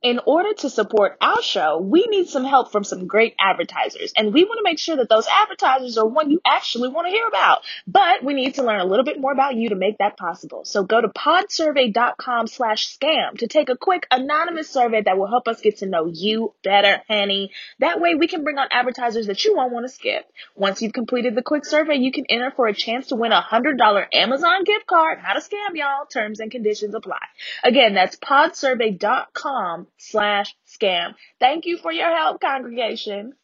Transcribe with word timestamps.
in 0.00 0.20
order 0.26 0.54
to 0.54 0.70
support 0.70 1.16
our 1.20 1.42
show, 1.42 1.78
we 1.78 2.06
need 2.06 2.28
some 2.28 2.44
help 2.44 2.70
from 2.70 2.84
some 2.84 3.08
great 3.08 3.34
advertisers. 3.40 4.12
And 4.16 4.32
we 4.32 4.44
want 4.44 4.58
to 4.58 4.62
make 4.62 4.78
sure 4.78 4.96
that 4.96 5.08
those 5.08 5.26
advertisers 5.26 5.98
are 5.98 6.06
one 6.06 6.30
you 6.30 6.40
actually 6.46 6.88
want 6.88 7.08
to 7.08 7.10
hear 7.10 7.26
about. 7.26 7.62
But 7.86 8.22
we 8.22 8.34
need 8.34 8.54
to 8.54 8.62
learn 8.62 8.80
a 8.80 8.84
little 8.84 9.04
bit 9.04 9.20
more 9.20 9.32
about 9.32 9.56
you 9.56 9.70
to 9.70 9.74
make 9.74 9.98
that 9.98 10.16
possible. 10.16 10.64
So 10.64 10.84
go 10.84 11.00
to 11.00 11.08
podsurvey.com 11.08 12.46
slash 12.46 12.96
scam 12.96 13.38
to 13.38 13.48
take 13.48 13.70
a 13.70 13.76
quick 13.76 14.06
anonymous 14.10 14.70
survey 14.70 15.02
that 15.02 15.18
will 15.18 15.26
help 15.26 15.48
us 15.48 15.60
get 15.60 15.78
to 15.78 15.86
know 15.86 16.06
you 16.06 16.54
better, 16.62 17.02
honey. 17.08 17.50
That 17.80 18.00
way 18.00 18.14
we 18.14 18.28
can 18.28 18.44
bring 18.44 18.58
on 18.58 18.68
advertisers 18.70 19.26
that 19.26 19.44
you 19.44 19.56
won't 19.56 19.72
want 19.72 19.84
to 19.84 19.92
skip. 19.92 20.30
Once 20.54 20.80
you've 20.80 20.92
completed 20.92 21.34
the 21.34 21.42
quick 21.42 21.64
survey, 21.64 21.96
you 21.96 22.12
can 22.12 22.26
enter 22.28 22.52
for 22.54 22.68
a 22.68 22.74
chance 22.74 23.08
to 23.08 23.16
win 23.16 23.32
a 23.32 23.42
$100 23.42 24.06
Amazon 24.12 24.62
gift 24.64 24.86
card. 24.86 25.18
Not 25.24 25.36
a 25.36 25.40
scam, 25.40 25.74
y'all. 25.74 26.06
Terms 26.06 26.38
and 26.38 26.52
conditions 26.52 26.94
apply. 26.94 27.18
Again, 27.64 27.94
that's 27.94 28.16
podsurvey.com 28.16 29.87
slash 29.98 30.54
scam. 30.66 31.14
Thank 31.40 31.66
you 31.66 31.78
for 31.78 31.92
your 31.92 32.14
help, 32.16 32.40
congregation. 32.40 33.34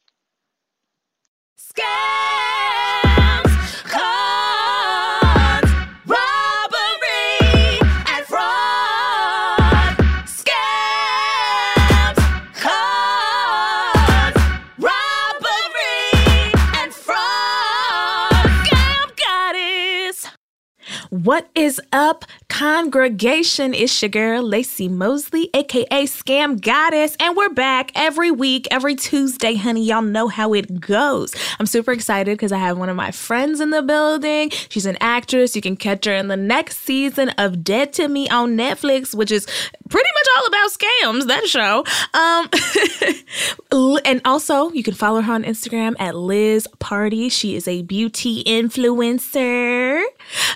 Scams, 1.58 3.03
What 21.24 21.48
is 21.54 21.80
up, 21.90 22.26
congregation? 22.50 23.72
It's 23.72 24.02
your 24.02 24.10
girl, 24.10 24.42
Lacey 24.42 24.88
Mosley, 24.88 25.48
aka 25.54 26.04
Scam 26.04 26.60
Goddess, 26.60 27.16
and 27.18 27.34
we're 27.34 27.48
back 27.48 27.92
every 27.94 28.30
week, 28.30 28.68
every 28.70 28.94
Tuesday, 28.94 29.54
honey. 29.54 29.86
Y'all 29.86 30.02
know 30.02 30.28
how 30.28 30.52
it 30.52 30.80
goes. 30.80 31.34
I'm 31.58 31.64
super 31.64 31.92
excited 31.92 32.36
because 32.36 32.52
I 32.52 32.58
have 32.58 32.76
one 32.76 32.90
of 32.90 32.96
my 32.96 33.10
friends 33.10 33.62
in 33.62 33.70
the 33.70 33.80
building. 33.80 34.50
She's 34.68 34.84
an 34.84 34.98
actress. 35.00 35.56
You 35.56 35.62
can 35.62 35.76
catch 35.76 36.04
her 36.04 36.12
in 36.12 36.28
the 36.28 36.36
next 36.36 36.80
season 36.80 37.30
of 37.38 37.64
Dead 37.64 37.94
to 37.94 38.06
Me 38.06 38.28
on 38.28 38.54
Netflix, 38.54 39.14
which 39.14 39.30
is 39.30 39.46
pretty 39.88 40.08
much 40.14 40.26
all 40.36 40.46
about 40.46 40.70
scams, 40.70 41.26
that 41.28 41.46
show. 41.48 41.84
Um, 42.14 44.00
and 44.04 44.20
also, 44.24 44.70
you 44.72 44.82
can 44.82 44.94
follow 44.94 45.20
her 45.20 45.32
on 45.32 45.44
Instagram 45.44 45.94
at 45.98 46.14
Liz 46.14 46.68
Party. 46.78 47.28
She 47.28 47.56
is 47.56 47.68
a 47.68 47.82
beauty 47.82 48.42
influencer. 48.44 50.02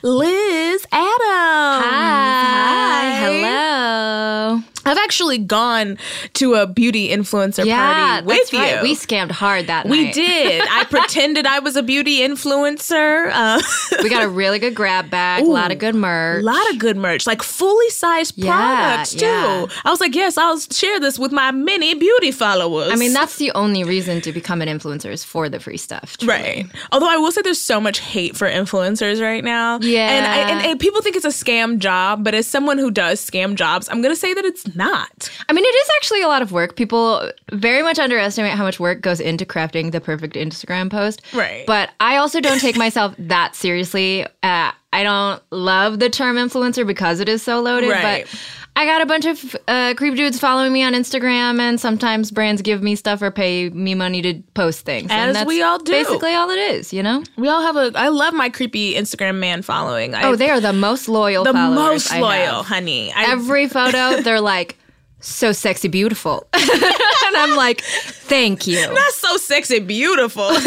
Lizz 0.02 0.86
Adams. 0.92 1.84
Hi. 1.84 3.16
Hello. 3.20 4.62
I've 4.88 4.98
actually 4.98 5.38
gone 5.38 5.98
to 6.34 6.54
a 6.54 6.66
beauty 6.66 7.08
influencer 7.10 7.64
Yeah, 7.64 8.20
party 8.22 8.26
with 8.26 8.52
you. 8.52 8.58
right. 8.58 8.82
We 8.82 8.94
scammed 8.94 9.30
hard 9.30 9.66
that 9.68 9.86
We 9.86 10.04
night. 10.04 10.14
did. 10.14 10.62
I 10.70 10.84
pretended 10.90 11.46
I 11.46 11.58
was 11.60 11.76
a 11.76 11.82
beauty 11.82 12.20
influencer. 12.20 13.30
Uh, 13.32 13.62
We 14.02 14.10
got 14.10 14.22
a 14.22 14.28
really 14.28 14.58
good 14.58 14.74
grab 14.74 15.10
bag, 15.10 15.42
a 15.44 15.46
lot 15.46 15.70
of 15.72 15.78
good 15.78 15.94
merch. 15.94 16.42
a 16.42 16.44
lot 16.44 16.70
of 16.70 16.78
good 16.78 16.96
merch, 16.96 17.26
like 17.26 17.42
fully 17.42 17.88
sized 17.90 18.34
Yeah, 18.36 18.52
products 18.56 19.14
too. 19.14 19.24
yeah. 19.24 19.66
I 19.84 19.90
was 19.90 20.00
like, 20.00 20.14
yes, 20.14 20.36
I'll 20.36 20.58
share 20.58 21.00
this 21.00 21.18
with 21.18 21.32
my 21.32 21.50
many 21.50 21.94
beauty 21.94 22.30
followers. 22.30 22.90
I 22.92 22.96
mean, 22.96 23.12
that's 23.12 23.36
the 23.36 23.50
only 23.52 23.84
reason 23.84 24.20
to 24.22 24.32
become 24.32 24.62
an 24.62 24.68
influencer 24.68 25.10
is 25.10 25.24
for 25.24 25.48
the 25.48 25.60
free 25.60 25.76
stuff. 25.76 26.16
truly. 26.18 26.32
Right. 26.34 26.66
Although 26.92 27.08
I 27.10 27.16
will 27.16 27.32
say 27.32 27.42
there's 27.42 27.60
so 27.60 27.80
much 27.80 27.98
hate 28.00 28.36
for 28.36 28.48
influencers 28.48 29.20
right 29.22 29.42
now. 29.44 29.78
Yeah. 29.80 30.08
And, 30.10 30.26
I, 30.26 30.36
and, 30.50 30.66
and 30.66 30.80
people 30.80 31.02
think 31.02 31.16
it's 31.16 31.24
a 31.24 31.28
scam 31.28 31.78
job, 31.78 32.24
but 32.24 32.34
as 32.34 32.46
someone 32.46 32.78
who 32.78 32.90
does 32.90 33.24
scam 33.24 33.54
jobs, 33.54 33.88
I'm 33.88 34.00
going 34.02 34.14
to 34.14 34.20
say 34.20 34.34
that 34.34 34.44
it's 34.44 34.74
not. 34.78 35.30
I 35.48 35.52
mean, 35.52 35.64
it 35.64 35.74
is 35.74 35.90
actually 35.96 36.22
a 36.22 36.28
lot 36.28 36.40
of 36.40 36.52
work. 36.52 36.76
People 36.76 37.30
very 37.52 37.82
much 37.82 37.98
underestimate 37.98 38.52
how 38.52 38.64
much 38.64 38.80
work 38.80 39.02
goes 39.02 39.20
into 39.20 39.44
crafting 39.44 39.92
the 39.92 40.00
perfect 40.00 40.36
Instagram 40.36 40.90
post. 40.90 41.20
Right. 41.34 41.66
But 41.66 41.90
I 42.00 42.16
also 42.16 42.40
don't 42.40 42.60
take 42.60 42.76
myself 42.76 43.14
that 43.18 43.54
seriously. 43.54 44.24
Uh, 44.42 44.72
I 44.92 45.02
don't 45.02 45.42
love 45.50 45.98
the 45.98 46.08
term 46.08 46.36
influencer 46.36 46.86
because 46.86 47.20
it 47.20 47.28
is 47.28 47.42
so 47.42 47.60
loaded. 47.60 47.90
Right. 47.90 48.26
But 48.26 48.40
I 48.74 48.86
got 48.86 49.02
a 49.02 49.06
bunch 49.06 49.26
of 49.26 49.56
uh, 49.66 49.94
creep 49.96 50.14
dudes 50.14 50.38
following 50.38 50.72
me 50.72 50.84
on 50.84 50.92
Instagram, 50.92 51.58
and 51.58 51.80
sometimes 51.80 52.30
brands 52.30 52.62
give 52.62 52.80
me 52.80 52.94
stuff 52.94 53.20
or 53.20 53.30
pay 53.32 53.70
me 53.70 53.94
money 53.94 54.22
to 54.22 54.40
post 54.54 54.84
things. 54.84 55.10
As 55.10 55.28
and 55.28 55.36
that's 55.36 55.46
we 55.48 55.62
all 55.62 55.78
do. 55.78 55.90
Basically, 55.90 56.34
all 56.34 56.48
it 56.50 56.58
is, 56.58 56.92
you 56.92 57.02
know? 57.02 57.24
We 57.36 57.48
all 57.48 57.60
have 57.60 57.76
a. 57.76 57.92
I 57.98 58.08
love 58.08 58.34
my 58.34 58.48
creepy 58.48 58.94
Instagram 58.94 59.40
man 59.40 59.62
following. 59.62 60.14
I, 60.14 60.22
Oh, 60.22 60.36
they 60.36 60.48
are 60.48 60.60
the 60.60 60.72
most 60.72 61.08
loyal 61.08 61.42
the 61.44 61.52
most 61.52 62.14
loyal, 62.14 62.62
honey. 62.62 63.12
I, 63.12 63.32
Every 63.32 63.68
photo, 63.68 64.22
they're 64.22 64.40
like, 64.40 64.78
so 65.20 65.52
sexy, 65.52 65.88
beautiful. 65.88 66.46
and 66.54 67.36
I'm 67.36 67.56
like, 67.56 67.80
thank 67.82 68.66
you. 68.66 68.76
that's 68.76 69.16
so 69.16 69.36
sexy, 69.36 69.78
beautiful. 69.80 70.50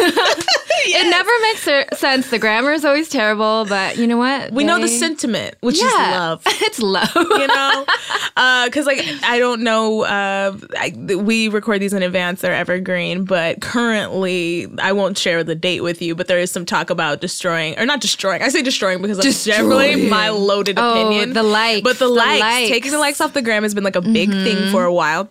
It 0.84 1.09
never 1.12 1.29
makes 1.44 2.00
sense. 2.00 2.31
The 2.31 2.39
grammar 2.39 2.72
is 2.72 2.84
always 2.84 3.07
terrible, 3.07 3.66
but 3.69 3.97
you 3.97 4.07
know 4.07 4.17
what? 4.17 4.51
we 4.51 4.63
know 4.63 4.79
the 4.79 4.88
sentiment, 4.88 5.56
which 5.61 5.75
is 5.75 5.84
love. 5.84 6.41
it's 6.47 6.79
love. 6.79 7.13
you 7.16 7.47
know 7.47 7.85
because 8.66 8.85
like 8.85 9.00
i 9.23 9.38
don't 9.38 9.61
know 9.61 10.03
uh 10.03 10.56
I, 10.78 10.94
we 11.16 11.47
record 11.50 11.81
these 11.81 11.94
in 11.94 12.01
advance 12.01 12.41
they're 12.41 12.53
evergreen 12.53 13.25
but 13.25 13.61
currently 13.61 14.67
i 14.81 14.91
won't 14.94 15.17
share 15.17 15.44
the 15.44 15.53
date 15.56 15.81
with 15.81 16.01
you 16.01 16.16
but 16.16 16.28
there 16.28 16.40
is 16.40 16.51
some 16.51 16.66
talk 16.66 16.90
about 16.90 17.22
destroying 17.22 17.78
or 17.78 17.85
not 17.85 18.01
destroying 18.01 18.41
i 18.41 18.50
say 18.50 18.61
destroying 18.61 19.01
because 19.01 19.17
that's 19.17 19.44
generally 19.44 20.09
my 20.09 20.29
loaded 20.29 20.78
Oh, 20.79 20.91
opinion 20.91 21.34
the 21.34 21.44
likes, 21.44 21.81
but 21.81 22.00
the, 22.00 22.06
the 22.06 22.11
likes, 22.11 22.40
likes. 22.40 22.69
taking 22.69 22.91
the 22.91 22.97
likes 23.00 23.22
off 23.22 23.34
the 23.34 23.41
gram 23.41 23.63
has 23.63 23.73
been 23.75 23.84
like 23.84 23.95
a 23.95 24.01
big 24.01 24.29
thing 24.44 24.57
mm-hmm. 24.57 24.72
for 24.72 24.84
a 24.84 24.94
while 24.94 25.29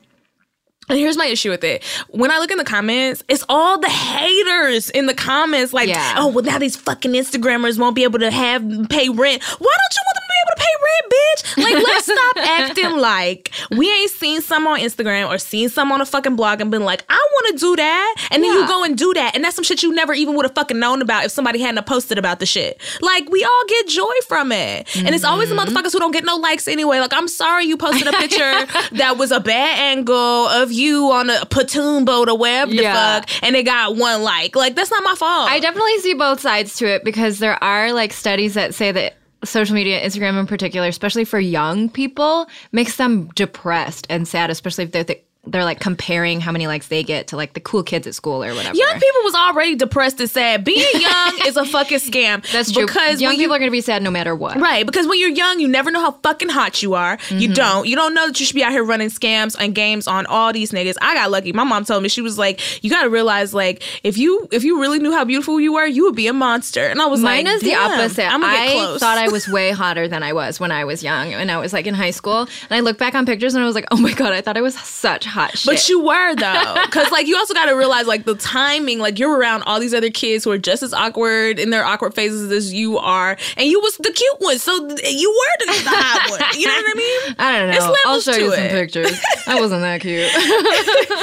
and 0.91 0.99
here's 0.99 1.17
my 1.17 1.27
issue 1.27 1.51
with 1.51 1.63
it. 1.63 1.85
When 2.09 2.33
I 2.33 2.39
look 2.39 2.51
in 2.51 2.59
the 2.59 2.65
comments, 2.65 3.23
it's 3.29 3.45
all 3.49 3.79
the 3.79 3.89
haters 3.89 4.91
in 4.91 5.07
the 5.07 5.15
comments. 5.15 5.73
Like, 5.73 5.89
Yeah. 5.89 6.15
oh, 6.17 6.27
well, 6.27 6.45
now 6.45 6.59
these 6.59 6.77
fucking 6.77 7.13
Instagrammers 7.13 7.79
won't 7.79 7.95
be 7.95 8.03
able 8.03 8.19
to 8.19 8.31
have 8.31 8.63
pay 8.89 9.09
rent. 9.09 9.43
Why 9.43 9.77
don't 9.79 9.95
you 9.95 10.03
want 10.05 10.17
them 10.17 10.30
able 10.43 10.57
to 10.57 10.63
pay 10.63 10.75
rent, 10.83 11.13
bitch? 11.13 11.65
Like, 11.65 11.85
let's 11.85 12.05
stop 12.05 12.37
acting 12.37 12.97
like 12.99 13.51
we 13.71 13.91
ain't 13.91 14.11
seen 14.11 14.41
some 14.43 14.67
on 14.67 14.81
Instagram 14.81 15.29
or 15.29 15.39
seen 15.39 15.69
some 15.69 15.93
on 15.93 16.01
a 16.01 16.07
fucking 16.07 16.37
blog 16.37 16.61
and 16.61 16.71
been 16.71 16.85
like, 16.85 17.05
I 17.09 17.15
want 17.33 17.59
to 17.59 17.61
do 17.65 17.77
that. 17.77 18.29
And 18.31 18.43
then 18.43 18.53
you 18.53 18.67
go 18.67 18.85
and 18.85 18.97
do 18.97 19.13
that. 19.15 19.35
And 19.35 19.45
that's 19.45 19.55
some 19.57 19.65
shit 19.65 19.83
you 19.83 19.93
never 19.95 20.13
even 20.15 20.35
would 20.37 20.45
have 20.45 20.55
fucking 20.55 20.79
known 20.79 21.03
about 21.03 21.25
if 21.25 21.31
somebody 21.31 21.61
hadn't 21.61 21.85
posted 21.87 22.19
about 22.19 22.39
the 22.41 22.47
shit. 22.47 22.81
Like, 23.01 23.29
we 23.31 23.45
all 23.45 23.65
get 23.69 23.87
joy 23.89 24.13
from 24.29 24.53
it. 24.53 24.95
And 24.97 25.15
it's 25.15 25.25
always 25.25 25.49
the 25.49 25.55
Mm-hmm. 25.55 25.77
motherfuckers 25.77 25.93
who 25.93 25.99
don't 25.99 26.13
get 26.13 26.25
no 26.25 26.37
likes 26.37 26.67
anyway. 26.69 27.01
Like, 27.01 27.13
I'm 27.13 27.29
sorry 27.29 27.65
you 27.67 27.77
posted 27.77 28.07
a 28.07 28.13
picture 28.13 28.67
that 28.97 29.17
was 29.19 29.31
a 29.31 29.41
bad 29.41 29.79
angle 29.79 30.17
of 30.17 30.73
you 30.73 31.11
on 31.11 31.29
a 31.29 31.45
pontoon 31.47 32.05
boat 32.05 32.29
or 32.29 32.39
wherever 32.39 32.73
Yeah. 32.73 32.93
the 33.21 33.27
fuck, 33.27 33.43
and 33.45 33.55
it 33.57 33.65
got 33.65 33.97
one 33.97 34.23
like. 34.23 34.57
Like, 34.57 34.75
that's 34.75 34.91
not 34.91 35.03
my 35.03 35.15
fault. 35.15 35.51
I 35.51 35.61
definitely 35.61 35.99
see 35.99 36.15
both 36.15 36.41
sides 36.41 36.77
to 36.77 36.87
it 36.87 37.05
because 37.05 37.39
there 37.41 37.63
are 37.63 37.93
like 37.93 38.13
studies 38.13 38.55
that 38.55 38.75
say 38.75 38.91
that 38.93 39.15
social 39.45 39.75
media, 39.75 40.05
Instagram 40.05 40.39
in 40.39 40.47
particular, 40.47 40.89
especially 40.89 41.25
for 41.25 41.41
young 41.41 41.89
people, 41.89 42.47
makes 42.73 42.97
them 42.97 43.29
depressed 43.35 44.07
and 44.11 44.27
sad, 44.27 44.51
especially 44.51 44.85
if 44.85 44.93
they're 44.93 45.05
th- 45.05 45.25
they're 45.47 45.65
like 45.65 45.81
comparing 45.81 46.41
how 46.41 46.53
many 46.53 46.67
likes 46.67 46.89
they 46.89 47.03
get 47.03 47.29
to 47.29 47.37
like 47.37 47.55
the 47.55 47.61
cool 47.61 47.83
kids 47.83 48.07
at 48.07 48.15
school 48.15 48.45
or 48.45 48.55
whatever. 48.55 48.77
Young 48.77 48.93
people 48.93 49.21
was 49.25 49.35
already 49.35 49.75
depressed 49.75 50.21
and 50.21 50.29
sad. 50.31 50.65
Being 50.65 50.85
young 51.01 51.39
is 51.47 51.57
a 51.57 51.65
fucking 51.65 51.99
scam. 51.99 52.47
That's 52.53 52.71
true. 52.71 52.87
Because 52.87 53.21
young 53.21 53.33
you- 53.33 53.39
people 53.39 53.57
are 53.57 53.59
to 53.59 53.71
be 53.71 53.81
sad 53.81 54.03
no 54.03 54.11
matter 54.11 54.35
what. 54.35 54.61
Right, 54.61 54.85
because 54.85 55.07
when 55.07 55.19
you're 55.19 55.31
young, 55.31 55.59
you 55.59 55.67
never 55.67 55.91
know 55.91 56.01
how 56.01 56.13
fucking 56.23 56.51
hot 56.51 56.83
you 56.83 56.95
are. 56.95 57.17
Mm-hmm. 57.17 57.39
You 57.39 57.55
don't. 57.55 57.89
You 57.89 57.97
don't 57.97 58.15
know 58.15 58.27
that 58.27 58.39
you 58.39 58.45
should 58.45 58.55
be 58.55 58.63
out 58.63 58.73
here 58.73 58.85
running 58.85 59.09
scams 59.09 59.57
and 59.59 59.75
games 59.75 60.07
on 60.07 60.27
all 60.27 60.53
these 60.53 60.73
niggas. 60.73 60.97
I 61.01 61.15
got 61.15 61.31
lucky. 61.31 61.53
My 61.53 61.65
mom 61.65 61.85
told 61.85 62.03
me 62.03 62.09
she 62.11 62.21
was 62.21 62.37
like, 62.39 62.85
"You 62.85 62.91
got 62.91 63.03
to 63.05 63.11
realize, 63.11 63.55
like, 63.55 63.83
if 64.05 64.19
you 64.19 64.47
if 64.53 64.63
you 64.63 64.81
really 64.81 64.99
knew 64.99 65.13
how 65.13 65.25
beautiful 65.25 65.59
you 65.59 65.73
were, 65.73 65.87
you 65.87 66.05
would 66.05 66.17
be 66.17 66.27
a 66.27 66.33
monster." 66.35 66.87
And 66.87 67.01
I 67.01 67.07
was 67.07 67.21
Mine 67.23 67.47
like, 67.47 67.55
is 67.55 67.63
the 67.63 67.75
opposite. 67.75 68.31
I'm 68.31 68.43
gonna 68.43 68.53
get 68.53 68.73
close." 68.75 69.01
thought 69.01 69.17
I 69.19 69.29
was 69.29 69.49
way 69.53 69.71
hotter 69.71 70.07
than 70.07 70.23
I 70.23 70.35
was 70.35 70.61
when 70.61 70.71
I 70.71 70.85
was 70.85 71.03
young, 71.03 71.33
and 71.33 71.51
I 71.51 71.57
was 71.57 71.73
like 71.73 71.87
in 71.87 71.95
high 71.95 72.11
school. 72.11 72.41
And 72.41 72.49
I 72.71 72.81
look 72.81 72.99
back 72.99 73.15
on 73.15 73.25
pictures 73.25 73.55
and 73.55 73.63
I 73.63 73.67
was 73.67 73.75
like, 73.75 73.87
oh 73.91 73.97
my 73.97 74.13
god, 74.13 74.33
I 74.33 74.43
thought 74.43 74.57
I 74.57 74.61
was 74.61 74.75
such 74.79 75.25
hot 75.31 75.57
shit. 75.57 75.67
But 75.67 75.89
you 75.89 76.01
were 76.01 76.35
though, 76.35 76.75
because 76.85 77.11
like 77.11 77.27
you 77.27 77.37
also 77.37 77.55
got 77.55 77.67
to 77.67 77.73
realize 77.73 78.07
like 78.07 78.25
the 78.25 78.35
timing. 78.35 78.99
Like 78.99 79.19
you're 79.19 79.37
around 79.37 79.63
all 79.63 79.81
these 79.81 79.95
other 79.95 80.11
kids 80.11 80.45
who 80.45 80.51
are 80.51 80.59
just 80.59 80.83
as 80.83 80.93
awkward 80.93 81.59
in 81.59 81.71
their 81.71 81.85
awkward 81.85 82.15
phases 82.15 82.51
as 82.51 82.73
you 82.73 82.99
are, 82.99 83.37
and 83.57 83.69
you 83.69 83.81
was 83.81 83.97
the 83.97 84.13
cute 84.13 84.37
one, 84.41 84.59
so 84.59 84.75
you 84.75 85.31
were 85.31 85.67
the, 85.67 85.83
the 85.85 85.91
hot 85.91 86.31
one. 86.31 86.41
You 86.59 86.67
know 86.67 86.75
what 86.75 86.85
I 86.85 86.99
mean? 86.99 87.35
I 87.39 87.59
don't 87.59 87.71
know. 87.71 87.93
It's 87.93 88.01
I'll 88.05 88.21
show 88.21 88.33
to 88.33 88.41
you 88.41 88.55
some 88.55 88.69
pictures. 88.69 89.21
I 89.47 89.61
wasn't 89.61 89.83
that 89.83 90.01
cute. 90.01 90.29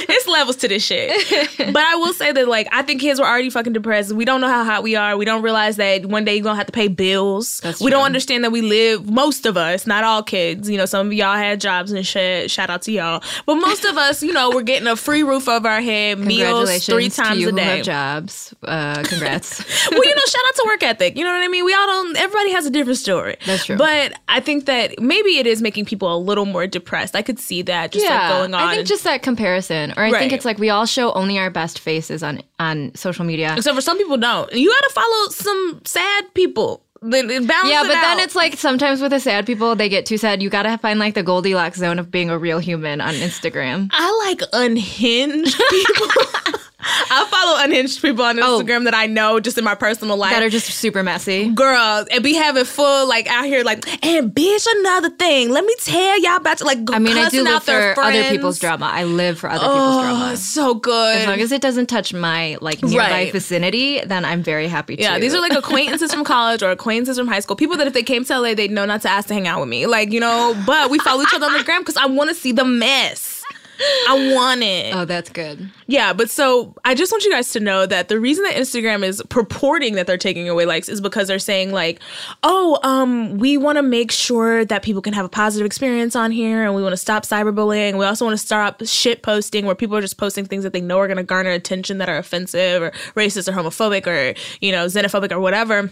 it's 0.10 0.28
levels 0.28 0.56
to 0.58 0.68
this 0.68 0.86
shit. 0.86 1.12
But 1.58 1.84
I 1.84 1.96
will 1.96 2.14
say 2.14 2.32
that 2.32 2.48
like 2.48 2.68
I 2.72 2.82
think 2.82 3.02
kids 3.02 3.20
were 3.20 3.26
already 3.26 3.50
fucking 3.50 3.74
depressed. 3.74 4.14
We 4.14 4.26
don't 4.26 4.42
know 4.42 4.48
how 4.48 4.64
hot 4.64 4.84
we 4.84 4.96
are. 4.96 5.18
We 5.18 5.26
don't 5.26 5.42
realize 5.42 5.78
that 5.78 6.06
one 6.06 6.26
day 6.26 6.36
you're 6.36 6.44
gonna 6.44 6.58
have 6.58 6.68
to 6.68 6.72
pay 6.72 6.88
bills. 6.88 7.60
That's 7.62 7.82
we 7.82 7.92
don't 7.92 8.06
understand 8.06 8.44
that 8.44 8.52
we 8.52 8.62
live 8.62 9.10
most 9.10 9.46
of 9.46 9.58
us, 9.58 9.88
not 9.88 10.04
all 10.04 10.24
kids. 10.24 10.70
You 10.70 10.78
know, 10.78 10.86
some 10.86 11.08
of 11.08 11.14
y'all 11.14 11.36
had 11.36 11.60
jobs 11.60 11.92
and 11.92 12.06
shit. 12.06 12.50
Shout 12.52 12.70
out 12.70 12.82
to 12.84 12.92
y'all. 12.92 13.24
But 13.46 13.56
most 13.56 13.86
of 13.86 13.97
us, 13.98 14.24
you 14.24 14.34
know, 14.34 14.50
we're 14.52 14.62
getting 14.62 14.88
a 14.88 14.96
free 14.96 15.24
roof 15.24 15.48
over 15.48 15.68
our 15.68 15.82
head, 15.82 16.20
meals 16.20 16.86
three 16.86 17.10
times 17.10 17.44
a 17.44 17.52
day. 17.52 17.82
jobs. 17.82 18.54
Uh, 18.64 19.04
congrats. 19.04 19.60
well, 19.92 20.04
you 20.04 20.16
know, 20.16 20.22
shout 20.28 20.42
out 20.48 20.56
to 20.56 20.64
work 20.68 20.84
ethic. 20.84 21.18
You 21.18 21.24
know 21.24 21.34
what 21.34 21.44
I 21.44 21.48
mean? 21.48 21.66
We 21.66 21.74
all 21.74 21.86
don't. 21.88 22.18
Everybody 22.18 22.52
has 22.52 22.66
a 22.66 22.70
different 22.70 22.98
story. 23.00 23.38
That's 23.46 23.66
true. 23.66 23.78
But 23.78 24.14
I 24.28 24.40
think 24.40 24.66
that 24.66 25.00
maybe 25.00 25.38
it 25.38 25.48
is 25.48 25.62
making 25.62 25.86
people 25.86 26.16
a 26.16 26.18
little 26.18 26.46
more 26.46 26.68
depressed. 26.68 27.16
I 27.16 27.22
could 27.22 27.40
see 27.40 27.62
that. 27.64 27.92
Just 27.92 28.06
Yeah. 28.06 28.30
like 28.30 28.38
going 28.40 28.54
on. 28.54 28.62
I 28.62 28.76
think 28.76 28.88
just 28.88 29.04
that 29.04 29.22
comparison, 29.24 29.92
or 29.98 30.04
I 30.04 30.12
Right. 30.12 30.20
think 30.20 30.34
it's 30.34 30.46
like 30.46 30.58
we 30.60 30.70
all 30.70 30.86
show 30.86 31.12
only 31.14 31.38
our 31.40 31.50
best 31.50 31.80
faces 31.80 32.24
on 32.24 32.42
on 32.60 32.92
social 32.96 33.24
media. 33.24 33.54
Except 33.56 33.76
for 33.76 33.82
some 33.82 33.98
people 33.98 34.18
don't. 34.18 34.52
You 34.52 34.70
got 34.70 34.88
to 34.88 34.94
follow 34.94 35.30
some 35.30 35.82
sad 35.86 36.34
people. 36.34 36.84
Then 37.02 37.30
it 37.30 37.48
balance 37.48 37.70
Yeah, 37.70 37.84
it 37.84 37.88
but 37.88 37.94
then 37.94 38.20
it's 38.20 38.36
like 38.36 38.58
sometimes 38.58 39.02
with 39.02 39.12
the 39.12 39.20
sad 39.20 39.46
people, 39.46 39.76
they 39.76 39.90
get 39.90 40.06
too 40.06 40.18
sad. 40.18 40.42
You 40.42 40.50
gotta 40.50 40.78
find 40.78 41.00
like 41.00 41.14
the 41.14 41.24
Goldilocks 41.24 41.78
zone 41.78 42.00
of 42.00 42.12
being 42.12 42.30
a 42.30 42.38
real 42.38 42.60
human 42.60 43.02
on 43.02 43.14
Instagram. 43.16 43.90
I 43.92 44.26
like 44.28 44.42
unhinged 44.54 45.60
people. 45.70 46.08
I 46.80 47.28
follow 47.32 47.64
unhinged 47.64 48.02
people 48.04 48.24
on 48.24 48.40
Oh. 48.40 48.62
Instagram 48.62 48.84
that 48.84 48.94
I 48.94 49.08
know 49.08 49.40
just 49.40 49.58
in 49.58 49.64
my 49.64 49.74
personal 49.74 50.16
life. 50.16 50.32
That 50.32 50.44
are 50.44 50.50
just 50.50 50.68
super 50.68 51.02
messy. 51.02 51.50
Girls, 51.50 52.08
and 52.12 52.24
be 52.24 52.36
having 52.36 52.66
full 52.66 53.08
like 53.08 53.26
out 53.28 53.46
here 53.46 53.64
like, 53.64 53.84
and 54.06 54.32
bitch, 54.32 54.68
another 54.80 55.10
thing. 55.10 55.50
Let 55.50 55.66
me 55.66 55.74
tell 55.80 56.22
y'all 56.22 56.36
about 56.38 56.62
like. 56.62 56.78
I 56.92 57.00
mean, 57.00 57.18
I 57.18 57.30
do 57.30 57.44
live 57.44 57.64
for 57.64 58.00
other 58.00 58.24
people's 58.30 58.60
drama. 58.60 58.86
I 58.94 59.06
live 59.06 59.40
for 59.40 59.50
other 59.50 59.60
people's 59.60 59.96
Oh, 59.98 60.02
drama. 60.04 60.34
it's 60.34 60.46
so 60.46 60.76
good. 60.76 61.18
As 61.18 61.28
long 61.28 61.42
as 61.42 61.52
it 61.52 61.62
doesn't 61.62 61.88
touch 61.88 62.14
my 62.14 62.58
like 62.62 62.84
nearby 62.84 63.10
Right. 63.10 63.32
vicinity, 63.34 64.02
then 64.06 64.24
I'm 64.24 64.44
very 64.44 64.68
happy 64.68 64.96
to. 64.98 65.02
Yeah, 65.02 65.18
these 65.18 65.34
are 65.34 65.42
like 65.42 65.54
acquaintances 65.54 66.14
from 66.14 66.24
college 66.24 66.62
or 66.62 66.70
acquaintances 66.70 67.18
from 67.18 67.28
high 67.28 67.40
school. 67.40 67.56
People 67.56 67.78
that 67.78 67.88
if 67.88 67.94
they 67.94 68.04
came 68.04 68.24
to 68.26 68.40
LA, 68.40 68.54
they'd 68.54 68.72
know 68.72 68.86
not 68.86 69.02
to 69.02 69.10
ask 69.10 69.28
to 69.30 69.34
hang 69.34 69.48
out 69.48 69.60
with 69.60 69.70
me. 69.70 69.88
Like, 69.88 70.12
you 70.12 70.20
know, 70.20 70.56
but 70.68 70.92
we 70.92 71.00
follow 71.00 71.24
each 71.24 71.34
other 71.34 71.48
on 71.48 71.54
the 71.54 71.64
gram 71.64 71.82
because 71.82 71.98
I 71.98 72.06
want 72.06 72.30
to 72.30 72.36
see 72.36 72.52
the 72.52 72.66
mess. 72.66 73.37
I 73.80 74.34
want 74.34 74.64
it. 74.64 74.96
Oh, 74.96 75.06
that's 75.06 75.30
good. 75.30 75.70
Yeah, 75.88 76.14
but 76.14 76.30
so 76.30 76.76
I 76.84 76.96
just 76.96 77.12
want 77.12 77.24
you 77.24 77.32
guys 77.32 77.52
to 77.52 77.60
know 77.60 77.86
that 77.86 78.08
the 78.08 78.20
reason 78.20 78.44
that 78.46 78.56
Instagram 78.56 79.04
is 79.04 79.22
purporting 79.30 79.96
that 79.96 80.08
they're 80.08 80.18
taking 80.18 80.50
away 80.50 80.66
likes 80.66 80.90
is 80.90 81.02
because 81.02 81.28
they're 81.28 81.40
saying 81.40 81.72
like, 81.72 82.00
"Oh, 82.44 82.80
um, 82.84 83.38
we 83.38 83.58
want 83.58 83.78
to 83.78 83.84
make 83.84 84.12
sure 84.12 84.66
that 84.66 84.84
people 84.84 85.02
can 85.02 85.14
have 85.14 85.26
a 85.26 85.30
positive 85.30 85.66
experience 85.66 86.16
on 86.16 86.32
here, 86.32 86.64
and 86.64 86.76
we 86.76 86.82
want 86.82 86.94
to 86.94 86.98
stop 86.98 87.24
cyberbullying. 87.24 87.98
We 87.98 88.06
also 88.06 88.26
want 88.26 88.38
to 88.38 88.46
stop 88.46 88.82
shit 88.86 89.22
posting 89.22 89.66
where 89.66 89.76
people 89.76 89.96
are 89.96 90.02
just 90.02 90.18
posting 90.18 90.46
things 90.46 90.64
that 90.64 90.74
they 90.74 90.82
know 90.82 91.00
are 91.00 91.08
going 91.08 91.18
to 91.18 91.24
garner 91.24 91.52
attention 91.52 92.00
that 92.00 92.10
are 92.10 92.18
offensive 92.18 92.82
or 92.82 92.92
racist 93.16 93.48
or 93.48 93.52
homophobic 93.52 94.08
or 94.08 94.38
you 94.62 94.72
know 94.72 94.86
xenophobic 94.86 95.32
or 95.32 95.40
whatever." 95.40 95.92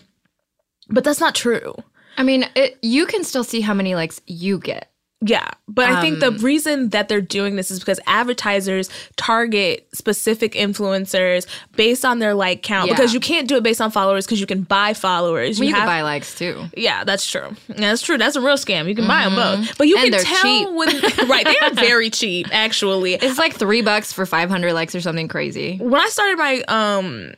But 0.89 1.03
that's 1.03 1.19
not 1.19 1.35
true. 1.35 1.75
I 2.17 2.23
mean, 2.23 2.45
it, 2.55 2.77
you 2.81 3.05
can 3.05 3.23
still 3.23 3.43
see 3.43 3.61
how 3.61 3.73
many 3.73 3.95
likes 3.95 4.21
you 4.25 4.59
get. 4.59 4.91
Yeah, 5.21 5.49
but 5.67 5.89
I 5.89 6.01
think 6.01 6.19
the 6.19 6.27
Um, 6.27 6.37
reason 6.39 6.89
that 6.89 7.07
they're 7.07 7.21
doing 7.21 7.55
this 7.55 7.71
is 7.71 7.79
because 7.79 7.99
advertisers 8.05 8.89
target 9.15 9.87
specific 9.93 10.53
influencers 10.53 11.47
based 11.75 12.05
on 12.05 12.19
their 12.19 12.33
like 12.35 12.61
count. 12.61 12.89
Yeah. 12.89 12.95
Because 12.95 13.13
you 13.13 13.19
can't 13.19 13.47
do 13.47 13.55
it 13.55 13.63
based 13.63 13.81
on 13.81 13.89
followers 13.91 14.25
because 14.25 14.39
you 14.39 14.45
can 14.45 14.61
buy 14.63 14.93
followers. 14.93 15.57
Well, 15.57 15.67
you 15.67 15.73
have, 15.73 15.81
can 15.83 15.87
buy 15.87 16.01
likes 16.03 16.35
too. 16.35 16.65
Yeah, 16.77 17.03
that's 17.05 17.29
true. 17.29 17.55
That's 17.69 18.01
true. 18.01 18.17
That's 18.17 18.35
a 18.35 18.41
real 18.41 18.55
scam. 18.57 18.87
You 18.87 18.93
can 18.95 19.07
buy 19.07 19.23
them 19.23 19.35
both, 19.35 19.77
but 19.77 19.87
you 19.87 19.95
Mm-hmm. 19.95 20.13
And 20.13 20.15
can 20.15 20.25
tell 20.25 20.41
cheap. 20.43 20.69
when 20.73 21.29
right. 21.29 21.45
They 21.45 21.57
are 21.65 21.73
very 21.73 22.09
cheap, 22.09 22.47
actually. 22.51 23.13
It's 23.15 23.39
like 23.39 23.55
three 23.55 23.81
bucks 23.81 24.11
for 24.13 24.25
500 24.25 24.73
likes 24.73 24.93
or 24.93 25.01
something 25.01 25.27
crazy. 25.29 25.77
When 25.77 25.99
I 26.01 26.07
started 26.09 26.37
my 26.37 26.61
um 26.67 27.33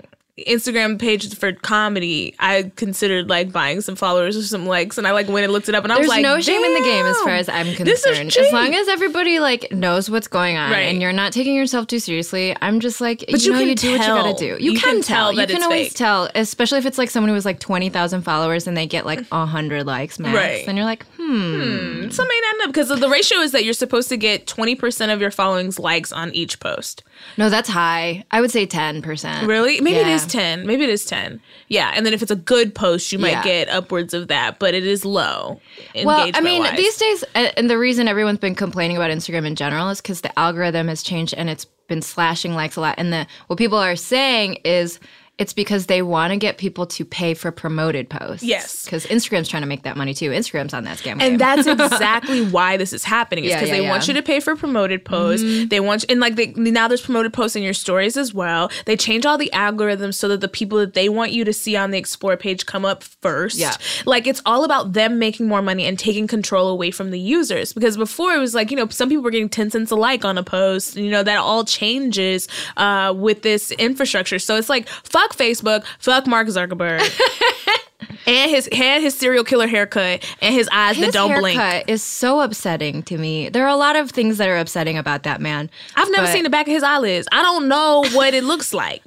Instagram 0.45 0.99
page 0.99 1.33
for 1.35 1.51
comedy, 1.51 2.35
I 2.39 2.71
considered 2.75 3.29
like 3.29 3.51
buying 3.51 3.81
some 3.81 3.95
followers 3.95 4.37
or 4.37 4.43
some 4.43 4.65
likes, 4.65 4.97
and 4.97 5.07
I 5.07 5.11
like 5.11 5.27
went 5.27 5.43
and 5.45 5.53
looked 5.53 5.67
it 5.69 5.75
up, 5.75 5.83
and 5.83 5.91
I 5.91 5.95
There's 5.95 6.05
was 6.05 6.09
like, 6.09 6.21
no 6.21 6.39
shame 6.39 6.63
in 6.63 6.73
the 6.75 6.81
game 6.81 7.05
as 7.05 7.17
far 7.21 7.33
as 7.33 7.49
I'm 7.49 7.73
concerned. 7.75 8.35
As 8.37 8.53
long 8.53 8.73
as 8.75 8.87
everybody 8.87 9.39
like 9.39 9.71
knows 9.71 10.09
what's 10.09 10.27
going 10.27 10.57
on 10.57 10.71
Right. 10.71 10.81
and 10.81 11.01
you're 11.01 11.13
not 11.13 11.33
taking 11.33 11.55
yourself 11.55 11.87
too 11.87 11.99
seriously, 11.99 12.55
I'm 12.61 12.79
just 12.79 13.01
like, 13.01 13.25
But 13.29 13.41
you 13.41 13.47
you 13.47 13.51
know, 13.53 13.59
can 13.59 13.67
you 13.69 13.75
do 13.75 13.87
what 13.91 13.97
you 13.99 14.05
tell. 14.05 14.23
gotta 14.23 14.37
do. 14.39 14.45
You, 14.63 14.71
You 14.73 14.79
can, 14.79 14.81
can 14.95 15.01
tell. 15.01 15.31
tell 15.31 15.41
you 15.41 15.47
can 15.47 15.63
always 15.63 15.87
fake. 15.87 15.93
tell, 15.95 16.29
especially 16.35 16.77
if 16.79 16.85
it's 16.85 16.97
like 16.97 17.09
someone 17.09 17.29
who 17.29 17.35
has 17.35 17.45
like 17.45 17.59
20,000 17.59 18.21
followers 18.21 18.67
and 18.67 18.77
they 18.77 18.85
get 18.85 19.05
like 19.05 19.25
100 19.29 19.85
likes 19.87 20.19
max. 20.19 20.35
Right. 20.35 20.65
Then 20.65 20.75
you're 20.77 20.85
like, 20.85 21.05
hmm. 21.17 22.09
Some 22.09 22.27
may 22.27 22.41
not 22.43 22.55
know 22.59 22.67
because 22.67 22.87
the 22.89 23.09
ratio 23.09 23.39
is 23.39 23.51
that 23.53 23.63
you're 23.65 23.73
supposed 23.73 24.09
to 24.09 24.17
get 24.17 24.45
20% 24.45 25.13
of 25.13 25.19
your 25.19 25.31
followings 25.31 25.79
likes 25.79 26.11
on 26.13 26.31
each 26.33 26.59
post. 26.59 27.03
No, 27.37 27.49
that's 27.49 27.69
high. 27.69 28.23
I 28.31 28.39
would 28.41 28.51
say 28.51 28.65
10%. 28.67 29.47
Really? 29.47 29.81
Maybe 29.81 29.97
it 29.97 30.07
Yeah. 30.07 30.15
is 30.15 30.25
10. 30.27 30.65
Maybe 30.67 30.83
it 30.83 30.89
is 30.89 31.05
10. 31.05 31.39
Yeah. 31.67 31.91
And 31.95 32.05
then 32.05 32.13
if 32.13 32.21
it's 32.21 32.31
a 32.31 32.35
good 32.35 32.73
post, 32.75 33.11
you 33.11 33.19
might 33.19 33.31
Yeah. 33.31 33.43
get 33.43 33.69
upwards 33.69 34.13
of 34.13 34.27
that, 34.27 34.59
but 34.59 34.73
it 34.73 34.85
is 34.85 35.03
low. 35.05 35.59
Well, 36.03 36.31
I 36.33 36.41
mean, 36.41 36.63
engagement-wise. 36.65 36.77
these 36.77 36.97
days, 36.97 37.23
and 37.35 37.69
the 37.69 37.77
reason 37.77 38.07
everyone's 38.07 38.39
been 38.39 38.55
complaining 38.55 38.97
about 38.97 39.11
Instagram 39.11 39.45
in 39.45 39.55
general 39.55 39.89
is 39.89 40.01
because 40.01 40.21
the 40.21 40.37
algorithm 40.39 40.87
has 40.87 41.03
changed 41.03 41.33
and 41.37 41.49
it's 41.49 41.65
been 41.87 42.01
slashing 42.01 42.53
likes 42.53 42.75
a 42.75 42.81
lot. 42.81 42.95
And 42.97 43.13
the 43.13 43.25
what 43.47 43.57
people 43.57 43.77
are 43.77 43.95
saying 43.95 44.55
is 44.65 44.99
it's 45.37 45.53
because 45.53 45.85
they 45.85 46.01
want 46.01 46.31
to 46.31 46.37
get 46.37 46.57
people 46.57 46.87
to 46.87 47.05
pay 47.05 47.33
for 47.33 47.51
promoted 47.51 48.09
posts. 48.09 48.43
Yes. 48.43 48.85
because 48.85 49.05
Instagram's 49.05 49.47
trying 49.47 49.61
to 49.61 49.67
make 49.67 49.83
that 49.83 49.95
money 49.95 50.13
too. 50.13 50.31
Instagram's 50.31 50.73
on 50.73 50.83
that 50.85 50.97
scam. 50.97 51.19
game. 51.19 51.21
And 51.21 51.39
that's 51.39 51.67
exactly 51.67 52.49
why 52.49 52.77
this 52.77 52.91
is 52.91 53.03
happening. 53.03 53.43
It's 53.43 53.51
Yeah, 53.51 53.57
because 53.57 53.69
yeah, 53.69 53.75
they 53.75 53.81
want 53.81 54.07
yeah. 54.07 54.13
Mm-hmm. 54.13 54.17
you 54.17 54.21
to 54.21 54.25
pay 54.25 54.39
for 54.39 54.55
promoted 54.55 55.05
posts. 55.05 55.69
They 55.69 55.79
want 55.79 56.05
and 56.09 56.19
like 56.19 56.35
they 56.35 56.47
now 56.53 56.87
there's 56.87 57.01
promoted 57.01 57.33
posts 57.33 57.55
in 57.55 57.61
your 57.61 57.73
stories 57.73 58.17
as 58.17 58.33
well. 58.33 58.71
They 58.85 58.97
change 58.97 59.25
all 59.25 59.37
the 59.37 59.51
algorithms 59.53 60.15
so 60.15 60.27
that 60.29 60.41
the 60.41 60.47
people 60.47 60.79
that 60.79 60.93
they 60.93 61.09
want 61.09 61.31
you 61.31 61.43
to 61.45 61.53
see 61.53 61.75
on 61.75 61.91
the 61.91 61.97
explore 61.97 62.35
page 62.35 62.65
come 62.65 62.85
up 62.85 63.03
first. 63.03 63.57
Yeah. 63.57 63.75
Like 64.05 64.25
it's 64.25 64.41
all 64.45 64.63
about 64.63 64.93
them 64.93 65.19
making 65.19 65.47
more 65.47 65.61
money 65.61 65.85
and 65.85 65.99
taking 65.99 66.27
control 66.27 66.69
away 66.69 66.89
from 66.89 67.11
the 67.11 67.19
users. 67.19 67.73
Because 67.73 67.95
before 67.95 68.33
it 68.33 68.39
was 68.39 68.55
like, 68.55 68.71
you 68.71 68.77
know, 68.77 68.87
some 68.87 69.09
people 69.09 69.23
were 69.23 69.31
getting 69.31 69.49
10 69.49 69.69
cents 69.71 69.91
a 69.91 69.95
like 69.95 70.25
on 70.25 70.37
a 70.37 70.43
post. 70.43 70.95
You 70.95 71.11
know, 71.11 71.21
that 71.21 71.37
all 71.37 71.63
changes 71.63 72.47
uh, 72.75 73.13
with 73.15 73.43
this 73.43 73.71
infrastructure. 73.73 74.39
So 74.39 74.55
it's 74.55 74.69
like, 74.69 74.87
fuck 74.87 75.26
Facebook, 75.35 75.83
fuck 75.99 76.27
Mark 76.27 76.47
Zuckerberg. 76.47 77.01
and 78.27 78.51
his 78.51 78.67
and 78.71 79.03
his 79.03 79.17
serial 79.17 79.43
killer 79.43 79.67
haircut 79.67 80.23
and 80.41 80.53
his 80.53 80.69
eyes 80.71 80.95
His 80.97 81.07
that 81.07 81.13
don't 81.13 81.29
haircut 81.29 81.43
blink. 81.85 81.89
is 81.89 82.03
so 82.03 82.41
upsetting 82.41 83.03
to 83.03 83.17
me. 83.17 83.49
There 83.49 83.63
are 83.65 83.69
a 83.69 83.75
lot 83.77 83.95
of 83.95 84.11
things 84.11 84.37
that 84.37 84.49
are 84.49 84.57
upsetting 84.57 84.97
about 84.97 85.23
that 85.23 85.41
man. 85.41 85.69
I've 85.95 86.11
never 86.11 86.27
seen 86.27 86.43
the 86.43 86.49
back 86.49 86.67
of 86.67 86.73
his 86.73 86.83
eyelids. 86.83 87.27
I 87.31 87.41
don't 87.41 87.67
know 87.67 88.03
what 88.13 88.33
it 88.33 88.43
looks 88.43 88.73
like. 88.73 89.03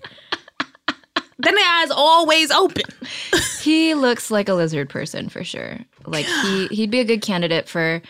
then 1.38 1.54
the 1.54 1.62
eyes 1.72 1.90
always 1.90 2.50
open. 2.50 2.84
He 3.60 3.92
looks 3.94 4.30
like 4.30 4.48
a 4.48 4.54
lizard 4.54 4.88
person 4.88 5.28
for 5.28 5.44
sure. 5.44 5.78
Like 6.06 6.24
he 6.24 6.66
he'd 6.68 6.90
be 6.90 7.00
a 7.00 7.04
good 7.04 7.20
candidate 7.20 7.68
for, 7.68 8.00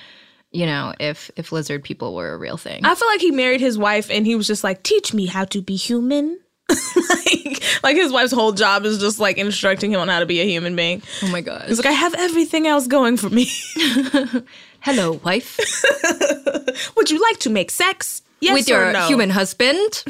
you 0.53 0.65
know, 0.65 0.95
if 1.01 1.29
if 1.35 1.51
lizard 1.51 1.83
people 1.83 2.15
were 2.15 2.33
a 2.33 2.39
real 2.39 2.57
thing. 2.57 2.85
I 2.85 2.95
feel 2.95 3.09
like 3.09 3.21
he 3.21 3.33
married 3.33 3.61
his 3.61 3.77
wife 3.77 4.11
and 4.12 4.25
he 4.25 4.37
was 4.37 4.47
just 4.47 4.62
like, 4.62 4.85
teach 4.85 5.12
me 5.12 5.27
how 5.27 5.45
to 5.47 5.61
be 5.61 5.75
human. 5.75 6.39
like, 7.09 7.63
like 7.83 7.97
his 7.97 8.13
wife's 8.13 8.33
whole 8.33 8.53
job 8.53 8.85
is 8.85 8.99
just 8.99 9.19
like 9.19 9.39
instructing 9.39 9.93
him 9.93 10.01
on 10.01 10.09
how 10.09 10.21
to 10.21 10.27
be 10.27 10.41
a 10.41 10.45
human 10.45 10.77
being. 10.77 11.03
oh 11.23 11.29
my 11.31 11.41
god. 11.41 11.65
He's 11.69 11.79
like, 11.79 11.87
I 11.87 11.93
have 11.93 12.15
everything 12.15 12.67
else 12.67 12.87
going 12.87 13.17
for 13.17 13.29
me. 13.31 13.49
Hello, 14.81 15.21
wife. 15.25 15.59
Would 16.97 17.11
you 17.11 17.21
like 17.21 17.39
to 17.41 17.51
make 17.51 17.71
sex? 17.71 18.23
Yes 18.41 18.55
With 18.55 18.69
or 18.69 18.83
your 18.85 18.93
no? 18.93 19.07
human 19.07 19.31
husband? 19.31 20.05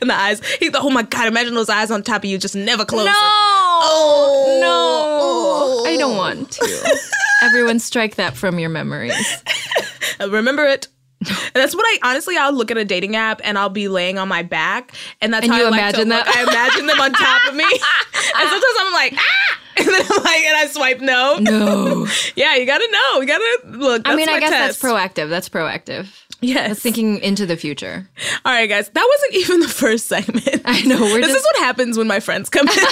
in 0.00 0.08
the 0.08 0.14
eyes. 0.14 0.44
He, 0.56 0.70
oh 0.74 0.90
my 0.90 1.02
god! 1.02 1.28
Imagine 1.28 1.54
those 1.54 1.70
eyes 1.70 1.92
on 1.92 2.02
top 2.02 2.22
of 2.22 2.24
you, 2.24 2.36
just 2.38 2.56
never 2.56 2.84
close. 2.84 3.06
No. 3.06 3.12
Oh 3.14 4.58
No. 4.60 5.90
I 5.90 5.96
don't 5.96 6.16
want 6.16 6.50
to. 6.52 6.98
Everyone 7.42 7.78
strike 7.78 8.16
that 8.16 8.36
from 8.36 8.58
your 8.58 8.70
memories. 8.70 9.14
Remember 10.20 10.64
it. 10.66 10.88
And 11.28 11.54
that's 11.54 11.74
what 11.74 11.84
I 11.86 11.98
honestly. 12.10 12.36
I'll 12.36 12.52
look 12.52 12.70
at 12.70 12.76
a 12.76 12.84
dating 12.84 13.16
app 13.16 13.40
and 13.44 13.58
I'll 13.58 13.68
be 13.68 13.88
laying 13.88 14.18
on 14.18 14.28
my 14.28 14.42
back, 14.42 14.92
and 15.20 15.32
that's 15.32 15.44
And 15.44 15.52
how 15.52 15.58
you 15.60 15.66
I 15.66 15.70
like 15.70 15.80
imagine 15.80 16.08
look. 16.08 16.24
that? 16.24 16.36
I 16.36 16.42
imagine 16.42 16.86
them 16.86 17.00
on 17.00 17.12
top 17.12 17.48
of 17.48 17.54
me, 17.54 17.64
and 17.64 18.48
sometimes 18.48 18.76
I'm 18.80 18.92
like, 18.92 19.14
ah, 19.16 19.58
and 19.78 19.86
then 19.88 20.00
I'm 20.10 20.22
like, 20.24 20.42
and 20.44 20.56
I 20.56 20.66
swipe 20.70 21.00
no. 21.00 21.38
No. 21.40 22.06
Yeah, 22.36 22.56
you 22.56 22.66
gotta 22.66 22.88
know. 22.90 23.20
You 23.20 23.26
gotta 23.26 23.58
look. 23.66 24.02
I 24.04 24.16
mean, 24.16 24.28
I 24.28 24.40
guess 24.40 24.50
test. 24.50 24.80
that's 24.80 24.92
proactive. 24.92 25.28
That's 25.28 25.48
proactive. 25.48 26.08
Yes. 26.42 26.68
That's 26.68 26.80
thinking 26.80 27.18
into 27.20 27.46
the 27.46 27.56
future. 27.56 28.08
All 28.44 28.52
right, 28.52 28.66
guys. 28.68 28.88
That 28.90 29.08
wasn't 29.08 29.34
even 29.42 29.60
the 29.60 29.68
first 29.68 30.08
segment. 30.08 30.62
I 30.64 30.82
know. 30.82 31.00
We're 31.00 31.20
this 31.20 31.28
just 31.28 31.38
is 31.38 31.44
what 31.44 31.56
happens 31.64 31.96
when 31.96 32.06
my 32.08 32.20
friends 32.20 32.48
come 32.50 32.68
in. 32.68 32.74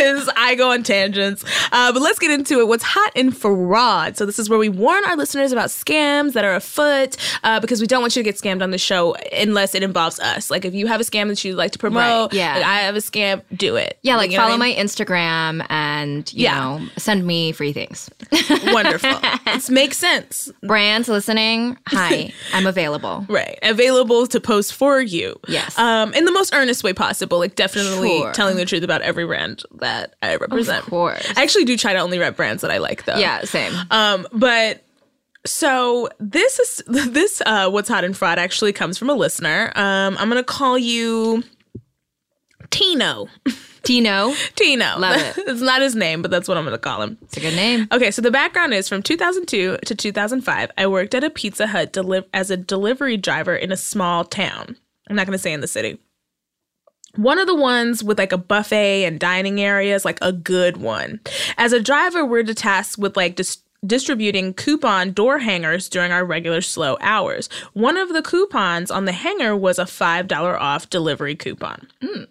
is 0.00 0.28
I 0.36 0.54
go 0.56 0.70
on 0.72 0.82
tangents. 0.82 1.44
Uh, 1.72 1.92
but 1.92 2.02
let's 2.02 2.18
get 2.18 2.30
into 2.30 2.58
it. 2.60 2.68
What's 2.68 2.84
hot 2.84 3.12
in 3.14 3.30
fraud? 3.30 4.16
So 4.16 4.26
this 4.26 4.38
is 4.38 4.48
where 4.48 4.58
we 4.58 4.68
warn 4.68 5.04
our 5.06 5.16
listeners 5.16 5.52
about 5.52 5.68
scams 5.68 6.32
that 6.32 6.44
are 6.44 6.54
afoot 6.54 7.16
uh, 7.44 7.60
because 7.60 7.80
we 7.80 7.86
don't 7.86 8.00
want 8.00 8.16
you 8.16 8.22
to 8.22 8.24
get 8.24 8.36
scammed 8.36 8.62
on 8.62 8.70
the 8.70 8.78
show 8.78 9.14
unless 9.32 9.74
it 9.74 9.82
involves 9.82 10.18
us. 10.20 10.50
Like 10.50 10.64
if 10.64 10.74
you 10.74 10.86
have 10.86 11.00
a 11.00 11.04
scam 11.04 11.28
that 11.28 11.44
you'd 11.44 11.56
like 11.56 11.72
to 11.72 11.78
promote, 11.78 12.32
Right, 12.32 12.38
yeah. 12.38 12.54
like, 12.56 12.64
I 12.64 12.78
have 12.80 12.96
a 12.96 13.00
scam, 13.00 13.42
do 13.54 13.76
it. 13.76 13.98
yeah, 14.02 14.16
like 14.16 14.30
what 14.30 14.36
follow 14.38 14.54
I 14.54 14.58
mean? 14.58 14.76
my 14.76 14.82
Instagram 14.82 15.66
and 15.70 16.32
you 16.32 16.44
Yeah. 16.44 16.58
know 16.78 16.86
send 16.96 17.26
me 17.26 17.52
free 17.52 17.72
things. 17.72 18.08
Wonderful. 18.66 19.10
it 19.46 19.70
makes 19.70 19.98
sense. 19.98 20.50
Brands 20.62 21.08
listening, 21.08 21.76
hi, 21.86 22.29
I'm 22.52 22.66
available. 22.66 23.24
Right. 23.28 23.58
Available 23.62 24.26
to 24.28 24.40
post 24.40 24.74
for 24.74 25.00
you. 25.00 25.38
Yes. 25.48 25.78
Um, 25.78 26.12
in 26.14 26.24
the 26.24 26.32
most 26.32 26.54
earnest 26.54 26.82
way 26.84 26.92
possible. 26.92 27.38
Like 27.38 27.54
definitely 27.56 28.18
Sure. 28.18 28.32
telling 28.32 28.56
the 28.56 28.64
truth 28.64 28.82
about 28.82 29.02
every 29.02 29.26
brand 29.26 29.62
that 29.80 30.14
I 30.22 30.36
represent. 30.36 30.84
Of 30.84 30.90
course. 30.90 31.26
I 31.36 31.42
actually 31.42 31.64
do 31.64 31.76
try 31.76 31.92
to 31.92 31.98
only 31.98 32.18
rep 32.18 32.36
brands 32.36 32.62
that 32.62 32.70
I 32.70 32.78
like 32.78 33.04
though. 33.04 33.16
Yeah, 33.16 33.42
same. 33.44 33.72
Um, 33.90 34.26
but 34.32 34.84
so 35.46 36.08
this 36.18 36.58
is 36.58 36.82
this 36.86 37.40
uh 37.46 37.70
what's 37.70 37.88
hot 37.88 38.04
in 38.04 38.12
fraud 38.14 38.38
actually 38.38 38.72
comes 38.72 38.98
from 38.98 39.08
a 39.10 39.14
listener. 39.14 39.72
Um, 39.74 40.16
I'm 40.18 40.28
gonna 40.28 40.42
call 40.44 40.76
you 40.78 41.42
Tino. 42.70 43.26
Tino. 43.82 44.34
Tino. 44.56 44.98
Love 44.98 45.20
it. 45.20 45.34
it's 45.48 45.60
not 45.60 45.82
his 45.82 45.94
name, 45.94 46.22
but 46.22 46.30
that's 46.30 46.48
what 46.48 46.56
I'm 46.56 46.64
going 46.64 46.74
to 46.74 46.78
call 46.78 47.02
him. 47.02 47.18
It's 47.22 47.36
a 47.36 47.40
good 47.40 47.54
name. 47.54 47.88
Okay, 47.92 48.10
so 48.10 48.22
the 48.22 48.30
background 48.30 48.74
is 48.74 48.88
from 48.88 49.02
2002 49.02 49.78
to 49.84 49.94
2005. 49.94 50.70
I 50.76 50.86
worked 50.86 51.14
at 51.14 51.24
a 51.24 51.30
Pizza 51.30 51.66
Hut 51.66 51.92
deli- 51.92 52.24
as 52.32 52.50
a 52.50 52.56
delivery 52.56 53.16
driver 53.16 53.54
in 53.54 53.72
a 53.72 53.76
small 53.76 54.24
town. 54.24 54.76
I'm 55.08 55.16
not 55.16 55.26
going 55.26 55.36
to 55.36 55.42
say 55.42 55.52
in 55.52 55.60
the 55.60 55.66
city. 55.66 55.98
One 57.16 57.38
of 57.40 57.48
the 57.48 57.56
ones 57.56 58.04
with 58.04 58.18
like 58.18 58.32
a 58.32 58.38
buffet 58.38 59.04
and 59.04 59.18
dining 59.18 59.60
areas, 59.60 60.04
like 60.04 60.18
a 60.22 60.32
good 60.32 60.76
one. 60.76 61.20
As 61.58 61.72
a 61.72 61.80
driver, 61.80 62.24
we're 62.24 62.44
tasked 62.44 62.98
with 62.98 63.16
like 63.16 63.34
dis- 63.34 63.58
distributing 63.84 64.54
coupon 64.54 65.12
door 65.12 65.38
hangers 65.38 65.88
during 65.88 66.12
our 66.12 66.24
regular 66.24 66.60
slow 66.60 66.96
hours. 67.00 67.48
One 67.72 67.96
of 67.96 68.12
the 68.12 68.22
coupons 68.22 68.90
on 68.90 69.06
the 69.06 69.12
hanger 69.12 69.56
was 69.56 69.78
a 69.78 69.84
$5 69.84 70.60
off 70.60 70.90
delivery 70.90 71.34
coupon. 71.34 71.88
Mm. 72.02 72.28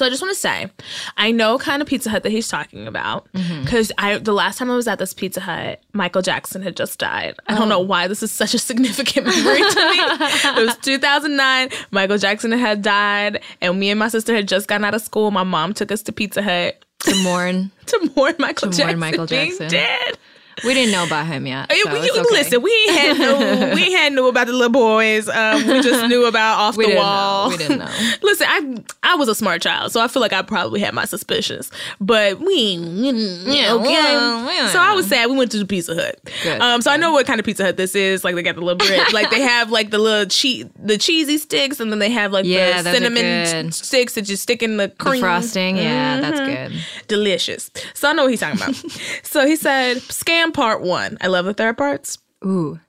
So 0.00 0.06
I 0.06 0.08
just 0.08 0.22
want 0.22 0.32
to 0.32 0.40
say, 0.40 0.70
I 1.18 1.30
know 1.30 1.58
kind 1.58 1.82
of 1.82 1.86
Pizza 1.86 2.08
Hut 2.08 2.22
that 2.22 2.32
he's 2.32 2.48
talking 2.48 2.86
about 2.86 3.30
mm-hmm. 3.34 3.64
because 3.64 3.92
I 3.98 4.16
the 4.16 4.32
last 4.32 4.56
time 4.56 4.70
I 4.70 4.74
was 4.74 4.88
at 4.88 4.98
this 4.98 5.12
Pizza 5.12 5.42
Hut, 5.42 5.78
Michael 5.92 6.22
Jackson 6.22 6.62
had 6.62 6.74
just 6.74 6.98
died. 6.98 7.36
I 7.48 7.54
don't 7.54 7.68
know 7.68 7.80
oh. 7.80 7.84
why 7.84 8.08
this 8.08 8.22
is 8.22 8.32
such 8.32 8.54
a 8.54 8.58
significant 8.58 9.26
memory 9.26 9.58
to 9.58 9.64
me. 9.64 9.68
it 10.62 10.66
was 10.66 10.78
2009. 10.78 11.68
Michael 11.90 12.16
Jackson 12.16 12.50
had 12.52 12.80
died, 12.80 13.42
and 13.60 13.78
me 13.78 13.90
and 13.90 13.98
my 13.98 14.08
sister 14.08 14.34
had 14.34 14.48
just 14.48 14.68
gotten 14.68 14.86
out 14.86 14.94
of 14.94 15.02
school. 15.02 15.30
My 15.32 15.44
mom 15.44 15.74
took 15.74 15.92
us 15.92 16.02
to 16.04 16.12
Pizza 16.12 16.40
Hut 16.40 16.82
To 17.00 17.22
mourn. 17.22 17.70
to 17.86 18.10
mourn 18.16 18.36
Michael 18.38 18.70
To 18.70 18.76
Jackson 18.78 18.86
mourn 18.86 19.00
Michael 19.00 19.26
being 19.26 19.50
Jackson. 19.50 19.68
dead. 19.68 20.18
We 20.64 20.74
didn't 20.74 20.92
know 20.92 21.04
about 21.04 21.26
him 21.26 21.46
yet. 21.46 21.70
So 21.72 21.92
we- 21.92 22.00
you- 22.06 22.12
okay. 22.12 22.22
Listen, 22.30 22.62
we 22.62 22.86
had 22.88 23.18
no, 23.18 23.72
we 23.74 23.92
had 23.92 24.12
knew 24.12 24.28
about 24.28 24.46
the 24.46 24.52
little 24.52 24.68
boys. 24.70 25.28
Um, 25.28 25.66
we 25.66 25.80
just 25.80 26.08
knew 26.08 26.26
about 26.26 26.58
off 26.58 26.76
We 26.76 26.84
the 26.84 26.90
didn't 26.90 27.02
know. 27.02 27.08
wall. 27.08 27.50
We 27.50 27.56
didn't 27.56 27.78
know. 27.78 27.88
Listen, 28.22 28.46
I 28.48 28.76
I 29.02 29.14
was 29.16 29.28
a 29.28 29.34
smart 29.34 29.62
child, 29.62 29.92
so 29.92 30.00
I 30.00 30.08
feel 30.08 30.20
like 30.22 30.32
I 30.32 30.42
probably 30.42 30.80
had 30.80 30.94
my 30.94 31.04
suspicions, 31.04 31.70
but 32.00 32.38
we, 32.40 32.74
yeah, 32.74 33.72
okay. 33.74 33.84
well. 33.84 34.68
So 34.68 34.78
I 34.78 34.92
was 34.94 35.06
sad. 35.06 35.28
We 35.30 35.36
went 35.36 35.50
to 35.52 35.58
the 35.58 35.64
Pizza 35.66 35.94
Hut. 35.94 36.18
Good, 36.42 36.60
Um, 36.60 36.82
so 36.82 36.90
I 36.90 36.96
know 36.96 37.12
what 37.12 37.26
kind 37.26 37.40
of 37.40 37.46
Pizza 37.46 37.64
Hut 37.64 37.76
this 37.76 37.94
is. 37.94 38.24
Like 38.24 38.34
they 38.34 38.42
got 38.42 38.54
the 38.56 38.60
little 38.60 38.76
bread, 38.76 39.12
like 39.12 39.30
they 39.30 39.40
have 39.54 39.70
like 39.70 39.90
the 39.90 39.98
little 39.98 40.26
cheese, 40.26 40.66
the 40.82 40.98
cheesy 40.98 41.38
sticks, 41.38 41.80
and 41.80 41.90
then 41.90 41.98
they 41.98 42.10
have 42.10 42.32
like 42.32 42.44
Yeah, 42.44 42.82
the 42.82 42.92
cinnamon 42.92 43.72
sticks 43.72 44.14
that 44.14 44.28
you 44.28 44.36
stick 44.36 44.62
in 44.62 44.76
the 44.76 44.88
The 44.88 44.94
cream 44.96 45.20
frosting. 45.20 45.76
Yeah, 45.76 46.20
that's 46.20 46.40
Mm-hmm. 46.40 46.72
good. 46.74 46.84
delicious. 47.08 47.70
So 47.94 48.08
I 48.08 48.12
know 48.12 48.22
what 48.24 48.30
he's 48.30 48.40
talking 48.40 48.60
about. 48.60 48.74
so 49.22 49.46
he 49.46 49.56
said, 49.56 49.98
scam 49.98 50.49
part 50.50 50.82
one. 50.82 51.18
I 51.20 51.28
love 51.28 51.44
the 51.44 51.54
third 51.54 51.78
parts. 51.78 52.18
Ooh. 52.44 52.80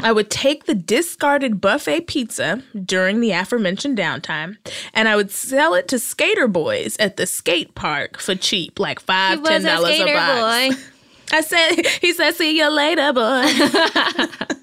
I 0.00 0.10
would 0.10 0.30
take 0.30 0.64
the 0.64 0.74
discarded 0.74 1.60
buffet 1.60 2.06
pizza 2.06 2.62
during 2.84 3.20
the 3.20 3.30
aforementioned 3.32 3.96
downtime 3.96 4.56
and 4.94 5.08
I 5.08 5.16
would 5.16 5.30
sell 5.30 5.74
it 5.74 5.86
to 5.88 5.98
skater 5.98 6.48
boys 6.48 6.96
at 6.98 7.16
the 7.16 7.26
skate 7.26 7.74
park 7.74 8.18
for 8.18 8.34
cheap, 8.34 8.80
like 8.80 8.98
five, 8.98 9.42
ten 9.44 9.62
dollars 9.62 10.00
a 10.00 10.04
box. 10.12 10.88
I 11.32 11.40
said, 11.40 11.86
he 12.00 12.12
said, 12.12 12.32
see 12.32 12.58
you 12.58 12.68
later, 12.70 13.12
boy. 13.12 13.22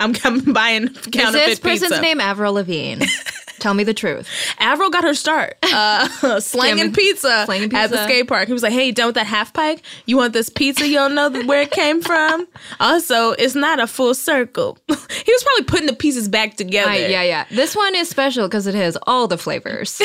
I'm, 0.00 0.14
I'm 0.24 0.52
buying 0.52 0.88
Is 0.88 1.06
counterfeit 1.06 1.46
this 1.46 1.60
person's 1.60 2.00
name 2.00 2.20
Avril 2.20 2.54
Lavigne? 2.54 3.04
Tell 3.62 3.74
me 3.74 3.84
the 3.84 3.94
truth. 3.94 4.28
Avril 4.58 4.90
got 4.90 5.04
her 5.04 5.14
start 5.14 5.56
uh, 5.62 6.40
slanging 6.40 6.92
pizza, 6.92 7.44
slanging 7.46 7.72
at 7.72 7.90
the 7.90 8.02
skate 8.04 8.26
park. 8.26 8.48
He 8.48 8.52
was 8.52 8.64
like, 8.64 8.72
"Hey, 8.72 8.90
done 8.90 9.06
with 9.06 9.14
that 9.14 9.26
half 9.26 9.52
pike? 9.52 9.82
You 10.04 10.16
want 10.16 10.32
this 10.32 10.48
pizza? 10.48 10.84
You 10.86 10.94
don't 10.94 11.14
know 11.14 11.30
where 11.44 11.62
it 11.62 11.70
came 11.70 12.02
from. 12.02 12.48
Also, 12.80 13.30
it's 13.32 13.54
not 13.54 13.78
a 13.78 13.86
full 13.86 14.14
circle." 14.14 14.78
he 14.88 14.94
was 15.32 15.44
probably 15.44 15.64
putting 15.66 15.86
the 15.86 15.92
pieces 15.94 16.28
back 16.28 16.56
together. 16.56 16.90
I, 16.90 16.96
yeah, 17.06 17.22
yeah. 17.22 17.44
This 17.50 17.76
one 17.76 17.94
is 17.94 18.08
special 18.08 18.48
because 18.48 18.66
it 18.66 18.74
has 18.74 18.98
all 19.06 19.28
the 19.28 19.38
flavors. 19.38 19.98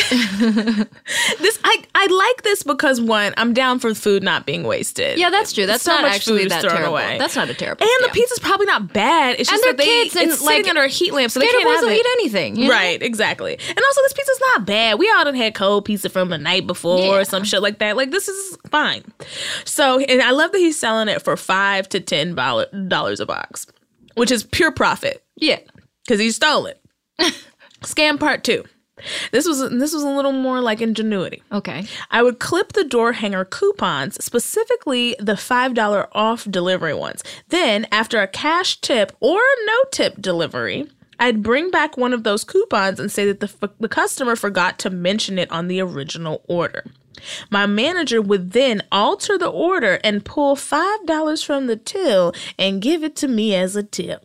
This 1.39 1.59
I 1.63 1.83
I 1.95 2.05
like 2.07 2.43
this 2.43 2.63
because 2.63 3.01
one, 3.01 3.33
I'm 3.37 3.53
down 3.53 3.79
for 3.79 3.93
food 3.95 4.21
not 4.23 4.45
being 4.45 4.63
wasted. 4.63 5.17
Yeah, 5.17 5.29
that's 5.29 5.51
true. 5.53 5.65
That's 5.65 5.83
So 5.83 5.91
not 5.93 6.05
actually 6.05 6.45
that 6.47 6.61
terrible. 6.61 6.89
away. 6.89 7.17
That's 7.17 7.35
not 7.35 7.49
a 7.49 7.53
terrible. 7.53 7.85
and 7.85 8.05
the 8.09 8.13
pizza's 8.13 8.39
probably 8.39 8.65
not 8.67 8.93
bad. 8.93 9.37
It's 9.39 9.49
And 9.49 9.55
just 9.57 9.63
that 9.65 9.77
they 9.77 9.85
kids 9.85 10.15
and, 10.15 10.29
it's 10.31 10.41
like, 10.41 10.57
sitting 10.57 10.69
under 10.69 10.83
a 10.83 10.87
heat 10.87 11.13
lamp, 11.13 11.31
so 11.31 11.39
they 11.39 11.47
can't 11.47 11.67
have 11.67 11.83
it. 11.83 11.97
eat 11.97 12.05
anything. 12.19 12.55
you 12.55 12.67
know? 12.67 12.73
Right, 12.73 13.01
exactly. 13.01 13.47
And 13.54 13.77
also, 13.80 14.01
this 14.01 14.13
pizza's 14.13 14.42
not 14.56 14.66
bad. 14.66 15.00
We 15.00 15.10
all 15.12 15.24
done 15.25 15.36
had 15.36 15.54
cold 15.56 15.86
pizza 15.86 16.10
from 16.10 16.30
the 16.30 16.38
night 16.38 16.68
before 16.68 17.00
Yeah. 17.00 17.10
or 17.22 17.25
some 17.25 17.44
shit 17.44 17.62
like 17.62 17.80
that. 17.80 17.96
Like, 17.98 18.12
this 18.12 18.27
is 18.27 18.58
fine. 18.70 19.04
So, 19.66 20.00
and 20.00 20.22
I 20.22 20.32
love 20.32 20.51
that 20.51 20.58
he's 20.60 20.80
selling 20.80 21.08
it 21.08 21.22
for 21.22 21.36
five 21.38 21.88
to 21.89 22.00
ten 22.00 22.36
dollar- 22.36 22.68
dollars 22.88 23.20
a 23.20 23.25
box, 23.25 23.66
which 24.16 24.32
is 24.32 24.44
pure 24.44 24.72
profit 24.72 25.24
Yeah. 25.38 25.60
because 26.06 26.20
he 26.20 26.32
stole 26.32 26.66
it. 26.68 26.82
Scam 27.82 28.20
part 28.20 28.44
two. 28.44 28.63
This 29.32 29.48
was 29.48 29.60
this 29.60 29.94
was 29.94 30.01
a 30.01 30.10
little 30.10 30.32
more 30.32 30.60
like 30.60 30.82
ingenuity. 30.82 31.44
Okay. 31.51 31.86
I 32.10 32.24
would 32.24 32.39
clip 32.39 32.74
the 32.74 32.84
door 32.84 33.12
hanger 33.12 33.46
coupons, 33.46 34.24
specifically 34.25 35.16
the 35.20 35.34
$5 35.34 36.08
off 36.13 36.46
delivery 36.50 36.96
ones. 36.96 37.24
Then, 37.50 37.86
after 37.92 38.20
a 38.20 38.27
cash 38.27 38.82
tip 38.82 39.16
or 39.20 39.38
a 39.39 39.66
no 39.68 39.75
tip 39.92 40.20
delivery, 40.20 40.88
I'd 41.19 41.41
bring 41.43 41.71
back 41.71 41.97
one 41.97 42.13
of 42.13 42.24
those 42.24 42.43
coupons 42.43 43.00
and 43.00 43.12
say 43.12 43.25
that 43.31 43.39
the, 43.39 43.69
the 43.79 43.89
customer 43.89 44.36
forgot 44.36 44.77
to 44.79 44.89
mention 44.89 45.39
it 45.39 45.51
on 45.51 45.67
the 45.67 45.79
original 45.81 46.43
order. 46.47 46.83
My 47.50 47.65
manager 47.65 48.21
would 48.21 48.51
then 48.51 48.83
alter 48.91 49.38
the 49.38 49.47
order 49.50 50.00
and 50.03 50.24
pull 50.24 50.55
$5 50.55 51.45
from 51.45 51.65
the 51.67 51.75
till 51.75 52.33
and 52.59 52.81
give 52.81 53.03
it 53.03 53.15
to 53.17 53.27
me 53.27 53.55
as 53.55 53.75
a 53.75 53.81
tip. 53.83 54.24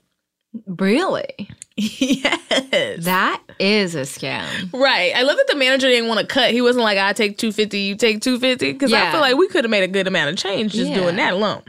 Really? 0.66 1.48
yes. 1.76 3.04
That 3.04 3.42
is 3.58 3.94
a 3.94 4.02
scam. 4.02 4.46
Right. 4.74 5.12
I 5.16 5.22
love 5.22 5.38
that 5.38 5.46
the 5.48 5.56
manager 5.56 5.88
didn't 5.88 6.08
want 6.08 6.20
to 6.20 6.26
cut. 6.26 6.50
He 6.50 6.60
wasn't 6.60 6.84
like, 6.84 6.98
I 6.98 7.14
take 7.14 7.38
250, 7.38 7.78
you 7.78 7.96
take 7.96 8.20
250. 8.20 8.72
Because 8.74 8.92
I 8.92 9.10
feel 9.10 9.20
like 9.20 9.36
we 9.36 9.48
could 9.48 9.64
have 9.64 9.70
made 9.70 9.82
a 9.84 9.88
good 9.88 10.06
amount 10.06 10.28
of 10.30 10.36
change 10.36 10.72
just 10.74 10.90
Yeah. 10.90 10.96
doing 11.00 11.16
that 11.16 11.32
alone. 11.32 11.62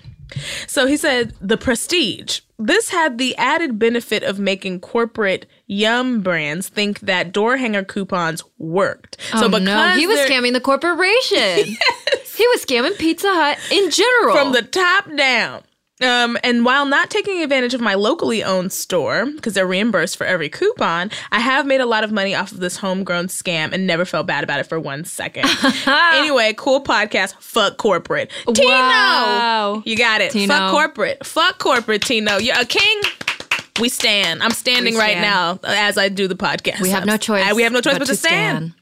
So 0.67 0.85
he 0.87 0.97
said, 0.97 1.33
the 1.41 1.57
prestige. 1.57 2.41
This 2.59 2.89
had 2.89 3.17
the 3.17 3.35
added 3.35 3.77
benefit 3.77 4.23
of 4.23 4.39
making 4.39 4.79
corporate 4.79 5.45
yum 5.67 6.21
brands 6.21 6.69
think 6.69 7.01
that 7.01 7.31
door 7.33 7.57
hanger 7.57 7.83
coupons 7.83 8.43
worked. 8.57 9.17
so 9.37 9.45
oh 9.45 9.57
no, 9.57 9.89
he 9.89 10.07
was 10.07 10.19
scamming 10.19 10.53
the 10.53 10.61
corporation. 10.61 11.07
yes. 11.33 12.35
He 12.35 12.47
was 12.47 12.63
scamming 12.65 12.97
Pizza 12.97 13.27
Hut 13.27 13.57
in 13.71 13.89
general. 13.89 14.35
from 14.35 14.53
the 14.53 14.61
top 14.61 15.13
down. 15.15 15.63
Um, 16.01 16.37
and 16.43 16.65
while 16.65 16.85
not 16.85 17.09
taking 17.09 17.41
advantage 17.43 17.73
of 17.73 17.81
my 17.81 17.93
locally 17.93 18.43
owned 18.43 18.73
store, 18.73 19.25
because 19.27 19.53
they're 19.53 19.67
reimbursed 19.67 20.17
for 20.17 20.25
every 20.25 20.49
coupon, 20.49 21.11
I 21.31 21.39
have 21.39 21.65
made 21.65 21.81
a 21.81 21.85
lot 21.85 22.03
of 22.03 22.11
money 22.11 22.33
off 22.33 22.51
of 22.51 22.59
this 22.59 22.77
homegrown 22.77 23.27
scam 23.27 23.71
and 23.71 23.85
never 23.85 24.03
felt 24.03 24.25
bad 24.25 24.43
about 24.43 24.59
it 24.59 24.63
for 24.65 24.79
one 24.79 25.05
second. 25.05 25.45
anyway, 25.87 26.53
cool 26.57 26.83
podcast. 26.83 27.35
Fuck 27.39 27.77
corporate. 27.77 28.31
Tino! 28.53 28.69
Wow. 28.69 29.83
You 29.85 29.95
got 29.95 30.21
it. 30.21 30.31
Tino. 30.31 30.53
Fuck 30.53 30.71
corporate. 30.71 31.25
Fuck 31.25 31.59
corporate, 31.59 32.01
Tino. 32.01 32.37
You're 32.37 32.59
a 32.59 32.65
king. 32.65 33.01
We 33.79 33.89
stand. 33.89 34.43
I'm 34.43 34.51
standing 34.51 34.95
We 34.95 34.99
right 34.99 35.17
now 35.17 35.59
as 35.63 35.97
I 35.97 36.09
do 36.09 36.27
the 36.27 36.35
podcast. 36.35 36.81
we 36.81 36.89
have 36.89 37.05
no 37.05 37.17
choice. 37.17 37.43
I- 37.45 37.53
we 37.53 37.63
have 37.63 37.71
no 37.71 37.81
choice 37.81 37.97
but, 37.97 38.07
to 38.07 38.15
stand. 38.15 38.73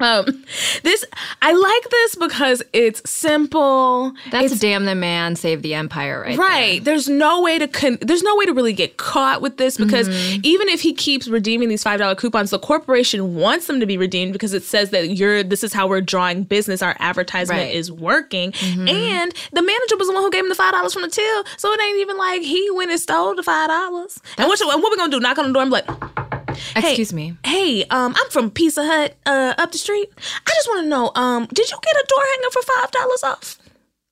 Um, 0.00 0.44
this 0.84 1.04
I 1.42 1.52
like 1.52 1.90
this 1.90 2.14
because 2.14 2.62
it's 2.72 3.08
simple. 3.10 4.12
That's 4.30 4.52
it's 4.52 4.60
damn 4.60 4.84
the 4.84 4.94
man 4.94 5.34
save 5.36 5.62
the 5.62 5.74
empire, 5.74 6.20
right? 6.20 6.38
right. 6.38 6.84
There's 6.84 7.08
no 7.08 7.42
way 7.42 7.58
to 7.58 7.66
con- 7.68 7.98
there's 8.00 8.22
no 8.22 8.36
way 8.36 8.46
to 8.46 8.52
really 8.52 8.72
get 8.72 8.96
caught 8.96 9.40
with 9.42 9.56
this 9.56 9.76
because 9.76 10.08
Mm-hmm. 10.08 10.40
even 10.44 10.68
if 10.68 10.80
he 10.80 10.92
keeps 10.94 11.28
redeeming 11.28 11.68
these 11.68 11.82
five 11.82 11.98
dollar 11.98 12.14
coupons, 12.14 12.50
the 12.50 12.58
corporation 12.58 13.34
wants 13.34 13.66
them 13.66 13.80
to 13.80 13.86
be 13.86 13.98
redeemed 13.98 14.32
because 14.32 14.54
it 14.54 14.62
says 14.62 14.90
that 14.90 15.10
you're 15.16 15.42
this 15.42 15.62
is 15.64 15.72
how 15.72 15.86
we're 15.88 16.00
drawing 16.00 16.44
business. 16.44 16.82
Our 16.82 16.96
advertisement 16.98 17.58
Right. 17.58 17.68
Mm-hmm. 17.70 17.78
is 17.78 17.92
working, 17.92 18.52
and 18.62 19.32
the 19.52 19.62
manager 19.62 19.96
was 19.96 20.06
the 20.08 20.14
one 20.14 20.22
who 20.22 20.30
gave 20.30 20.42
him 20.44 20.48
the 20.48 20.54
five 20.54 20.72
dollars 20.72 20.92
from 20.92 21.02
the 21.02 21.08
till, 21.08 21.44
so 21.56 21.72
it 21.72 21.80
ain't 21.80 21.98
even 21.98 22.16
like 22.16 22.42
he 22.42 22.70
went 22.72 22.90
and 22.90 23.00
stole 23.00 23.34
the 23.34 23.42
five 23.42 23.68
dollars. 23.68 24.18
And 24.36 24.48
what, 24.48 24.58
what 24.60 24.90
we 24.90 24.96
gonna 24.96 25.10
do? 25.10 25.20
Knock 25.20 25.38
on 25.38 25.46
the 25.48 25.52
door 25.52 25.62
and 25.62 25.70
be 25.70 25.80
like. 25.80 26.27
Hey, 26.74 26.90
Excuse 26.90 27.12
me. 27.12 27.36
Hey, 27.44 27.84
um, 27.84 28.14
I'm 28.16 28.30
from 28.30 28.50
Pizza 28.50 28.84
Hut, 28.84 29.16
uh, 29.26 29.54
up 29.58 29.72
the 29.72 29.78
street. 29.78 30.08
I 30.46 30.50
just 30.54 30.68
want 30.68 30.82
to 30.84 30.88
know, 30.88 31.12
um, 31.14 31.46
did 31.52 31.70
you 31.70 31.76
get 31.82 31.94
a 31.94 32.06
door 32.08 32.24
hanger 32.32 32.50
for 32.52 32.62
five 32.62 32.90
dollars 32.90 33.22
off? 33.24 33.58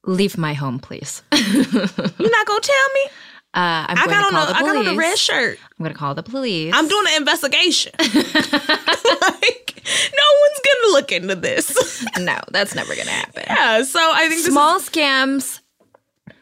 Leave 0.04 0.38
my 0.38 0.54
home, 0.54 0.78
please. 0.78 1.22
uh, 1.32 1.36
You 2.18 2.30
not 2.30 2.46
gonna 2.46 2.60
tell 2.60 2.88
me? 2.94 3.10
I'm 3.58 3.96
I 3.96 4.04
going 4.04 4.08
got 4.10 4.20
to 4.20 4.24
on 4.26 4.30
call 4.32 4.42
a, 4.44 4.46
the 4.48 4.56
I 4.56 4.60
police. 4.60 4.72
got 4.74 4.86
on 4.86 4.94
a 4.94 4.98
red 4.98 5.18
shirt. 5.18 5.58
I'm 5.62 5.82
going 5.82 5.92
to 5.92 5.98
call 5.98 6.14
the 6.14 6.22
police. 6.22 6.74
I'm 6.76 6.86
doing 6.88 7.06
an 7.08 7.16
investigation. 7.22 7.92
like, 7.98 9.82
no 10.12 10.26
one's 10.42 10.60
gonna 10.64 10.92
look 10.92 11.10
into 11.12 11.34
this. 11.36 12.04
no, 12.18 12.38
that's 12.50 12.74
never 12.74 12.94
going 12.94 13.06
to 13.06 13.12
happen. 13.12 13.44
yeah, 13.46 13.82
so 13.82 13.98
I 13.98 14.28
think 14.28 14.42
this 14.42 14.46
Small 14.52 14.78
scams 14.80 15.60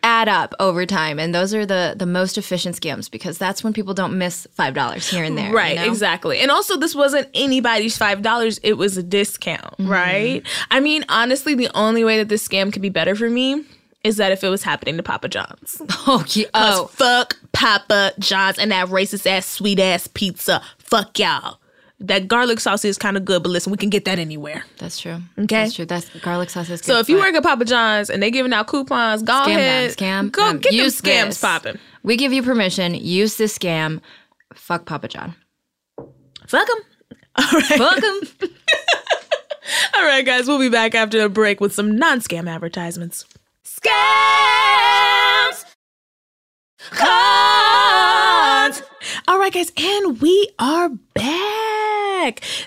add 0.04 0.28
up 0.28 0.54
over 0.60 0.86
time, 0.86 1.18
and 1.18 1.34
those 1.34 1.52
are 1.54 1.66
the 1.66 1.94
the 1.96 2.06
most 2.06 2.38
efficient 2.38 2.78
scams 2.80 3.10
because 3.10 3.38
that's 3.38 3.64
when 3.64 3.72
people 3.72 3.94
don't 3.94 4.16
miss 4.16 4.46
five 4.52 4.74
dollars 4.74 5.08
here 5.08 5.24
and 5.24 5.36
there. 5.36 5.46
is 5.46 5.50
you 5.50 5.56
right, 5.56 5.76
know? 5.76 5.86
exactly. 5.86 6.38
And 6.40 6.50
also, 6.50 6.76
this 6.76 6.94
wasn't 6.94 7.28
anybody's 7.34 7.96
five 7.98 8.22
dollars; 8.22 8.58
it 8.62 8.74
was 8.74 8.96
a 8.96 9.02
discount, 9.02 9.64
Mm-hmm. 9.78 9.88
right? 9.88 10.46
I 10.70 10.78
mean, 10.80 11.04
honestly, 11.08 11.54
the 11.54 11.70
only 11.74 12.04
way 12.04 12.18
that 12.18 12.28
this 12.28 12.46
scam 12.46 12.72
could 12.72 12.82
be 12.82 12.90
better 12.90 13.14
for 13.16 13.28
me 13.28 13.64
is 14.04 14.18
that 14.18 14.30
if 14.32 14.44
it 14.44 14.50
was 14.50 14.62
happening 14.62 14.98
to 14.98 15.02
Papa 15.02 15.28
John's. 15.28 15.80
Oh, 16.06 16.22
yeah. 16.28 16.44
Oh, 16.52 16.86
fuck 16.88 17.38
Papa 17.52 18.12
John's 18.18 18.58
and 18.58 18.70
that 18.70 18.88
racist 18.88 19.26
ass 19.26 19.46
sweet 19.46 19.80
ass 19.80 20.06
pizza. 20.06 20.60
Fuck 20.78 21.18
y'all. 21.18 21.58
That 22.08 22.28
garlic 22.28 22.60
sauce 22.60 22.84
is 22.84 22.98
kind 22.98 23.16
of 23.16 23.24
good, 23.24 23.42
but 23.42 23.50
listen, 23.50 23.70
we 23.70 23.76
can 23.76 23.90
get 23.90 24.04
that 24.04 24.18
anywhere. 24.18 24.64
That's 24.78 24.98
true. 25.00 25.18
Okay. 25.38 25.64
That's 25.64 25.74
true. 25.74 25.86
That's 25.86 26.08
garlic 26.20 26.50
sauce 26.50 26.70
is 26.70 26.80
good. 26.80 26.86
So 26.86 26.98
if 26.98 27.08
you 27.08 27.18
work 27.18 27.34
at 27.34 27.42
Papa 27.42 27.64
John's 27.64 28.10
and 28.10 28.22
they 28.22 28.30
giving 28.30 28.52
out 28.52 28.66
coupons, 28.66 29.22
go 29.22 29.32
scam 29.32 29.46
ahead, 29.56 29.90
them, 29.90 30.28
scam, 30.28 30.32
go 30.32 30.46
them. 30.48 30.58
get 30.58 30.70
them 30.72 30.86
scams 30.86 31.26
this. 31.26 31.40
popping. 31.40 31.78
We 32.02 32.16
give 32.16 32.32
you 32.32 32.42
permission. 32.42 32.94
Use 32.94 33.36
this 33.36 33.56
scam. 33.58 34.00
Fuck 34.54 34.86
Papa 34.86 35.08
John. 35.08 35.34
Fuck 36.46 36.68
them. 36.68 36.78
All 37.36 37.44
right, 37.52 37.78
Fuck 37.78 38.04
'em. 38.04 38.50
all 39.96 40.04
right, 40.04 40.24
guys. 40.24 40.46
We'll 40.46 40.60
be 40.60 40.68
back 40.68 40.94
after 40.94 41.20
a 41.24 41.28
break 41.28 41.60
with 41.60 41.74
some 41.74 41.96
non-scam 41.96 42.48
advertisements. 42.48 43.24
Scams. 43.64 45.64
Cons. 46.90 48.82
All 49.26 49.38
right, 49.38 49.52
guys, 49.52 49.72
and 49.76 50.20
we 50.20 50.50
are 50.60 50.90
back. 51.14 51.73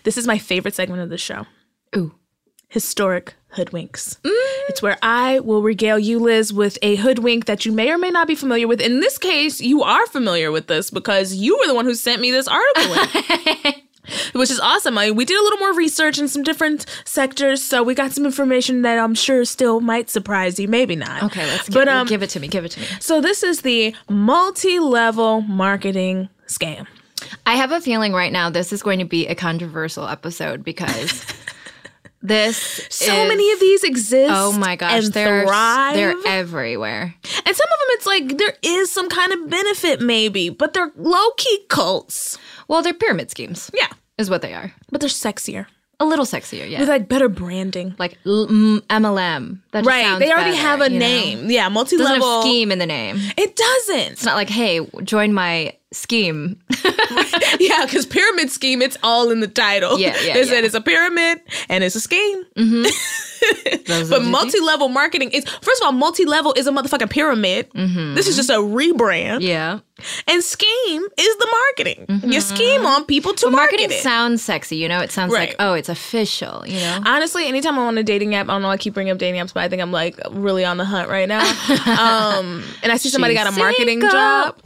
This 0.04 0.18
is 0.18 0.28
my 0.28 0.38
favorite 0.38 0.76
segment 0.76 1.02
of 1.02 1.10
the 1.10 1.18
show. 1.18 1.46
Ooh. 1.96 2.14
historic 2.70 3.34
hoodwinks. 3.56 4.18
It's 4.70 4.82
where 4.82 4.98
I 5.02 5.40
will 5.40 5.62
regale 5.62 5.98
you, 5.98 6.20
Lizz, 6.20 6.52
with 6.52 6.78
a 6.82 6.96
hoodwink 6.98 7.46
that 7.46 7.66
you 7.66 7.72
may 7.72 7.90
or 7.90 7.98
may 7.98 8.10
not 8.12 8.28
be 8.28 8.36
familiar 8.36 8.68
with. 8.68 8.82
In 8.82 9.00
this 9.00 9.18
case, 9.18 9.62
you 9.62 9.84
are 9.84 10.06
familiar 10.08 10.52
with 10.52 10.68
this 10.68 10.92
because 10.92 11.34
you 11.34 11.58
were 11.58 11.68
the 11.68 11.74
one 11.74 11.86
who 11.86 11.96
sent 11.96 12.22
me 12.22 12.30
this 12.32 12.48
article. 12.48 12.96
Which 14.34 14.50
is 14.52 14.60
awesome. 14.60 14.98
I, 14.98 15.12
we 15.12 15.26
did 15.26 15.38
a 15.38 15.44
little 15.44 15.60
more 15.60 15.74
research 15.74 16.18
in 16.18 16.28
some 16.30 16.42
different 16.44 16.86
sectors, 17.04 17.62
so 17.64 17.84
we 17.84 17.94
got 17.94 18.12
some 18.14 18.26
information 18.26 18.82
that 18.84 18.98
I'm 19.00 19.16
sure 19.16 19.44
still 19.46 19.82
might 19.82 20.10
surprise 20.10 20.58
you. 20.60 20.68
Maybe 20.70 20.96
not. 20.96 21.24
Okay, 21.24 21.46
let's 21.46 21.68
But 21.70 21.86
give, 21.86 21.94
um, 21.94 22.08
give 22.08 22.24
it 22.24 22.30
to 22.32 22.40
me. 22.40 22.48
Give 22.48 22.64
it 22.66 22.70
to 22.72 22.80
me. 22.82 22.86
so 23.02 23.20
this 23.20 23.44
is 23.44 23.62
the 23.62 23.94
multi-level 24.10 25.42
marketing 25.42 26.30
scam. 26.48 26.88
I 27.46 27.56
have 27.56 27.72
a 27.72 27.82
feeling 27.82 28.14
right 28.14 28.32
now 28.32 28.50
this 28.50 28.72
is 28.74 28.84
going 28.84 29.00
to 29.00 29.06
be 29.06 29.28
a 29.28 29.36
controversial 29.36 30.08
episode 30.08 30.64
because 30.64 31.26
this 32.22 32.58
So 32.90 33.14
is- 33.14 33.28
many 33.30 33.52
of 33.52 33.60
these 33.60 33.84
exist. 33.84 34.32
Oh 34.36 34.52
my 34.54 34.76
gosh, 34.76 35.06
and 35.06 35.14
they're 35.14 35.46
thrive. 35.46 35.96
they're 35.96 36.16
everywhere. 36.26 37.14
And 37.46 37.56
some 37.56 37.68
of 37.68 37.80
them, 37.80 37.88
it's 37.90 38.06
like 38.06 38.38
there 38.38 38.54
is 38.62 38.92
some 38.92 39.10
kind 39.10 39.34
of 39.34 39.50
benefit, 39.50 40.02
maybe, 40.02 40.50
but 40.50 40.74
they're 40.74 40.92
low 40.96 41.32
key 41.38 41.66
cults. 41.70 42.38
Well, 42.68 42.82
they're 42.82 42.94
pyramid 42.94 43.32
schemes, 43.32 43.72
Yeah, 43.74 43.88
is 44.18 44.30
what 44.30 44.42
they 44.42 44.54
are. 44.54 44.74
but 44.92 45.00
they're 45.00 45.10
sexier 45.10 45.68
A 46.02 46.06
little 46.06 46.26
sexier, 46.26 46.70
yeah. 46.70 46.80
with 46.82 46.90
like 46.90 47.08
better 47.08 47.30
branding. 47.30 47.96
like 47.98 48.18
MLM. 48.26 49.60
That 49.72 49.80
just 49.84 49.88
Right, 49.88 50.20
they 50.20 50.32
already 50.32 50.52
better, 50.52 50.62
have 50.62 50.82
a 50.82 50.92
you 50.92 51.00
know? 51.00 51.06
name. 51.06 51.50
Yeah, 51.50 51.70
multi 51.70 51.98
Doesn't 51.98 52.14
have 52.14 52.22
level. 52.22 52.42
scheme 52.42 52.72
in 52.72 52.80
the 52.80 52.86
name. 52.86 53.18
It 53.38 53.56
doesn't. 53.56 54.12
It's 54.14 54.26
not 54.26 54.36
like, 54.36 54.50
hey, 54.50 54.86
join 55.04 55.34
my 55.34 55.74
scheme. 55.98 56.60
yeah, 57.60 57.86
because 57.86 58.06
pyramid 58.06 58.50
scheme, 58.52 58.82
it's 58.82 58.98
all 59.04 59.32
in 59.32 59.40
the 59.40 59.48
title. 59.48 60.00
Yeah, 60.00 60.16
yeah, 60.24 60.34
They 60.34 60.44
said 60.46 60.60
yeah. 60.60 60.66
it's 60.66 60.76
a 60.76 60.82
pyramid 60.82 61.42
and 61.70 61.84
it's 61.84 61.96
a 61.96 62.02
scheme. 62.02 62.44
Mm-hmm. 62.56 62.84
Those 63.88 64.10
But 64.10 64.24
multi 64.24 64.60
level 64.60 64.90
marketing 64.90 65.32
is 65.32 65.46
first 65.62 65.82
of 65.82 65.86
all, 65.86 65.92
multi 65.92 66.26
level 66.26 66.54
is 66.58 66.68
a 66.68 66.72
motherfucking 66.72 67.10
pyramid. 67.10 67.70
Mm-hmm. 67.74 68.16
This 68.16 68.28
is 68.28 68.36
just 68.36 68.50
a 68.50 68.54
rebrand. 68.54 69.42
Yeah. 69.42 69.80
And 70.28 70.44
scheme 70.44 71.04
is 71.18 71.38
the 71.38 71.48
marketing. 71.52 72.06
You 72.08 72.40
mm-hmm. 72.40 72.40
scheme 72.56 72.86
on 72.86 73.06
people 73.06 73.34
to 73.34 73.46
But 73.48 73.52
market 73.54 73.78
marketing 73.80 73.98
it. 73.98 74.02
sounds 74.04 74.44
sexy, 74.44 74.76
you 74.78 74.88
know? 74.88 75.00
It 75.02 75.12
sounds 75.12 75.34
Right. 75.34 75.50
like, 75.50 75.56
oh, 75.60 75.74
it's 75.74 75.90
official, 75.90 76.64
you 76.68 76.80
know? 76.80 77.02
Honestly, 77.06 77.48
anytime 77.48 77.74
I'm 77.80 77.88
on 77.88 77.98
a 77.98 78.04
dating 78.04 78.36
app, 78.36 78.48
I 78.48 78.54
don't 78.54 78.62
know. 78.62 78.70
I 78.70 78.78
keep 78.78 78.94
bringing 78.94 79.12
up 79.12 79.18
dating 79.18 79.42
apps, 79.42 79.54
but 79.56 79.64
I 79.64 79.70
think 79.70 79.82
I'm 79.82 79.92
like 79.92 80.20
really 80.30 80.64
on 80.66 80.78
the 80.78 80.86
hunt 80.86 81.10
right 81.10 81.28
now. 81.28 81.40
um, 82.00 82.64
and 82.84 82.92
I 82.92 82.98
see 82.98 83.10
somebody 83.10 83.36
She's 83.36 83.44
got 83.44 83.54
a 83.54 83.58
marketing 83.58 84.02
single. 84.02 84.10
job. 84.12 84.62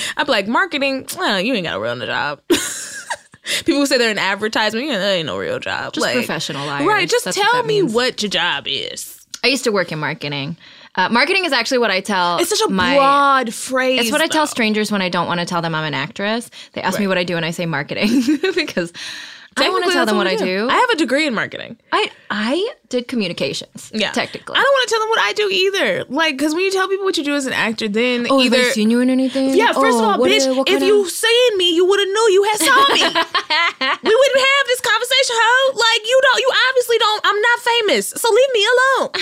I'm 0.16 0.26
like, 0.26 0.46
marketing? 0.48 1.06
Well, 1.16 1.40
you 1.40 1.54
ain't 1.54 1.66
got 1.66 1.76
a 1.76 1.80
real 1.80 1.98
job. 2.06 2.40
People 3.64 3.86
say 3.86 3.98
they're 3.98 4.10
an 4.10 4.18
advertisement. 4.18 4.86
Yeah, 4.86 4.98
that 4.98 5.12
ain't 5.14 5.26
no 5.26 5.36
real 5.36 5.58
job. 5.58 5.94
Just 5.94 6.02
Like, 6.02 6.14
professional 6.14 6.64
liars. 6.66 6.86
Right. 6.86 7.08
Just 7.08 7.24
That's 7.24 7.36
tell 7.36 7.52
that 7.54 7.66
me 7.66 7.82
means. 7.82 7.92
what 7.92 8.22
your 8.22 8.30
job 8.30 8.66
is. 8.68 9.26
I 9.44 9.48
used 9.48 9.64
to 9.64 9.72
work 9.72 9.90
in 9.90 9.98
marketing. 9.98 10.56
Uh, 10.94 11.08
marketing 11.08 11.44
is 11.44 11.52
actually 11.52 11.78
what 11.78 11.90
I 11.90 12.00
tell. 12.00 12.38
It's 12.38 12.50
such 12.50 12.60
a 12.68 12.70
my, 12.70 12.94
broad 12.94 13.54
phrase. 13.54 14.00
It's 14.02 14.12
what 14.12 14.20
I 14.20 14.28
tell 14.28 14.46
strangers 14.46 14.92
when 14.92 15.02
I 15.02 15.08
don't 15.08 15.26
want 15.26 15.40
to 15.40 15.46
tell 15.46 15.62
them 15.62 15.74
I'm 15.74 15.84
an 15.84 15.94
actress. 15.94 16.50
They 16.74 16.82
ask 16.82 17.00
me 17.00 17.06
what 17.06 17.18
I 17.18 17.24
do, 17.24 17.36
and 17.36 17.44
I 17.44 17.50
say 17.50 17.66
marketing 17.66 18.10
because 18.54 18.92
I 19.56 19.62
don't 19.64 19.72
want 19.72 19.86
to 19.86 19.92
tell 19.92 20.06
them 20.06 20.16
what 20.16 20.26
I 20.28 20.32
we 20.32 20.38
do. 20.38 20.68
I 20.68 20.74
have 20.74 20.90
a 20.90 20.96
degree 20.96 21.26
in 21.26 21.34
marketing. 21.34 21.78
I 21.92 22.10
I 22.30 22.74
did 22.92 23.08
communications. 23.08 23.90
Yeah, 23.94 24.12
technically. 24.12 24.54
I 24.54 24.62
don't 24.62 24.72
want 24.76 24.88
to 24.88 24.92
tell 24.92 25.00
them 25.00 25.08
what 25.08 25.18
I 25.20 25.32
do 25.32 25.48
either. 25.50 26.04
Like, 26.12 26.36
because 26.36 26.52
when 26.54 26.62
you 26.62 26.70
tell 26.70 26.86
people 26.88 27.04
what 27.04 27.16
you 27.16 27.24
do 27.24 27.34
as 27.34 27.46
an 27.46 27.54
actor, 27.54 27.88
then 27.88 28.26
oh, 28.30 28.40
either 28.40 28.58
have 28.58 28.72
seen 28.72 28.90
you 28.90 29.00
in 29.00 29.08
anything? 29.10 29.56
Yeah, 29.56 29.72
first 29.72 29.96
of 29.98 30.04
Oh, 30.04 30.10
all, 30.12 30.18
what 30.20 30.30
bitch, 30.30 30.44
what 30.56 30.68
if 30.68 30.82
you 30.82 31.02
of- 31.02 31.10
seen 31.10 31.56
me, 31.56 31.74
you 31.74 31.84
would 31.86 31.98
have 31.98 32.08
knew 32.08 32.26
you 32.36 32.42
had 32.44 32.58
saw 32.60 32.80
me. 32.94 33.00
we 34.08 34.14
wouldn't 34.20 34.44
have 34.52 34.64
this 34.68 34.80
conversation, 34.84 35.34
ho. 35.40 35.72
Like 35.74 36.02
you 36.06 36.20
don't, 36.22 36.40
you 36.44 36.50
obviously 36.68 36.98
don't. 36.98 37.20
I'm 37.24 37.40
not 37.40 37.58
famous, 37.60 38.04
so 38.10 38.28
leave 38.30 38.52
me 38.52 38.62
alone. 38.72 39.10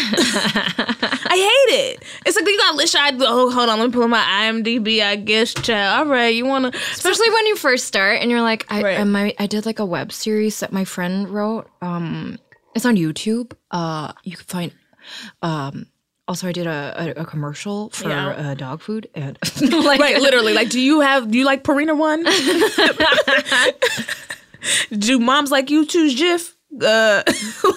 I 1.33 1.37
hate 1.37 1.74
it. 1.94 2.02
It's 2.26 2.37
like 2.37 2.46
you 2.46 2.59
got 2.59 2.74
list 2.74 2.96
I 2.96 3.12
oh 3.20 3.50
hold 3.50 3.68
on, 3.68 3.78
let 3.78 3.87
me 3.87 3.92
pull 3.92 4.09
my 4.09 4.18
IMDb. 4.42 5.00
I 5.02 5.16
guess, 5.16 5.54
child. 5.54 6.00
All 6.09 6.12
right, 6.12 6.35
you 6.35 6.44
wanna 6.46 6.72
Especially 6.92 7.30
when 7.30 7.46
you 7.46 7.56
first 7.56 7.87
start 7.87 8.20
and 8.20 8.30
you're 8.30 8.42
like, 8.42 8.66
I 8.68 8.83
Right. 8.83 8.98
am 8.98 9.14
I, 9.14 9.35
I 9.38 9.46
did 9.46 9.64
like 9.66 9.78
a 9.78 9.85
web 9.87 10.12
series 10.12 10.59
that 10.61 10.72
my 10.72 10.85
friend 10.85 11.28
wrote. 11.28 11.68
Um, 11.83 12.38
it's 12.74 12.87
on 12.87 12.96
YouTube. 12.96 13.52
Uh, 13.70 14.12
you 14.24 14.37
can 14.37 14.44
find. 14.46 14.72
Um, 15.42 15.87
also, 16.28 16.46
I 16.46 16.52
did 16.52 16.66
a, 16.68 17.14
a, 17.16 17.22
a 17.22 17.24
commercial 17.24 17.90
for 17.90 18.09
Yeah. 18.09 18.28
uh, 18.28 18.54
dog 18.54 18.80
food 18.83 19.09
and 19.14 19.37
like, 19.85 20.00
right, 20.00 20.20
literally. 20.20 20.54
Like, 20.54 20.70
do 20.70 20.80
you 20.80 21.00
have 21.00 21.30
do 21.30 21.38
you 21.38 21.44
like 21.44 21.64
Purina 21.64 21.96
one? 21.96 22.24
do 24.98 25.18
moms 25.18 25.50
like 25.50 25.70
you 25.70 25.87
choose 25.87 26.14
Jif? 26.18 26.54
Uh, 26.80 27.22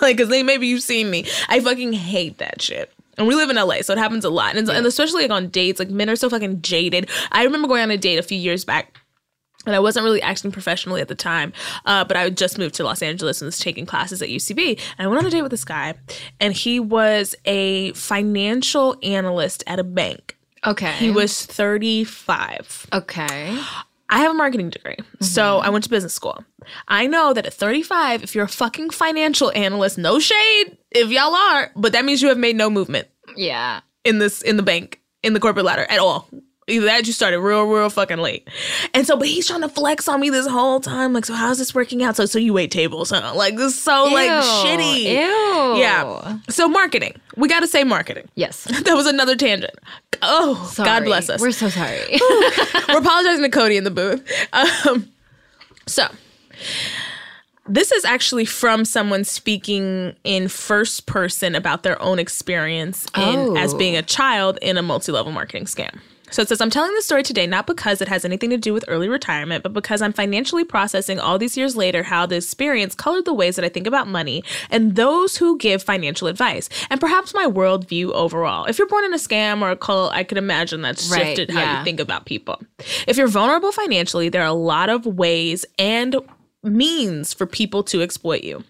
like, 0.02 0.18
cause 0.18 0.28
they 0.30 0.44
maybe 0.44 0.68
you've 0.68 0.84
seen 0.84 1.10
me. 1.10 1.26
I 1.50 1.60
fucking 1.62 1.94
hate 1.94 2.38
that 2.38 2.62
shit. 2.62 2.92
And 3.18 3.28
we 3.28 3.36
live 3.36 3.50
in 3.52 3.56
LA, 3.58 3.82
so 3.82 3.94
it 3.94 4.00
happens 4.00 4.26
a 4.26 4.30
lot, 4.32 4.56
and, 4.56 4.68
and 4.70 4.88
especially 4.88 5.22
like 5.24 5.32
on 5.32 5.50
dates. 5.50 5.78
Like 5.80 5.90
men 5.92 6.10
are 6.10 6.16
so 6.16 6.30
fucking 6.30 6.62
jaded. 6.64 7.10
I 7.32 7.44
remember 7.44 7.68
going 7.68 7.84
on 7.84 7.92
a 7.92 7.98
date 7.98 8.18
a 8.18 8.24
few 8.24 8.38
years 8.40 8.66
back. 8.66 9.00
And 9.66 9.76
I 9.76 9.80
wasn't 9.80 10.04
really 10.04 10.22
acting 10.22 10.52
professionally 10.52 11.00
at 11.02 11.08
the 11.08 11.16
time, 11.16 11.54
uh, 11.86 12.04
but 12.04 12.18
I 12.18 12.24
had 12.24 12.36
just 12.38 12.58
moved 12.58 12.76
to 12.76 12.84
Los 12.84 13.02
Angeles 13.02 13.42
and 13.42 13.48
was 13.48 13.60
taking 13.60 13.86
classes 13.86 14.22
at 14.22 14.30
UCB. 14.30 14.80
And 14.98 15.06
I 15.06 15.08
went 15.08 15.20
on 15.20 15.26
a 15.26 15.30
date 15.30 15.42
with 15.42 15.52
this 15.52 15.64
guy, 15.64 15.94
and 16.40 16.54
he 16.54 16.80
was 16.80 17.34
a 17.46 17.94
financial 17.94 18.98
analyst 19.04 19.64
at 19.68 19.80
a 19.80 19.84
bank. 19.84 20.38
okay, 20.66 20.92
He 20.98 21.12
was 21.12 21.46
35. 21.46 22.88
okay. 22.94 23.58
I 24.10 24.20
have 24.20 24.32
a 24.32 24.36
marketing 24.36 24.70
degree, 24.70 24.98
so 25.22 25.42
Mm-hmm. 25.58 25.66
I 25.66 25.70
went 25.70 25.84
to 25.86 25.90
business 25.90 26.14
school. 26.14 26.44
I 26.88 27.08
know 27.08 27.34
that 27.34 27.46
at 27.48 27.54
35, 27.54 28.24
if 28.24 28.36
you're 28.36 28.44
a 28.46 28.50
fucking 28.50 28.92
financial 28.92 29.52
analyst, 29.56 29.98
no 29.98 30.20
shade 30.20 30.78
if 30.92 31.10
y'all 31.10 31.34
are, 31.34 31.72
but 31.76 31.94
that 31.94 32.06
means 32.06 32.22
you 32.22 32.28
have 32.28 32.38
made 32.38 32.56
no 32.56 32.70
movement 32.70 33.08
Yeah, 33.36 33.80
in 34.04 34.20
this 34.20 34.42
in 34.44 34.58
the 34.58 34.64
bank 34.64 35.00
in 35.24 35.34
the 35.34 35.40
corporate 35.40 35.66
ladder 35.66 35.88
at 35.90 35.98
all. 36.00 36.30
Either 36.68 36.86
that, 36.86 37.06
you 37.06 37.14
started 37.14 37.40
real, 37.42 37.64
real 37.64 37.90
fucking 37.90 38.20
late, 38.20 38.48
and 38.94 39.06
so. 39.06 39.18
But 39.18 39.28
he's 39.28 39.48
trying 39.48 39.62
to 39.62 39.70
flex 39.70 40.08
on 40.08 40.22
me 40.22 40.30
this 40.30 40.48
whole 40.48 40.80
time. 40.80 41.12
Like, 41.14 41.26
so 41.26 41.34
how's 41.34 41.58
this 41.58 41.76
working 41.76 42.04
out? 42.04 42.16
So, 42.16 42.26
so 42.26 42.40
you 42.40 42.54
wait 42.54 42.72
tables, 42.72 43.10
huh? 43.10 43.34
Like, 43.36 43.58
this 43.58 43.74
is 43.74 43.82
so 43.82 44.06
like 44.06 44.30
shitty. 44.30 45.04
Ew. 45.04 45.78
Yeah. 45.80 46.38
So 46.50 46.68
marketing, 46.70 47.16
we 47.36 47.48
got 47.50 47.60
to 47.62 47.68
say 47.68 47.84
marketing. 47.84 48.30
Yes. 48.36 48.66
That 48.84 48.96
was 48.96 49.08
another 49.08 49.36
tangent. 49.36 49.74
Oh, 50.22 50.72
God 50.78 51.04
bless 51.04 51.30
us. 51.30 51.42
We're 51.42 51.52
so 51.52 51.68
sorry. 51.70 52.00
We're 52.90 53.00
apologizing 53.00 53.44
to 53.44 53.50
Cody 53.50 53.76
in 53.78 53.84
the 53.84 53.92
booth. 53.92 54.24
Um, 54.54 55.10
so, 55.86 56.08
this 57.68 57.92
is 57.92 58.04
actually 58.06 58.46
from 58.46 58.86
someone 58.86 59.24
speaking 59.24 60.16
in 60.24 60.48
first 60.50 61.06
person 61.06 61.56
about 61.56 61.84
their 61.84 62.02
own 62.02 62.20
experience 62.20 63.06
in 63.16 63.36
Oh. 63.36 63.56
as 63.58 63.74
being 63.74 63.96
a 63.96 64.02
child 64.02 64.60
in 64.62 64.78
a 64.78 64.82
multi-level 64.82 65.32
marketing 65.32 65.66
scam. 65.66 66.00
So 66.32 66.42
it 66.42 66.50
says, 66.50 66.62
I'm 66.62 66.70
telling 66.70 66.92
this 66.94 67.06
story 67.06 67.22
today 67.22 67.46
not 67.46 67.68
because 67.68 68.02
it 68.02 68.08
has 68.08 68.26
anything 68.26 68.50
to 68.50 68.58
do 68.58 68.74
with 68.74 68.86
early 68.88 69.08
retirement, 69.08 69.62
but 69.62 69.74
because 69.74 70.02
I'm 70.02 70.14
financially 70.14 70.64
processing 70.64 71.20
all 71.20 71.38
these 71.38 71.58
years 71.58 71.76
later 71.76 72.04
how 72.04 72.26
the 72.26 72.38
experience 72.38 72.96
colored 72.96 73.26
the 73.26 73.34
ways 73.34 73.56
that 73.56 73.66
I 73.66 73.70
think 73.70 73.88
about 73.88 74.08
money 74.08 74.44
and 74.72 74.96
those 74.96 75.38
who 75.38 75.58
give 75.58 75.84
financial 75.84 76.28
advice, 76.28 76.70
and 76.90 77.00
perhaps 77.00 77.34
my 77.34 77.46
worldview 77.46 78.12
overall. 78.12 78.66
If 78.66 78.78
you're 78.78 78.88
born 78.88 79.06
in 79.06 79.14
a 79.14 79.18
scam 79.18 79.62
or 79.62 79.72
a 79.72 79.78
cult, 79.78 80.14
I 80.14 80.24
could 80.24 80.38
imagine 80.38 80.82
that's 80.82 81.10
Right, 81.10 81.28
shifted 81.28 81.52
how 81.52 81.62
yeah. 81.62 81.80
you 81.80 81.84
think 81.84 82.00
about 82.00 82.26
people. 82.26 82.60
If 83.08 83.18
you're 83.18 83.28
vulnerable 83.28 83.72
financially, 83.72 84.30
there 84.30 84.42
are 84.42 84.48
a 84.48 84.54
lot 84.54 84.90
of 84.90 85.06
ways 85.06 85.66
and 85.78 86.16
means 86.64 87.34
for 87.34 87.46
people 87.46 87.84
to 87.84 88.02
exploit 88.02 88.44
you. 88.44 88.64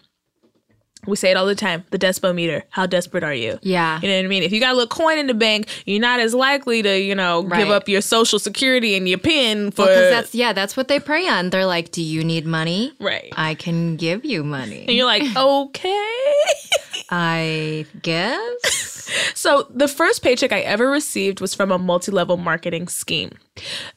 We 1.06 1.16
say 1.16 1.30
it 1.30 1.36
all 1.36 1.46
the 1.46 1.54
time 1.54 1.84
the 1.90 1.98
despo 1.98 2.34
meter. 2.34 2.64
How 2.70 2.86
desperate 2.86 3.24
are 3.24 3.34
you? 3.34 3.58
Yeah. 3.62 4.00
You 4.00 4.08
know 4.08 4.16
what 4.16 4.24
I 4.24 4.28
mean? 4.28 4.42
If 4.42 4.52
you 4.52 4.60
got 4.60 4.72
a 4.72 4.76
little 4.76 4.88
coin 4.88 5.18
in 5.18 5.26
the 5.26 5.34
bank, 5.34 5.68
you're 5.86 6.00
not 6.00 6.20
as 6.20 6.34
likely 6.34 6.82
to, 6.82 6.98
you 7.00 7.14
know, 7.14 7.44
Right. 7.44 7.58
give 7.58 7.70
up 7.70 7.88
your 7.88 8.00
social 8.00 8.38
security 8.38 8.96
and 8.96 9.08
your 9.08 9.18
pin 9.18 9.70
for. 9.70 9.86
Because 9.86 10.10
that's 10.10 10.34
yeah, 10.34 10.52
that's 10.52 10.76
what 10.76 10.88
they 10.88 10.98
prey 11.00 11.28
on. 11.28 11.50
They're 11.50 11.66
like, 11.66 11.90
"Do 11.92 12.02
you 12.02 12.24
need 12.24 12.46
money? 12.46 12.92
right. 13.00 13.32
I 13.36 13.54
can 13.54 13.96
give 13.96 14.24
you 14.24 14.44
money 14.44 14.84
and 14.86 14.96
you're 14.96 15.06
like, 15.06 15.24
okay. 15.36 16.12
I 17.10 17.86
guess." 18.02 18.92
So, 19.34 19.66
the 19.68 19.86
first 19.86 20.22
paycheck 20.22 20.50
I 20.50 20.60
ever 20.60 20.90
received 20.90 21.42
was 21.42 21.54
from 21.54 21.70
a 21.70 21.78
multi 21.78 22.10
level 22.10 22.38
marketing 22.38 22.88
scheme. 22.88 23.32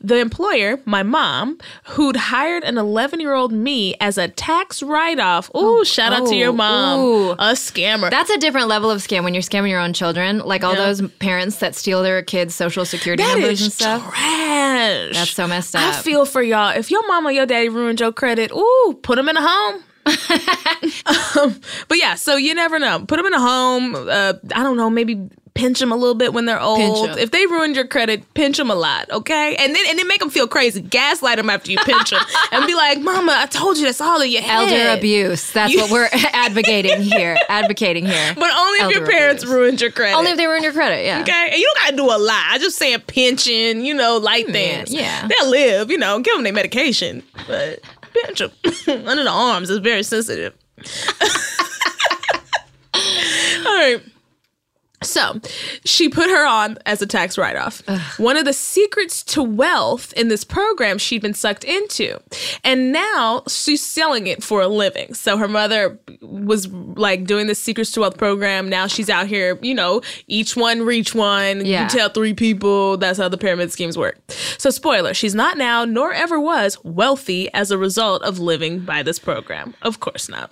The 0.02 0.18
employer, 0.18 0.80
my 0.84 1.02
mom, 1.02 1.60
who'd 1.86 2.18
hired 2.18 2.64
an 2.66 2.78
11 2.78 3.22
year 3.22 3.34
old 3.34 3.54
me 3.54 3.96
as 4.02 4.18
a 4.18 4.28
tax 4.28 4.84
write 4.84 5.20
off. 5.20 5.50
Ooh, 5.52 5.80
oh, 5.80 5.84
shout 5.86 6.12
out 6.12 6.28
to 6.28 6.36
your 6.36 6.50
oh, 6.50 6.54
mom. 6.54 6.97
Ooh. 6.98 7.32
A 7.32 7.54
scammer. 7.54 8.10
That's 8.10 8.30
a 8.30 8.38
different 8.38 8.68
level 8.68 8.90
of 8.92 9.02
scam 9.02 9.24
when 9.24 9.34
you're 9.34 9.44
scamming 9.44 9.70
your 9.70 9.80
own 9.80 9.94
children, 9.94 10.40
like 10.40 10.64
all 10.64 10.74
Yeah. 10.76 10.86
those 10.88 11.02
parents 11.20 11.58
that 11.58 11.76
steal 11.76 12.04
their 12.04 12.22
kids' 12.22 12.56
social 12.56 12.86
security 12.86 13.24
That 13.24 13.40
numbers 13.40 13.62
and 13.62 13.72
stuff. 13.72 14.02
trash. 14.10 15.14
That's 15.14 15.32
so 15.32 15.48
messed 15.48 15.76
up. 15.76 15.82
I 15.82 15.92
feel 16.02 16.26
for 16.26 16.42
y'all. 16.42 16.70
If 16.78 16.92
your 16.92 17.06
mom 17.08 17.26
or 17.28 17.32
your 17.32 17.46
daddy 17.46 17.70
ruined 17.70 18.00
your 18.00 18.12
credit, 18.12 18.52
ooh, 18.52 19.00
put 19.02 19.16
them 19.16 19.30
in 19.30 19.38
a 19.38 19.42
home. 19.48 19.84
um, 21.40 21.60
but 21.88 21.98
yeah, 21.98 22.16
so 22.16 22.36
you 22.38 22.54
never 22.54 22.80
know. 22.80 23.04
Put 23.06 23.18
them 23.18 23.26
in 23.26 23.34
a 23.34 23.40
home. 23.42 23.96
Uh, 23.96 24.34
I 24.56 24.64
don't 24.64 24.78
know, 24.78 24.90
maybe 24.90 25.16
pinch 25.58 25.80
them 25.80 25.92
a 25.92 25.96
little 25.96 26.14
bit 26.16 26.34
when 26.34 26.46
they're 26.46 26.62
old. 26.62 27.18
If 27.18 27.32
they 27.32 27.46
ruined 27.48 27.76
your 27.76 27.88
credit, 27.88 28.34
pinch 28.36 28.58
them 28.58 28.70
a 28.70 28.76
lot, 28.76 29.10
okay? 29.12 29.56
And 29.56 29.76
then 29.76 29.84
and 29.90 29.98
then 30.00 30.08
make 30.08 30.20
them 30.20 30.30
feel 30.30 30.48
crazy. 30.48 30.82
Gaslight 30.82 31.38
them 31.38 31.50
after 31.50 31.72
you 31.72 31.78
pinch 31.80 32.12
them, 32.12 32.22
and 32.52 32.66
be 32.68 32.76
like, 32.76 33.00
"Mama, 33.02 33.34
I 33.36 33.48
told 33.48 33.78
you 33.78 33.86
that's 33.86 34.00
all 34.00 34.22
in 34.22 34.32
your 34.32 34.42
head." 34.44 34.70
Elder 34.72 34.98
abuse. 34.98 35.52
That's 35.52 35.76
what 35.76 35.90
we're 35.92 36.08
advocating 36.14 37.02
here. 37.02 37.38
Advocating 37.50 38.06
here. 38.06 38.34
But 38.48 38.52
only 38.56 38.80
if 38.80 38.92
your 38.92 39.06
parents 39.06 39.44
abuse. 39.44 39.56
ruined 39.56 39.82
your 39.82 39.92
credit. 39.92 40.16
Only 40.16 40.32
if 40.32 40.38
they 40.38 40.46
ruined 40.48 40.64
your 40.64 40.74
credit, 40.74 41.04
yeah. 41.06 41.22
Okay, 41.22 41.50
and 41.52 41.56
you 41.60 41.66
don't 41.74 41.84
gotta 41.86 41.96
do 41.98 42.06
a 42.06 42.20
lot. 42.24 42.44
I 42.52 42.58
just 42.60 42.78
saying 42.78 43.00
pinching, 43.08 43.84
you 43.84 43.94
know, 43.94 44.18
light 44.18 44.48
things. 44.48 44.94
yeah. 44.94 45.28
they'll 45.28 45.50
live. 45.50 45.90
You 45.92 45.98
know, 45.98 46.20
give 46.20 46.36
them 46.36 46.44
their 46.44 46.54
medication, 46.54 47.24
but 47.48 47.80
pinch 48.14 48.40
them 48.40 48.52
under 49.08 49.24
the 49.24 49.30
arms 49.32 49.70
is 49.70 49.80
very 49.80 50.04
sensitive. 50.04 50.54
All 52.94 53.76
right. 53.76 54.02
So 55.08 55.40
she 55.86 56.10
put 56.10 56.30
her 56.30 56.46
on 56.46 56.78
as 56.86 57.02
a 57.02 57.08
tax 57.08 57.38
write 57.38 57.56
off. 57.56 57.82
One 58.20 58.38
of 58.38 58.46
the 58.46 58.54
secrets 58.54 59.24
to 59.24 59.44
wealth 59.44 60.14
in 60.14 60.28
this 60.28 60.44
program 60.44 60.98
she'd 60.98 61.22
been 61.22 61.34
sucked 61.34 61.64
into. 61.64 62.20
And 62.64 62.92
now 62.92 63.44
she's 63.48 63.84
selling 63.84 64.28
it 64.28 64.44
for 64.44 64.62
a 64.62 64.68
living. 64.68 65.14
So 65.14 65.38
her 65.38 65.48
mother 65.48 65.98
was 66.22 66.68
like 66.68 67.26
doing 67.26 67.48
the 67.48 67.56
secrets 67.56 67.92
to 67.92 68.02
wealth 68.02 68.18
program. 68.18 68.70
Now 68.70 68.88
she's 68.88 69.10
out 69.10 69.28
here, 69.28 69.58
you 69.62 69.74
know, 69.74 70.02
each 70.28 70.56
one 70.56 70.84
reach 70.84 71.16
one. 71.16 71.66
Yeah. 71.66 71.84
You 71.84 71.90
tell 71.90 72.10
three 72.10 72.34
people. 72.34 72.98
That's 72.98 73.18
how 73.18 73.30
the 73.30 73.38
pyramid 73.38 73.72
schemes 73.72 73.98
work. 73.98 74.20
So, 74.58 74.70
spoiler, 74.70 75.14
she's 75.14 75.36
not 75.36 75.58
now, 75.58 75.86
nor 75.86 76.12
ever 76.12 76.40
was, 76.40 76.78
wealthy 76.84 77.52
as 77.54 77.72
a 77.72 77.78
result 77.78 78.24
of 78.24 78.40
living 78.40 78.80
by 78.80 79.04
this 79.04 79.20
program. 79.20 79.76
Of 79.82 80.00
course 80.00 80.30
not 80.30 80.52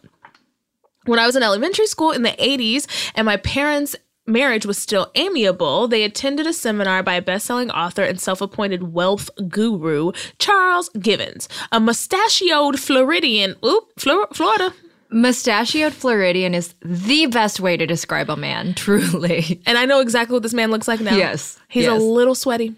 when 1.06 1.20
I 1.20 1.26
was 1.26 1.36
in 1.36 1.44
elementary 1.44 1.88
school 1.88 2.12
in 2.12 2.24
the 2.24 2.32
80s 2.32 2.88
and 3.16 3.26
my 3.26 3.38
parents' 3.38 3.96
marriage 4.28 4.66
was 4.66 4.78
still 4.78 5.12
amiable, 5.16 5.88
they 5.88 6.04
attended 6.04 6.48
a 6.48 6.54
seminar 6.54 7.04
by 7.04 7.20
best-selling 7.20 7.70
author 7.72 8.04
and 8.04 8.20
self-appointed 8.20 8.94
wealth 8.94 9.30
guru 9.50 10.12
Charles 10.40 10.90
Givens, 11.00 11.48
a 11.72 11.80
mustachioed 11.80 12.80
Floridian, 12.80 13.56
oop, 13.66 13.84
Flor- 14.00 14.28
Florida. 14.34 14.74
Mustachioed 15.12 15.94
Floridian 15.94 16.54
is 16.56 16.74
the 16.82 17.28
best 17.28 17.60
way 17.60 17.78
to 17.78 17.86
describe 17.86 18.30
a 18.30 18.36
man, 18.36 18.74
truly. 18.76 19.62
And 19.66 19.78
I 19.78 19.86
know 19.86 20.00
exactly 20.02 20.34
what 20.34 20.44
this 20.44 20.54
man 20.54 20.72
looks 20.72 20.88
like 20.88 21.00
now. 21.00 21.16
Yes, 21.16 21.60
He's 21.70 21.88
a 21.88 21.94
little 21.96 22.36
sweaty, 22.36 22.74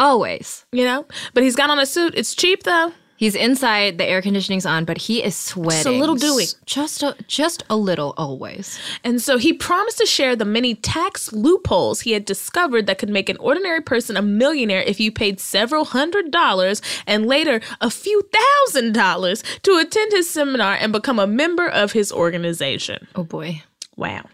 Always. 0.00 0.64
you 0.72 0.84
know? 0.84 1.06
But 1.34 1.42
he's 1.42 1.56
got 1.56 1.70
on 1.70 1.78
a 1.78 1.86
suit. 1.86 2.14
It's 2.16 2.34
cheap 2.34 2.62
though. 2.64 2.92
He's 3.18 3.34
inside, 3.34 3.98
the 3.98 4.04
air 4.06 4.22
conditioning's 4.22 4.64
on, 4.64 4.84
but 4.84 4.96
he 4.96 5.22
is 5.24 5.34
sweating. 5.36 5.76
It's 5.80 5.86
a 5.86 5.90
little 5.90 6.14
dewy. 6.14 6.44
Just 6.66 7.02
a, 7.02 7.16
just 7.26 7.64
a 7.68 7.76
little 7.76 8.14
always. 8.16 8.78
And 9.02 9.20
so 9.20 9.38
he 9.38 9.52
promised 9.52 9.98
to 9.98 10.06
share 10.06 10.36
the 10.36 10.44
many 10.44 10.76
tax 10.76 11.32
loopholes 11.32 12.00
he 12.02 12.12
had 12.12 12.24
discovered 12.24 12.86
that 12.86 12.98
could 12.98 13.08
make 13.10 13.28
an 13.28 13.36
ordinary 13.38 13.80
person 13.80 14.16
a 14.16 14.22
millionaire 14.22 14.82
if 14.82 15.00
you 15.00 15.10
paid 15.10 15.40
several 15.40 15.84
hundred 15.84 16.30
dollars 16.30 16.80
and 17.08 17.26
later 17.26 17.60
a 17.80 17.90
few 17.90 18.22
thousand 18.32 18.92
dollars 18.94 19.42
to 19.64 19.76
attend 19.78 20.12
his 20.12 20.30
seminar 20.30 20.74
and 20.74 20.92
become 20.92 21.18
a 21.18 21.26
member 21.26 21.66
of 21.68 21.90
his 21.92 22.12
organization. 22.12 23.08
Oh 23.16 23.24
boy. 23.24 23.62
Wow. 23.96 24.26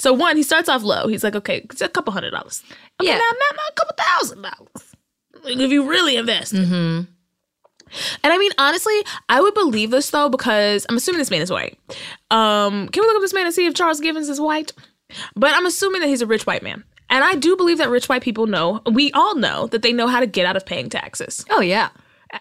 So 0.00 0.12
one, 0.12 0.36
he 0.36 0.42
starts 0.42 0.68
off 0.68 0.82
low. 0.82 1.06
He's 1.06 1.22
like, 1.22 1.36
okay, 1.36 1.58
it's 1.70 1.80
a 1.80 1.88
couple 1.88 2.12
hundred 2.12 2.32
dollars. 2.32 2.64
Okay, 3.00 3.08
Yeah. 3.10 3.18
now, 3.18 3.30
now, 3.30 3.56
now 3.56 3.62
a 3.70 3.74
couple 3.74 3.94
thousand 4.04 4.42
dollars. 4.42 5.60
If 5.62 5.70
you 5.70 5.88
really 5.88 6.16
invest. 6.16 6.54
Mm-hmm. 6.54 7.02
And 8.22 8.32
I 8.32 8.38
mean, 8.38 8.52
honestly, 8.58 8.94
I 9.28 9.40
would 9.40 9.54
believe 9.54 9.90
this 9.90 10.10
though 10.10 10.28
because 10.28 10.86
I'm 10.88 10.96
assuming 10.96 11.18
this 11.18 11.30
man 11.30 11.42
is 11.42 11.50
white. 11.50 11.78
Um, 12.30 12.88
can 12.88 13.02
we 13.02 13.06
look 13.06 13.16
up 13.16 13.22
this 13.22 13.34
man 13.34 13.46
and 13.46 13.54
see 13.54 13.66
if 13.66 13.74
Charles 13.74 14.00
Givens 14.00 14.28
is 14.28 14.40
white? 14.40 14.72
But 15.36 15.54
I'm 15.54 15.66
assuming 15.66 16.00
that 16.00 16.08
he's 16.08 16.22
a 16.22 16.26
rich 16.26 16.46
white 16.46 16.62
man. 16.62 16.84
And 17.10 17.22
I 17.22 17.34
do 17.34 17.56
believe 17.56 17.78
that 17.78 17.90
rich 17.90 18.08
white 18.08 18.22
people 18.22 18.46
know, 18.46 18.80
we 18.90 19.12
all 19.12 19.36
know 19.36 19.66
that 19.66 19.82
they 19.82 19.92
know 19.92 20.06
how 20.06 20.20
to 20.20 20.26
get 20.26 20.46
out 20.46 20.56
of 20.56 20.64
paying 20.64 20.88
taxes. 20.88 21.44
Oh 21.50 21.60
yeah. 21.60 21.90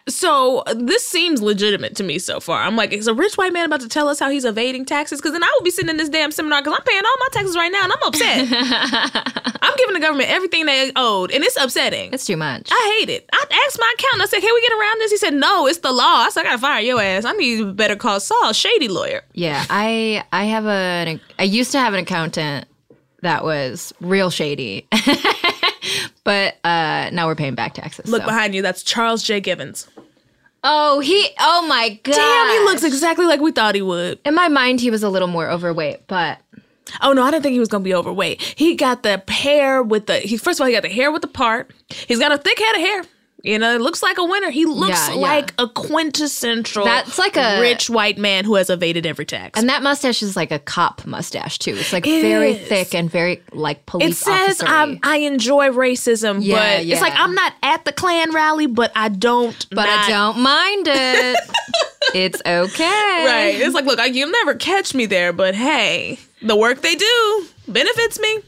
So 0.08 0.64
this 0.76 1.08
seems 1.08 1.42
legitimate 1.42 1.96
to 1.98 2.04
me 2.04 2.20
so 2.20 2.40
far. 2.40 2.62
I'm 2.64 2.76
like, 2.76 2.92
is 2.94 3.08
a 3.08 3.14
rich 3.14 3.36
white 3.36 3.54
man 3.54 3.66
about 3.66 3.82
to 3.82 3.90
tell 3.90 4.08
us 4.08 4.20
how 4.20 4.30
he's 4.30 4.46
evading 4.46 4.86
taxes? 4.86 5.20
Because 5.20 5.34
then 5.34 5.44
I 5.44 5.52
would 5.56 5.64
be 5.64 5.72
sitting 5.72 5.90
in 5.90 5.98
this 5.98 6.10
damn 6.10 6.32
seminar 6.32 6.62
because 6.62 6.78
I'm 6.78 6.86
paying 6.86 7.04
all 7.06 7.16
my 7.20 7.28
taxes 7.32 7.56
right 7.56 7.72
now 7.72 7.84
and 7.84 7.94
I'm 7.94 8.04
upset. 8.04 9.54
I'm 9.62 9.76
giving 9.78 9.94
the 9.94 10.00
government 10.00 10.30
everything 10.30 10.66
they 10.66 10.92
owed 10.96 11.32
and 11.32 11.44
it's 11.44 11.58
upsetting. 11.58 12.14
It's 12.14 12.26
too 12.26 12.38
much. 12.38 12.70
I 12.72 12.98
hate 13.00 13.10
it. 13.10 13.30
I 13.34 13.64
asked 13.68 13.80
my 13.80 13.94
accountant, 13.98 14.22
I 14.24 14.26
said, 14.26 14.42
can 14.42 14.54
we 14.54 14.62
get 14.62 14.74
around 14.74 15.00
this? 15.00 15.12
He 15.12 15.18
said, 15.18 15.34
no, 15.34 15.68
it's 15.68 15.80
the 15.80 15.92
law. 15.92 16.26
I 16.26 16.30
said, 16.30 16.42
I 16.42 16.44
gotta 16.44 16.58
fire 16.60 16.82
your 16.82 17.02
ass. 17.02 17.26
I 17.26 17.34
need 17.34 17.58
to 17.58 17.74
better 17.74 17.96
call 17.96 18.20
Saul, 18.20 18.54
shady 18.54 18.88
lawyer. 18.88 19.22
Yeah, 19.34 19.66
I 19.70 20.24
I 20.32 20.46
have 20.46 20.66
a 20.66 21.20
I 21.40 21.44
used 21.44 21.72
to 21.74 21.80
have 21.80 21.94
an 21.94 22.00
accountant 22.02 22.66
that 23.22 23.44
was 23.44 23.94
real 24.02 24.30
shady. 24.30 24.88
but 26.24 26.56
uh 26.64 27.10
now 27.12 27.28
we're 27.28 27.36
paying 27.36 27.56
back 27.56 27.74
taxes. 27.74 28.10
Look 28.10 28.22
so. 28.22 28.28
behind 28.28 28.54
you. 28.56 28.62
That's 28.62 28.84
Charles 28.84 29.24
J. 29.24 29.40
Givens. 29.40 29.88
Oh, 30.64 31.00
he 31.00 31.30
oh 31.40 31.66
my 31.68 32.00
god. 32.04 32.14
Damn, 32.14 32.50
he 32.50 32.66
looks 32.66 32.84
exactly 32.84 33.26
like 33.26 33.40
we 33.40 33.52
thought 33.52 33.76
he 33.76 33.82
would. 33.82 34.20
In 34.26 34.36
my 34.36 34.48
mind 34.48 34.80
he 34.80 34.92
was 34.92 35.04
a 35.04 35.10
little 35.10 35.28
more 35.28 35.50
overweight, 35.50 36.08
but 36.08 36.40
Oh 37.02 37.14
no, 37.14 37.24
I 37.24 37.32
didn't 37.32 37.44
think 37.44 37.54
he 37.54 37.60
was 37.60 37.70
gonna 37.70 37.84
be 37.84 37.96
overweight. 37.96 38.42
He 38.42 38.76
got 38.76 39.04
the 39.04 39.24
hair 39.28 39.82
with 39.82 40.08
the 40.08 40.18
he 40.18 40.38
first 40.38 40.60
of 40.60 40.64
all 40.64 40.68
he 40.68 40.74
got 40.74 40.84
the 40.84 40.90
hair 40.90 41.12
with 41.12 41.22
the 41.22 41.28
part. 41.28 41.72
He's 41.90 42.20
got 42.20 42.32
a 42.32 42.38
thick 42.38 42.60
head 42.60 42.76
of 42.76 42.82
hair. 42.82 43.04
You 43.44 43.58
know, 43.58 43.74
it 43.74 43.82
looks 43.82 44.04
like 44.04 44.18
a 44.20 44.24
winner. 44.24 44.50
He 44.52 44.66
looks 44.66 45.08
Yeah, 45.10 45.16
yeah. 45.16 45.20
like 45.22 45.54
a 45.58 45.68
quintessential 45.68 46.84
That's 46.86 47.18
like 47.18 47.36
a- 47.38 47.60
rich 47.60 47.90
white 47.90 48.18
man 48.18 48.46
who 48.46 48.56
has 48.56 48.70
evaded 48.70 49.06
every 49.06 49.26
tax. 49.26 49.60
and 49.60 49.70
that 49.70 49.82
mustache 49.84 50.22
is 50.22 50.36
like 50.36 50.52
a 50.52 50.60
cop 50.60 51.06
mustache 51.06 51.58
too. 51.58 51.76
It's 51.76 51.92
like 51.94 52.06
It 52.06 52.22
very 52.22 52.52
is. 52.54 52.68
thick 52.68 52.94
and 52.94 53.10
very 53.10 53.42
like 53.52 53.86
police. 53.86 54.22
it 54.22 54.24
says. 54.24 54.62
I, 54.66 55.00
I 55.04 55.18
enjoy 55.18 55.70
racism, 55.70 56.40
Yeah, 56.42 56.56
but 56.80 56.86
it's 56.86 57.02
like. 57.02 57.14
I'm 57.16 57.34
not 57.34 57.54
at 57.64 57.86
the 57.86 57.92
Klan 57.92 58.32
rally, 58.34 58.68
but 58.68 58.92
I 58.96 59.10
don't. 59.10 59.66
but 59.72 59.88
I 59.90 60.10
don't 60.10 60.40
mind 60.40 60.88
it. 60.90 61.38
it's 62.16 62.42
okay. 62.46 63.26
Right. 63.26 63.56
It's 63.62 63.74
like, 63.74 63.86
look, 63.86 64.00
I, 64.00 64.06
you'll 64.06 64.32
never 64.32 64.56
catch 64.56 64.94
me 64.94 65.06
there, 65.06 65.34
but 65.34 65.56
hey, 65.56 66.20
the 66.42 66.56
work 66.56 66.82
they 66.82 66.96
do 66.96 67.46
benefits 67.68 68.20
me. 68.20 68.40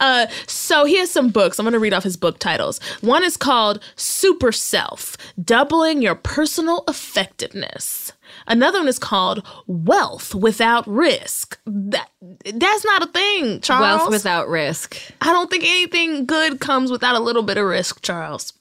Uh, 0.00 0.26
so 0.46 0.84
he 0.84 0.96
has 0.98 1.10
some 1.10 1.28
books. 1.28 1.58
I'm 1.58 1.64
going 1.64 1.72
to 1.72 1.78
read 1.78 1.94
off 1.94 2.04
his 2.04 2.16
book 2.16 2.38
titles. 2.38 2.80
One 3.00 3.24
is 3.24 3.36
called 3.36 3.82
Super 3.96 4.52
Self 4.52 5.16
Doubling 5.42 6.02
Your 6.02 6.14
Personal 6.14 6.84
Effectiveness. 6.88 8.12
Another 8.46 8.78
one 8.78 8.88
is 8.88 8.98
called 8.98 9.46
Wealth 9.66 10.34
Without 10.34 10.86
Risk. 10.86 11.58
That, 11.66 12.08
that's 12.44 12.84
not 12.84 13.02
a 13.02 13.06
thing, 13.06 13.60
Charles. 13.60 14.00
Wealth 14.00 14.10
without 14.10 14.48
risk. 14.48 15.00
I 15.20 15.32
don't 15.32 15.50
think 15.50 15.64
anything 15.64 16.26
good 16.26 16.60
comes 16.60 16.90
without 16.90 17.14
a 17.14 17.20
little 17.20 17.42
bit 17.42 17.58
of 17.58 17.66
risk, 17.66 18.02
Charles. 18.02 18.52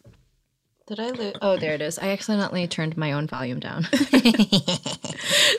Did 0.92 1.00
I 1.00 1.12
lose? 1.12 1.34
Oh, 1.42 1.56
there 1.56 1.74
it 1.74 1.82
is. 1.82 1.98
I 2.00 2.10
accidentally 2.10 2.68
turned 2.68 2.98
my 2.98 3.14
own 3.14 3.26
volume 3.26 3.62
down. 3.62 3.88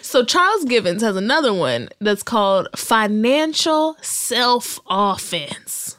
So 0.02 0.24
Charles 0.24 0.66
Givens 0.66 1.00
has 1.00 1.16
another 1.16 1.54
one 1.54 1.88
that's 1.98 2.22
called 2.22 2.68
financial 2.76 3.96
self 4.02 4.78
offense. 4.86 5.96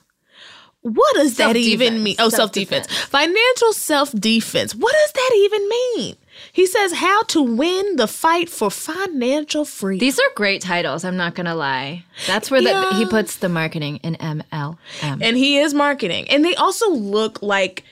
What 0.81 1.15
does 1.15 1.37
that 1.37 1.55
even 1.55 2.03
mean? 2.03 2.17
Oh, 2.19 2.29
self 2.29 2.51
defense. 2.51 2.85
Financial 3.05 3.73
self 3.73 4.11
defense. 4.11 4.75
What 4.75 4.93
does 4.93 5.11
that 5.13 5.31
even 5.35 5.69
mean? 5.69 6.15
He 6.51 6.67
says 6.67 6.93
how 6.93 7.23
to 7.23 7.41
win 7.41 7.95
the 7.95 8.07
fight 8.07 8.51
for 8.51 8.69
financial 8.69 9.65
freedom. 9.65 9.99
These 10.05 10.19
are 10.19 10.29
great 10.35 10.61
titles. 10.61 11.03
I'm 11.03 11.17
not 11.17 11.33
gonna 11.33 11.55
lie. 11.55 12.05
That's 12.27 12.51
where 12.51 12.61
the, 12.61 12.93
he 12.95 13.07
puts 13.07 13.37
the 13.37 13.49
marketing 13.49 13.97
in 14.03 14.15
MLM. 14.17 14.77
and 15.01 15.37
he 15.37 15.57
is 15.57 15.73
marketing. 15.73 16.29
And 16.29 16.45
they 16.45 16.53
also 16.53 16.91
look 16.91 17.41
like 17.41 17.83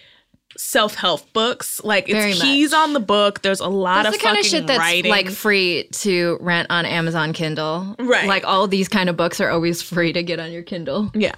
self 0.58 0.96
help 0.96 1.32
books. 1.34 1.84
Like 1.84 2.10
it's 2.10 2.14
Very 2.14 2.34
keys 2.34 2.74
on 2.74 2.94
the 2.94 3.00
book. 3.00 3.42
There's 3.42 3.60
a 3.60 3.68
lot 3.68 4.04
That's 4.04 4.16
of 4.16 4.22
the 4.22 4.28
kind 4.28 4.40
of 4.40 4.46
shit 4.46 4.68
that's 4.68 4.80
writing. 4.80 5.12
like 5.12 5.30
free 5.30 5.88
to 5.92 6.38
rent 6.42 6.68
on 6.70 6.86
Amazon 6.86 7.34
Kindle. 7.34 7.96
Right. 8.00 8.28
Like 8.28 8.46
all 8.46 8.68
these 8.68 8.88
kind 8.88 9.10
of 9.10 9.18
books 9.18 9.40
are 9.40 9.50
always 9.50 9.82
free 9.82 10.14
to 10.14 10.24
get 10.24 10.40
on 10.40 10.52
your 10.52 10.64
Kindle. 10.64 11.12
Yeah. 11.14 11.36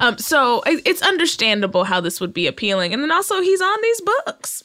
Um, 0.00 0.18
so 0.18 0.62
it's 0.66 1.02
understandable 1.02 1.84
how 1.84 2.00
this 2.00 2.20
would 2.20 2.32
be 2.32 2.46
appealing. 2.46 2.92
And 2.92 3.02
then 3.02 3.10
also, 3.12 3.40
he's 3.40 3.60
on 3.60 3.78
these 3.82 4.00
books. 4.00 4.62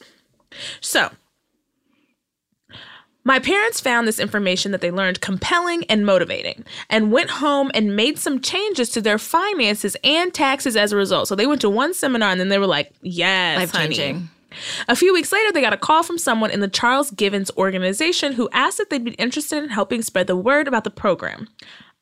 So 0.80 1.10
My 3.24 3.38
parents 3.38 3.80
found 3.80 4.08
this 4.08 4.18
information 4.18 4.72
that 4.72 4.80
they 4.80 4.90
learned 4.90 5.20
compelling 5.20 5.84
and 5.84 6.06
motivating 6.06 6.64
and 6.88 7.12
went 7.12 7.30
home 7.30 7.70
and 7.74 7.94
made 7.94 8.18
some 8.18 8.40
changes 8.40 8.88
to 8.90 9.00
their 9.00 9.18
finances 9.18 9.96
and 10.02 10.32
taxes 10.32 10.76
as 10.76 10.92
a 10.92 10.96
result. 10.96 11.28
So 11.28 11.34
they 11.34 11.46
went 11.46 11.60
to 11.60 11.70
one 11.70 11.92
seminar 11.92 12.30
and 12.30 12.40
then 12.40 12.48
they 12.48 12.58
were 12.58 12.66
like, 12.66 12.92
yes, 13.02 13.58
Life 13.58 13.72
changing. 13.72 14.30
A 14.88 14.96
few 14.96 15.12
weeks 15.12 15.32
later, 15.32 15.52
they 15.52 15.60
got 15.60 15.72
a 15.72 15.78
call 15.78 16.02
from 16.02 16.18
someone 16.18 16.50
in 16.50 16.60
the 16.60 16.68
Charles 16.68 17.10
Givens 17.12 17.50
organization 17.56 18.32
who 18.32 18.48
asked 18.52 18.80
if 18.80 18.88
they'd 18.88 19.04
be 19.04 19.12
interested 19.12 19.62
in 19.62 19.70
helping 19.70 20.02
spread 20.02 20.26
the 20.26 20.36
word 20.36 20.66
about 20.66 20.84
the 20.84 20.90
program. 20.90 21.46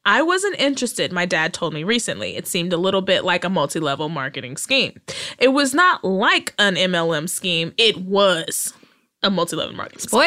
I 0.06 0.22
wasn't 0.22 0.58
interested, 0.58 1.12
my 1.12 1.26
dad 1.26 1.52
told 1.52 1.74
me 1.74 1.84
recently. 1.84 2.36
It 2.36 2.46
seemed 2.46 2.72
a 2.72 2.78
little 2.78 3.02
bit 3.02 3.24
like 3.24 3.44
a 3.44 3.50
multi 3.50 3.78
level 3.80 4.08
marketing 4.08 4.56
scheme. 4.56 4.98
It 5.38 5.48
was 5.48 5.74
not 5.74 6.02
like 6.02 6.54
an 6.58 6.76
MLM 6.76 7.28
scheme, 7.28 7.74
it 7.76 7.98
was 7.98 8.72
a 9.22 9.30
multi 9.30 9.56
level 9.56 9.74
marketing 9.74 10.00
scheme. 10.00 10.18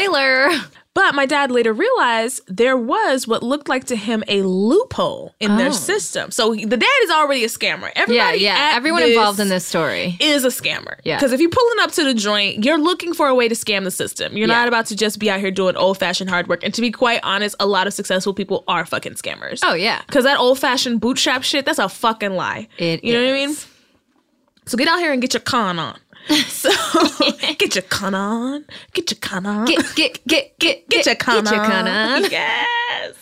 But 0.93 1.15
my 1.15 1.25
dad 1.25 1.51
later 1.51 1.71
realized 1.71 2.41
there 2.47 2.75
was 2.75 3.25
what 3.25 3.41
looked 3.43 3.69
like 3.69 3.85
to 3.85 3.95
him 3.95 4.25
a 4.27 4.41
loophole 4.41 5.33
in 5.39 5.55
their 5.55 5.69
oh. 5.69 5.71
system. 5.71 6.31
So 6.31 6.51
he- 6.51 6.65
the 6.65 6.75
dad 6.75 6.89
is 7.03 7.09
already 7.09 7.45
a 7.45 7.47
scammer. 7.47 7.83
Yeah, 7.83 7.91
Everybody 7.95 8.39
yeah. 8.39 8.55
at 8.55 8.75
Everyone 8.75 9.03
involved 9.03 9.39
in 9.39 9.47
this 9.47 9.65
story. 9.65 10.17
is 10.19 10.43
a 10.43 10.49
scammer. 10.49 10.95
Yeah. 11.05 11.15
Because 11.15 11.31
if 11.31 11.39
you're 11.39 11.49
pulling 11.49 11.79
up 11.79 11.91
to 11.93 12.03
the 12.03 12.13
joint, 12.13 12.65
you're 12.65 12.77
looking 12.77 13.13
for 13.13 13.29
a 13.29 13.35
way 13.35 13.47
to 13.47 13.55
scam 13.55 13.85
the 13.85 13.91
system. 13.91 14.35
You're 14.35 14.49
Yeah. 14.49 14.55
not 14.55 14.67
about 14.67 14.87
to 14.87 14.97
just 14.97 15.17
be 15.17 15.29
out 15.29 15.39
here 15.39 15.49
doing 15.51 15.77
old 15.77 15.97
fashioned 15.97 16.29
hard 16.29 16.49
work. 16.49 16.61
And 16.61 16.73
to 16.73 16.81
be 16.81 16.91
quite 16.91 17.21
honest, 17.23 17.55
a 17.61 17.65
lot 17.65 17.87
of 17.87 17.93
successful 17.93 18.33
people 18.33 18.65
are 18.67 18.85
fucking 18.85 19.13
scammers. 19.13 19.59
Oh 19.63 19.73
yeah. 19.73 20.01
Because 20.07 20.25
that 20.25 20.39
old 20.39 20.59
fashioned 20.59 20.99
bootstrap 20.99 21.43
shit, 21.43 21.63
that's 21.65 21.79
a 21.79 21.87
fucking 21.87 22.31
lie. 22.33 22.67
It 22.77 23.01
you 23.01 23.13
know 23.13 23.23
what 23.23 23.29
I 23.29 23.45
mean? 23.47 23.55
So 24.65 24.77
get 24.77 24.89
out 24.89 24.99
here 24.99 25.13
and 25.13 25.21
get 25.21 25.33
your 25.33 25.41
con 25.41 25.79
on. 25.79 25.97
So 26.47 26.69
get 27.57 27.75
your 27.75 27.83
con 27.83 28.13
on. 28.13 28.65
Get 28.93 29.11
your 29.11 29.19
con 29.19 29.45
on. 29.45 29.65
Get 29.65 29.95
get 29.95 30.27
get 30.27 30.57
get 30.59 30.87
get 30.89 31.05
your 31.05 31.15
con 31.15 31.43
get 31.43 31.53
your 31.53 31.65
con 31.65 31.87
on. 31.87 32.31
Yes. 32.31 33.15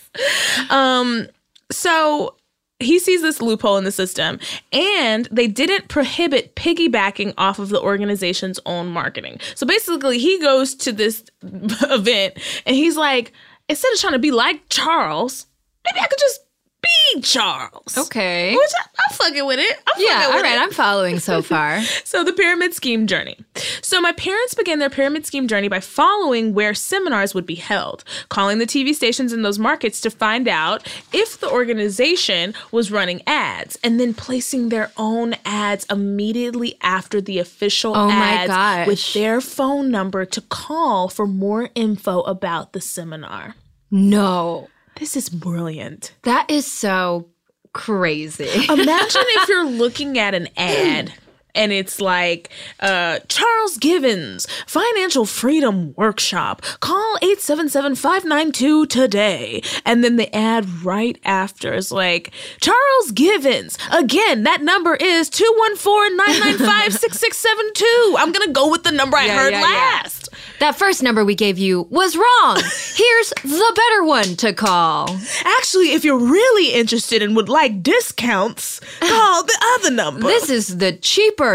Um. 0.70 1.28
So 1.70 2.36
he 2.80 2.98
sees 2.98 3.22
this 3.22 3.40
loophole 3.40 3.76
in 3.76 3.84
the 3.84 3.92
system, 3.92 4.38
and 4.72 5.28
they 5.30 5.46
didn't 5.46 5.88
prohibit 5.88 6.56
piggybacking 6.56 7.34
off 7.38 7.58
of 7.58 7.68
the 7.68 7.80
organization's 7.80 8.58
own 8.66 8.88
marketing. 8.88 9.38
So 9.54 9.66
basically, 9.66 10.18
he 10.18 10.38
goes 10.40 10.74
to 10.76 10.92
this 10.92 11.24
event, 11.42 12.38
and 12.66 12.74
he's 12.74 12.96
like, 12.96 13.32
instead 13.68 13.92
of 13.92 14.00
trying 14.00 14.14
to 14.14 14.18
be 14.18 14.30
like 14.30 14.62
Charles, 14.68 15.46
maybe 15.84 16.00
I 16.00 16.06
could 16.06 16.18
just 16.18 16.40
be 16.82 17.20
Charles. 17.22 17.96
Okay. 17.98 18.54
Which 18.54 18.70
I, 18.78 18.84
I'm 19.08 19.14
fucking 19.16 19.46
with 19.46 19.58
it. 19.58 19.76
I'm 19.86 19.94
Yeah. 20.02 20.20
fucking 20.20 20.34
with 20.36 20.42
right. 20.44 20.54
it. 20.56 20.60
I'm 20.62 20.70
following 20.70 21.18
so 21.18 21.42
far. 21.52 21.80
So, 22.04 22.24
the 22.24 22.32
pyramid 22.32 22.74
scheme 22.74 23.06
journey. 23.06 23.38
So, 23.82 24.00
my 24.00 24.12
parents 24.12 24.54
began 24.54 24.78
their 24.78 24.90
pyramid 24.90 25.26
scheme 25.26 25.48
journey 25.48 25.68
by 25.68 25.80
following 25.80 26.54
where 26.54 26.72
seminars 26.74 27.34
would 27.34 27.46
be 27.46 27.54
held, 27.56 28.04
calling 28.28 28.58
the 28.58 28.66
TV 28.66 28.94
stations 28.94 29.32
in 29.32 29.42
those 29.42 29.58
markets 29.58 30.00
to 30.02 30.10
find 30.10 30.48
out 30.48 30.86
if 31.12 31.38
the 31.40 31.50
organization 31.50 32.54
was 32.72 32.90
running 32.90 33.22
ads, 33.26 33.78
and 33.82 33.98
then 33.98 34.14
placing 34.14 34.68
their 34.68 34.90
own 34.96 35.34
ads 35.44 35.84
immediately 35.90 36.76
after 36.82 37.20
the 37.20 37.38
official 37.38 37.96
Oh 37.96 38.08
my 38.08 38.14
ads 38.32 38.48
gosh. 38.48 38.86
with 38.86 39.12
their 39.14 39.40
phone 39.40 39.90
number 39.90 40.24
to 40.24 40.40
call 40.40 41.08
for 41.08 41.26
more 41.26 41.70
info 41.74 42.20
about 42.22 42.72
the 42.72 42.80
seminar. 42.80 43.56
No, 43.90 44.68
This 45.00 45.16
is 45.16 45.28
brilliant. 45.30 46.14
that 46.22 46.50
is 46.50 46.70
so 46.70 47.26
crazy. 47.72 48.48
Imagine 48.68 49.22
if 49.26 49.48
you're 49.48 49.66
looking 49.66 50.18
at 50.18 50.34
an 50.34 50.48
ad 50.56 51.12
and 51.54 51.72
it's 51.72 52.00
like 52.00 52.50
uh, 52.80 53.18
Charles 53.28 53.76
Givens 53.78 54.46
Financial 54.66 55.24
Freedom 55.26 55.94
Workshop. 55.96 56.62
Call 56.80 57.16
877-592 57.22 58.88
today. 58.88 59.62
And 59.84 60.02
then 60.04 60.16
the 60.16 60.34
ad 60.34 60.66
right 60.84 61.18
after 61.24 61.74
is 61.74 61.90
like 61.92 62.30
Charles 62.60 63.10
Givens. 63.12 63.78
Again, 63.92 64.42
that 64.44 64.62
number 64.62 64.94
is 64.96 65.28
214-995-6672. 65.30 68.14
I'm 68.18 68.32
going 68.32 68.46
to 68.46 68.52
go 68.52 68.70
with 68.70 68.82
the 68.84 68.92
number 68.92 69.16
I 69.16 69.26
Yeah, 69.26 69.38
heard 69.38 69.52
yeah, 69.52 69.60
yeah. 69.60 69.66
last. 70.02 70.28
that 70.60 70.76
first 70.76 71.02
number 71.02 71.24
we 71.24 71.34
gave 71.34 71.58
you 71.58 71.82
was 71.90 72.16
wrong. 72.16 72.56
Here's 72.94 73.30
the 73.42 73.72
better 73.76 74.04
one 74.04 74.36
to 74.36 74.52
call. 74.52 75.08
Actually, 75.44 75.92
if 75.92 76.04
you're 76.04 76.18
really 76.18 76.72
interested 76.74 77.22
and 77.22 77.34
would 77.36 77.48
like 77.48 77.82
discounts, 77.82 78.80
call 79.00 79.42
the 79.44 79.58
other 79.78 79.90
number. 79.90 80.26
This 80.26 80.50
is 80.50 80.76
the 80.78 80.92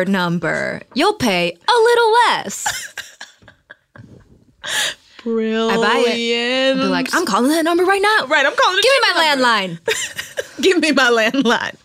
number. 0.06 0.82
You'll 0.96 1.14
pay 1.14 1.52
a 1.52 1.72
little 1.72 2.12
less. 2.12 2.94
Brilliant. 5.24 5.72
I 5.72 5.78
buy 5.78 6.04
it. 6.08 6.76
Be 6.76 6.84
like, 6.84 7.14
I'm 7.14 7.26
calling 7.26 7.50
that 7.50 7.64
number 7.64 7.84
right 7.84 8.02
now. 8.02 8.28
Right, 8.28 8.46
I'm 8.46 8.56
calling. 8.56 8.80
Give 8.82 8.92
me 8.92 9.00
my 9.02 9.36
number. 9.36 9.46
landline. 9.46 10.56
Give 10.62 10.80
me 10.80 10.92
my 10.92 11.10
landline. 11.10 11.76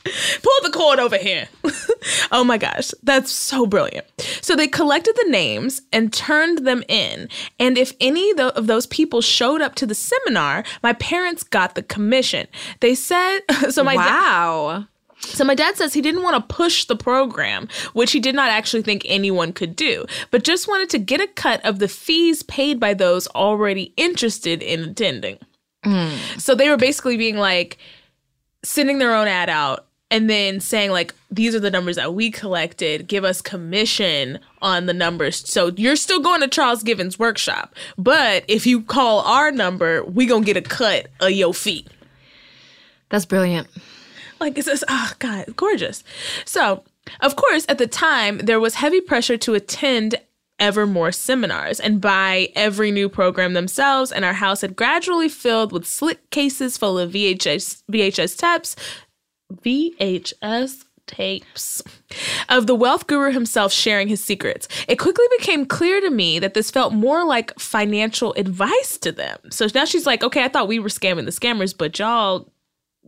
Pull 0.42 0.70
the 0.70 0.70
cord 0.72 0.98
over 0.98 1.16
here. 1.16 1.48
oh 2.32 2.44
my 2.44 2.56
gosh, 2.56 2.92
that's 3.02 3.30
so 3.32 3.66
brilliant. 3.66 4.06
So 4.40 4.56
they 4.56 4.68
collected 4.68 5.14
the 5.16 5.30
names 5.30 5.82
and 5.92 6.12
turned 6.12 6.66
them 6.66 6.82
in. 6.88 7.28
And 7.58 7.76
if 7.76 7.94
any 8.00 8.30
of 8.38 8.66
those 8.66 8.86
people 8.86 9.20
showed 9.20 9.60
up 9.60 9.74
to 9.76 9.86
the 9.86 9.94
seminar, 9.94 10.64
my 10.82 10.92
parents 10.94 11.42
got 11.42 11.74
the 11.74 11.82
commission. 11.82 12.46
They 12.80 12.94
said, 12.94 13.40
so 13.70 13.82
my 13.82 13.96
wow. 13.96 14.86
So 15.20 15.44
my 15.44 15.54
dad 15.54 15.76
says 15.76 15.92
he 15.92 16.00
didn't 16.00 16.22
want 16.22 16.36
to 16.36 16.54
push 16.54 16.84
the 16.84 16.96
program, 16.96 17.68
which 17.92 18.12
he 18.12 18.20
did 18.20 18.34
not 18.34 18.50
actually 18.50 18.82
think 18.82 19.02
anyone 19.04 19.52
could 19.52 19.76
do, 19.76 20.06
but 20.30 20.44
just 20.44 20.66
wanted 20.66 20.90
to 20.90 20.98
get 20.98 21.20
a 21.20 21.26
cut 21.26 21.64
of 21.64 21.78
the 21.78 21.88
fees 21.88 22.42
paid 22.42 22.80
by 22.80 22.94
those 22.94 23.28
already 23.28 23.92
interested 23.96 24.62
in 24.62 24.80
attending. 24.80 25.38
Mm. 25.84 26.40
So 26.40 26.54
they 26.54 26.68
were 26.68 26.76
basically 26.76 27.16
being 27.16 27.36
like 27.36 27.78
sending 28.62 28.98
their 28.98 29.14
own 29.14 29.28
ad 29.28 29.48
out 29.48 29.86
and 30.10 30.28
then 30.28 30.60
saying 30.60 30.90
like 30.90 31.14
these 31.30 31.54
are 31.54 31.60
the 31.60 31.70
numbers 31.70 31.96
that 31.96 32.14
we 32.14 32.30
collected, 32.30 33.06
give 33.06 33.24
us 33.24 33.40
commission 33.40 34.40
on 34.60 34.86
the 34.86 34.94
numbers. 34.94 35.48
So 35.48 35.72
you're 35.76 35.96
still 35.96 36.20
going 36.20 36.40
to 36.40 36.48
Charles 36.48 36.82
Givens 36.82 37.18
workshop, 37.18 37.74
but 37.96 38.44
if 38.48 38.66
you 38.66 38.82
call 38.82 39.20
our 39.20 39.52
number, 39.52 40.04
we 40.04 40.26
going 40.26 40.42
to 40.42 40.52
get 40.52 40.56
a 40.56 40.68
cut 40.68 41.08
of 41.20 41.30
your 41.30 41.54
fee. 41.54 41.86
That's 43.08 43.24
brilliant. 43.24 43.68
Like 44.40 44.56
it's 44.56 44.66
just, 44.66 44.84
oh 44.88 45.12
God, 45.18 45.54
gorgeous. 45.56 46.02
So, 46.44 46.82
of 47.20 47.36
course, 47.36 47.66
at 47.68 47.78
the 47.78 47.86
time, 47.86 48.38
there 48.38 48.60
was 48.60 48.74
heavy 48.74 49.00
pressure 49.00 49.36
to 49.38 49.54
attend 49.54 50.16
ever 50.58 50.86
more 50.86 51.10
seminars 51.10 51.80
and 51.80 52.00
buy 52.00 52.50
every 52.54 52.90
new 52.90 53.08
program 53.08 53.54
themselves, 53.54 54.12
and 54.12 54.24
our 54.24 54.34
house 54.34 54.60
had 54.60 54.76
gradually 54.76 55.28
filled 55.28 55.72
with 55.72 55.86
slick 55.86 56.30
cases 56.30 56.76
full 56.76 56.98
of 56.98 57.12
VHS 57.12 57.82
VHS 57.90 58.36
tapes, 58.36 58.76
VHS 59.54 60.84
tapes 61.06 61.82
of 62.48 62.66
the 62.66 62.74
wealth 62.74 63.06
guru 63.08 63.32
himself 63.32 63.72
sharing 63.72 64.06
his 64.06 64.22
secrets. 64.22 64.68
It 64.86 64.96
quickly 64.96 65.24
became 65.38 65.66
clear 65.66 66.00
to 66.00 66.10
me 66.10 66.38
that 66.38 66.54
this 66.54 66.70
felt 66.70 66.92
more 66.92 67.24
like 67.24 67.58
financial 67.58 68.32
advice 68.34 68.96
to 68.98 69.10
them. 69.10 69.38
So 69.50 69.66
now 69.74 69.86
she's 69.86 70.06
like, 70.06 70.22
okay, 70.22 70.44
I 70.44 70.48
thought 70.48 70.68
we 70.68 70.78
were 70.78 70.88
scamming 70.88 71.24
the 71.24 71.32
scammers, 71.32 71.76
but 71.76 71.98
y'all 71.98 72.48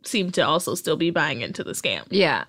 seem 0.04 0.30
to 0.32 0.42
also 0.42 0.74
still 0.74 0.96
be 0.96 1.10
buying 1.10 1.40
into 1.40 1.64
the 1.64 1.72
scam. 1.72 2.04
Yeah. 2.10 2.44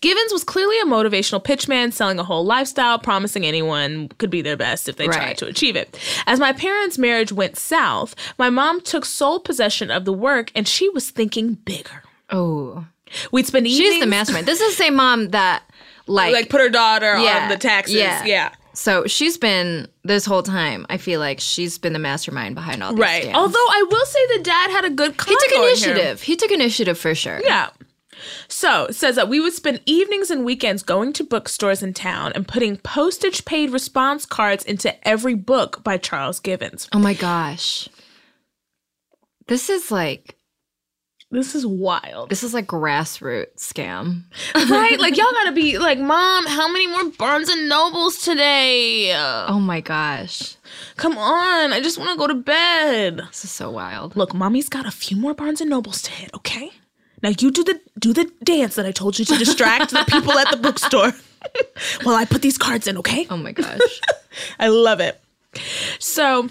Givens 0.00 0.32
was 0.32 0.44
clearly 0.44 0.78
a 0.80 0.84
motivational 0.84 1.42
pitchman 1.42 1.92
selling 1.92 2.18
a 2.18 2.24
whole 2.24 2.44
lifestyle, 2.44 2.98
promising 2.98 3.46
anyone 3.46 4.08
could 4.18 4.28
be 4.28 4.42
their 4.42 4.56
best 4.56 4.88
if 4.88 4.96
they 4.96 5.06
tried 5.06 5.38
to 5.38 5.46
achieve 5.46 5.76
it. 5.76 5.98
As 6.26 6.38
my 6.38 6.52
parents' 6.52 6.98
marriage 6.98 7.32
went 7.32 7.56
south, 7.56 8.14
my 8.38 8.50
mom 8.50 8.82
took 8.82 9.04
sole 9.04 9.40
possession 9.40 9.90
of 9.90 10.04
the 10.04 10.12
work 10.12 10.52
and 10.54 10.68
she 10.68 10.90
was 10.90 11.10
thinking 11.10 11.54
bigger. 11.54 12.02
Oh. 12.28 12.86
We'd 13.30 13.46
spend 13.46 13.66
evenings 13.66 13.92
She's 13.92 14.00
the 14.00 14.06
mastermind. 14.06 14.46
This 14.46 14.60
is 14.60 14.76
the 14.76 14.82
same 14.82 14.94
mom 14.94 15.30
that 15.30 15.62
like, 16.06 16.32
like 16.32 16.48
put 16.50 16.60
her 16.60 16.68
daughter 16.68 17.18
yeah, 17.18 17.44
on 17.44 17.48
the 17.48 17.56
taxes. 17.56 17.94
Yeah. 17.94 18.24
Yeah. 18.24 18.52
So 18.74 19.06
she's 19.06 19.36
been 19.36 19.88
this 20.02 20.24
whole 20.24 20.42
time. 20.42 20.86
I 20.88 20.96
feel 20.96 21.20
like 21.20 21.40
she's 21.40 21.78
been 21.78 21.92
the 21.92 21.98
mastermind 21.98 22.54
behind 22.54 22.82
all 22.82 22.92
these 22.92 23.00
Right. 23.00 23.24
scams. 23.24 23.34
Although 23.34 23.58
I 23.58 23.84
will 23.90 24.06
say 24.06 24.26
the 24.38 24.42
dad 24.42 24.70
had 24.70 24.84
a 24.84 24.90
good 24.90 25.12
he 25.20 25.34
took 25.34 25.52
initiative. 25.52 26.22
He 26.22 26.36
took 26.36 26.50
initiative 26.50 26.98
for 26.98 27.14
sure. 27.14 27.40
Yeah. 27.44 27.70
So 28.48 28.86
says 28.90 29.16
that 29.16 29.28
we 29.28 29.40
would 29.40 29.52
spend 29.52 29.80
evenings 29.84 30.30
and 30.30 30.44
weekends 30.44 30.82
going 30.82 31.12
to 31.14 31.24
bookstores 31.24 31.82
in 31.82 31.92
town 31.92 32.32
and 32.34 32.46
putting 32.46 32.76
postage 32.76 33.44
paid 33.44 33.70
response 33.70 34.24
cards 34.24 34.64
into 34.64 34.94
every 35.06 35.34
book 35.34 35.82
by 35.82 35.98
Charles 35.98 36.38
Givens. 36.38 36.88
Oh 36.92 36.98
my 36.98 37.14
gosh. 37.14 37.88
This 39.48 39.68
is 39.68 39.90
like 39.90 40.36
This 41.32 41.54
is 41.54 41.64
wild. 41.64 42.28
this 42.28 42.42
is 42.42 42.52
like 42.52 42.66
grassroots 42.66 43.56
scam. 43.56 44.24
right? 44.54 45.00
Like 45.00 45.16
y'all 45.16 45.32
gotta 45.32 45.52
be 45.52 45.78
like, 45.78 45.98
Mom, 45.98 46.46
how 46.46 46.70
many 46.70 46.86
more 46.86 47.04
Barnes 47.10 47.48
and 47.48 47.70
Nobles 47.70 48.18
today? 48.18 49.14
Oh 49.14 49.58
my 49.58 49.80
gosh. 49.80 50.56
come 50.96 51.16
on, 51.16 51.72
I 51.72 51.80
just 51.80 51.96
wanna 51.98 52.18
go 52.18 52.26
to 52.26 52.34
bed. 52.34 53.22
This 53.28 53.44
is 53.46 53.50
so 53.50 53.70
wild. 53.70 54.14
Look, 54.14 54.34
mommy's 54.34 54.68
got 54.68 54.84
a 54.84 54.90
few 54.90 55.16
more 55.16 55.32
Barnes 55.32 55.62
and 55.62 55.70
Nobles 55.70 56.02
to 56.02 56.10
hit, 56.10 56.30
okay? 56.34 56.70
Now 57.22 57.30
you 57.30 57.50
do 57.50 57.64
the 57.64 57.80
do 57.98 58.12
the 58.12 58.30
dance 58.44 58.74
that 58.74 58.84
I 58.84 58.92
told 58.92 59.18
you 59.18 59.24
to 59.24 59.38
distract 59.38 59.92
the 59.92 60.04
people 60.08 60.32
at 60.32 60.50
the 60.50 60.58
bookstore 60.58 61.12
while 62.02 62.14
I 62.16 62.26
put 62.26 62.42
these 62.42 62.58
cards 62.58 62.86
in, 62.86 62.98
okay? 62.98 63.26
Oh 63.30 63.38
my 63.38 63.52
gosh. 63.52 64.00
I 64.58 64.68
love 64.68 65.00
it. 65.00 65.18
So 65.98 66.48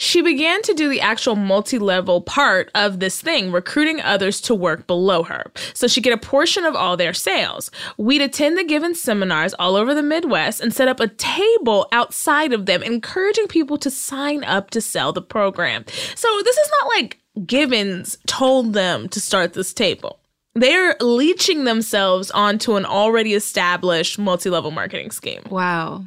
She 0.00 0.22
began 0.22 0.62
to 0.62 0.74
do 0.74 0.88
the 0.88 1.00
actual 1.00 1.34
multi 1.34 1.76
level 1.78 2.20
part 2.20 2.70
of 2.72 3.00
this 3.00 3.20
thing, 3.20 3.50
recruiting 3.50 4.00
others 4.00 4.40
to 4.42 4.54
work 4.54 4.86
below 4.86 5.24
her. 5.24 5.50
So 5.74 5.88
she'd 5.88 6.04
get 6.04 6.12
a 6.12 6.16
portion 6.16 6.64
of 6.64 6.76
all 6.76 6.96
their 6.96 7.12
sales. 7.12 7.72
We'd 7.96 8.22
attend 8.22 8.56
the 8.56 8.62
given 8.62 8.94
seminars 8.94 9.54
all 9.54 9.74
over 9.74 9.94
the 9.94 10.02
Midwest 10.02 10.60
and 10.60 10.72
set 10.72 10.86
up 10.86 11.00
a 11.00 11.08
table 11.08 11.88
outside 11.90 12.52
of 12.52 12.66
them, 12.66 12.82
encouraging 12.84 13.48
people 13.48 13.76
to 13.78 13.90
sign 13.90 14.44
up 14.44 14.70
to 14.70 14.80
sell 14.80 15.12
the 15.12 15.20
program. 15.20 15.84
So 16.14 16.28
this 16.44 16.56
is 16.56 16.70
not 16.80 16.88
like 16.90 17.18
Givens 17.44 18.18
told 18.26 18.74
them 18.74 19.08
to 19.08 19.20
start 19.20 19.54
this 19.54 19.74
table. 19.74 20.20
They're 20.54 20.96
leeching 21.00 21.64
themselves 21.64 22.30
onto 22.30 22.76
an 22.76 22.84
already 22.84 23.34
established 23.34 24.18
multi 24.18 24.48
level 24.48 24.70
marketing 24.70 25.10
scheme. 25.10 25.42
Wow. 25.50 26.04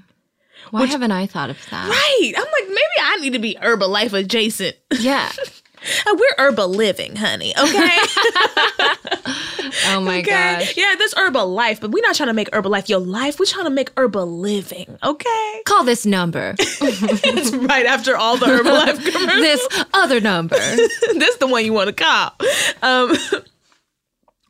Why 0.72 0.86
haven't 0.86 1.12
I 1.12 1.28
thought 1.28 1.50
of 1.50 1.58
that? 1.70 1.90
Right. 1.90 2.34
I'm 2.36 2.44
like, 2.44 2.68
maybe 2.68 2.80
I 3.02 3.18
need 3.18 3.34
to 3.34 3.40
be 3.40 3.56
Herbalife 3.62 4.14
adjacent. 4.14 4.76
Yeah. 5.00 5.32
We're 6.06 6.36
Herbal 6.38 6.70
Living, 6.70 7.16
honey. 7.16 7.54
Okay. 7.58 7.98
Oh 9.88 10.02
my 10.02 10.20
okay. 10.20 10.30
gosh. 10.30 10.78
Yeah, 10.78 10.96
this 10.98 11.14
Herbal 11.14 11.48
Life, 11.48 11.80
but 11.82 11.92
we're 11.92 12.06
not 12.06 12.16
trying 12.16 12.28
to 12.28 12.34
make 12.34 12.54
Herbal 12.54 12.72
Life 12.72 12.90
your 12.90 13.00
life. 13.00 13.40
We're 13.40 13.46
trying 13.46 13.66
to 13.66 13.70
make 13.72 13.92
Herbal 13.98 14.40
Living. 14.40 14.98
Okay. 15.04 15.62
Call 15.66 15.84
this 15.84 16.06
number. 16.06 16.56
it's 16.60 17.52
right 17.54 17.86
after 17.86 18.16
all 18.18 18.38
the 18.38 18.46
Herbalife 18.48 19.12
commercials. 19.12 19.42
this 19.42 19.86
other 19.94 20.20
number. 20.20 20.58
this 20.58 21.30
is 21.30 21.38
the 21.38 21.48
one 21.48 21.66
you 21.66 21.74
want 21.74 21.88
to 21.88 21.94
call. 21.94 22.32
Um, 22.82 23.16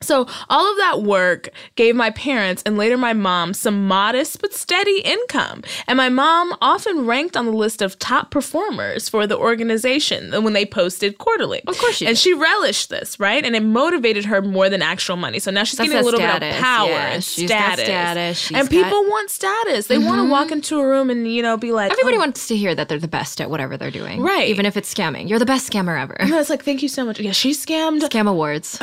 so 0.01 0.27
all 0.49 0.69
of 0.71 0.77
that 0.77 1.03
work 1.03 1.49
gave 1.75 1.95
my 1.95 2.09
parents 2.11 2.61
and 2.65 2.77
later 2.77 2.97
my 2.97 3.13
mom 3.13 3.53
some 3.53 3.87
modest 3.87 4.41
but 4.41 4.53
steady 4.53 4.99
income. 5.01 5.63
And 5.87 5.97
my 5.97 6.09
mom 6.09 6.55
often 6.61 7.05
ranked 7.05 7.37
on 7.37 7.45
the 7.45 7.51
list 7.51 7.81
of 7.81 7.97
top 7.99 8.31
performers 8.31 9.09
for 9.09 9.27
the 9.27 9.37
organization 9.37 10.31
when 10.43 10.53
they 10.53 10.65
posted 10.65 11.17
quarterly. 11.17 11.61
Of 11.67 11.77
course 11.77 11.95
she 11.97 12.05
And 12.05 12.15
did. 12.15 12.21
she 12.21 12.33
relished 12.33 12.89
this, 12.89 13.19
right? 13.19 13.43
And 13.45 13.55
it 13.55 13.63
motivated 13.63 14.25
her 14.25 14.41
more 14.41 14.69
than 14.69 14.81
actual 14.81 15.17
money. 15.17 15.39
So 15.39 15.51
now 15.51 15.63
she's 15.63 15.77
That's 15.77 15.89
getting 15.89 16.01
a 16.01 16.05
little 16.05 16.19
bit 16.19 16.43
of 16.43 16.59
power 16.59 16.89
yeah. 16.89 17.07
and 17.13 17.23
got 17.23 17.23
status. 17.23 17.85
status, 17.85 18.37
she's 18.39 18.57
and 18.57 18.69
got- 18.69 18.71
Mm-hmm. 18.71 18.83
people 18.83 19.03
want 19.03 19.29
status. 19.29 19.87
They 19.87 19.97
want 19.97 20.19
to 20.21 20.29
walk 20.29 20.51
into 20.51 20.79
a 20.79 20.87
room 20.87 21.09
and, 21.09 21.31
you 21.31 21.41
know, 21.41 21.57
be 21.57 21.71
like, 21.71 21.91
Everybody 21.91 22.15
oh, 22.17 22.19
wants 22.19 22.47
to 22.47 22.55
hear 22.55 22.73
that 22.75 22.89
they're 22.89 22.97
the 22.99 23.07
best 23.07 23.39
at 23.41 23.49
whatever 23.49 23.77
they're 23.77 23.91
doing. 23.91 24.21
Right. 24.21 24.47
Even 24.47 24.65
if 24.65 24.77
it's 24.77 24.91
scamming. 24.93 25.27
You're 25.29 25.39
the 25.39 25.45
best 25.45 25.69
scammer 25.71 25.99
ever. 26.01 26.15
no, 26.27 26.39
it's 26.39 26.49
like, 26.49 26.63
thank 26.63 26.81
you 26.81 26.87
so 26.89 27.05
much. 27.05 27.19
Yeah, 27.19 27.31
she 27.31 27.51
scammed 27.51 28.01
Scam 28.01 28.27
awards. 28.29 28.77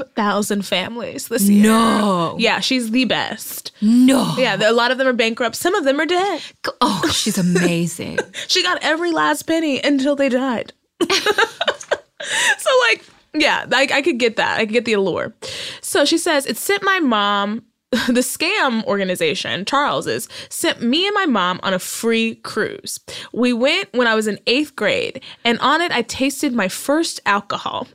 45,000 0.00 0.64
families 0.64 1.28
this 1.28 1.48
year. 1.48 1.62
No. 1.62 2.36
Yeah, 2.38 2.60
she's 2.60 2.90
the 2.90 3.04
best. 3.04 3.72
No. 3.80 4.34
Yeah, 4.36 4.56
a 4.56 4.72
lot 4.72 4.90
of 4.90 4.98
them 4.98 5.06
are 5.06 5.12
bankrupt. 5.12 5.56
Some 5.56 5.74
of 5.74 5.84
them 5.84 6.00
are 6.00 6.06
dead. 6.06 6.42
Oh, 6.80 7.08
she's 7.12 7.38
amazing. 7.38 8.18
She 8.48 8.62
got 8.62 8.82
every 8.82 9.12
last 9.12 9.44
penny 9.44 9.80
until 9.80 10.16
they 10.16 10.28
died. 10.28 10.72
so, 11.08 12.70
like, 12.88 13.04
yeah, 13.34 13.66
I, 13.70 13.88
I 13.92 14.02
could 14.02 14.18
get 14.18 14.36
that. 14.36 14.58
I 14.58 14.66
could 14.66 14.72
get 14.72 14.84
the 14.84 14.94
allure. 14.94 15.34
So 15.82 16.04
she 16.04 16.18
says, 16.18 16.46
it 16.46 16.56
sent 16.56 16.82
my 16.82 16.98
mom, 16.98 17.62
the 17.90 18.22
scam 18.22 18.84
organization, 18.84 19.64
Charles's, 19.64 20.28
sent 20.48 20.82
me 20.82 21.06
and 21.06 21.14
my 21.14 21.26
mom 21.26 21.60
on 21.62 21.74
a 21.74 21.78
free 21.78 22.36
cruise. 22.36 22.98
We 23.32 23.52
went 23.52 23.92
when 23.92 24.06
I 24.06 24.14
was 24.14 24.26
in 24.26 24.38
eighth 24.46 24.74
grade, 24.74 25.22
and 25.44 25.58
on 25.60 25.80
it, 25.80 25.92
I 25.92 26.02
tasted 26.02 26.52
my 26.52 26.68
first 26.68 27.20
alcohol. 27.26 27.86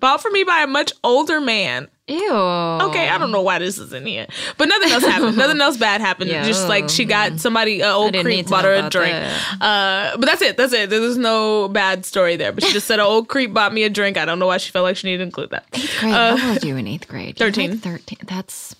Bought 0.00 0.22
for 0.22 0.30
me 0.30 0.44
by 0.44 0.62
a 0.62 0.66
much 0.66 0.92
older 1.04 1.40
man. 1.40 1.88
Ew. 2.08 2.32
Okay, 2.32 3.08
I 3.08 3.18
don't 3.18 3.30
know 3.30 3.42
why 3.42 3.60
this 3.60 3.78
is 3.78 3.92
in 3.92 4.04
here, 4.04 4.26
but 4.56 4.66
nothing 4.66 4.90
else 4.90 5.04
happened. 5.04 5.36
nothing 5.36 5.60
else 5.60 5.76
bad 5.76 6.00
happened. 6.00 6.28
Yeah. 6.28 6.44
Just 6.44 6.66
like 6.68 6.88
she 6.88 7.04
got 7.04 7.38
somebody, 7.38 7.84
uh, 7.84 7.92
old 7.92 8.14
creep 8.14 8.48
bought 8.48 8.64
her 8.64 8.74
a 8.74 8.90
drink. 8.90 9.14
Uh, 9.60 10.16
but 10.16 10.26
that's 10.26 10.42
it. 10.42 10.56
That's 10.56 10.72
it. 10.72 10.90
There's 10.90 11.16
no 11.16 11.68
bad 11.68 12.04
story 12.04 12.34
there. 12.34 12.50
But 12.50 12.64
she 12.64 12.72
just 12.72 12.88
said 12.88 12.98
an 12.98 13.06
old 13.06 13.28
creep 13.28 13.54
bought 13.54 13.72
me 13.72 13.84
a 13.84 13.90
drink. 13.90 14.16
I 14.16 14.24
don't 14.24 14.40
know 14.40 14.48
why 14.48 14.56
she 14.56 14.72
felt 14.72 14.82
like 14.84 14.96
she 14.96 15.06
needed 15.06 15.18
to 15.18 15.24
include 15.24 15.50
that. 15.50 15.70
Great. 15.70 16.12
How 16.12 16.30
old 16.32 16.64
are 16.64 16.66
you 16.66 16.76
in 16.76 16.88
eighth 16.88 17.06
grade? 17.06 17.38
You're 17.38 17.50
like 17.50 17.54
13. 17.54 17.78
13. 17.78 18.18
That's. 18.26 18.74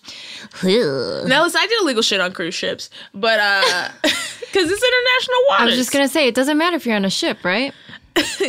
Ugh. 0.64 1.28
Now 1.28 1.44
listen, 1.44 1.60
I 1.60 1.66
did 1.68 1.82
illegal 1.82 2.02
shit 2.02 2.20
on 2.20 2.32
cruise 2.32 2.54
ships, 2.54 2.90
but 3.14 3.38
uh, 3.38 3.88
because 4.02 4.70
it's 4.70 4.82
international 4.82 5.38
waters. 5.50 5.60
I 5.60 5.64
was 5.66 5.76
just 5.76 5.92
going 5.92 6.04
to 6.04 6.12
say, 6.12 6.26
it 6.26 6.34
doesn't 6.34 6.58
matter 6.58 6.74
if 6.74 6.84
you're 6.84 6.96
on 6.96 7.04
a 7.04 7.10
ship, 7.10 7.44
right? 7.44 7.72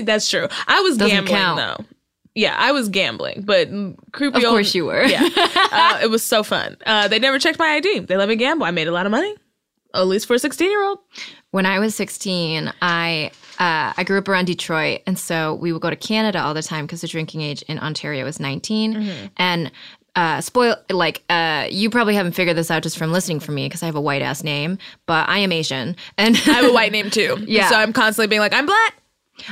That's 0.03 0.27
true. 0.27 0.47
I 0.67 0.81
was 0.81 0.97
Doesn't 0.97 1.25
gambling 1.25 1.35
count. 1.35 1.57
though. 1.57 1.85
Yeah, 2.35 2.55
I 2.57 2.71
was 2.71 2.87
gambling, 2.89 3.41
but 3.45 3.67
creepy. 4.13 4.37
Of 4.37 4.43
old- 4.45 4.53
course 4.53 4.73
you 4.73 4.85
were. 4.85 5.03
Yeah, 5.03 5.27
uh, 5.71 5.99
it 6.01 6.09
was 6.09 6.23
so 6.25 6.43
fun. 6.43 6.77
Uh, 6.85 7.07
they 7.07 7.19
never 7.19 7.37
checked 7.39 7.59
my 7.59 7.67
ID. 7.67 7.99
They 7.99 8.15
let 8.17 8.29
me 8.29 8.35
gamble. 8.37 8.65
I 8.65 8.71
made 8.71 8.87
a 8.87 8.91
lot 8.93 9.05
of 9.05 9.11
money, 9.11 9.35
at 9.93 10.07
least 10.07 10.27
for 10.27 10.35
a 10.35 10.39
sixteen-year-old. 10.39 10.99
when 11.51 11.65
I 11.65 11.79
was 11.79 11.93
16, 11.95 12.71
I 12.81 13.31
uh, 13.59 13.91
I 13.97 14.03
grew 14.05 14.17
up 14.17 14.27
around 14.29 14.45
Detroit, 14.45 15.01
and 15.05 15.19
so 15.19 15.55
we 15.55 15.73
would 15.73 15.81
go 15.81 15.89
to 15.89 15.95
Canada 15.97 16.39
all 16.41 16.53
the 16.53 16.63
time 16.63 16.85
because 16.85 17.01
the 17.01 17.07
drinking 17.07 17.41
age 17.41 17.61
in 17.63 17.77
Ontario 17.79 18.23
was 18.23 18.39
19. 18.39 18.93
Mm-hmm. 18.93 19.25
And 19.35 19.71
uh, 20.15 20.39
spoil 20.41 20.75
like 20.89 21.23
uh, 21.29 21.67
you 21.69 21.89
probably 21.89 22.15
haven't 22.15 22.31
figured 22.33 22.55
this 22.57 22.71
out 22.71 22.83
just 22.83 22.97
from 22.97 23.11
listening 23.11 23.39
for 23.41 23.51
me 23.51 23.65
because 23.67 23.83
I 23.83 23.85
have 23.87 23.95
a 23.95 24.01
white 24.01 24.21
ass 24.21 24.43
name, 24.43 24.77
but 25.05 25.27
I 25.27 25.39
am 25.39 25.51
Asian, 25.51 25.95
and 26.17 26.35
I 26.37 26.39
have 26.53 26.65
a 26.65 26.73
white 26.73 26.91
name 26.97 27.09
too. 27.09 27.37
Yeah. 27.45 27.69
so 27.69 27.75
I'm 27.75 27.91
constantly 27.93 28.27
being 28.27 28.39
like, 28.41 28.53
I'm 28.53 28.65
black. 28.65 28.95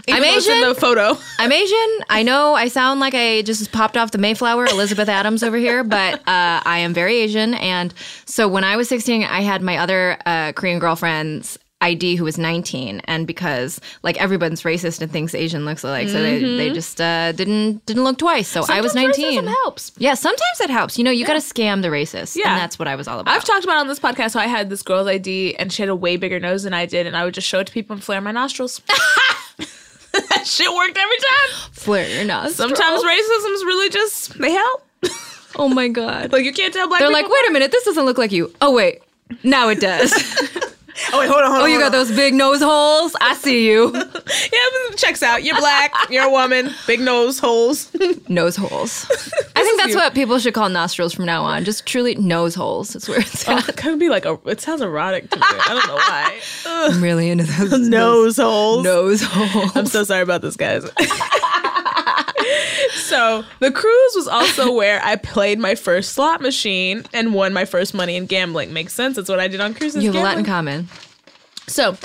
Even 0.07 0.15
I'm 0.15 0.21
though 0.21 0.37
it's 0.37 0.47
in 0.47 0.53
Asian? 0.57 0.69
the 0.69 0.75
photo. 0.75 1.17
I'm 1.39 1.51
Asian. 1.51 1.99
I 2.09 2.23
know 2.23 2.53
I 2.55 2.67
sound 2.67 2.99
like 2.99 3.13
I 3.13 3.41
just 3.41 3.71
popped 3.71 3.97
off 3.97 4.11
the 4.11 4.17
Mayflower, 4.17 4.65
Elizabeth 4.65 5.09
Adams 5.09 5.43
over 5.43 5.57
here, 5.57 5.83
but 5.83 6.19
uh, 6.19 6.61
I 6.65 6.79
am 6.79 6.93
very 6.93 7.17
Asian. 7.17 7.53
And 7.55 7.93
so 8.25 8.47
when 8.47 8.63
I 8.63 8.75
was 8.77 8.89
16, 8.89 9.23
I 9.23 9.41
had 9.41 9.61
my 9.61 9.77
other 9.77 10.17
uh, 10.25 10.51
Korean 10.53 10.79
girlfriend's 10.79 11.57
ID 11.81 12.17
who 12.17 12.25
was 12.25 12.37
19, 12.37 12.99
and 13.05 13.25
because 13.25 13.79
like 14.03 14.19
everyone's 14.19 14.63
racist 14.63 15.01
and 15.01 15.09
thinks 15.09 15.33
Asian 15.33 15.63
looks 15.63 15.81
alike, 15.81 16.09
so 16.09 16.21
they, 16.21 16.39
they 16.57 16.71
just 16.73 16.99
uh, 16.99 17.31
didn't 17.31 17.85
didn't 17.85 18.03
look 18.03 18.17
twice. 18.17 18.49
So 18.49 18.65
I 18.67 18.81
was 18.81 18.93
19. 18.93 19.41
racism 19.43 19.47
helps. 19.47 19.93
Yeah, 19.97 20.15
sometimes 20.15 20.59
it 20.59 20.69
helps. 20.69 20.97
You 20.97 21.05
know, 21.05 21.11
you 21.11 21.25
got 21.25 21.35
to 21.35 21.39
scam 21.39 21.81
the 21.81 21.87
racist. 21.87 22.35
Yeah. 22.35 22.49
and 22.51 22.59
that's 22.59 22.77
what 22.77 22.89
I 22.89 22.95
was 22.95 23.07
all 23.07 23.21
about. 23.21 23.33
I've 23.33 23.45
talked 23.45 23.63
about 23.63 23.77
on 23.77 23.87
this 23.87 23.97
podcast 23.97 24.33
how 24.33 24.41
I 24.41 24.47
had 24.47 24.69
this 24.69 24.81
girl's 24.81 25.07
ID 25.07 25.55
and 25.55 25.71
she 25.71 25.81
had 25.81 25.87
a 25.87 25.95
way 25.95 26.17
bigger 26.17 26.37
nose 26.37 26.63
than 26.63 26.73
I 26.73 26.85
did, 26.85 27.07
and 27.07 27.15
I 27.15 27.23
would 27.23 27.33
just 27.33 27.47
show 27.47 27.59
it 27.59 27.67
to 27.67 27.71
people 27.73 27.93
and 27.93 28.03
flare 28.03 28.19
my 28.19 28.33
nostrils. 28.33 28.81
that 30.39 30.47
shit 30.47 30.73
worked 30.73 30.97
every 30.97 31.17
time. 31.17 31.71
Flare 31.71 32.09
your 32.09 32.25
nostrils. 32.25 32.55
Sometimes 32.55 33.03
racism's 33.03 33.63
really 33.65 33.89
just 33.89 34.37
they 34.39 34.51
help. 34.51 34.85
Oh 35.55 35.67
my 35.67 35.87
god. 35.87 36.31
Like 36.31 36.45
you 36.45 36.53
can't 36.53 36.73
tell 36.73 36.87
black 36.87 36.99
They're 36.99 37.11
like, 37.11 37.27
wait 37.27 37.49
a 37.49 37.51
minute, 37.51 37.71
this 37.71 37.83
doesn't 37.83 38.05
look 38.05 38.17
like 38.17 38.31
you. 38.31 38.53
Oh 38.61 38.73
wait, 38.73 39.01
now 39.43 39.69
it 39.69 39.79
does. 39.79 40.13
oh 41.13 41.19
wait, 41.19 41.29
hold 41.29 41.43
on, 41.43 41.51
hold 41.51 41.63
Oh, 41.63 41.65
you 41.65 41.79
got 41.79 41.91
those 41.91 42.11
big 42.11 42.33
nose 42.33 42.61
holes? 42.61 43.15
I 43.21 43.33
see 43.35 43.67
you. 43.67 43.93
Yeah, 44.51 44.95
checks 44.95 45.23
out. 45.23 45.43
You're 45.43 45.57
black. 45.57 45.91
You're 46.09 46.25
a 46.25 46.29
woman. 46.29 46.71
Big 46.87 46.99
nose 46.99 47.39
holes. 47.39 47.91
Nose 48.29 48.55
holes. 48.55 49.05
I 49.55 49.63
think 49.63 49.79
that's 49.81 49.95
what 49.95 50.13
people 50.13 50.37
should 50.39 50.53
call 50.53 50.69
nostrils 50.69 51.13
from 51.13 51.25
now 51.25 51.43
on. 51.43 51.65
Just 51.65 51.85
truly 51.85 52.15
nose 52.15 52.53
holes. 52.55 52.89
That's 52.89 53.07
where 53.09 53.19
it's 53.19 53.47
Oh, 53.47 53.53
at. 53.57 53.69
it 53.69 53.77
could 53.77 53.97
be 53.99 54.09
like 54.09 54.25
a. 54.25 54.37
It 54.45 54.61
sounds 54.61 54.81
erotic 54.81 55.29
to 55.31 55.37
me. 55.37 55.43
I 55.45 55.67
don't 55.73 55.87
know 55.87 55.95
why. 55.95 56.39
I'm 56.65 57.01
really 57.03 57.29
into 57.29 57.45
those 57.45 57.87
Nose 57.87 58.37
holes. 58.37 58.83
nose 58.83 59.21
holes. 59.23 59.75
I'm 59.75 59.85
so 59.87 60.03
sorry 60.03 60.21
about 60.21 60.41
this, 60.41 60.55
guys. 60.55 60.83
So 62.99 63.43
the 63.59 63.71
cruise 63.71 64.13
was 64.15 64.27
also 64.27 64.71
where 64.75 65.01
I 65.03 65.15
played 65.15 65.59
my 65.59 65.75
first 65.75 66.13
slot 66.13 66.41
machine 66.41 67.03
and 67.13 67.33
won 67.33 67.53
my 67.53 67.65
first 67.65 67.93
money 67.93 68.15
in 68.15 68.25
gambling. 68.25 68.73
Makes 68.73 68.93
sense. 68.93 69.15
That's 69.15 69.29
what 69.29 69.39
I 69.39 69.47
did 69.47 69.61
on 69.61 69.73
cruises. 69.73 70.03
You 70.03 70.11
have 70.11 70.21
a 70.21 70.23
lot 70.23 70.37
in 70.37 70.45
common. 70.45 70.87
So, 71.67 71.97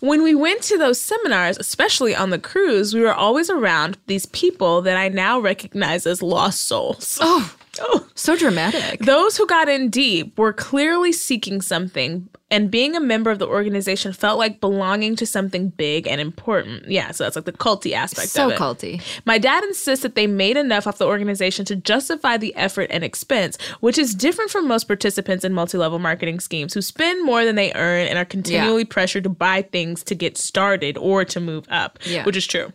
when 0.00 0.24
we 0.24 0.34
went 0.34 0.62
to 0.62 0.76
those 0.76 1.00
seminars, 1.00 1.56
especially 1.56 2.14
on 2.14 2.30
the 2.30 2.40
cruise, 2.40 2.92
we 2.92 3.00
were 3.00 3.14
always 3.14 3.48
around 3.50 3.96
these 4.08 4.26
people 4.26 4.82
that 4.82 4.96
I 4.96 5.08
now 5.08 5.38
recognize 5.38 6.06
as 6.06 6.22
lost 6.22 6.62
souls. 6.62 7.18
Oh, 7.20 7.54
Oh. 7.80 8.06
so 8.14 8.36
dramatic. 8.36 9.00
Those 9.00 9.36
who 9.38 9.46
got 9.46 9.68
in 9.68 9.88
deep 9.88 10.38
were 10.38 10.52
clearly 10.52 11.10
seeking 11.10 11.62
something, 11.62 12.28
and 12.50 12.70
being 12.70 12.94
a 12.94 13.00
member 13.00 13.30
of 13.30 13.38
the 13.38 13.46
organization 13.46 14.12
felt 14.12 14.38
like 14.38 14.60
belonging 14.60 15.16
to 15.16 15.24
something 15.26 15.70
big 15.70 16.06
and 16.06 16.20
important. 16.20 16.86
Yeah, 16.86 17.12
so 17.12 17.24
that's 17.24 17.34
like 17.34 17.46
the 17.46 17.52
culty 17.52 17.92
aspect 17.92 18.28
So 18.28 18.46
of 18.48 18.52
it. 18.52 18.58
culty. 18.58 19.00
My 19.24 19.38
dad 19.38 19.64
insists 19.64 20.02
that 20.02 20.16
they 20.16 20.26
made 20.26 20.58
enough 20.58 20.86
off 20.86 20.98
the 20.98 21.06
organization 21.06 21.64
to 21.64 21.76
justify 21.76 22.36
the 22.36 22.54
effort 22.56 22.88
and 22.90 23.02
expense, 23.02 23.56
which 23.80 23.96
is 23.96 24.14
different 24.14 24.50
from 24.50 24.68
most 24.68 24.84
participants 24.84 25.42
in 25.42 25.54
multi 25.54 25.78
level 25.78 25.98
marketing 25.98 26.40
schemes 26.40 26.74
who 26.74 26.82
spend 26.82 27.24
more 27.24 27.46
than 27.46 27.54
they 27.56 27.72
earn 27.72 28.06
and 28.06 28.18
are 28.18 28.26
continually 28.26 28.84
pressured 28.84 29.24
to 29.24 29.30
buy 29.30 29.62
things 29.62 30.02
to 30.04 30.14
get 30.14 30.36
started 30.36 30.98
or 30.98 31.24
to 31.24 31.40
move 31.40 31.64
up, 31.70 31.98
Yeah. 32.04 32.24
which 32.24 32.36
is 32.36 32.46
true. 32.46 32.70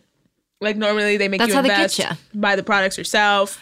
Like 0.60 0.76
normally 0.76 1.16
they 1.18 1.28
make 1.28 1.38
That's 1.38 1.50
you 1.50 1.54
how 1.54 1.62
they 1.62 1.68
get 1.68 1.96
invest, 1.96 2.20
buy 2.34 2.56
the 2.56 2.64
products 2.64 2.98
yourself. 2.98 3.60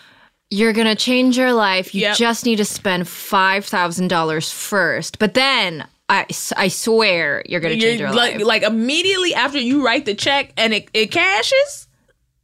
You're 0.51 0.73
going 0.73 0.87
to 0.87 0.95
change 0.95 1.37
your 1.37 1.53
life. 1.53 1.95
You 1.95 2.03
Yep. 2.03 2.17
just 2.17 2.45
need 2.47 2.57
to 2.57 2.65
spend 2.65 3.05
$5,000 3.05 4.53
first. 4.53 5.19
But 5.19 5.35
then 5.35 5.87
I, 6.09 6.27
I 6.57 6.69
swear 6.69 7.43
you're 7.47 7.61
going 7.61 7.75
to 7.79 7.81
change 7.85 7.99
your 8.01 8.13
like, 8.13 8.35
life. 8.35 8.45
like 8.45 8.63
immediately 8.63 9.35
after 9.35 9.59
you 9.59 9.85
write 9.85 10.05
the 10.05 10.15
check 10.15 10.53
and 10.57 10.73
it, 10.73 10.89
it 10.95 11.11
cashes, 11.11 11.89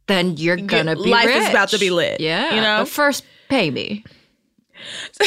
then 0.07 0.35
you're 0.35 0.57
going 0.57 0.87
to 0.87 0.95
be 0.97 1.09
life 1.09 1.29
is 1.29 1.49
about 1.49 1.69
to 1.69 1.79
be 1.79 1.89
lit, 1.91 2.19
Yeah. 2.19 2.53
you 2.55 2.61
know? 2.61 2.79
But 2.81 2.89
first, 2.89 3.23
pay 3.47 3.71
me. 3.71 4.03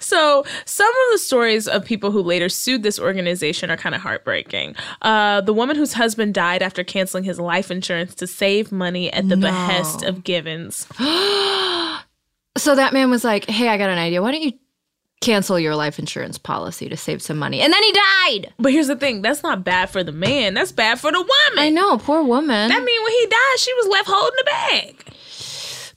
So, 0.00 0.44
some 0.64 0.88
of 0.88 1.12
the 1.12 1.18
stories 1.18 1.66
of 1.68 1.84
people 1.84 2.10
who 2.10 2.20
later 2.22 2.48
sued 2.48 2.82
this 2.82 2.98
organization 2.98 3.70
are 3.70 3.76
kind 3.76 3.94
of 3.94 4.00
heartbreaking. 4.00 4.76
Uh, 5.02 5.40
the 5.40 5.52
woman 5.54 5.76
whose 5.76 5.94
husband 5.94 6.34
died 6.34 6.62
after 6.62 6.84
canceling 6.84 7.24
his 7.24 7.38
life 7.38 7.70
insurance 7.70 8.14
to 8.16 8.26
save 8.26 8.70
money 8.72 9.12
at 9.12 9.28
the 9.28 9.36
behest 9.36 10.02
of 10.02 10.24
Givens. 10.24 10.86
So 12.58 12.74
that 12.74 12.92
man 12.92 13.08
was 13.10 13.24
like, 13.24 13.46
"Hey, 13.46 13.68
I 13.68 13.78
got 13.78 13.88
an 13.88 13.98
idea. 13.98 14.20
Why 14.20 14.30
don't 14.32 14.42
you 14.42 14.52
cancel 15.22 15.58
your 15.58 15.74
life 15.74 15.98
insurance 15.98 16.36
policy 16.36 16.88
to 16.90 16.96
save 16.98 17.22
some 17.22 17.38
money?" 17.38 17.60
And 17.62 17.72
then 17.72 17.82
he 17.82 17.92
died. 17.92 18.52
But 18.58 18.72
here's 18.72 18.88
the 18.88 18.96
thing 18.96 19.22
that's 19.22 19.42
not 19.42 19.64
bad 19.64 19.88
for 19.88 20.04
the 20.04 20.12
man, 20.12 20.52
that's 20.52 20.70
bad 20.70 21.00
for 21.00 21.10
the 21.10 21.18
woman. 21.18 21.58
I 21.58 21.70
know, 21.70 21.96
poor 21.96 22.22
woman. 22.22 22.68
That 22.68 22.84
mean 22.84 23.02
when 23.02 23.12
he 23.12 23.26
died, 23.26 23.58
she 23.58 23.72
was 23.74 23.86
left 23.88 24.08
holding 24.08 24.36
the 24.36 24.44
bag. 24.44 25.06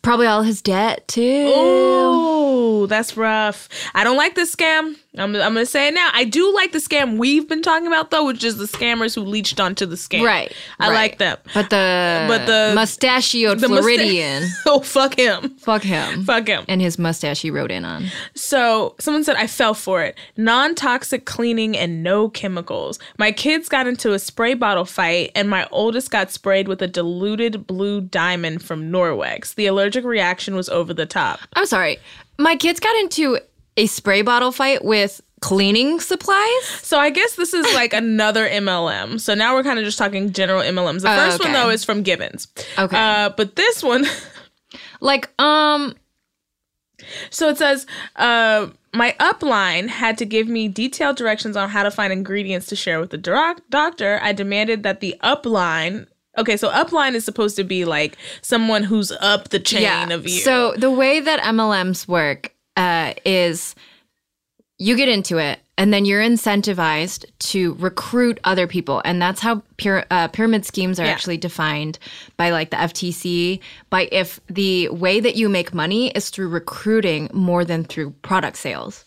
Probably 0.05 0.27
all 0.27 0.43
his 0.43 0.61
debt 0.61 1.07
too. 1.07 1.51
Oh, 1.51 2.85
that's 2.85 3.17
rough. 3.17 3.67
I 3.95 4.03
don't 4.03 4.17
like 4.17 4.35
this 4.35 4.55
scam. 4.55 4.97
I'm, 5.17 5.35
I'm 5.35 5.53
going 5.53 5.55
to 5.55 5.65
say 5.65 5.87
it 5.87 5.93
now. 5.93 6.09
I 6.13 6.23
do 6.23 6.53
like 6.53 6.71
the 6.71 6.79
scam 6.79 7.17
we've 7.17 7.47
been 7.47 7.61
talking 7.61 7.87
about, 7.87 8.11
though, 8.11 8.25
which 8.25 8.43
is 8.43 8.57
the 8.57 8.65
scammers 8.65 9.15
who 9.15 9.21
leached 9.21 9.59
onto 9.59 9.85
the 9.85 9.95
scam. 9.95 10.23
Right. 10.23 10.51
I 10.79 10.89
right. 10.89 10.93
like 10.95 11.17
them. 11.19 11.37
But 11.53 11.69
the 11.69 12.25
But 12.27 12.45
the- 12.45 12.73
mustachioed 12.75 13.59
the 13.59 13.69
musta- 13.69 13.81
Floridian, 13.83 14.43
oh, 14.65 14.81
fuck 14.81 15.17
him. 15.17 15.49
fuck 15.57 15.83
him. 15.83 16.23
Fuck 16.23 16.47
him. 16.47 16.65
And 16.67 16.81
his 16.81 16.97
mustache 16.99 17.41
he 17.41 17.51
wrote 17.51 17.71
in 17.71 17.85
on. 17.85 18.05
So 18.35 18.95
someone 18.99 19.23
said 19.23 19.35
I 19.37 19.47
fell 19.47 19.73
for 19.73 20.03
it. 20.03 20.17
Non-toxic 20.37 21.25
cleaning 21.25 21.77
and 21.77 22.03
no 22.03 22.29
chemicals. 22.29 22.99
My 23.17 23.31
kids 23.31 23.69
got 23.69 23.87
into 23.87 24.13
a 24.13 24.19
spray 24.19 24.53
bottle 24.53 24.85
fight, 24.85 25.31
and 25.35 25.49
my 25.49 25.67
oldest 25.71 26.11
got 26.11 26.31
sprayed 26.31 26.67
with 26.67 26.81
a 26.81 26.87
diluted 26.87 27.67
blue 27.67 28.01
diamond 28.01 28.63
from 28.63 28.91
Norwex. 28.91 29.55
The 29.55 29.65
allergic 29.67 30.03
reaction 30.05 30.55
was 30.55 30.69
over 30.69 30.93
the 30.93 31.05
top. 31.05 31.39
I'm 31.53 31.65
sorry. 31.65 31.97
My 32.37 32.55
kids 32.55 32.79
got 32.79 32.95
into 32.97 33.39
a 33.77 33.85
spray 33.87 34.21
bottle 34.21 34.51
fight 34.51 34.83
with 34.83 35.21
cleaning 35.41 35.99
supplies. 35.99 36.65
So 36.65 36.97
I 36.97 37.09
guess 37.09 37.35
this 37.35 37.53
is 37.53 37.71
like 37.73 37.93
another 37.93 38.47
MLM. 38.47 39.19
So 39.19 39.35
now 39.35 39.53
we're 39.53 39.63
kind 39.63 39.77
of 39.77 39.85
just 39.85 39.97
talking 39.97 40.31
general 40.31 40.61
MLMs. 40.61 41.01
The 41.01 41.09
first 41.09 41.39
one 41.39 41.49
okay. 41.49 41.53
though 41.53 41.69
is 41.69 41.83
from 41.83 42.03
Gibbons. 42.03 42.47
Okay. 42.77 42.97
Uh, 42.97 43.29
but 43.29 43.55
this 43.55 43.83
one, 43.83 44.05
Like, 44.99 45.29
um, 45.39 45.95
so 47.29 47.49
it 47.49 47.57
says, 47.57 47.85
uh, 48.15 48.67
my 48.93 49.15
upline 49.19 49.87
had 49.87 50.17
to 50.17 50.25
give 50.25 50.47
me 50.47 50.67
detailed 50.67 51.17
directions 51.17 51.55
on 51.55 51.69
how 51.69 51.83
to 51.83 51.91
find 51.91 52.11
ingredients 52.13 52.67
to 52.67 52.75
share 52.75 52.99
with 52.99 53.11
the 53.11 53.17
doc- 53.17 53.61
doctor. 53.69 54.19
I 54.21 54.33
demanded 54.33 54.83
that 54.83 55.01
the 55.01 55.15
upline. 55.23 56.07
Okay, 56.37 56.57
so 56.57 56.69
upline 56.69 57.13
is 57.13 57.23
supposed 57.23 57.55
to 57.57 57.63
be 57.63 57.85
like 57.85 58.17
someone 58.41 58.83
who's 58.83 59.11
up 59.11 59.49
the 59.49 59.59
chain 59.59 59.83
yeah. 59.83 60.09
of 60.09 60.23
you. 60.23 60.39
So 60.39 60.73
the 60.75 60.91
way 60.91 61.19
that 61.19 61.39
MLMs 61.41 62.07
work 62.07 62.54
uh, 62.77 63.13
is 63.25 63.75
you 64.77 64.95
get 64.97 65.07
into 65.07 65.37
it 65.37 65.59
and 65.77 65.93
then 65.93 66.03
you're 66.05 66.21
incentivized 66.21 67.25
to 67.39 67.73
recruit 67.75 68.39
other 68.43 68.67
people 68.67 69.01
and 69.05 69.21
that's 69.21 69.39
how 69.39 69.61
pyra- 69.77 70.05
uh, 70.11 70.27
pyramid 70.29 70.65
schemes 70.65 70.99
are 70.99 71.05
Yeah. 71.05 71.11
actually 71.11 71.37
defined 71.37 71.97
by 72.35 72.49
like 72.49 72.71
the 72.71 72.77
ftc 72.77 73.59
by 73.89 74.09
if 74.11 74.39
the 74.47 74.89
way 74.89 75.21
that 75.21 75.35
you 75.37 75.47
make 75.47 75.73
money 75.73 76.09
is 76.11 76.29
through 76.29 76.49
recruiting 76.49 77.29
more 77.33 77.63
than 77.63 77.85
through 77.85 78.11
product 78.21 78.57
sales 78.57 79.05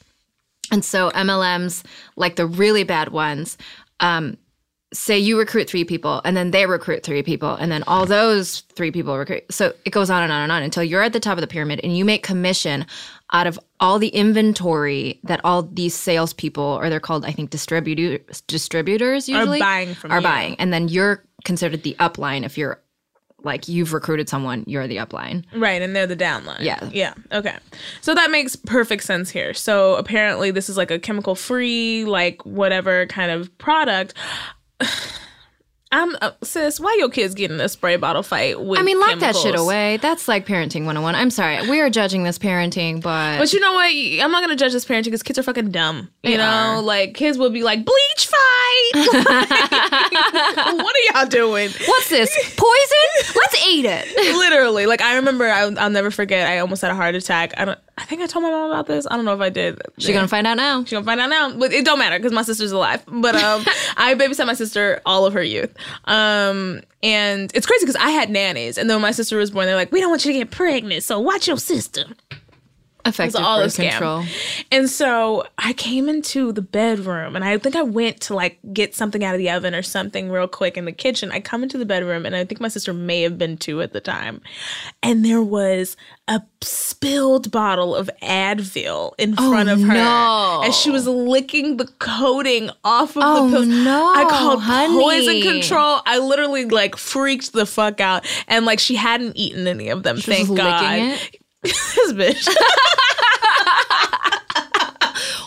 and 0.73 0.83
so 0.85 1.11
mlms 1.11 1.85
like 2.17 2.37
the 2.37 2.47
really 2.47 2.85
bad 2.85 3.11
ones 3.11 3.59
um, 4.01 4.39
say 4.95 5.19
you 5.19 5.39
recruit 5.39 5.69
three 5.69 5.85
people 5.85 6.23
and 6.25 6.35
then 6.35 6.51
they 6.51 6.65
recruit 6.65 7.03
three 7.03 7.23
people 7.23 7.55
and 7.57 7.71
then 7.71 7.83
all 7.87 8.07
those 8.07 8.61
three 8.75 8.91
people 8.91 9.19
recruit 9.19 9.45
so 9.51 9.75
it 9.85 9.91
goes 9.91 10.09
on 10.09 10.23
and 10.23 10.33
on 10.33 10.43
and 10.45 10.53
on 10.53 10.63
until 10.63 10.83
you're 10.83 11.03
at 11.03 11.13
the 11.13 11.21
top 11.21 11.37
of 11.37 11.43
the 11.43 11.47
pyramid 11.47 11.79
and 11.85 11.95
you 11.95 12.07
make 12.07 12.23
commission 12.23 12.87
out 13.33 13.47
of 13.47 13.59
all 13.81 13.99
the 13.99 14.09
inventory 14.09 15.21
that 15.25 15.41
all 15.45 15.63
these 15.63 15.95
salespeople 15.95 16.63
or 16.63 16.89
they're 16.89 17.01
called 17.01 17.25
I 17.25 17.33
think 17.33 17.51
distributors 17.51 18.41
distributors 18.43 19.29
usually 19.29 19.59
are 19.59 19.65
buying 19.65 19.95
from 19.95 20.13
are 20.13 20.19
you. 20.19 20.23
buying 20.23 20.57
and 20.59 20.73
then 20.73 20.89
you're 20.89 21.25
considered 21.45 21.83
the 21.83 21.95
upline 22.01 22.45
if 22.45 22.57
you're 22.57 22.81
like 23.45 23.69
you've 23.69 23.93
recruited 23.93 24.29
someone 24.29 24.65
you're 24.67 24.89
the 24.89 24.97
upline 24.97 25.45
Right, 25.55 25.81
and 25.81 25.95
they're 25.95 26.09
the 26.09 26.17
downline. 26.17 26.61
Yeah. 26.61 26.89
Yeah. 26.93 27.15
Okay. 27.31 27.57
So 28.01 28.15
that 28.15 28.31
makes 28.33 28.57
perfect 28.57 29.05
sense 29.05 29.31
here. 29.31 29.55
So 29.55 29.95
apparently 29.95 30.51
this 30.51 30.69
is 30.69 30.77
like 30.77 30.91
a 30.91 30.99
chemical 30.99 31.35
free, 31.37 32.05
like 32.05 32.45
whatever 32.45 33.07
kind 33.07 33.31
of 33.31 33.57
product. 33.59 34.15
I'm 35.91 36.15
uh, 36.21 36.33
sis, 36.43 36.79
why 36.81 36.97
your 36.99 37.09
kids 37.09 37.35
getting 37.35 37.61
a 37.61 37.69
spray 37.69 37.97
bottle 37.97 38.23
fight 38.23 38.61
with 38.61 38.79
I 38.79 38.83
mean 38.83 39.01
lock 39.01 39.19
that 39.21 39.35
shit 39.37 39.59
away 39.59 39.97
that's 39.99 40.29
like 40.29 40.47
parenting 40.47 40.81
101 40.85 41.15
I'm 41.15 41.31
sorry 41.31 41.67
we 41.69 41.81
are 41.81 41.89
judging 41.89 42.25
this 42.25 42.39
parenting 42.39 43.01
but 43.01 43.39
But 43.39 43.53
you 43.53 43.61
know 43.61 43.73
what? 43.73 43.87
I'm 43.87 44.31
not 44.31 44.43
gonna 44.43 44.57
judge 44.57 44.73
this 44.73 44.85
parenting 44.85 45.05
because 45.05 45.23
kids 45.23 45.39
are 45.39 45.43
fucking 45.43 45.71
dumb. 45.71 46.11
You 46.23 46.33
They 46.33 46.37
know, 46.37 46.45
are. 46.45 46.83
like 46.83 47.15
kids 47.15 47.39
will 47.39 47.51
be 47.51 47.63
like 47.63 47.85
bleach 47.85 48.27
fight. 48.27 48.91
what 50.77 50.95
are 50.97 51.19
y'all 51.21 51.27
doing? 51.29 51.71
what's 51.87 52.09
this 52.11 52.31
poison 52.57 53.35
let's 53.37 53.67
eat 53.69 53.85
it 53.85 54.07
Literally, 54.39 54.87
like 54.87 55.01
I 55.01 55.17
remember, 55.17 55.47
I, 55.47 55.63
I'll 55.63 55.91
never 55.91 56.11
forget. 56.11 56.47
I 56.49 56.59
almost 56.59 56.83
had 56.83 56.91
a 56.91 56.95
heart 56.95 57.15
attack. 57.15 57.53
I 57.57 57.65
don't. 57.65 57.79
I 57.97 58.05
think 58.05 58.23
I 58.23 58.27
told 58.27 58.45
my 58.45 58.51
mom 58.51 58.71
about 58.71 58.87
this. 58.87 59.07
I 59.11 59.17
don't 59.17 59.25
know 59.25 59.35
if 59.35 59.41
I 59.41 59.49
did. 59.51 59.81
She 59.99 60.13
gonna 60.13 60.29
find 60.29 60.47
out 60.47 60.57
now. 60.57 60.85
She 60.85 60.93
gonna 60.93 61.05
find 61.05 61.21
out 61.21 61.29
now, 61.29 61.53
but 61.57 61.73
it 61.73 61.85
don't 61.85 61.99
matter 61.99 62.19
because 62.19 62.33
my 62.33 62.43
sister's 62.43 62.73
alive. 62.73 63.03
But 63.07 63.35
um, 63.35 63.65
I 63.97 64.15
babysat 64.15 64.47
my 64.47 64.55
sister 64.55 65.01
all 65.05 65.27
of 65.27 65.33
her 65.35 65.43
youth. 65.43 65.75
Um, 66.05 66.81
and 67.03 67.51
it's 67.55 67.67
crazy 67.67 67.85
because 67.87 67.97
I 67.97 68.11
had 68.11 68.31
nannies, 68.31 68.79
and 68.79 68.89
then 68.89 68.97
when 68.97 69.03
my 69.03 69.13
sister 69.13 69.37
was 69.37 69.51
born, 69.51 69.67
they're 69.67 69.77
like, 69.77 69.93
"We 69.93 70.01
don't 70.01 70.11
want 70.11 70.25
you 70.25 70.33
to 70.33 70.39
get 70.39 70.51
pregnant, 70.51 71.05
so 71.05 71.19
watch 71.21 71.47
your 71.47 71.59
sister." 71.59 72.05
Effective 73.09 73.41
all 73.41 73.61
birth 73.63 73.77
control. 73.77 74.25
And 74.71 74.89
so 74.89 75.45
I 75.59 75.73
came 75.73 76.09
into 76.09 76.53
the 76.53 76.63
bedroom, 76.63 77.35
and 77.37 77.45
I 77.45 77.59
think 77.59 77.75
I 77.77 77.83
went 77.83 78.21
to 78.23 78.35
like 78.35 78.59
get 78.73 78.95
something 78.95 79.25
out 79.25 79.35
of 79.35 79.39
the 79.39 79.51
oven 79.51 79.75
or 79.75 79.83
something 79.83 80.31
real 80.31 80.49
quick 80.49 80.77
in 80.77 80.85
the 80.85 80.93
kitchen. 80.93 81.31
I 81.33 81.41
come 81.41 81.63
into 81.63 81.79
the 81.79 81.87
bedroom, 81.87 82.27
and 82.27 82.37
I 82.37 82.45
think 82.45 82.61
my 82.61 82.69
sister 82.69 82.93
may 82.93 83.23
have 83.23 83.39
been 83.39 83.57
two 83.57 83.81
at 83.83 83.93
the 83.93 84.01
time, 84.01 84.41
and 85.03 85.25
there 85.25 85.43
was 85.43 85.97
a 86.29 86.43
spilled 86.63 87.51
bottle 87.51 87.95
of 87.95 88.11
Advil 88.23 89.15
in 89.19 89.35
oh, 89.39 89.51
front 89.51 89.69
of 89.71 89.81
her, 89.81 89.95
no. 89.95 90.61
and 90.65 90.75
she 90.75 90.91
was 90.91 91.07
licking 91.07 91.79
the 91.79 91.87
coating 91.99 92.71
off 92.85 93.17
of 93.17 93.23
Oh, 93.25 93.49
the 93.49 93.57
pills. 93.57 93.67
no, 93.69 94.13
I 94.15 94.25
called 94.29 94.63
honey. 94.63 95.01
poison 95.01 95.41
control. 95.41 96.01
I 96.05 96.19
literally 96.19 96.67
like 96.67 96.97
freaked 96.97 97.53
the 97.53 97.65
fuck 97.65 98.01
out, 98.01 98.27
and 98.47 98.67
like 98.67 98.79
she 98.79 98.95
hadn't 98.97 99.37
eaten 99.37 99.67
any 99.67 99.89
of 99.89 100.03
them. 100.03 100.19
She 100.19 100.31
was 100.31 100.37
thank 100.37 100.49
licking 100.51 101.09
God. 101.09 101.19
This 101.63 102.13
bitch. 102.13 102.49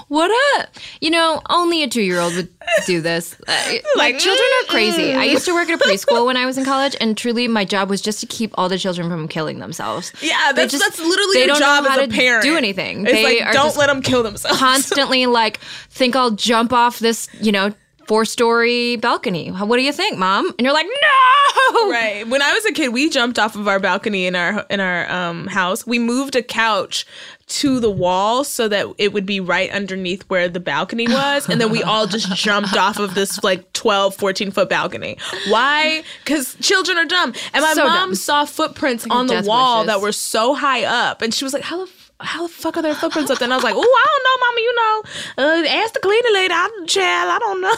What 0.07 0.29
up? 0.59 0.67
You 0.99 1.09
know, 1.09 1.41
only 1.49 1.83
a 1.83 1.87
two 1.87 2.01
year 2.01 2.19
old 2.19 2.35
would 2.35 2.49
do 2.85 2.99
this. 2.99 3.33
Uh, 3.47 3.73
like, 3.95 4.17
children 4.19 4.45
are 4.61 4.65
crazy. 4.67 5.13
I 5.13 5.23
used 5.23 5.45
to 5.45 5.53
work 5.53 5.69
at 5.69 5.79
a 5.79 5.83
preschool 5.83 6.25
when 6.25 6.35
I 6.35 6.45
was 6.45 6.57
in 6.57 6.65
college, 6.65 6.97
and 6.99 7.17
truly, 7.17 7.47
my 7.47 7.63
job 7.63 7.89
was 7.89 8.01
just 8.01 8.19
to 8.19 8.25
keep 8.25 8.51
all 8.57 8.67
the 8.67 8.77
children 8.77 9.09
from 9.09 9.29
killing 9.29 9.59
themselves. 9.59 10.11
Yeah, 10.21 10.51
that's 10.53 10.73
just- 10.73 10.83
that's 10.83 10.99
literally 10.99 11.35
they 11.35 11.39
your 11.45 11.47
don't 11.47 11.59
job 11.59 11.83
know 11.85 11.89
how 11.91 11.99
as 11.99 12.07
a 12.07 12.07
to 12.09 12.13
parent. 12.13 12.43
do 12.43 12.57
anything. 12.57 13.03
It's 13.03 13.13
They 13.13 13.23
like 13.39 13.47
are 13.47 13.53
don't 13.53 13.77
let 13.77 13.87
them 13.87 14.01
kill 14.01 14.21
themselves. 14.21 14.59
Constantly, 14.59 15.27
like, 15.27 15.61
think 15.89 16.17
I'll 16.17 16.31
jump 16.31 16.73
off 16.73 16.99
this, 16.99 17.29
you 17.39 17.53
know, 17.53 17.73
four 18.11 18.25
story 18.25 18.97
balcony. 18.97 19.47
What 19.51 19.77
do 19.77 19.83
you 19.83 19.93
think, 19.93 20.17
mom? 20.17 20.45
And 20.57 20.65
you're 20.65 20.73
like, 20.73 20.85
no. 20.85 21.89
right. 21.89 22.27
When 22.27 22.41
I 22.41 22.51
was 22.51 22.65
a 22.65 22.73
kid, 22.73 22.89
we 22.89 23.09
jumped 23.09 23.39
off 23.39 23.55
of 23.55 23.69
our 23.69 23.79
balcony 23.79 24.25
in 24.25 24.35
our 24.35 24.65
in 24.69 24.81
our 24.81 25.09
um, 25.09 25.47
house. 25.47 25.87
We 25.87 25.97
moved 25.97 26.35
a 26.35 26.43
couch 26.43 27.05
to 27.47 27.79
the 27.79 27.89
wall 27.89 28.43
so 28.43 28.67
that 28.67 28.87
it 28.97 29.13
would 29.13 29.25
be 29.25 29.39
right 29.39 29.71
underneath 29.71 30.23
where 30.23 30.49
the 30.49 30.59
balcony 30.59 31.07
was 31.07 31.49
and 31.49 31.59
then 31.59 31.69
we 31.69 31.83
all 31.83 32.05
just 32.07 32.33
jumped 32.35 32.75
off 32.77 32.97
of 32.97 33.13
this 33.13 33.43
like 33.43 33.71
12 33.73 34.15
14 34.15 34.51
foot 34.51 34.69
balcony 34.69 35.17
why 35.49 36.01
because 36.23 36.55
children 36.61 36.97
are 36.97 37.03
dumb 37.03 37.33
and 37.53 37.61
my 37.61 37.73
So 37.73 37.83
mom 37.83 37.95
dumb. 38.11 38.15
saw 38.15 38.45
footprints 38.45 39.05
on 39.09 39.27
the 39.27 39.43
wall 39.45 39.79
wishes. 39.81 39.87
that 39.87 40.01
were 40.01 40.13
so 40.13 40.53
high 40.53 40.85
up 40.85 41.21
and 41.21 41.33
she 41.33 41.43
was 41.43 41.51
like 41.51 41.63
how 41.63 41.83
the 41.83 41.91
how 42.21 42.47
the 42.47 42.53
fuck 42.53 42.77
are 42.77 42.81
their 42.81 42.95
footprints 42.95 43.31
up 43.31 43.39
there? 43.39 43.45
And 43.45 43.53
I 43.53 43.57
was 43.57 43.63
like, 43.63 43.75
oh, 43.75 43.79
I 43.79 44.07
don't 44.07 44.23
know, 44.23 44.37
mama. 44.45 44.61
You 44.61 44.75
know, 44.75 45.03
uh, 45.37 45.83
ask 45.83 45.93
the 45.93 45.99
cleaning 45.99 46.33
lady. 46.33 46.53
I'm 46.53 46.87
child. 46.87 47.29
I 47.31 47.39
don't 47.39 47.61
know. 47.61 47.75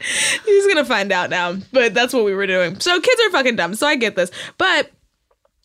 He's 0.44 0.66
gonna 0.66 0.84
find 0.84 1.10
out 1.12 1.28
now, 1.30 1.56
but 1.72 1.92
that's 1.94 2.12
what 2.12 2.24
we 2.24 2.34
were 2.34 2.46
doing. 2.46 2.78
So 2.80 3.00
kids 3.00 3.20
are 3.22 3.30
fucking 3.30 3.56
dumb. 3.56 3.74
So 3.74 3.86
I 3.86 3.96
get 3.96 4.16
this, 4.16 4.30
but 4.56 4.90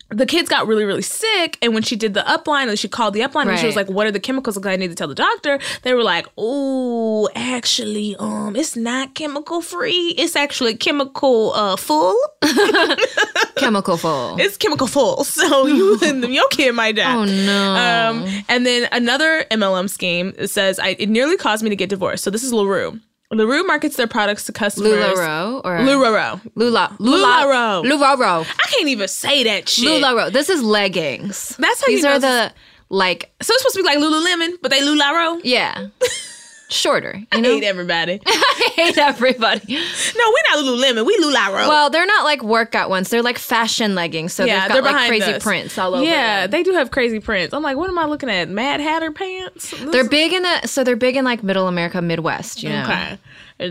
the 0.09 0.25
kids 0.25 0.47
got 0.49 0.67
really, 0.67 0.85
really 0.85 1.01
sick. 1.01 1.57
And 1.61 1.73
when 1.73 1.83
she 1.83 1.95
did 1.95 2.13
the 2.13 2.21
upline, 2.21 2.69
and 2.69 2.77
she 2.77 2.87
called 2.87 3.13
the 3.13 3.21
upline, 3.21 3.47
and 3.47 3.59
she 3.59 3.65
was 3.65 3.75
like, 3.75 3.89
"What 3.89 4.05
are 4.07 4.11
the 4.11 4.19
chemicals 4.19 4.55
that 4.55 4.67
I 4.67 4.75
need 4.75 4.89
to 4.89 4.95
tell 4.95 5.07
the 5.07 5.15
doctor?" 5.15 5.59
They 5.83 5.93
were 5.93 6.03
like, 6.03 6.27
"Oh, 6.37 7.29
actually, 7.35 8.15
um, 8.17 8.55
it's 8.55 8.75
not 8.75 9.15
chemical 9.15 9.61
free. 9.61 10.13
It's 10.17 10.35
actually 10.35 10.75
chemical 10.75 11.53
uh 11.53 11.75
full. 11.75 12.15
Chemical 13.55 13.97
full. 13.97 14.39
It's 14.39 14.57
chemical 14.57 14.87
full. 14.87 15.23
So 15.33 15.65
you 15.67 15.97
and 16.03 16.23
your 16.25 16.47
kid 16.49 16.73
might 16.73 16.95
die." 16.95 17.15
Oh, 17.15 17.25
no. 17.25 17.75
Um, 17.75 18.43
and 18.47 18.65
then 18.65 18.87
another 18.91 19.45
MLM 19.51 19.89
scheme 19.89 20.33
says, 20.47 20.79
I, 20.79 20.95
"It 20.99 21.09
nearly 21.09 21.37
caused 21.37 21.63
me 21.63 21.69
to 21.69 21.75
get 21.75 21.89
divorced." 21.89 22.23
So 22.23 22.29
this 22.29 22.43
is 22.43 22.53
Larue. 22.53 22.99
Larue 23.37 23.63
markets 23.65 23.95
their 23.95 24.07
products 24.07 24.45
to 24.45 24.51
customers. 24.51 24.91
LuLaRoe 24.93 25.61
or 25.63 25.77
LuLaRoe. 25.79 26.41
Lula 26.55 26.95
LuLaRoe. 26.99 27.83
LuLaRoe. 27.85 28.45
I 28.45 28.67
can't 28.69 28.87
even 28.89 29.07
say 29.07 29.43
that 29.45 29.69
shit. 29.69 29.87
LuLaRoe. 30.03 30.31
This 30.31 30.49
is 30.49 30.61
leggings. 30.63 31.55
That's 31.57 31.81
how 31.81 31.87
These 31.87 31.97
you 31.97 32.03
know 32.03 32.15
are 32.15 32.19
the 32.19 32.53
like 32.89 33.31
So 33.41 33.53
it's 33.53 33.61
supposed 33.63 33.75
to 33.75 33.81
be 33.81 33.87
like 33.87 33.97
Lululemon, 33.97 34.57
but 34.61 34.71
they 34.71 34.81
Lularo. 34.81 35.39
yeah, 35.43 35.87
shorter. 36.73 37.15
You 37.17 37.27
I 37.31 37.39
know, 37.39 37.49
hate 37.53 37.63
everybody. 37.63 38.19
I 38.25 38.71
hate 38.75 38.97
everybody. 38.97 39.61
no, 39.73 39.75
we're 39.75 40.55
not 40.55 40.65
Lululemon. 40.65 41.05
We 41.05 41.17
Lularo. 41.17 41.67
Well, 41.67 41.89
they're 41.89 42.05
not 42.05 42.23
like 42.23 42.43
workout 42.43 42.89
ones. 42.89 43.09
They're 43.09 43.21
like 43.21 43.37
fashion 43.37 43.95
leggings. 43.95 44.33
So 44.33 44.45
yeah, 44.45 44.67
they've 44.67 44.69
got 44.69 44.83
they're 44.83 44.93
like 44.93 45.07
crazy 45.07 45.33
us. 45.33 45.43
prints 45.43 45.77
all 45.77 45.95
over. 45.95 46.03
Yeah, 46.03 46.41
them. 46.41 46.51
they 46.51 46.63
do 46.63 46.73
have 46.73 46.91
crazy 46.91 47.19
prints. 47.19 47.53
I'm 47.53 47.63
like, 47.63 47.77
what 47.77 47.89
am 47.89 47.97
I 47.99 48.05
looking 48.05 48.29
at? 48.29 48.49
Mad 48.49 48.79
Hatter 48.79 49.11
pants? 49.11 49.71
This 49.71 49.91
They're 49.91 50.09
big 50.09 50.33
in 50.33 50.43
the 50.43 50.67
so 50.67 50.83
they're 50.83 50.95
big 50.95 51.15
in 51.15 51.25
like 51.25 51.43
middle 51.43 51.67
America, 51.67 52.01
Midwest, 52.01 52.63
you 52.63 52.69
know. 52.69 52.83
Okay. 52.83 53.17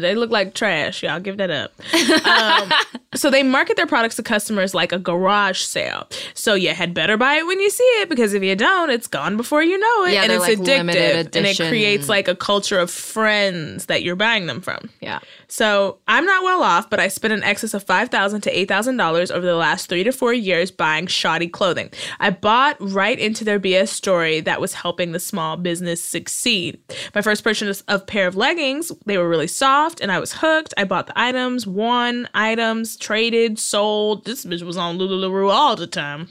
They 0.00 0.14
look 0.14 0.30
like 0.30 0.54
trash. 0.54 1.02
Y'all 1.02 1.20
give 1.20 1.36
that 1.38 1.50
up. 1.50 1.72
um, 2.26 2.72
so 3.14 3.30
they 3.30 3.42
market 3.42 3.76
their 3.76 3.86
products 3.86 4.16
to 4.16 4.22
customers 4.22 4.74
like 4.74 4.92
a 4.92 4.98
garage 4.98 5.60
sale. 5.60 6.08
So 6.34 6.54
you 6.54 6.70
had 6.70 6.94
better 6.94 7.16
buy 7.16 7.34
it 7.34 7.46
when 7.46 7.60
you 7.60 7.70
see 7.70 7.84
it 8.00 8.08
because 8.08 8.34
if 8.34 8.42
you 8.42 8.56
don't, 8.56 8.90
it's 8.90 9.06
gone 9.06 9.36
before 9.36 9.62
you 9.62 9.78
know 9.78 10.04
it, 10.04 10.14
Yeah, 10.14 10.22
and 10.22 10.32
it's 10.32 10.40
like, 10.40 10.58
addictive, 10.58 11.36
and 11.36 11.46
it 11.46 11.58
creates 11.58 12.08
like 12.08 12.28
a 12.28 12.34
culture 12.34 12.78
of 12.78 12.90
friends 12.90 13.86
that 13.86 14.02
you're 14.02 14.16
buying 14.16 14.46
them 14.46 14.60
from. 14.60 14.90
Yeah. 15.00 15.20
So 15.48 15.98
I'm 16.08 16.24
not 16.24 16.42
well 16.42 16.62
off, 16.62 16.88
but 16.88 16.98
I 17.00 17.08
spent 17.08 17.34
an 17.34 17.42
excess 17.44 17.74
of 17.74 17.82
five 17.82 18.08
thousand 18.08 18.40
to 18.42 18.58
eight 18.58 18.68
thousand 18.68 18.96
dollars 18.96 19.30
over 19.30 19.44
the 19.44 19.56
last 19.56 19.88
three 19.88 20.04
to 20.04 20.12
four 20.12 20.32
years 20.32 20.70
buying 20.70 21.06
shoddy 21.06 21.48
clothing. 21.48 21.90
I 22.20 22.30
bought 22.30 22.76
right 22.80 23.18
into 23.18 23.44
their 23.44 23.60
BS 23.60 23.88
story 23.88 24.40
that 24.40 24.60
was 24.60 24.72
helping 24.72 25.12
the 25.12 25.20
small 25.20 25.56
business 25.58 26.02
succeed. 26.02 26.78
My 27.14 27.20
first 27.20 27.44
purchase 27.44 27.82
of 27.82 28.06
pair 28.06 28.26
of 28.26 28.36
leggings, 28.36 28.90
they 29.04 29.18
were 29.18 29.28
really 29.28 29.46
soft, 29.46 29.81
and 30.00 30.12
I 30.12 30.18
was 30.18 30.32
hooked. 30.32 30.74
I 30.76 30.84
bought 30.84 31.06
the 31.06 31.18
items, 31.18 31.66
won 31.66 32.28
items, 32.34 32.96
traded, 32.96 33.58
sold. 33.58 34.24
This 34.24 34.44
bitch 34.44 34.62
was 34.62 34.76
on 34.76 34.98
Lululemon 34.98 35.52
all 35.52 35.76
the 35.76 35.86
time. 35.86 36.26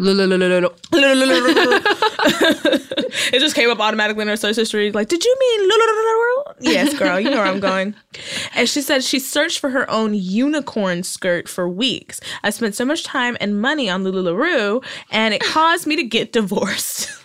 it 3.34 3.40
just 3.40 3.56
came 3.56 3.70
up 3.70 3.80
automatically 3.80 4.22
in 4.22 4.28
her 4.28 4.38
search 4.38 4.56
history. 4.56 4.92
Like, 4.92 5.10
did 5.10 5.24
you 5.24 5.36
mean 5.40 5.70
Lululemon? 5.70 6.56
Yes, 6.62 6.98
girl, 6.98 7.20
you 7.20 7.30
know 7.30 7.38
where 7.38 7.48
I'm 7.48 7.60
going. 7.60 7.96
And 8.56 8.70
she 8.70 8.82
said 8.82 9.04
she 9.04 9.20
searched 9.20 9.60
for 9.60 9.70
her 9.72 9.90
own 9.90 10.14
unicorn 10.14 11.04
skirt 11.04 11.50
for 11.50 11.68
weeks. 11.68 12.22
I 12.44 12.50
spent 12.52 12.76
so 12.76 12.86
much 12.86 13.04
time 13.04 13.38
and 13.40 13.62
money 13.62 13.90
on 13.90 14.04
Lululemon, 14.04 14.84
and 15.12 15.34
it 15.34 15.42
caused 15.42 15.88
me 15.88 15.96
to 15.96 16.04
get 16.04 16.32
divorced. 16.32 17.10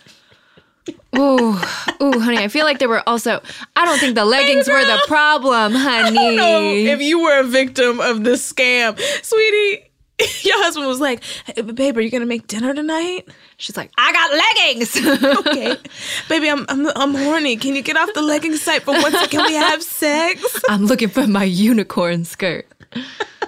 Ooh, 1.17 1.59
ooh, 2.03 2.21
honey. 2.21 2.39
I 2.39 2.49
feel 2.49 2.65
like 2.65 2.79
they 2.79 2.87
were 2.87 3.03
also. 3.09 3.41
I 3.75 3.85
don't 3.85 3.99
think 3.99 4.15
the 4.15 4.25
leggings 4.25 4.69
were 4.69 4.85
the 4.85 5.03
problem, 5.07 5.73
honey. 5.75 6.87
if 6.87 7.01
you 7.01 7.21
were 7.23 7.41
a 7.41 7.45
victim 7.45 8.01
of 8.01 8.25
this 8.25 8.53
scam, 8.53 8.99
sweetie. 9.23 9.83
Your 10.45 10.57
husband 10.63 10.87
was 10.87 10.99
like, 10.99 11.23
hey, 11.45 11.61
"Babe, 11.61 11.95
are 11.99 12.01
you 12.01 12.11
gonna 12.11 12.25
make 12.25 12.47
dinner 12.47 12.73
tonight?" 12.73 13.29
She's 13.59 13.77
like, 13.77 13.91
I 13.99 14.13
got 14.13 14.33
leggings. 14.33 14.97
Okay, 15.47 15.77
baby, 16.29 16.49
I'm, 16.49 16.65
I'm 16.71 16.87
I'm 16.97 17.15
horny. 17.15 17.57
Can 17.57 17.75
you 17.75 17.83
get 17.83 17.97
off 17.99 18.13
the 18.15 18.23
legging 18.23 18.57
site 18.57 18.83
for 18.83 18.93
one 18.93 19.13
second? 19.13 19.43
We 19.45 19.55
have 19.55 19.83
sex, 19.83 20.43
I'm 20.71 20.87
looking 20.87 21.09
for 21.11 21.27
my 21.27 21.45
unicorn 21.45 22.25
skirt. 22.25 22.67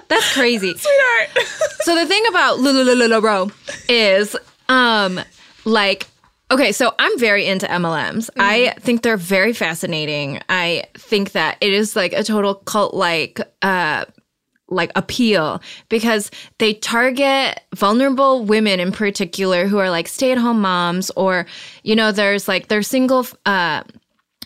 That's 0.09 0.33
crazy. 0.33 0.75
sweetheart. 0.75 1.47
So 1.81 1.95
the 1.95 2.05
thing 2.05 2.23
about 2.29 2.59
Lululemon 2.59 3.51
is, 3.87 4.35
um, 4.67 5.19
like, 5.65 6.07
okay, 6.51 6.71
so 6.71 6.93
I'm 6.99 7.19
very 7.19 7.45
into 7.45 7.65
MLMs. 7.67 8.29
I 8.37 8.73
think 8.79 9.01
they're 9.01 9.17
very 9.17 9.53
fascinating. 9.53 10.41
I 10.49 10.85
think 10.95 11.31
that 11.33 11.57
it 11.61 11.73
is 11.73 11.95
like 11.95 12.13
a 12.13 12.23
total 12.23 12.55
cult 12.55 12.93
like, 12.93 13.39
uh, 13.61 14.05
like 14.71 14.91
appeal 14.95 15.61
because 15.89 16.31
they 16.59 16.73
target 16.73 17.59
vulnerable 17.75 18.45
women 18.45 18.79
in 18.79 18.91
particular 18.91 19.65
who 19.65 19.77
are 19.79 19.89
like 19.89 20.07
stay-at-home 20.07 20.61
moms 20.61 21.09
or 21.15 21.45
you 21.83 21.95
know 21.95 22.11
there's 22.11 22.47
like 22.47 22.67
they're 22.67 22.83
single 22.83 23.25
uh 23.47 23.81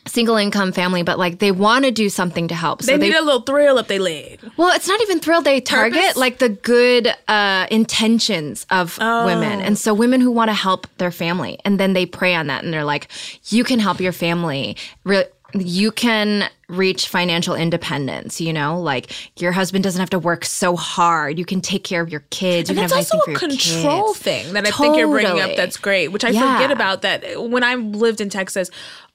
single 0.05 0.35
income 0.35 0.71
family 0.73 1.01
but 1.03 1.17
like 1.17 1.39
they 1.39 1.51
want 1.51 1.85
to 1.85 1.91
do 1.91 2.09
something 2.09 2.47
to 2.49 2.55
help 2.55 2.81
so 2.81 2.91
They 2.91 2.97
need 2.97 3.15
a 3.15 3.21
little 3.23 3.41
thrill 3.41 3.77
up 3.77 3.87
their 3.87 3.99
leg. 3.99 4.39
well, 4.57 4.75
it's 4.75 4.87
not 4.87 5.01
even 5.01 5.19
thrill. 5.19 5.41
They 5.41 5.61
target 5.61 5.99
Purpose? 6.01 6.17
like 6.17 6.39
the 6.39 6.49
good 6.49 7.07
uh, 7.27 7.67
intentions 7.71 8.65
of 8.69 8.97
women. 8.97 9.61
And 9.61 9.77
so 9.77 9.93
women 9.93 10.19
who 10.21 10.31
want 10.31 10.49
to 10.49 10.53
help 10.53 10.87
their 10.97 11.11
family. 11.11 11.57
And 11.65 11.79
then 11.79 11.93
they 11.93 12.05
prey 12.05 12.35
on 12.35 12.47
that 12.47 12.63
and 12.63 12.73
they're 12.73 12.83
like, 12.83 13.07
you 13.51 13.63
can 13.63 13.79
help 13.79 13.99
your 14.01 14.11
family. 14.11 14.75
Re- 15.05 15.25
you 15.55 15.91
can 15.91 16.49
reach 16.67 17.07
financial 17.07 17.53
independence, 17.53 18.41
you 18.41 18.51
know? 18.51 18.79
Like 18.81 19.11
your 19.39 19.51
husband 19.51 19.83
doesn't 19.83 19.99
have 19.99 20.09
to 20.09 20.17
work 20.19 20.45
so 20.45 20.75
hard. 20.75 21.37
You 21.37 21.45
can 21.45 21.61
take 21.61 21.83
care 21.83 22.01
of 22.01 22.09
your 22.09 22.23
kids. 22.31 22.69
And 22.71 22.77
you 22.77 22.81
that's 22.87 22.91
can 22.93 23.03
have 23.03 23.11
also 23.11 23.17
a 23.19 23.25
things 23.37 23.39
for 23.39 23.45
your 23.47 23.83
control 23.83 24.13
kids. 24.13 24.19
thing 24.23 24.53
that 24.53 24.65
I 24.65 24.71
think 24.71 24.97
you're 24.97 25.07
bringing 25.07 25.39
up 25.39 25.55
that's 25.55 25.77
great, 25.77 26.07
which 26.07 26.23
I 26.23 26.29
Yeah. 26.29 26.55
forget 26.55 26.71
about 26.71 27.03
that. 27.03 27.49
When 27.49 27.63
I 27.63 27.75
lived 27.75 28.19
in 28.19 28.29
Texas, 28.29 28.71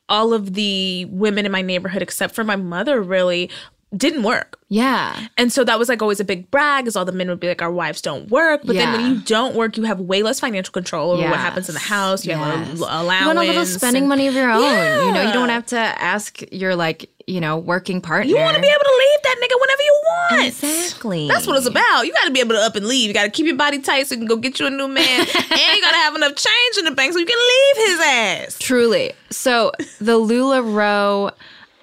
all 0.08 0.32
of 0.32 0.54
the 0.54 1.04
women 1.06 1.46
in 1.46 1.52
my 1.52 1.62
neighborhood, 1.62 2.02
except 2.02 2.34
for 2.34 2.44
my 2.44 2.56
mother, 2.56 3.00
really 3.02 3.50
didn't 3.96 4.22
work. 4.22 4.58
Yeah. 4.68 5.18
And 5.38 5.50
so 5.50 5.64
that 5.64 5.78
was 5.78 5.88
like 5.88 6.02
always 6.02 6.20
a 6.20 6.24
big 6.24 6.50
brag, 6.50 6.86
is 6.86 6.94
all 6.94 7.06
the 7.06 7.12
men 7.12 7.28
would 7.30 7.40
be 7.40 7.48
like, 7.48 7.62
our 7.62 7.72
wives 7.72 8.02
don't 8.02 8.28
work. 8.30 8.60
But 8.64 8.76
then 8.76 8.92
when 8.92 9.10
you 9.14 9.20
don't 9.22 9.54
work, 9.54 9.78
you 9.78 9.84
have 9.84 9.98
way 9.98 10.22
less 10.22 10.38
financial 10.40 10.72
control 10.72 11.12
over 11.12 11.22
what 11.22 11.38
happens 11.40 11.68
in 11.70 11.74
the 11.74 11.80
house. 11.80 12.26
You 12.26 12.34
have 12.34 12.68
Yes. 12.68 12.80
a 12.80 12.84
l- 12.84 13.02
allowance. 13.02 13.20
You 13.22 13.26
want 13.28 13.38
a 13.38 13.42
little 13.44 13.64
spending 13.64 14.02
and- 14.02 14.08
money 14.10 14.26
of 14.26 14.34
your 14.34 14.50
own. 14.50 15.06
You 15.06 15.12
know, 15.12 15.22
you 15.22 15.32
don't 15.32 15.48
have 15.48 15.64
to 15.66 15.78
ask 15.78 16.42
your 16.52 16.76
like, 16.76 17.08
you 17.26 17.40
know, 17.40 17.56
working 17.56 18.02
partner. 18.02 18.28
You 18.28 18.36
want 18.36 18.56
to 18.56 18.60
be 18.60 18.68
able 18.68 18.84
to 18.84 18.96
leave 18.98 19.22
that 19.24 19.36
nigga 19.42 19.60
whenever 19.60 19.82
you 19.82 20.02
want. 20.04 20.46
Exactly. 20.48 21.28
That's 21.28 21.46
what 21.46 21.56
it's 21.56 21.66
about. 21.66 22.02
You 22.06 22.12
got 22.12 22.24
to 22.26 22.30
be 22.30 22.40
able 22.40 22.56
to 22.56 22.60
up 22.60 22.76
and 22.76 22.86
leave. 22.86 23.08
You 23.08 23.14
got 23.14 23.24
to 23.24 23.30
keep 23.30 23.46
your 23.46 23.56
body 23.56 23.78
tight 23.78 24.06
so 24.06 24.14
you 24.16 24.20
can 24.20 24.28
go 24.28 24.36
get 24.36 24.60
you 24.60 24.66
a 24.66 24.70
new 24.70 24.88
man. 24.88 25.20
and 25.20 25.26
you 25.26 25.80
got 25.82 25.92
to 25.92 25.96
have 25.96 26.14
enough 26.14 26.34
change 26.34 26.76
in 26.78 26.84
the 26.84 26.90
bank 26.90 27.14
so 27.14 27.18
you 27.18 27.24
can 27.26 27.38
leave 27.38 27.88
his 27.88 28.00
ass. 28.00 28.58
Truly. 28.58 29.12
So 29.30 29.72
the 29.98 30.18
LuLaRoe 30.20 31.32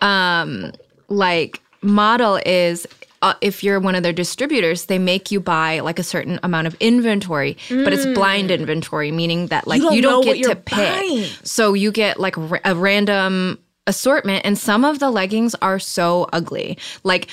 um 0.02 0.72
like 1.08 1.62
model 1.86 2.40
is 2.46 2.86
uh, 3.22 3.34
if 3.42 3.64
you're 3.64 3.80
one 3.80 3.96
of 3.96 4.04
their 4.04 4.14
distributors, 4.14 4.86
they 4.86 5.00
make 5.00 5.32
you 5.32 5.40
buy 5.40 5.80
like 5.80 5.98
a 5.98 6.04
certain 6.04 6.40
amount 6.44 6.68
of 6.68 6.76
inventory, 6.80 7.58
but 7.70 7.94
it's 7.94 8.06
blind 8.08 8.52
inventory, 8.52 9.12
meaning 9.12 9.48
that 9.48 9.66
like 9.68 9.82
Mm. 9.82 9.86
don't 9.86 9.96
you 9.96 10.02
don't, 10.02 10.24
get 10.26 10.44
to 10.44 10.56
pick. 10.56 10.78
buying. 10.78 11.24
So 11.44 11.74
you 11.74 11.92
get 11.92 12.20
like 12.20 12.36
a 12.38 12.76
random 12.76 13.58
assortment, 13.88 14.44
and 14.46 14.58
some 14.58 14.84
of 14.84 15.00
the 15.00 15.10
leggings 15.12 15.56
are 15.62 15.80
so 15.80 16.28
ugly. 16.34 16.78
Like 17.04 17.30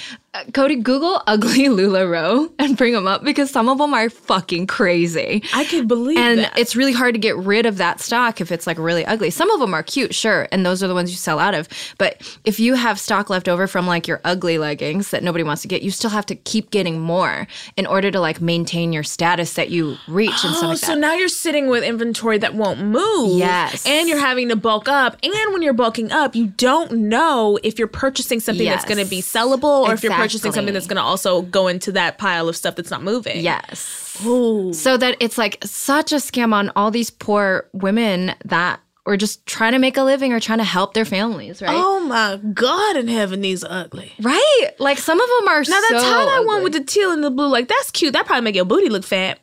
Cody, 0.55 0.77
Google 0.77 1.23
ugly 1.27 1.65
LuLaRoe 1.67 2.51
and 2.59 2.75
bring 2.75 2.95
them 2.95 3.07
up 3.07 3.23
because 3.23 3.51
some 3.51 3.69
of 3.69 3.77
them 3.77 3.93
are 3.93 4.09
fucking 4.09 4.67
crazy 4.67 5.43
I 5.53 5.65
can 5.65 5.87
believe 5.87 6.17
and 6.17 6.39
that. 6.41 6.59
it's 6.59 6.75
really 6.75 6.93
hard 6.95 7.15
to 7.15 7.19
get 7.19 7.37
rid 7.37 7.67
of 7.67 7.77
that 7.77 8.01
stock 8.01 8.41
if 8.41 8.51
it's 8.51 8.67
like 8.67 8.79
really 8.79 9.05
ugly. 9.05 9.29
Some 9.29 9.51
of 9.51 9.61
them 9.61 9.75
are 9.75 9.83
cute, 9.83 10.15
sure, 10.15 10.49
and 10.51 10.65
those 10.65 10.83
are 10.83 10.89
the 10.89 10.95
ones 10.95 11.11
you 11.11 11.17
sell 11.19 11.39
out 11.39 11.53
of. 11.53 11.69
But 11.99 12.39
if 12.45 12.59
you 12.59 12.75
have 12.77 12.99
stock 12.99 13.29
left 13.29 13.47
over 13.47 13.67
from 13.67 13.87
like 13.87 14.09
your 14.09 14.23
ugly 14.25 14.57
leggings 14.57 15.11
that 15.11 15.23
nobody 15.23 15.45
wants 15.45 15.61
to 15.63 15.69
get, 15.69 15.83
you 15.83 15.91
still 15.91 16.09
have 16.11 16.25
to 16.27 16.35
keep 16.35 16.71
getting 16.71 16.99
more 16.99 17.47
in 17.77 17.85
order 17.85 18.11
to 18.11 18.19
like 18.19 18.41
maintain 18.41 18.91
your 18.95 19.03
status 19.03 19.53
that 19.55 19.69
you 19.69 19.97
reach 20.09 20.31
and 20.45 20.55
stuff 20.55 20.65
Oh, 20.65 20.69
like 20.69 20.79
so 20.79 20.93
that. 20.95 20.99
now 20.99 21.13
you're 21.13 21.29
sitting 21.29 21.67
with 21.69 21.85
inventory 21.85 22.39
that 22.39 22.55
won't 22.55 22.81
move. 22.81 23.39
Yes. 23.39 23.85
And 23.87 24.09
you're 24.09 24.19
having 24.19 24.49
to 24.49 24.57
bulk 24.57 24.89
up. 24.89 25.19
And 25.23 25.33
when 25.53 25.61
you're 25.61 25.75
bulking 25.75 26.11
up, 26.11 26.35
you 26.35 26.47
don't 26.47 26.93
know 26.93 27.59
if 27.63 27.79
you're 27.79 27.87
purchasing 27.87 28.41
something 28.41 28.65
that's 28.65 28.87
going 28.87 28.97
to 29.05 29.05
be 29.11 29.21
sellable 29.21 29.83
or 29.87 29.93
if 29.93 30.03
you're 30.03 30.22
purchasing 30.23 30.53
something 30.53 30.75
that's 30.75 30.87
going 30.87 30.97
to 30.97 31.03
also 31.03 31.43
go 31.43 31.69
into 31.69 31.93
that 31.93 32.19
pile 32.19 32.49
of 32.49 32.57
stuff 32.57 32.77
that's 32.77 32.91
not 32.91 33.03
moving. 33.03 33.41
yes. 33.41 33.99
Ooh. 34.25 34.73
So 34.73 34.97
that 34.97 35.17
it's 35.21 35.39
like 35.39 35.59
such 35.65 36.13
a 36.13 36.17
scam 36.17 36.53
on 36.53 36.71
all 36.77 36.91
these 36.91 37.11
poor 37.11 37.69
women 37.73 38.35
that 38.45 38.81
are 39.05 39.17
just 39.17 39.45
trying 39.47 39.73
to 39.73 39.79
make 39.79 39.97
a 39.97 40.03
living 40.03 40.33
or 40.33 40.39
trying 40.39 40.59
to 40.59 40.65
help 40.65 40.95
their 40.95 41.05
families, 41.05 41.61
right? 41.61 41.71
Oh 41.73 41.99
my 42.01 42.39
God 42.53 42.97
in 42.97 43.09
heaven, 43.09 43.41
these 43.41 43.65
are 43.65 43.85
ugly. 43.85 44.13
Right? 44.21 44.69
Like 44.79 44.99
some 44.99 45.21
of 45.21 45.29
them 45.29 45.49
are 45.49 45.61
Now 45.61 45.81
that 45.81 45.89
so 45.91 45.99
tie-dye 45.99 46.45
one 46.45 46.63
with 46.63 46.73
the 46.73 46.85
teal 46.85 47.11
and 47.11 47.25
the 47.25 47.31
blue, 47.31 47.49
like 47.49 47.69
that's 47.69 47.91
cute. 47.91 48.13
That 48.13 48.27
probably 48.27 48.43
make 48.45 48.55
your 48.55 48.65
booty 48.65 48.89
look 48.89 49.05
fat. 49.05 49.41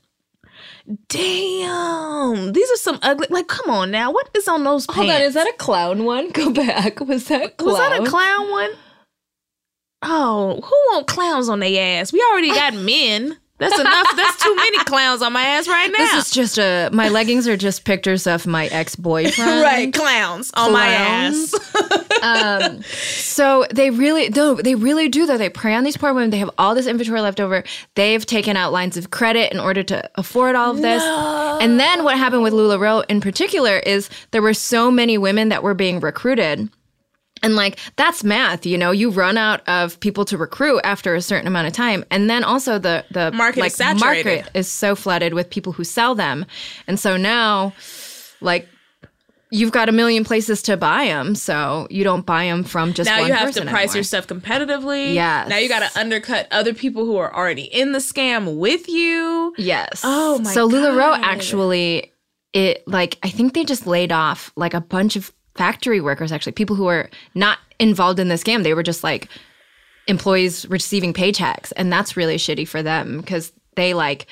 Damn, 1.08 2.54
these 2.54 2.72
are 2.72 2.78
some 2.78 3.00
ugly. 3.04 3.28
Like, 3.30 3.48
come 3.48 3.70
on 3.70 3.92
now, 3.92 4.12
what 4.12 4.30
is 4.34 4.48
on 4.48 4.64
those 4.64 4.88
pants? 4.88 4.98
Hold 4.98 5.10
on, 5.10 5.22
is 5.22 5.34
that 5.36 5.48
a 5.48 5.54
clown 5.58 6.04
one? 6.04 6.30
Go 6.34 6.52
back. 6.52 7.00
Was 7.02 7.26
that 7.28 7.58
clown? 7.58 7.72
Was 7.72 7.78
that 7.78 8.02
a 8.02 8.06
clown 8.10 8.50
one? 8.50 8.72
Oh, 10.02 10.62
who 10.64 10.94
want 10.94 11.08
clowns 11.08 11.50
on 11.50 11.60
their 11.60 12.00
ass? 12.02 12.14
We 12.14 12.24
already 12.32 12.50
got 12.50 12.74
men. 12.76 13.38
That's 13.60 13.78
enough. 13.78 14.08
That's 14.16 14.42
too 14.42 14.56
many 14.56 14.78
clowns 14.86 15.22
on 15.22 15.34
my 15.34 15.42
ass 15.42 15.68
right 15.68 15.92
now. 15.92 15.98
This 15.98 16.28
is 16.28 16.32
just 16.32 16.58
a. 16.58 16.90
My 16.94 17.10
leggings 17.10 17.46
are 17.46 17.58
just 17.58 17.84
pictures 17.84 18.26
of 18.26 18.48
my 18.48 18.68
ex 18.68 18.96
boyfriend. 18.96 19.62
right, 19.62 19.94
clowns 19.94 20.50
on 20.54 20.72
my 20.72 20.88
ass. 20.88 21.54
um, 22.24 22.82
so 22.84 23.66
they 23.74 23.90
really, 23.90 24.30
no, 24.30 24.56
they 24.56 24.76
really 24.76 25.10
do 25.10 25.26
though. 25.26 25.38
They 25.38 25.50
prey 25.50 25.76
on 25.76 25.84
these 25.84 25.98
poor 25.98 26.14
women. 26.14 26.30
They 26.30 26.38
have 26.38 26.50
all 26.58 26.74
this 26.74 26.88
inventory 26.88 27.20
left 27.20 27.42
over. 27.42 27.66
They've 27.96 28.26
taken 28.26 28.56
out 28.56 28.72
lines 28.72 28.96
of 28.96 29.12
credit 29.12 29.52
in 29.52 29.60
order 29.60 29.84
to 29.84 30.10
afford 30.16 30.56
all 30.56 30.72
of 30.72 30.82
this. 30.82 31.04
And 31.04 31.78
then 31.82 32.06
what 32.06 32.18
happened 32.18 32.44
with 32.44 32.54
LuLaRoe 32.54 33.04
in 33.10 33.20
particular 33.20 33.80
is 33.80 34.10
there 34.32 34.42
were 34.42 34.54
so 34.54 34.90
many 34.90 35.18
women 35.18 35.50
that 35.50 35.64
were 35.64 35.74
being 35.74 36.00
recruited. 36.00 36.70
And 37.42 37.56
like 37.56 37.80
that's 37.96 38.24
math, 38.24 38.66
you 38.66 38.78
know, 38.78 38.92
you 38.92 39.10
run 39.10 39.38
out 39.38 39.68
of 39.68 40.00
people 40.00 40.26
to 40.26 40.38
recruit 40.38 40.82
after 40.84 41.16
a 41.16 41.22
certain 41.22 41.48
amount 41.48 41.68
of 41.68 41.74
time. 41.74 42.04
And 42.12 42.30
then 42.30 42.44
also 42.44 42.80
the 42.80 43.06
the 43.12 43.32
Market 43.32 43.66
is 43.66 43.76
saturated. 43.76 44.26
market 44.26 44.52
is 44.54 44.68
so 44.68 44.96
flooded 44.96 45.34
with 45.34 45.50
people 45.50 45.74
who 45.74 45.84
sell 45.84 46.16
them. 46.16 46.46
And 46.88 47.00
so 47.00 47.18
now 47.18 47.74
like 48.42 48.68
you've 49.52 49.72
got 49.72 49.90
a 49.90 49.92
million 49.92 50.24
places 50.24 50.62
to 50.64 50.78
buy 50.78 51.06
them, 51.06 51.34
so 51.36 51.88
you 51.90 52.04
don't 52.04 52.26
buy 52.26 52.46
them 52.46 52.64
from 52.64 52.94
just 52.94 53.10
now 53.10 53.20
one 53.20 53.30
you 53.30 53.34
have 53.34 53.52
to 53.54 53.62
price 53.66 53.90
anymore. 53.90 53.96
your 53.96 54.04
stuff 54.04 54.28
competitively. 54.28 55.14
Yes. 55.14 55.50
Now 55.50 55.58
you 55.58 55.68
got 55.68 55.90
to 55.90 56.00
undercut 56.00 56.48
other 56.52 56.74
people 56.74 57.06
who 57.06 57.18
are 57.18 57.34
already 57.36 57.64
in 57.64 57.92
the 57.92 58.00
scam 58.00 58.58
with 58.58 58.88
you. 58.88 59.54
Yes. 59.58 60.02
Oh 60.04 60.40
my 60.40 60.52
So 60.52 60.70
LuLaRoe 60.70 61.20
actually, 61.22 62.14
it 62.54 62.88
like 62.88 63.18
I 63.24 63.30
think 63.30 63.54
they 63.54 63.64
just 63.64 63.88
laid 63.88 64.12
off 64.12 64.52
like 64.56 64.74
a 64.74 64.82
bunch 64.82 65.16
of 65.16 65.32
factory 65.60 66.00
workers. 66.00 66.32
Actually, 66.32 66.54
people 66.54 66.78
who 66.78 66.86
were 66.86 67.10
not 67.36 67.60
involved 67.80 68.18
in 68.18 68.30
the 68.30 68.36
scam. 68.36 68.64
They 68.64 68.74
were 68.74 68.82
just 68.82 69.04
like 69.04 69.28
employees 70.08 70.66
receiving 70.70 71.14
paychecks, 71.14 71.74
and 71.76 71.92
that's 71.92 72.16
really 72.16 72.38
shitty 72.38 72.66
for 72.68 72.82
them 72.82 73.18
because 73.20 73.52
they 73.76 73.94
like. 73.94 74.26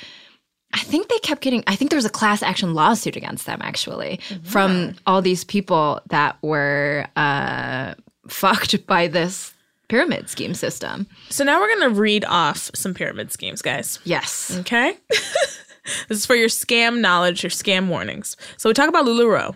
I 0.74 0.80
think 0.80 1.10
they 1.10 1.20
kept 1.20 1.42
getting. 1.42 1.64
I 1.68 1.76
think 1.76 1.92
there 1.92 1.98
was 1.98 2.06
a 2.06 2.10
class 2.10 2.42
action 2.42 2.74
lawsuit 2.74 3.18
against 3.18 3.46
them 3.46 3.60
actually 3.62 4.22
from 4.44 4.96
all 5.06 5.22
these 5.22 5.44
people 5.44 6.02
that 6.10 6.38
were 6.42 7.08
uh, 7.16 7.94
fucked 8.30 8.86
by 8.88 9.08
this 9.08 9.54
pyramid 9.90 10.30
scheme 10.30 10.54
system. 10.54 11.08
So 11.30 11.44
now 11.44 11.60
we're 11.60 11.76
going 11.76 11.94
to 11.94 12.00
read 12.00 12.26
off 12.26 12.70
some 12.74 12.94
pyramid 12.94 13.32
schemes, 13.32 13.62
guys. 13.62 14.00
Yes. 14.04 14.58
Okay? 14.60 14.98
this 15.10 16.10
is 16.10 16.26
for 16.26 16.36
your 16.36 16.50
scam 16.50 17.00
knowledge, 17.00 17.44
your 17.44 17.50
scam 17.50 17.88
warnings. 17.88 18.36
So 18.58 18.70
we 18.70 18.74
talk 18.74 18.90
about 18.90 19.06
LuLaRoe. 19.06 19.56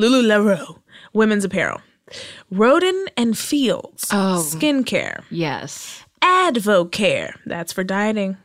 LuLaRoe, 0.00 0.78
women's 1.12 1.44
apparel. 1.44 1.80
Rodan 2.50 3.06
and 3.16 3.38
Fields, 3.38 4.08
Oh. 4.12 4.44
skincare. 4.44 5.22
Yes. 5.30 6.04
Advocare, 6.22 7.32
that's 7.46 7.72
for 7.72 7.84
dieting. 7.84 8.36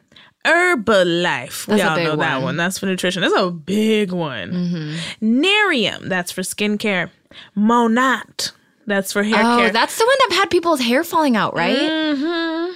Herbalife, 0.46 1.68
we 1.68 1.78
That's 1.78 1.84
a 1.84 1.90
all 1.90 1.98
know 1.98 2.16
that 2.16 2.18
one. 2.18 2.28
Mm-hmm. 2.36 2.44
one. 2.44 2.58
That's 2.58 2.78
for 2.78 2.86
nutrition. 2.86 3.22
That's 3.22 3.36
a 3.36 3.50
big 3.50 4.12
one. 4.12 4.96
Nerium, 5.22 6.08
that's 6.08 6.32
for 6.32 6.42
skincare. 6.42 7.10
Monat, 7.56 8.52
that's 8.86 9.12
for 9.12 9.24
hair 9.24 9.40
Oh, 9.44 9.58
care. 9.58 9.72
that's 9.72 9.98
the 9.98 10.06
one 10.06 10.16
that 10.30 10.36
had 10.36 10.50
people's 10.52 10.80
hair 10.82 11.04
falling 11.04 11.36
out, 11.36 11.56
right? 11.56 11.76
Mm-hmm. 11.78 12.74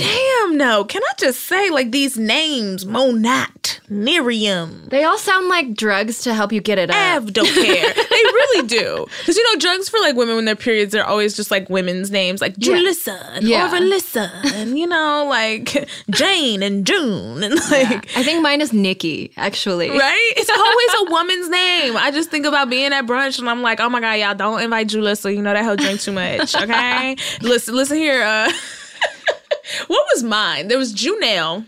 Damn, 0.00 0.56
no. 0.56 0.84
Can 0.84 1.02
I 1.02 1.12
just 1.18 1.40
say, 1.44 1.70
like, 1.70 1.92
these 1.92 2.16
names 2.18 2.84
Monat, 2.84 3.80
Miriam. 3.88 4.86
They 4.88 5.04
all 5.04 5.18
sound 5.18 5.48
like 5.48 5.74
drugs 5.74 6.20
to 6.22 6.34
help 6.34 6.52
you 6.52 6.60
get 6.60 6.78
it 6.78 6.90
up. 6.90 6.96
Av 6.96 7.32
don't 7.32 7.46
care. 7.46 7.92
they 7.94 8.00
really 8.10 8.66
do. 8.66 9.06
Because, 9.20 9.36
you 9.36 9.44
know, 9.54 9.60
drugs 9.60 9.88
for, 9.88 10.00
like, 10.00 10.16
women 10.16 10.36
when 10.36 10.44
their 10.46 10.56
periods 10.56 10.94
are 10.94 11.04
always 11.04 11.36
just, 11.36 11.50
like, 11.50 11.68
women's 11.68 12.10
names, 12.10 12.40
like 12.40 12.56
Julissa 12.56 13.18
and 13.36 13.46
Yeah. 13.46 13.66
Orvalissa 13.70 14.30
and, 14.54 14.78
you 14.78 14.86
know, 14.86 15.26
like 15.28 15.88
Jane 16.10 16.62
and 16.62 16.86
June 16.86 17.42
and, 17.42 17.54
like, 17.70 18.08
I 18.16 18.22
think 18.22 18.42
mine 18.42 18.60
is 18.60 18.72
Nikki, 18.72 19.32
actually. 19.36 19.90
Right? 19.90 20.32
It's 20.36 20.50
always 20.50 21.08
a 21.08 21.12
woman's 21.12 21.48
name. 21.48 21.96
I 21.96 22.10
just 22.10 22.30
think 22.30 22.46
about 22.46 22.70
being 22.70 22.92
at 22.92 23.06
brunch 23.06 23.38
and 23.38 23.48
I'm 23.48 23.62
like, 23.62 23.78
oh 23.80 23.88
my 23.88 24.00
god, 24.00 24.14
y'all 24.14 24.34
don't 24.34 24.62
invite 24.62 24.88
Julissa. 24.88 25.34
You 25.34 25.42
know 25.42 25.52
that 25.52 25.64
hoe 25.64 25.76
drink 25.76 26.00
too 26.00 26.12
much. 26.12 26.54
Okay? 26.60 27.16
listen, 27.42 27.74
listen 27.74 27.96
here. 27.96 28.22
Uh, 28.22 28.50
what 29.86 30.04
was 30.14 30.22
mine? 30.22 30.68
There 30.68 30.78
was 30.78 30.94
Junel. 30.94 31.66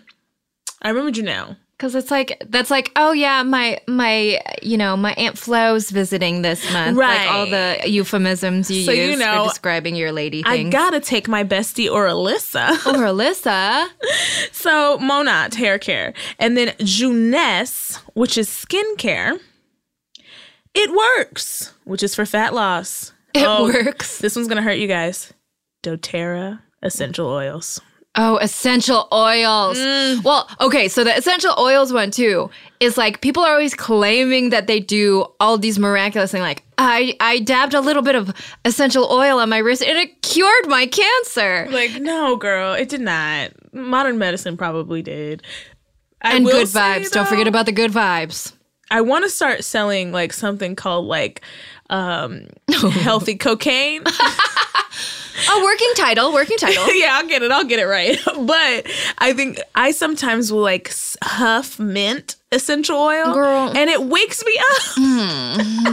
I 0.82 0.88
remember 0.88 1.12
Junel. 1.12 1.56
Because 1.76 1.96
it's 1.96 2.12
like 2.12 2.40
that's 2.46 2.70
like, 2.70 2.92
oh 2.94 3.10
yeah, 3.10 3.42
my 3.42 3.80
my 3.88 4.40
you 4.62 4.76
know 4.76 4.96
my 4.96 5.14
aunt 5.14 5.36
Flo's 5.36 5.90
visiting 5.90 6.42
this 6.42 6.72
month. 6.72 6.96
Like 6.96 7.28
all 7.28 7.46
the 7.46 7.80
euphemisms 7.86 8.70
you 8.70 8.84
So, 8.84 8.92
you 8.92 9.02
use 9.10 9.18
know, 9.18 9.42
for 9.42 9.48
describing 9.48 9.96
your 9.96 10.12
lady 10.12 10.44
I 10.46 10.62
gotta 10.70 11.00
take 11.00 11.26
my 11.26 11.42
bestie 11.42 11.90
or 11.90 12.06
Alyssa. 12.06 12.70
or 12.86 13.00
Alyssa. 13.06 13.88
so 14.52 14.96
Monat 14.98 15.54
hair 15.54 15.80
care, 15.80 16.14
and 16.38 16.56
then 16.56 16.72
Jeunesse, 16.78 17.96
which 18.14 18.38
is 18.38 18.48
skincare. 18.48 19.40
It 20.74 20.90
works, 20.92 21.74
which 21.82 22.04
is 22.04 22.14
for 22.14 22.24
fat 22.24 22.54
loss. 22.54 23.12
It 23.34 23.44
Oh, 23.44 23.64
works. 23.64 24.18
This 24.18 24.36
one's 24.36 24.46
gonna 24.46 24.62
hurt 24.62 24.78
you 24.78 24.86
guys. 24.86 25.32
DoTerra 25.82 26.60
essential 26.82 27.28
oils. 27.28 27.80
Oh, 28.14 28.36
essential 28.38 29.08
oils. 29.10 29.78
Mm. 29.78 30.22
Well, 30.22 30.46
okay, 30.60 30.86
so 30.88 31.02
the 31.02 31.16
essential 31.16 31.54
oils 31.58 31.94
one 31.94 32.10
too 32.10 32.50
is 32.78 32.98
like 32.98 33.22
people 33.22 33.42
are 33.42 33.52
always 33.52 33.74
claiming 33.74 34.50
that 34.50 34.66
they 34.66 34.80
do 34.80 35.24
all 35.40 35.56
these 35.56 35.78
miraculous 35.78 36.32
things. 36.32 36.42
Like 36.42 36.62
I, 36.76 37.16
I 37.20 37.38
dabbed 37.38 37.72
a 37.72 37.80
little 37.80 38.02
bit 38.02 38.14
of 38.14 38.34
essential 38.66 39.10
oil 39.10 39.38
on 39.38 39.48
my 39.48 39.58
wrist 39.58 39.82
and 39.82 39.96
it 39.96 40.20
cured 40.20 40.66
my 40.66 40.86
cancer. 40.86 41.68
Like, 41.70 42.02
no, 42.02 42.36
girl, 42.36 42.74
it 42.74 42.90
did 42.90 43.00
not. 43.00 43.52
Modern 43.72 44.18
medicine 44.18 44.58
probably 44.58 45.00
did. 45.00 45.42
I 46.20 46.36
and 46.36 46.44
good 46.44 46.68
vibes. 46.68 47.10
Don't 47.10 47.26
forget 47.26 47.48
about 47.48 47.64
the 47.64 47.72
good 47.72 47.92
vibes. 47.92 48.52
I 48.90 49.00
want 49.00 49.24
to 49.24 49.30
start 49.30 49.64
selling 49.64 50.12
like 50.12 50.34
something 50.34 50.76
called 50.76 51.06
like 51.06 51.40
um 51.92 52.46
healthy 52.70 53.36
cocaine. 53.36 54.02
a 54.06 55.62
working 55.62 55.92
title, 55.94 56.32
working 56.32 56.56
title. 56.56 56.92
yeah, 56.94 57.10
I'll 57.18 57.28
get 57.28 57.42
it. 57.42 57.52
I'll 57.52 57.64
get 57.64 57.78
it 57.78 57.86
right. 57.86 58.18
But 58.24 58.86
I 59.18 59.32
think 59.34 59.60
I 59.74 59.92
sometimes 59.92 60.50
will 60.52 60.62
like 60.62 60.92
huff 61.22 61.78
mint 61.78 62.36
essential 62.50 62.96
oil, 62.98 63.32
Girl. 63.34 63.72
and 63.76 63.88
it 63.88 64.02
wakes 64.02 64.44
me 64.44 64.58
up. 64.58 64.82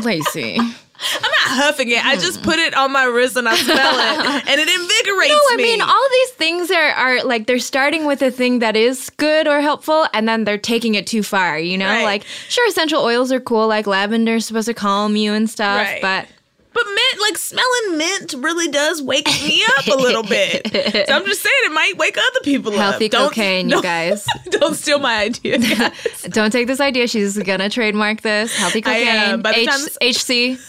Laci. 0.03 0.75
I'm 1.15 1.21
not 1.21 1.63
huffing 1.63 1.89
it. 1.89 2.03
I 2.05 2.15
just 2.15 2.39
hmm. 2.39 2.45
put 2.45 2.59
it 2.59 2.73
on 2.73 2.91
my 2.91 3.05
wrist 3.05 3.35
and 3.37 3.47
I 3.47 3.55
smell 3.55 3.77
it, 3.77 4.43
and 4.49 4.59
it 4.59 4.67
invigorates 4.67 5.29
me. 5.29 5.35
No, 5.35 5.41
I 5.51 5.55
me. 5.57 5.63
mean 5.63 5.81
all 5.81 6.07
these 6.11 6.29
things 6.31 6.71
are 6.71 6.89
are 6.91 7.23
like 7.23 7.47
they're 7.47 7.59
starting 7.59 8.05
with 8.05 8.21
a 8.21 8.31
thing 8.31 8.59
that 8.59 8.75
is 8.75 9.09
good 9.11 9.47
or 9.47 9.61
helpful, 9.61 10.07
and 10.13 10.27
then 10.27 10.43
they're 10.43 10.57
taking 10.57 10.95
it 10.95 11.07
too 11.07 11.23
far. 11.23 11.57
You 11.57 11.77
know, 11.77 11.87
Right. 11.87 12.03
like 12.03 12.25
sure, 12.49 12.67
essential 12.67 13.01
oils 13.01 13.31
are 13.31 13.39
cool, 13.39 13.67
like 13.67 13.87
lavender 13.87 14.35
is 14.35 14.45
supposed 14.45 14.67
to 14.67 14.73
calm 14.73 15.15
you 15.15 15.33
and 15.33 15.49
stuff, 15.49 15.87
Right. 15.87 16.01
but 16.01 16.27
But 16.71 16.85
mint, 16.85 17.21
like 17.21 17.37
smelling 17.37 17.97
mint, 17.97 18.35
really 18.37 18.67
does 18.67 19.01
wake 19.01 19.27
me 19.27 19.63
up 19.77 19.87
a 19.87 19.95
little 19.95 20.23
bit. 20.23 20.67
So 21.07 21.13
I'm 21.13 21.25
just 21.25 21.41
saying, 21.41 21.55
it 21.65 21.71
might 21.71 21.97
wake 21.97 22.15
other 22.17 22.39
people 22.43 22.71
healthy 22.71 23.05
up. 23.05 23.11
Don't- 23.11 23.29
cocaine, 23.29 23.65
you 23.69 23.75
don't- 23.75 23.83
guys. 23.83 24.25
Don't 24.51 24.75
steal 24.75 24.99
my 24.99 25.21
idea. 25.23 25.57
Don't 26.29 26.51
take 26.51 26.67
this 26.67 26.79
idea. 26.79 27.07
She's 27.07 27.37
gonna 27.37 27.69
trademark 27.69 28.21
this. 28.21 28.55
Healthy 28.55 28.81
cocaine. 28.81 29.41
H- 29.45 29.97
HC 30.01 30.59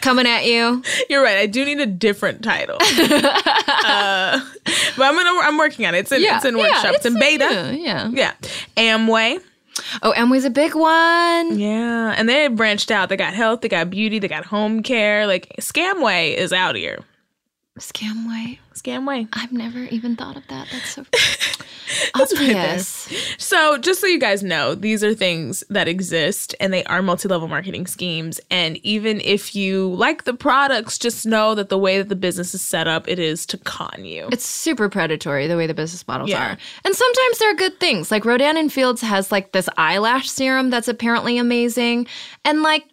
coming 0.00 0.26
at 0.26 0.44
you. 0.44 0.82
You're 1.08 1.22
right. 1.22 1.38
I 1.38 1.46
do 1.46 1.64
need 1.64 1.80
a 1.80 1.86
different 1.86 2.42
title. 2.42 2.76
uh, 2.80 4.40
but 4.96 5.04
I'm 5.04 5.14
gonna. 5.14 5.40
I'm 5.42 5.58
working 5.58 5.86
on 5.86 5.94
it. 5.94 6.00
It's 6.00 6.12
in. 6.12 6.22
it's 6.22 6.44
in 6.44 6.56
workshop. 6.56 6.94
It's, 6.94 7.06
in 7.06 7.18
beta. 7.18 7.76
Yeah, 7.78 8.08
yeah. 8.08 8.10
Yeah. 8.12 8.32
Amway. 8.76 9.40
Oh, 10.02 10.12
Amway's 10.16 10.44
a 10.44 10.50
big 10.50 10.74
one. 10.74 11.58
Yeah. 11.58 12.14
And 12.16 12.28
they 12.28 12.48
branched 12.48 12.90
out. 12.90 13.08
They 13.08 13.16
got 13.16 13.34
health. 13.34 13.62
They 13.62 13.68
got 13.68 13.90
beauty. 13.90 14.18
They 14.18 14.28
got 14.28 14.44
home 14.44 14.82
care. 14.82 15.26
Like 15.26 15.54
Scamway 15.60 16.34
is 16.34 16.52
out 16.52 16.76
here. 16.76 17.00
Scamway. 17.78 18.58
Scamway. 18.74 19.28
I've 19.32 19.52
never 19.52 19.84
even 19.84 20.16
thought 20.16 20.36
of 20.36 20.46
that. 20.48 20.68
That's 20.70 20.90
so 20.90 21.04
That's 22.14 22.38
right 22.38 22.52
there. 22.52 22.78
So, 23.38 23.78
just 23.78 24.00
so 24.00 24.06
you 24.06 24.18
guys 24.18 24.42
know, 24.42 24.74
these 24.74 25.02
are 25.04 25.14
things 25.14 25.64
that 25.70 25.88
exist 25.88 26.54
and 26.60 26.72
they 26.72 26.84
are 26.84 27.02
multi 27.02 27.28
level 27.28 27.48
marketing 27.48 27.86
schemes. 27.86 28.40
And 28.50 28.76
even 28.78 29.20
if 29.22 29.54
you 29.54 29.88
like 29.94 30.24
the 30.24 30.34
products, 30.34 30.98
just 30.98 31.26
know 31.26 31.54
that 31.54 31.68
the 31.68 31.78
way 31.78 31.98
that 31.98 32.08
the 32.08 32.16
business 32.16 32.54
is 32.54 32.62
set 32.62 32.86
up, 32.88 33.08
it 33.08 33.18
is 33.18 33.44
to 33.46 33.58
con 33.58 34.04
you. 34.04 34.28
It's 34.32 34.46
super 34.46 34.88
predatory 34.88 35.46
the 35.46 35.56
way 35.56 35.66
the 35.66 35.74
business 35.74 36.06
models 36.06 36.30
Yeah. 36.30 36.52
are. 36.52 36.58
And 36.84 36.94
sometimes 36.94 37.38
there 37.38 37.50
are 37.50 37.54
good 37.54 37.78
things. 37.80 38.10
Like 38.10 38.24
Rodan 38.24 38.56
and 38.56 38.72
Fields 38.72 39.00
has 39.02 39.32
like 39.32 39.52
this 39.52 39.68
eyelash 39.76 40.30
serum 40.30 40.70
that's 40.70 40.88
apparently 40.88 41.38
amazing. 41.38 42.06
And 42.44 42.62
like 42.62 42.84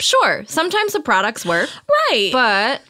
sure, 0.00 0.44
sometimes 0.48 0.92
the 0.92 1.00
products 1.00 1.46
work, 1.46 1.70
right. 2.10 2.30
but 2.32 2.82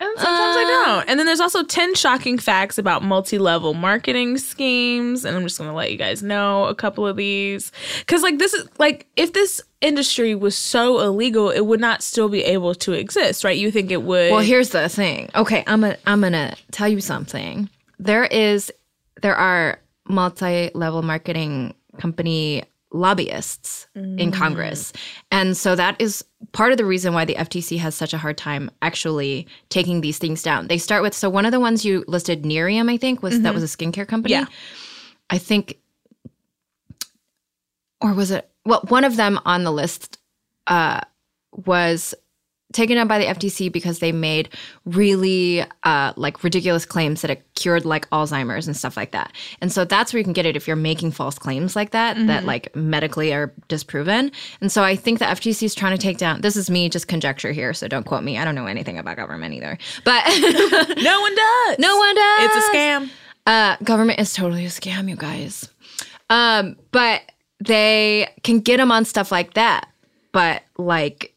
and 0.00 0.18
sometimes 0.18 0.56
I 0.56 0.64
uh, 0.64 0.86
don't. 0.86 1.08
And 1.08 1.18
then 1.18 1.26
there's 1.26 1.40
also 1.40 1.62
10 1.62 1.94
shocking 1.94 2.38
facts 2.38 2.78
about 2.78 3.02
multi 3.02 3.38
level 3.38 3.74
marketing 3.74 4.38
schemes. 4.38 5.24
And 5.24 5.36
I'm 5.36 5.42
just 5.44 5.58
going 5.58 5.70
to 5.70 5.76
let 5.76 5.92
you 5.92 5.96
guys 5.96 6.22
know 6.22 6.64
a 6.64 6.74
couple 6.74 7.06
of 7.06 7.16
these. 7.16 7.72
Because, 8.00 8.22
like, 8.22 8.38
this 8.38 8.54
is 8.54 8.68
like, 8.78 9.06
if 9.16 9.32
this 9.32 9.62
industry 9.80 10.34
was 10.34 10.56
so 10.56 11.00
illegal, 11.00 11.50
it 11.50 11.66
would 11.66 11.80
not 11.80 12.02
still 12.02 12.28
be 12.28 12.42
able 12.42 12.74
to 12.74 12.92
exist, 12.92 13.44
right? 13.44 13.56
You 13.56 13.70
think 13.70 13.90
it 13.90 14.02
would. 14.02 14.32
Well, 14.32 14.40
here's 14.40 14.70
the 14.70 14.88
thing. 14.88 15.30
Okay, 15.34 15.62
I'm 15.66 15.82
gonna 15.82 15.96
I'm 16.06 16.20
gonna 16.20 16.56
tell 16.70 16.88
you 16.88 17.00
something. 17.00 17.68
There 17.98 18.24
is 18.24 18.72
there 19.22 19.36
are 19.36 19.78
multi-level 20.08 21.02
marketing 21.02 21.74
company 21.98 22.64
lobbyists 22.94 23.88
in 23.94 24.30
Congress. 24.30 24.92
Mm. 24.92 24.98
And 25.32 25.56
so 25.56 25.74
that 25.74 26.00
is 26.00 26.24
part 26.54 26.72
of 26.72 26.78
the 26.78 26.84
reason 26.86 27.12
why 27.12 27.26
the 27.26 27.34
FTC 27.34 27.78
has 27.80 27.94
such 27.94 28.14
a 28.14 28.18
hard 28.18 28.38
time 28.38 28.70
actually 28.80 29.46
taking 29.68 30.00
these 30.00 30.16
things 30.16 30.42
down. 30.42 30.68
They 30.68 30.78
start 30.78 31.02
with 31.02 31.12
so 31.12 31.28
one 31.28 31.44
of 31.44 31.52
the 31.52 31.60
ones 31.60 31.84
you 31.84 32.04
listed 32.06 32.44
Nerium, 32.44 32.90
I 32.90 32.96
think, 32.96 33.22
was 33.22 33.42
that 33.42 33.52
was 33.52 33.62
a 33.62 33.66
skincare 33.66 34.08
company. 34.08 34.32
Yeah. 34.32 34.46
I 35.28 35.36
think 35.36 35.78
or 38.00 38.14
was 38.14 38.30
it 38.30 38.48
well 38.64 38.84
one 38.88 39.04
of 39.04 39.16
them 39.16 39.38
on 39.44 39.64
the 39.64 39.72
list 39.72 40.18
uh 40.66 41.00
was 41.66 42.14
taken 42.74 42.96
down 42.96 43.08
by 43.08 43.18
the 43.18 43.24
FTC 43.24 43.72
because 43.72 44.00
they 44.00 44.12
made 44.12 44.50
really 44.84 45.64
uh, 45.84 46.12
like 46.16 46.44
ridiculous 46.44 46.84
claims 46.84 47.22
that 47.22 47.30
it 47.30 47.42
cured 47.54 47.84
like 47.86 48.08
Alzheimer's 48.10 48.66
and 48.66 48.76
stuff 48.76 48.96
like 48.96 49.12
that. 49.12 49.32
And 49.60 49.72
so 49.72 49.84
that's 49.84 50.12
where 50.12 50.18
you 50.18 50.24
can 50.24 50.32
get 50.34 50.44
it 50.44 50.56
if 50.56 50.66
you're 50.66 50.76
making 50.76 51.12
false 51.12 51.38
claims 51.38 51.74
like 51.74 51.92
that 51.92 52.16
that 52.26 52.44
like 52.44 52.74
medically 52.76 53.32
are 53.32 53.52
disproven. 53.68 54.30
And 54.60 54.70
so 54.70 54.82
I 54.82 54.96
think 54.96 55.20
the 55.20 55.24
FTC 55.24 55.62
is 55.62 55.74
trying 55.74 55.96
to 55.96 56.02
take 56.02 56.18
down. 56.18 56.42
This 56.42 56.56
is 56.56 56.68
me 56.68 56.88
just 56.88 57.08
conjecture 57.08 57.52
here, 57.52 57.72
so 57.72 57.88
don't 57.88 58.04
quote 58.04 58.22
me. 58.24 58.36
I 58.38 58.44
don't 58.44 58.54
know 58.54 58.66
anything 58.66 58.98
about 58.98 59.16
government 59.16 59.54
either. 59.54 59.78
But 60.04 60.24
No 60.28 61.20
one 61.20 61.34
does. 61.34 61.78
no 61.78 61.96
one 61.96 62.14
does. 62.14 62.44
It's 62.44 62.56
a 62.68 62.70
scam. 62.76 63.10
Uh, 63.46 63.76
government 63.84 64.18
is 64.18 64.32
totally 64.32 64.64
a 64.64 64.68
scam, 64.68 65.08
you 65.08 65.16
guys. 65.16 65.68
Um, 66.30 66.76
but 66.90 67.22
they 67.60 68.28
can 68.42 68.60
get 68.60 68.78
them 68.78 68.90
on 68.90 69.04
stuff 69.04 69.30
like 69.30 69.54
that. 69.54 69.88
But 70.32 70.62
like, 70.78 71.33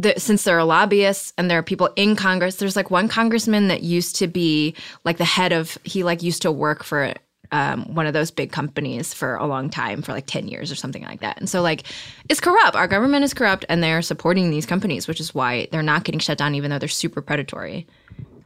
the, 0.00 0.14
since 0.18 0.44
there 0.44 0.58
are 0.58 0.64
lobbyists 0.64 1.32
and 1.36 1.50
there 1.50 1.58
are 1.58 1.62
people 1.62 1.90
in 1.96 2.16
Congress, 2.16 2.56
there's 2.56 2.76
like 2.76 2.90
one 2.90 3.08
congressman 3.08 3.68
that 3.68 3.82
used 3.82 4.16
to 4.16 4.26
be 4.26 4.74
like 5.04 5.18
the 5.18 5.24
head 5.24 5.52
of. 5.52 5.76
He 5.84 6.02
like 6.04 6.22
used 6.22 6.42
to 6.42 6.52
work 6.52 6.82
for 6.84 7.14
um, 7.52 7.94
one 7.94 8.06
of 8.06 8.12
those 8.12 8.30
big 8.30 8.52
companies 8.52 9.12
for 9.12 9.34
a 9.34 9.46
long 9.46 9.70
time, 9.70 10.02
for 10.02 10.12
like 10.12 10.26
ten 10.26 10.48
years 10.48 10.70
or 10.70 10.76
something 10.76 11.02
like 11.02 11.20
that. 11.20 11.38
And 11.38 11.48
so 11.48 11.62
like, 11.62 11.82
it's 12.28 12.40
corrupt. 12.40 12.76
Our 12.76 12.88
government 12.88 13.24
is 13.24 13.34
corrupt, 13.34 13.64
and 13.68 13.82
they're 13.82 14.02
supporting 14.02 14.50
these 14.50 14.66
companies, 14.66 15.08
which 15.08 15.20
is 15.20 15.34
why 15.34 15.68
they're 15.72 15.82
not 15.82 16.04
getting 16.04 16.20
shut 16.20 16.38
down, 16.38 16.54
even 16.54 16.70
though 16.70 16.78
they're 16.78 16.88
super 16.88 17.20
predatory. 17.20 17.86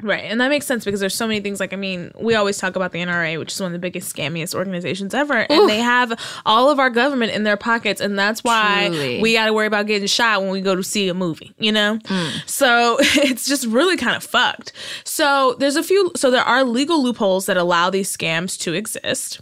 Right. 0.05 0.25
And 0.25 0.39
that 0.43 0.51
makes 0.51 0.67
sense 0.67 0.85
because 0.85 1.01
there's 1.01 1.15
so 1.15 1.27
many 1.27 1.41
things 1.41 1.61
like 1.61 1.73
I 1.73 1.77
mean, 1.77 2.13
we 2.21 2.35
always 2.35 2.59
talk 2.59 2.77
about 2.77 2.93
the 2.93 2.99
NRA, 2.99 3.39
which 3.39 3.53
is 3.53 3.61
one 3.61 3.69
of 3.69 3.73
the 3.73 3.79
biggest 3.79 4.15
scammiest 4.15 4.55
organizations 4.55 5.15
ever, 5.15 5.51
and 5.51 5.67
they 5.67 5.79
have 5.79 6.21
all 6.45 6.69
of 6.71 6.79
our 6.79 6.91
government 6.91 7.33
in 7.33 7.43
their 7.45 7.57
pockets 7.57 8.03
and 8.03 8.19
that's 8.19 8.45
why 8.45 8.89
Truly. 8.89 9.23
we 9.23 9.33
got 9.33 9.47
to 9.47 9.55
worry 9.55 9.67
about 9.67 9.87
getting 9.87 10.07
shot 10.07 10.43
when 10.43 10.51
we 10.51 10.61
go 10.61 10.77
to 10.77 10.83
see 10.83 11.09
a 11.09 11.15
movie, 11.15 11.55
you 11.59 11.73
know? 11.73 11.99
So, 12.45 12.99
it's 13.01 13.49
just 13.49 13.65
really 13.65 13.97
kind 13.97 14.15
of 14.15 14.23
fucked. 14.23 14.73
So, 15.05 15.57
there's 15.59 15.77
a 15.77 15.83
few 15.83 16.13
so 16.17 16.31
there 16.31 16.45
are 16.45 16.65
legal 16.65 17.03
loopholes 17.03 17.47
that 17.47 17.57
allow 17.57 17.89
these 17.89 18.15
scams 18.15 18.59
to 18.61 18.75
exist. 18.75 19.41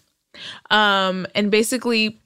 Um 0.71 1.27
and 1.35 1.51
basically 1.51 2.22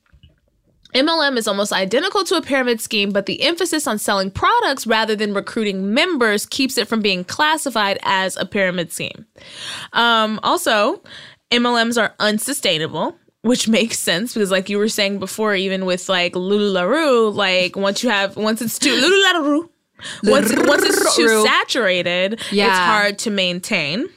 MLM 0.96 1.36
is 1.36 1.46
almost 1.46 1.74
identical 1.74 2.24
to 2.24 2.36
a 2.36 2.42
pyramid 2.42 2.80
scheme, 2.80 3.10
but 3.10 3.26
the 3.26 3.42
emphasis 3.42 3.86
on 3.86 3.98
selling 3.98 4.30
products 4.30 4.86
rather 4.86 5.14
than 5.14 5.34
recruiting 5.34 5.92
members 5.92 6.46
keeps 6.46 6.78
it 6.78 6.88
from 6.88 7.02
being 7.02 7.22
classified 7.22 7.98
as 8.02 8.34
a 8.38 8.46
pyramid 8.46 8.90
scheme. 8.90 9.26
Um, 9.92 10.40
also, 10.42 11.02
MLMs 11.50 12.00
are 12.00 12.14
unsustainable. 12.18 13.14
Which 13.42 13.68
makes 13.78 13.98
sense 13.98 14.32
because, 14.34 14.50
like 14.50 14.70
you 14.70 14.78
were 14.78 14.88
saying 14.88 15.18
before, 15.18 15.54
even 15.54 15.84
with 15.84 16.08
like 16.08 16.32
Lulularoo, 16.32 17.32
like 17.32 17.76
once 17.76 18.02
you 18.02 18.08
have 18.08 18.36
once 18.36 18.60
it's 18.60 18.78
too 18.78 18.90
Lulularoo, 18.90 19.68
once 20.24 20.52
once 20.66 20.82
it's 20.82 21.14
too 21.14 21.44
saturated, 21.44 22.40
it's 22.50 22.78
hard 22.78 23.18
to 23.20 23.30
maintain. 23.30 24.08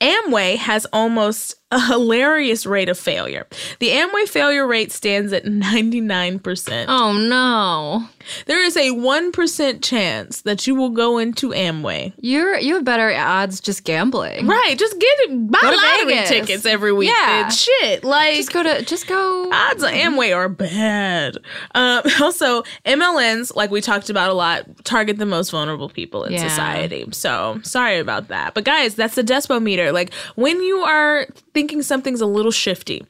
Amway 0.00 0.56
has 0.56 0.86
almost 0.92 1.54
a 1.72 1.80
hilarious 1.86 2.64
rate 2.64 2.88
of 2.88 2.96
failure. 2.98 3.46
The 3.80 3.88
Amway 3.88 4.28
failure 4.28 4.66
rate 4.66 4.92
stands 4.92 5.32
at 5.32 5.44
99%. 5.44 6.84
Oh 6.88 7.12
no. 7.12 8.08
There 8.46 8.62
is 8.64 8.76
a 8.76 8.90
1% 8.90 9.82
chance 9.84 10.42
that 10.42 10.66
you 10.66 10.74
will 10.74 10.90
go 10.90 11.18
into 11.18 11.50
Amway. 11.50 12.12
You're 12.20 12.56
you 12.58 12.74
have 12.74 12.84
better 12.84 13.12
odds 13.12 13.60
just 13.60 13.84
gambling. 13.84 14.46
Right, 14.46 14.76
just 14.78 14.98
get 14.98 15.50
buy 15.50 15.58
lottery 15.62 16.14
Vegas. 16.14 16.28
tickets 16.28 16.66
every 16.66 16.92
week. 16.92 17.08
Yeah. 17.08 17.48
shit. 17.48 18.04
Like, 18.04 18.34
Just 18.36 18.52
go 18.52 18.62
to 18.62 18.84
just 18.84 19.06
go. 19.06 19.50
odds 19.52 19.82
of 19.82 19.90
Amway 19.90 20.34
are 20.36 20.48
bad. 20.48 21.36
Um, 21.74 22.02
also, 22.20 22.62
MLMs, 22.84 23.54
like 23.56 23.70
we 23.70 23.80
talked 23.80 24.08
about 24.10 24.30
a 24.30 24.34
lot, 24.34 24.84
target 24.84 25.18
the 25.18 25.26
most 25.26 25.50
vulnerable 25.50 25.88
people 25.88 26.24
in 26.24 26.32
Yeah. 26.32 26.46
society. 26.48 27.06
So 27.12 27.60
sorry 27.62 27.98
about 27.98 28.28
that. 28.28 28.54
But 28.54 28.64
guys, 28.64 28.94
that's 28.94 29.14
the 29.16 29.22
Despo 29.24 29.60
meter. 29.62 29.90
Like 29.92 30.12
when 30.36 30.62
you 30.62 30.78
are 30.78 31.26
thinking 31.56 31.80
something's 31.80 32.20
a 32.20 32.26
little 32.26 32.52
shifty, 32.52 33.02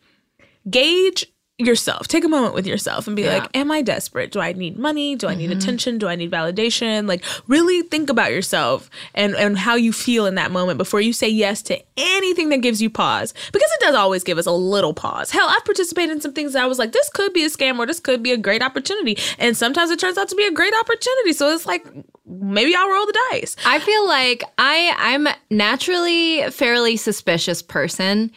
gauge 0.70 1.26
yourself. 1.58 2.06
Take 2.06 2.24
a 2.24 2.28
moment 2.28 2.52
with 2.52 2.66
yourself 2.66 3.06
and 3.06 3.16
be 3.16 3.22
Yeah. 3.22 3.38
like, 3.38 3.56
Am 3.56 3.70
I 3.70 3.80
desperate? 3.80 4.30
Do 4.30 4.40
I 4.40 4.52
need 4.52 4.78
money? 4.78 5.16
Do 5.16 5.26
I 5.26 5.34
need 5.34 5.48
mm-hmm. 5.48 5.58
attention? 5.58 5.96
Do 5.96 6.06
I 6.06 6.14
need 6.14 6.30
validation? 6.30 7.08
Like 7.08 7.24
really 7.46 7.80
think 7.82 8.10
about 8.10 8.30
yourself 8.30 8.90
and, 9.14 9.34
and 9.34 9.56
how 9.56 9.74
you 9.74 9.92
feel 9.92 10.26
in 10.26 10.34
that 10.34 10.50
moment 10.50 10.76
before 10.76 11.00
you 11.00 11.14
say 11.14 11.28
yes 11.28 11.62
to 11.62 11.80
anything 11.96 12.50
that 12.50 12.58
gives 12.58 12.82
you 12.82 12.90
pause. 12.90 13.32
Because 13.52 13.70
it 13.72 13.80
does 13.80 13.94
always 13.94 14.22
give 14.22 14.36
us 14.36 14.44
a 14.44 14.52
little 14.52 14.92
pause. 14.92 15.30
Hell, 15.30 15.46
I've 15.48 15.64
participated 15.64 16.10
in 16.10 16.20
some 16.20 16.34
things 16.34 16.52
that 16.52 16.62
I 16.62 16.66
was 16.66 16.78
like, 16.78 16.92
this 16.92 17.08
could 17.08 17.32
be 17.32 17.44
a 17.44 17.48
scam 17.48 17.78
or 17.78 17.86
this 17.86 18.00
could 18.00 18.22
be 18.22 18.32
a 18.32 18.36
great 18.36 18.62
opportunity. 18.62 19.16
And 19.38 19.56
sometimes 19.56 19.90
it 19.90 19.98
turns 19.98 20.18
out 20.18 20.28
to 20.28 20.36
be 20.36 20.44
a 20.44 20.52
great 20.52 20.74
opportunity. 20.74 21.32
So 21.32 21.54
it's 21.54 21.64
like 21.64 21.86
maybe 22.26 22.74
I'll 22.74 22.90
roll 22.90 23.06
the 23.06 23.18
dice. 23.30 23.56
I 23.64 23.78
feel 23.78 24.06
like 24.06 24.44
I 24.58 24.94
I'm 24.98 25.28
naturally 25.50 26.40
a 26.40 26.50
fairly 26.50 26.98
suspicious 26.98 27.62
person, 27.62 28.30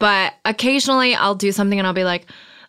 but 0.00 0.34
occasionally 0.44 1.14
I'll 1.14 1.36
do 1.36 1.52
something 1.52 1.78
and 1.78 1.86
I'll 1.86 1.94
be 1.94 2.04
like 2.04 2.26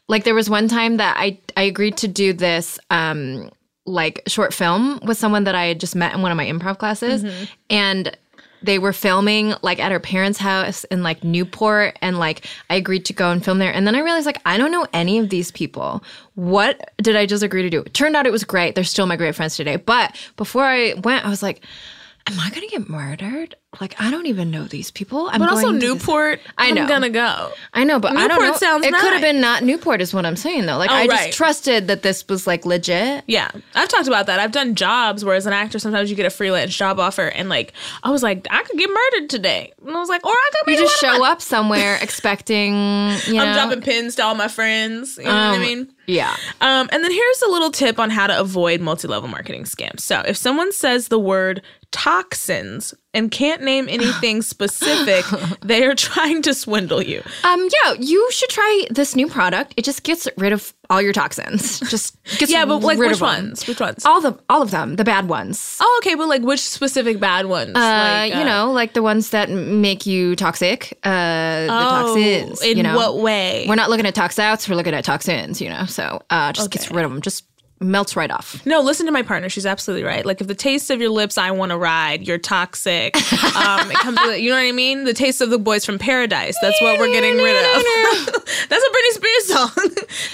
like 0.08 0.24
there 0.24 0.36
was 0.36 0.50
one 0.50 0.68
time 0.68 0.98
that 0.98 1.16
I 1.18 1.40
I 1.58 1.64
agreed 1.64 1.98
to 1.98 2.08
do 2.08 2.34
this 2.34 2.80
um 2.90 3.50
like 3.86 4.24
short 4.28 4.54
film 4.54 5.00
with 5.06 5.18
someone 5.18 5.44
that 5.44 5.56
I 5.56 5.66
had 5.66 5.80
just 5.80 5.96
met 5.96 6.14
in 6.14 6.22
one 6.22 6.32
of 6.32 6.38
my 6.38 6.46
improv 6.46 6.80
classes 6.80 7.24
and 7.70 8.18
they 8.64 8.80
were 8.80 8.94
filming 8.94 9.54
like 9.62 9.80
at 9.80 9.92
her 9.92 10.00
parents' 10.00 10.40
house 10.40 10.86
in 10.86 11.04
like 11.04 11.24
Newport 11.24 12.00
and 12.02 12.18
like 12.18 12.48
I 12.72 12.76
agreed 12.76 13.06
to 13.06 13.14
go 13.14 13.30
and 13.30 13.46
film 13.46 13.60
there 13.60 13.72
and 13.72 13.86
then 13.86 13.94
I 13.96 14.00
realized 14.00 14.26
like 14.26 14.42
I 14.46 14.58
don't 14.58 14.72
know 14.72 14.88
any 14.92 15.20
of 15.20 15.30
these 15.30 15.52
people. 15.52 16.04
What 16.34 16.92
did 16.98 17.16
I 17.16 17.28
just 17.28 17.44
agree 17.44 17.62
to 17.62 17.70
do? 17.70 17.82
It 17.82 17.94
turned 17.94 18.16
out 18.16 18.26
it 18.26 18.32
was 18.32 18.44
great. 18.44 18.74
They're 18.74 18.84
still 18.84 19.06
my 19.06 19.18
great 19.18 19.36
friends 19.36 19.56
today. 19.56 19.76
But 19.76 20.16
before 20.36 20.64
I 20.64 20.96
went, 21.04 21.26
I 21.26 21.30
was 21.30 21.44
like, 21.44 21.64
am 22.28 22.40
I 22.40 22.50
gonna 22.50 22.68
get 22.68 22.90
murdered? 22.90 23.56
Like 23.82 23.96
I 24.00 24.10
don't 24.12 24.26
even 24.28 24.52
know 24.52 24.66
these 24.66 24.92
people. 24.92 25.28
I'm 25.32 25.40
But 25.40 25.50
also 25.50 25.68
going 25.70 25.80
to 25.80 25.86
Newport, 25.88 26.40
I 26.58 26.72
know. 26.72 26.84
I'm 26.84 26.88
gonna 26.88 27.10
go. 27.10 27.52
I 27.74 27.84
know, 27.84 28.00
but 28.00 28.12
I 28.16 28.28
don't 28.28 28.40
Newport 28.40 28.48
know. 28.48 28.58
sounds 28.58 28.86
it 28.86 28.94
could 28.94 29.14
have 29.14 29.22
been 29.22 29.42
not 29.42 29.64
Newport, 29.64 30.02
is 30.02 30.14
what 30.14 30.26
I'm 30.26 30.36
saying 30.36 30.66
though. 30.66 30.78
Like 30.78 30.92
Oh, 30.92 30.96
I 30.96 31.08
just 31.08 31.34
trusted 31.38 31.88
that 31.88 32.02
this 32.02 32.28
was 32.28 32.48
like 32.48 32.66
legit. 32.66 33.24
Yeah, 33.28 33.50
I've 33.74 33.90
talked 33.90 34.08
about 34.08 34.28
that. 34.28 34.40
I've 34.40 34.52
done 34.52 34.76
jobs 34.76 35.26
where, 35.26 35.36
as 35.36 35.46
an 35.46 35.54
actor, 35.54 35.80
sometimes 35.80 36.10
you 36.10 36.16
get 36.16 36.26
a 36.26 36.30
freelance 36.30 36.76
job 36.76 37.00
offer, 37.00 37.28
and 37.28 37.50
like 37.50 37.74
I 38.04 38.12
was 38.12 38.24
like, 38.24 38.48
I 38.50 38.64
could 38.64 38.78
get 38.78 38.90
murdered 38.90 39.30
today, 39.30 39.74
and 39.86 39.96
I 39.96 40.00
was 40.00 40.10
like, 40.10 40.26
or 40.26 40.32
I 40.32 40.50
could. 40.64 40.72
You 40.74 40.80
just 40.80 41.00
show 41.00 41.24
up 41.26 41.42
somewhere 41.42 41.98
expecting, 42.02 42.74
you 43.28 43.34
know. 43.36 43.44
I'm 43.46 43.54
dropping 43.54 43.82
pins 43.82 44.16
to 44.16 44.24
all 44.24 44.36
my 44.36 44.48
friends. 44.48 45.18
You 45.18 45.24
know 45.26 45.30
what 45.32 45.38
I 45.38 45.56
Um, 45.56 45.62
mean? 45.62 45.92
Yeah. 46.08 46.36
Um, 46.62 46.88
and 46.92 47.04
then 47.04 47.12
here's 47.12 47.42
a 47.42 47.50
little 47.50 47.72
tip 47.72 47.98
on 48.00 48.12
how 48.12 48.28
to 48.28 48.40
avoid 48.40 48.80
multi-level 48.80 49.28
marketing 49.28 49.64
scams. 49.64 50.02
So 50.02 50.22
if 50.28 50.38
someone 50.38 50.72
says 50.72 51.08
the 51.08 51.18
word 51.20 51.64
toxins 51.92 52.94
and 53.14 53.32
can't 53.32 53.62
name 53.66 53.88
anything 53.90 54.42
specific, 54.42 55.26
they 55.62 55.84
are 55.86 55.96
trying 55.96 56.42
to 56.44 56.54
swindle 56.54 57.02
you. 57.02 57.22
Um. 57.44 57.68
Yeah. 57.84 57.94
You 58.00 58.30
should 58.32 58.50
try 58.50 58.86
this 58.90 59.16
new 59.16 59.28
product. 59.28 59.74
It 59.78 59.84
just 59.86 60.04
gets 60.04 60.28
rid 60.38 60.54
of 60.54 60.74
all 60.90 61.02
your 61.02 61.14
toxins. 61.14 61.80
Just 61.90 62.16
gets 62.38 62.52
Yeah, 62.52 62.66
but 62.66 62.78
like 62.84 62.98
rid 63.00 63.08
which 63.08 63.14
of 63.16 63.20
them. 63.20 63.28
ones? 63.28 63.68
Which 63.68 63.80
ones? 63.80 64.06
All 64.06 64.22
the 64.22 64.38
all 64.50 64.62
of 64.62 64.72
them, 64.72 64.96
the 64.96 65.04
bad 65.04 65.28
ones. 65.28 65.78
Oh, 65.82 66.00
okay, 66.02 66.16
but 66.16 66.28
like 66.28 66.42
which 66.44 66.60
specific 66.62 67.20
bad 67.20 67.48
ones? 67.48 67.76
Uh, 67.76 67.80
like, 67.80 68.36
you 68.36 68.44
know, 68.46 68.72
like 68.72 68.94
the 68.94 69.02
ones 69.04 69.32
that 69.32 69.50
make 69.50 70.06
you 70.06 70.36
toxic. 70.36 70.98
Uh, 71.04 71.62
the 71.62 71.68
toxins. 71.68 72.60
Oh, 72.62 72.66
in 72.70 72.78
you 72.78 72.84
know? 72.84 72.96
what 72.96 73.18
way? 73.18 73.66
We're 73.68 73.76
not 73.76 73.90
looking 73.90 74.06
at 74.06 74.14
tox 74.16 74.38
outs. 74.40 74.70
We're 74.70 74.76
looking 74.76 74.94
at 74.94 75.04
toxins. 75.04 75.60
You 75.60 75.70
know, 75.70 75.86
so 75.86 76.22
uh, 76.30 76.54
just 76.54 76.70
gets 76.72 76.92
rid 76.92 77.04
of 77.04 77.12
them. 77.12 77.22
Just 77.22 77.46
melts 77.82 78.16
right 78.16 78.32
off. 78.32 78.66
No, 78.66 78.80
listen 78.82 79.06
to 79.06 79.12
my 79.12 79.22
partner. 79.22 79.50
She's 79.50 79.66
absolutely 79.66 80.04
right. 80.06 80.26
Like 80.26 80.40
if 80.42 80.48
the 80.48 80.56
taste 80.56 80.90
of 80.90 81.02
your 81.02 81.10
lips, 81.10 81.38
I 81.38 81.52
want 81.52 81.72
to 81.72 81.78
ride. 81.78 82.26
You're 82.28 82.38
toxic. 82.38 83.16
Um, 83.56 83.90
it 83.90 83.96
comes 83.98 84.20
with, 84.26 84.40
you 84.42 84.50
know 84.50 84.58
what 84.58 84.64
I 84.68 84.72
mean? 84.74 85.06
The 85.06 85.14
taste 85.14 85.40
of 85.40 85.50
the 85.50 85.58
boys 85.58 85.86
from 85.86 85.98
paradise. 85.98 86.58
That's 86.62 86.80
what 86.82 87.00
we're 87.00 87.12
getting 87.12 87.38
rid 87.38 87.56
of. 87.56 88.34
That's 88.70 88.84
a 88.84 88.90
Britney 88.92 89.12
Spears 89.12 89.48
song. 89.48 89.72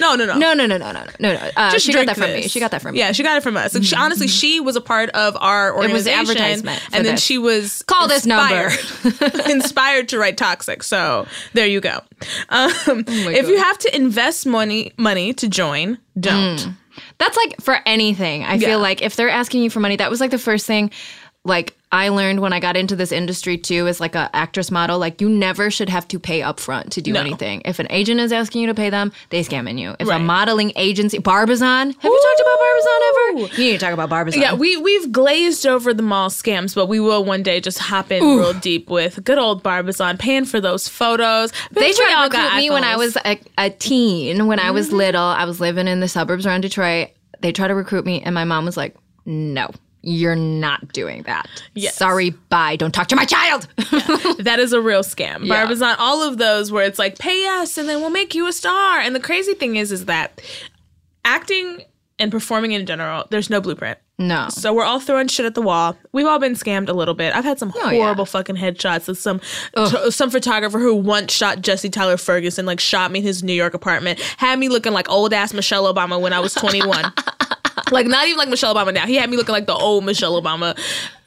no, 0.00 0.16
no, 0.16 0.26
no. 0.26 0.38
No, 0.38 0.54
no, 0.54 0.66
no, 0.66 0.76
no, 0.76 0.90
no, 0.92 1.04
no, 1.20 1.34
no. 1.34 1.50
Uh, 1.56 1.70
Just 1.70 1.86
she 1.86 1.92
got 1.92 2.06
that 2.06 2.16
from 2.16 2.32
me. 2.32 2.48
She 2.48 2.58
got 2.58 2.72
that 2.72 2.82
from 2.82 2.92
me. 2.94 2.98
Yeah, 2.98 3.12
she 3.12 3.22
got 3.22 3.36
it 3.36 3.42
from 3.44 3.56
us. 3.56 3.76
And 3.76 3.84
she, 3.86 3.94
honestly, 3.94 4.26
she 4.26 4.58
was 4.58 4.74
a 4.74 4.80
part 4.80 5.10
of 5.10 5.36
our 5.40 5.72
was 5.72 5.82
organization. 5.84 6.18
advertisement 6.20 6.80
for 6.80 6.96
and 6.96 7.06
then 7.06 7.14
this. 7.14 7.22
she 7.22 7.38
was 7.38 7.82
Call 7.82 8.08
this 8.08 8.26
number. 8.26 8.70
inspired- 9.04 9.50
inspired 9.50 10.08
to 10.08 10.18
write 10.18 10.36
toxic. 10.36 10.82
So 10.82 11.26
there 11.54 11.66
you 11.66 11.80
go. 11.80 12.00
Um, 12.48 12.72
if 13.06 13.46
you 13.48 13.58
have 13.58 13.78
to 13.78 13.94
invest 13.96 14.46
money 14.46 14.92
money 14.96 15.32
to 15.34 15.48
join, 15.48 15.98
don't. 16.18 16.74
That's 17.18 17.36
like 17.36 17.60
for 17.60 17.78
anything. 17.86 18.44
I 18.44 18.54
Yeah. 18.54 18.68
feel 18.68 18.78
like 18.80 19.02
if 19.02 19.16
they're 19.16 19.28
asking 19.30 19.62
you 19.62 19.70
for 19.70 19.80
money, 19.80 19.96
that 19.96 20.10
was 20.10 20.20
like 20.20 20.30
the 20.30 20.38
first 20.38 20.66
thing 20.66 20.90
like 21.44 21.76
I 21.92 22.08
learned 22.08 22.40
when 22.40 22.54
I 22.54 22.58
got 22.60 22.76
into 22.76 22.96
this 22.96 23.12
industry 23.12 23.58
too 23.58 23.86
as 23.86 24.00
like 24.00 24.14
a 24.14 24.30
actress 24.34 24.70
model. 24.70 24.98
Like 24.98 25.20
you 25.20 25.28
never 25.28 25.70
should 25.70 25.90
have 25.90 26.08
to 26.08 26.18
pay 26.18 26.40
upfront 26.40 26.88
to 26.90 27.02
do 27.02 27.12
No. 27.12 27.20
anything. 27.20 27.60
If 27.66 27.78
an 27.78 27.86
agent 27.90 28.18
is 28.18 28.32
asking 28.32 28.62
you 28.62 28.66
to 28.68 28.74
pay 28.74 28.88
them, 28.88 29.12
they 29.28 29.44
scamming 29.44 29.78
you. 29.78 29.94
If 30.00 30.08
Right. 30.08 30.20
a 30.20 30.24
modeling 30.24 30.72
agency 30.74 31.18
Barbizon, 31.18 31.66
have 31.92 31.94
you 32.04 32.20
talked 32.22 32.40
about 32.40 32.58
Barbizon 32.58 32.92
ever? 33.08 33.60
You 33.62 33.64
need 33.70 33.72
to 33.72 33.84
talk 33.84 33.92
about 33.92 34.08
Barbizon. 34.08 34.40
Yeah, 34.40 34.54
we 34.54 34.76
we've 34.78 35.12
glazed 35.12 35.66
over 35.66 35.92
the 35.92 36.02
mall 36.02 36.30
scams, 36.30 36.74
but 36.74 36.86
we 36.86 36.98
will 36.98 37.24
one 37.24 37.42
day 37.42 37.60
just 37.60 37.78
hop 37.78 38.10
in 38.10 38.22
real 38.22 38.54
deep 38.54 38.88
with 38.88 39.22
good 39.22 39.38
old 39.38 39.62
Barbizon, 39.62 40.16
paying 40.16 40.46
for 40.46 40.60
those 40.62 40.88
photos. 40.88 41.52
They 41.72 41.92
tried 41.92 42.08
to 42.14 42.22
recruit 42.22 42.32
got 42.32 42.56
me 42.56 42.70
when 42.70 42.84
I 42.84 42.96
was 42.96 43.16
a, 43.24 43.38
a 43.58 43.68
teen. 43.68 44.46
When 44.46 44.58
I 44.58 44.62
Mm-hmm. 44.62 44.74
was 44.74 44.92
little, 44.92 45.22
I 45.22 45.44
was 45.44 45.60
living 45.60 45.88
in 45.88 46.00
the 46.00 46.08
suburbs 46.08 46.46
around 46.46 46.62
Detroit. 46.62 47.08
They 47.42 47.52
tried 47.52 47.68
to 47.68 47.74
recruit 47.74 48.06
me, 48.06 48.22
and 48.22 48.34
my 48.34 48.44
mom 48.44 48.64
was 48.64 48.76
like, 48.78 48.96
no, 49.26 49.68
you're 50.02 50.34
not 50.36 50.92
doing 50.92 51.22
that. 51.22 51.48
Yes. 51.74 51.94
Sorry, 51.96 52.30
bye. 52.30 52.76
Don't 52.76 52.92
talk 52.92 53.06
to 53.08 53.16
my 53.16 53.24
child. 53.24 53.68
That 54.42 54.58
is 54.58 54.72
a 54.72 54.80
real 54.80 55.02
scam. 55.02 55.44
Yeah. 55.44 55.60
Barbizon, 55.62 55.94
all 55.98 56.22
of 56.26 56.38
those 56.38 56.72
where 56.72 56.84
it's 56.84 56.98
like, 56.98 57.18
pay 57.18 57.46
us 57.46 57.78
and 57.78 57.88
then 57.88 58.00
we'll 58.00 58.10
make 58.10 58.34
you 58.34 58.46
a 58.48 58.52
star. 58.52 58.98
And 58.98 59.14
the 59.14 59.20
crazy 59.20 59.54
thing 59.54 59.76
is, 59.76 59.92
is 59.92 60.06
that 60.06 60.40
acting 61.24 61.82
and 62.18 62.30
performing 62.30 62.72
in 62.72 62.86
general, 62.86 63.24
there's 63.30 63.50
no 63.50 63.60
blueprint. 63.60 63.98
no. 64.18 64.48
So 64.48 64.72
we're 64.74 64.84
all 64.84 65.00
throwing 65.00 65.28
shit 65.28 65.46
at 65.46 65.54
the 65.54 65.62
wall. 65.62 65.96
We've 66.12 66.26
all 66.26 66.38
been 66.38 66.54
scammed 66.54 66.88
a 66.88 66.92
little 66.92 67.14
bit. 67.14 67.34
I've 67.34 67.44
had 67.44 67.58
some 67.58 67.72
Oh, 67.76 67.90
yeah. 67.90 67.98
horrible 67.98 68.26
fucking 68.26 68.56
headshots 68.56 69.08
of 69.08 69.16
some 69.18 69.40
t- 69.76 70.10
some 70.10 70.30
photographer 70.30 70.78
who 70.78 70.94
once 70.94 71.32
shot 71.32 71.60
Jesse 71.62 71.88
Tyler 71.90 72.16
Ferguson, 72.16 72.66
like 72.66 72.78
shot 72.80 73.10
me 73.10 73.18
in 73.20 73.24
his 73.24 73.42
New 73.42 73.52
York 73.54 73.74
apartment, 73.74 74.20
had 74.36 74.58
me 74.58 74.68
looking 74.68 74.92
like 74.92 75.08
old 75.08 75.32
ass 75.32 75.52
Michelle 75.52 75.92
Obama 75.92 76.20
when 76.20 76.32
I 76.32 76.40
was 76.40 76.54
21. 76.54 77.12
like 77.92 78.06
not 78.06 78.26
even 78.26 78.38
like 78.38 78.48
Michelle 78.48 78.74
Obama 78.74 78.92
now. 78.92 79.06
He 79.06 79.16
had 79.16 79.30
me 79.30 79.36
looking 79.36 79.52
like 79.52 79.66
the 79.66 79.74
old 79.74 80.04
Michelle 80.04 80.40
Obama 80.40 80.76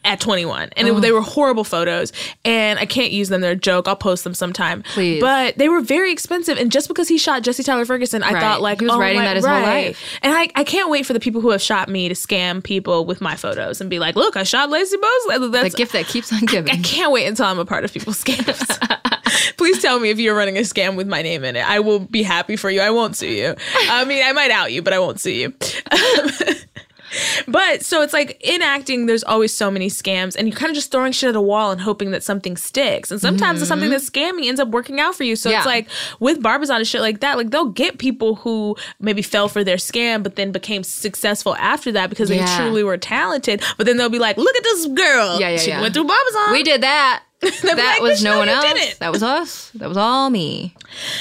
at 0.05 0.19
21. 0.21 0.69
And 0.77 0.87
it, 0.87 1.01
they 1.01 1.11
were 1.11 1.21
horrible 1.21 1.63
photos. 1.63 2.13
And 2.45 2.79
I 2.79 2.85
can't 2.85 3.11
use 3.11 3.29
them. 3.29 3.41
They're 3.41 3.51
a 3.51 3.55
joke. 3.55 3.87
I'll 3.87 3.95
post 3.95 4.23
them 4.23 4.33
sometime. 4.33 4.83
Please. 4.83 5.19
But 5.19 5.57
they 5.57 5.67
were 5.67 5.81
very 5.81 6.11
expensive. 6.11 6.57
And 6.57 6.71
just 6.71 6.87
because 6.87 7.07
he 7.07 7.17
shot 7.17 7.41
Jesse 7.43 7.63
Tyler 7.63 7.85
Ferguson, 7.85 8.23
I 8.23 8.31
Right. 8.33 8.41
thought 8.41 8.61
like 8.61 8.79
He 8.79 8.85
was 8.85 8.93
oh, 8.95 8.99
writing 8.99 9.19
my- 9.19 9.25
that 9.25 9.35
his 9.35 9.45
whole 9.45 9.55
right. 9.55 9.87
life. 9.87 10.19
And 10.21 10.33
I, 10.33 10.49
I 10.55 10.63
can't 10.63 10.89
wait 10.89 11.05
for 11.05 11.13
the 11.13 11.19
people 11.19 11.41
who 11.41 11.49
have 11.49 11.61
shot 11.61 11.89
me 11.89 12.07
to 12.07 12.15
scam 12.15 12.63
people 12.63 13.05
with 13.05 13.19
my 13.21 13.35
photos 13.35 13.81
and 13.81 13.89
be 13.89 13.99
like, 13.99 14.15
look, 14.15 14.37
I 14.37 14.43
shot 14.43 14.69
Laci 14.69 14.93
Mosley. 15.01 15.49
The 15.49 15.73
gift 15.75 15.93
that 15.93 16.05
keeps 16.05 16.31
on 16.31 16.41
giving 16.41 16.71
I 16.71 16.75
giving. 16.75 16.83
can't 16.83 17.11
wait 17.11 17.25
until 17.25 17.45
I'm 17.47 17.59
a 17.59 17.65
part 17.65 17.83
of 17.83 17.91
people's 17.91 18.23
scams. 18.23 19.55
Please 19.57 19.81
tell 19.81 19.99
me 19.99 20.09
if 20.11 20.19
you're 20.19 20.35
running 20.35 20.57
a 20.57 20.61
scam 20.61 20.95
with 20.95 21.07
my 21.07 21.21
name 21.21 21.43
in 21.43 21.55
it. 21.55 21.67
I 21.67 21.79
will 21.79 21.99
be 21.99 22.23
happy 22.23 22.55
for 22.55 22.69
you. 22.69 22.79
I 22.81 22.91
won't 22.91 23.15
sue 23.15 23.27
you. 23.27 23.55
I 23.89 24.05
mean, 24.05 24.23
I 24.23 24.31
might 24.33 24.51
out 24.51 24.71
you, 24.71 24.81
but 24.81 24.93
I 24.93 24.99
won't 24.99 25.19
sue 25.19 25.31
you. 25.31 25.53
but 27.47 27.83
so 27.83 28.01
it's 28.01 28.13
like 28.13 28.39
in 28.41 28.61
acting, 28.61 29.05
there's 29.05 29.23
always 29.23 29.55
so 29.55 29.69
many 29.69 29.89
scams, 29.89 30.35
and 30.35 30.47
you're 30.47 30.57
kind 30.57 30.69
of 30.69 30.75
just 30.75 30.91
throwing 30.91 31.11
shit 31.11 31.29
at 31.29 31.35
a 31.35 31.41
wall 31.41 31.71
and 31.71 31.81
hoping 31.81 32.11
that 32.11 32.23
something 32.23 32.57
sticks. 32.57 33.11
And 33.11 33.19
sometimes 33.21 33.59
the 33.59 33.65
something 33.65 33.89
mm-hmm. 33.89 33.93
that's 33.93 34.09
scammy 34.09 34.47
ends 34.47 34.59
up 34.59 34.69
working 34.69 34.99
out 34.99 35.15
for 35.15 35.23
you. 35.23 35.35
So 35.35 35.49
Yeah. 35.49 35.57
it's 35.57 35.65
like 35.65 35.87
with 36.19 36.41
Barbizon 36.41 36.77
and 36.77 36.87
shit 36.87 37.01
like 37.01 37.19
that, 37.21 37.37
like 37.37 37.51
they'll 37.51 37.65
get 37.65 37.97
people 37.97 38.35
who 38.35 38.75
maybe 38.99 39.21
fell 39.21 39.47
for 39.47 39.63
their 39.63 39.77
scam, 39.77 40.23
but 40.23 40.35
then 40.35 40.51
became 40.51 40.83
successful 40.83 41.55
after 41.55 41.91
that 41.93 42.09
because 42.09 42.29
they 42.29 42.43
truly 42.57 42.83
were 42.83 42.97
talented. 42.97 43.61
But 43.77 43.85
then 43.85 43.97
they'll 43.97 44.09
be 44.09 44.19
like, 44.19 44.37
look 44.37 44.55
at 44.55 44.63
this 44.63 44.87
girl. 44.87 45.39
Yeah, 45.39 45.49
yeah, 45.49 45.57
she 45.57 45.69
yeah. 45.69 45.81
went 45.81 45.93
through 45.93 46.05
Barbizon. 46.05 46.51
we 46.51 46.63
did 46.63 46.81
that. 46.81 47.23
That 47.61 47.77
like, 47.77 48.01
was 48.01 48.23
no 48.23 48.39
one 48.39 48.49
else. 48.49 48.95
That 48.97 49.11
was 49.11 49.21
us. 49.21 49.69
That 49.75 49.87
was 49.87 49.97
all 49.97 50.29
me. 50.29 50.73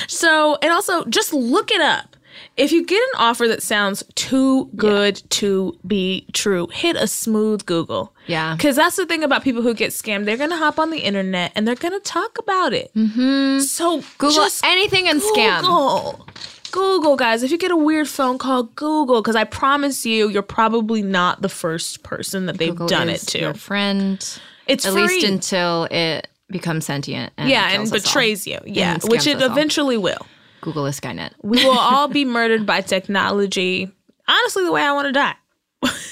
So, 0.09 0.57
and 0.62 0.72
also 0.72 1.05
just 1.07 1.32
look 1.34 1.70
it 1.70 1.80
up. 1.80 2.14
If 2.57 2.72
you 2.72 2.85
get 2.87 2.97
an 3.03 3.18
offer 3.18 3.49
that 3.49 3.62
sounds 3.62 4.03
too 4.14 4.70
good 4.76 5.22
to 5.30 5.78
be 5.87 6.26
true, 6.32 6.68
hit 6.72 6.97
a 6.97 7.07
smooth 7.07 7.66
Google. 7.66 8.14
Yeah. 8.26 8.55
Because 8.55 8.76
that's 8.76 8.97
the 8.97 9.07
thing 9.07 9.22
about 9.22 9.43
people 9.43 9.62
who 9.62 9.74
get 9.74 9.91
scammed. 9.91 10.24
They're 10.24 10.37
going 10.37 10.51
to 10.51 10.57
hop 10.57 10.78
on 10.78 10.91
the 10.91 10.99
internet 11.01 11.53
and 11.55 11.66
they're 11.66 11.74
going 11.74 11.93
to 11.95 12.01
talk 12.01 12.39
about 12.39 12.72
it. 12.72 12.93
Mm-hmm. 12.95 13.61
So, 13.61 14.03
Google 14.18 14.35
just 14.37 14.64
anything 14.64 15.09
and 15.09 15.20
scam. 15.20 15.61
Google. 15.61 16.26
Google, 16.70 17.16
guys. 17.16 17.43
If 17.43 17.51
you 17.53 17.59
get 17.59 17.70
a 17.70 17.76
weird 17.76 18.09
phone 18.09 18.39
call, 18.39 18.64
Google. 18.64 19.20
Because 19.22 19.37
I 19.37 19.45
promise 19.45 20.05
you, 20.05 20.28
you're 20.28 20.43
probably 20.43 21.03
not 21.03 21.41
the 21.43 21.49
first 21.49 22.03
person 22.03 22.47
that 22.47 22.59
they've 22.59 22.70
Google 22.70 22.89
done 22.89 23.09
it 23.09 23.20
to. 23.28 23.39
Your 23.39 23.55
friend, 23.55 24.18
It's 24.66 24.85
at 24.87 24.93
free. 24.93 25.03
least 25.03 25.24
until 25.26 25.85
it 25.91 26.26
becomes 26.51 26.85
sentient. 26.87 27.32
And 27.37 27.49
yeah, 27.49 27.70
and 27.72 27.82
us 27.85 27.93
all. 27.93 27.99
betrays 27.99 28.47
you. 28.47 28.59
Yeah, 28.64 28.95
And 28.95 29.03
which 29.05 29.26
it 29.26 29.37
us 29.37 29.43
all. 29.45 29.51
eventually 29.53 29.97
will. 29.97 30.26
Google 30.65 30.87
is 30.87 30.99
Skynet. 30.99 31.33
We 31.43 31.62
will 31.62 31.79
all 31.79 32.09
be 32.09 32.25
murdered 32.25 32.65
by 32.65 32.81
technology. 32.81 33.93
Honestly, 34.27 34.65
the 34.65 34.73
way 34.73 34.81
I 34.81 34.93
want 34.93 35.07
to 35.09 35.12
die. 35.12 35.35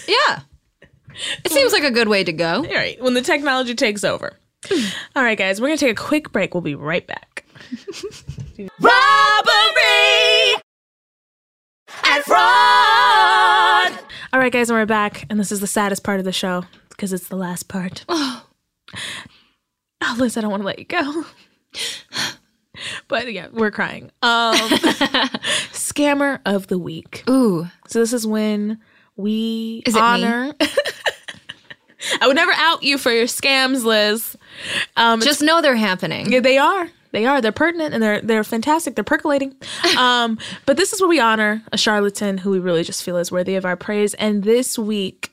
Yeah. 0.07 0.41
It 1.43 1.51
seems 1.51 1.73
like 1.73 1.85
a 1.85 1.91
good 1.91 2.09
way 2.09 2.23
to 2.23 2.33
go. 2.35 2.57
All 2.57 2.63
right, 2.63 3.03
when 3.03 3.15
the 3.15 3.23
technology 3.23 3.75
takes 3.75 4.05
over. 4.05 4.39
Hmm. 4.67 4.89
All 5.17 5.23
right, 5.23 5.39
guys, 5.39 5.59
we're 5.59 5.69
going 5.69 5.79
to 5.79 5.87
take 5.87 5.99
a 5.99 6.03
quick 6.03 6.33
break. 6.33 6.53
We'll 6.53 6.61
be 6.61 6.75
right 6.75 7.07
back. 7.07 7.47
Robbery 8.59 10.55
and 12.05 12.23
fraud. 12.25 13.99
All 14.35 14.41
right, 14.41 14.53
guys, 14.53 14.69
and 14.69 14.79
we're 14.79 14.85
back. 14.85 15.25
And 15.31 15.41
this 15.41 15.51
is 15.51 15.61
the 15.61 15.67
saddest 15.67 16.05
part 16.05 16.19
of 16.19 16.27
the 16.27 16.33
show 16.33 16.65
because 16.91 17.15
it's 17.15 17.29
the 17.29 17.37
last 17.37 17.69
part. 17.69 18.05
Oh, 18.07 18.47
oh 20.03 20.17
Lizz, 20.19 20.37
I 20.37 20.43
don't 20.43 20.51
want 20.51 20.63
to 20.63 20.67
let 20.67 20.79
you 20.79 20.85
go. 20.85 21.25
But 23.09 23.33
yeah, 23.33 23.49
we're 23.53 23.71
crying. 23.71 24.11
Um, 24.23 24.55
scammer 25.73 26.41
of 26.45 26.69
the 26.69 26.79
week. 26.79 27.25
Ooh. 27.29 27.69
So 27.87 27.99
this 27.99 28.13
is 28.13 28.27
when 28.27 28.81
we 29.17 29.83
Is 29.87 29.97
honor. 29.97 30.55
I 32.21 32.27
would 32.27 32.37
never 32.37 32.53
out 32.53 32.83
you 32.83 32.99
for 32.99 33.13
your 33.13 33.27
scams, 33.27 33.85
Lizz. 33.85 34.37
Um, 34.97 35.21
Just 35.21 35.43
know 35.43 35.61
they're 35.63 35.77
happening. 35.77 36.33
Yeah, 36.33 36.41
they 36.41 36.59
are. 36.59 36.89
They 37.13 37.27
are. 37.27 37.41
They're 37.41 37.53
pertinent 37.53 37.93
and 37.95 38.03
they're 38.03 38.21
they're 38.23 38.45
fantastic. 38.45 38.95
They're 38.95 39.05
percolating. 39.05 39.55
Um, 39.99 40.39
but 40.67 40.77
this 40.77 40.93
is 40.93 41.01
where 41.01 41.09
we 41.09 41.21
honor 41.21 41.63
a 41.71 41.79
charlatan 41.79 42.39
who 42.39 42.51
we 42.51 42.59
really 42.59 42.83
just 42.83 43.03
feel 43.03 43.19
is 43.19 43.31
worthy 43.31 43.55
of 43.55 43.65
our 43.67 43.77
praise. 43.77 44.15
And 44.15 44.43
this 44.43 44.79
week, 44.79 45.33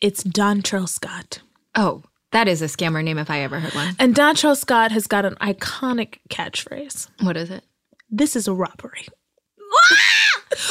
it's 0.00 0.22
Dontrell 0.22 0.88
Scott. 0.88 1.40
Oh, 1.74 2.04
that 2.32 2.48
is 2.48 2.62
a 2.62 2.66
scammer 2.66 3.02
name 3.02 3.18
if 3.18 3.30
I 3.30 3.40
ever 3.40 3.58
heard 3.60 3.74
one. 3.74 3.94
And 3.98 4.14
Dontrell 4.14 4.56
Scott 4.56 4.92
has 4.92 5.06
got 5.06 5.24
an 5.24 5.34
iconic 5.36 6.18
catchphrase. 6.28 7.08
What 7.20 7.36
is 7.36 7.50
it? 7.50 7.64
This 8.10 8.36
is 8.36 8.48
a 8.48 8.52
robbery. 8.52 9.06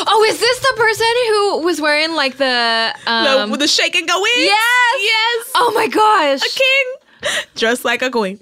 Oh, 0.08 0.26
is 0.28 0.40
this 0.40 0.60
the 0.60 0.74
person 0.78 1.08
who 1.28 1.66
was 1.66 1.80
wearing 1.82 2.14
like 2.14 2.38
the 2.38 2.94
um 3.08 3.50
with 3.50 3.60
the 3.60 3.68
shake 3.68 3.96
and 3.96 4.08
go 4.08 4.18
in. 4.18 4.32
Yes! 4.38 5.00
Yes. 5.02 5.52
Oh 5.56 5.72
my 5.74 5.88
gosh. 5.88 6.42
A 6.42 6.50
king, 6.60 7.42
dressed 7.56 7.86
like 7.86 8.02
a 8.02 8.10
queen. 8.12 8.40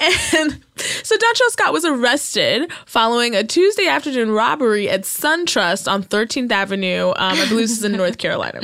And 0.00 0.64
so 0.76 1.16
Dontrell 1.16 1.50
Scott 1.50 1.72
was 1.72 1.84
arrested 1.84 2.70
following 2.86 3.34
a 3.36 3.44
Tuesday 3.44 3.86
afternoon 3.86 4.32
robbery 4.32 4.88
at 4.90 5.02
SunTrust 5.02 5.90
on 5.90 6.02
13th 6.02 6.50
Avenue. 6.50 7.08
Um, 7.10 7.14
I 7.16 7.48
believe 7.48 7.68
this 7.68 7.78
is 7.78 7.84
in 7.84 7.92
North 7.92 8.18
Carolina. 8.18 8.60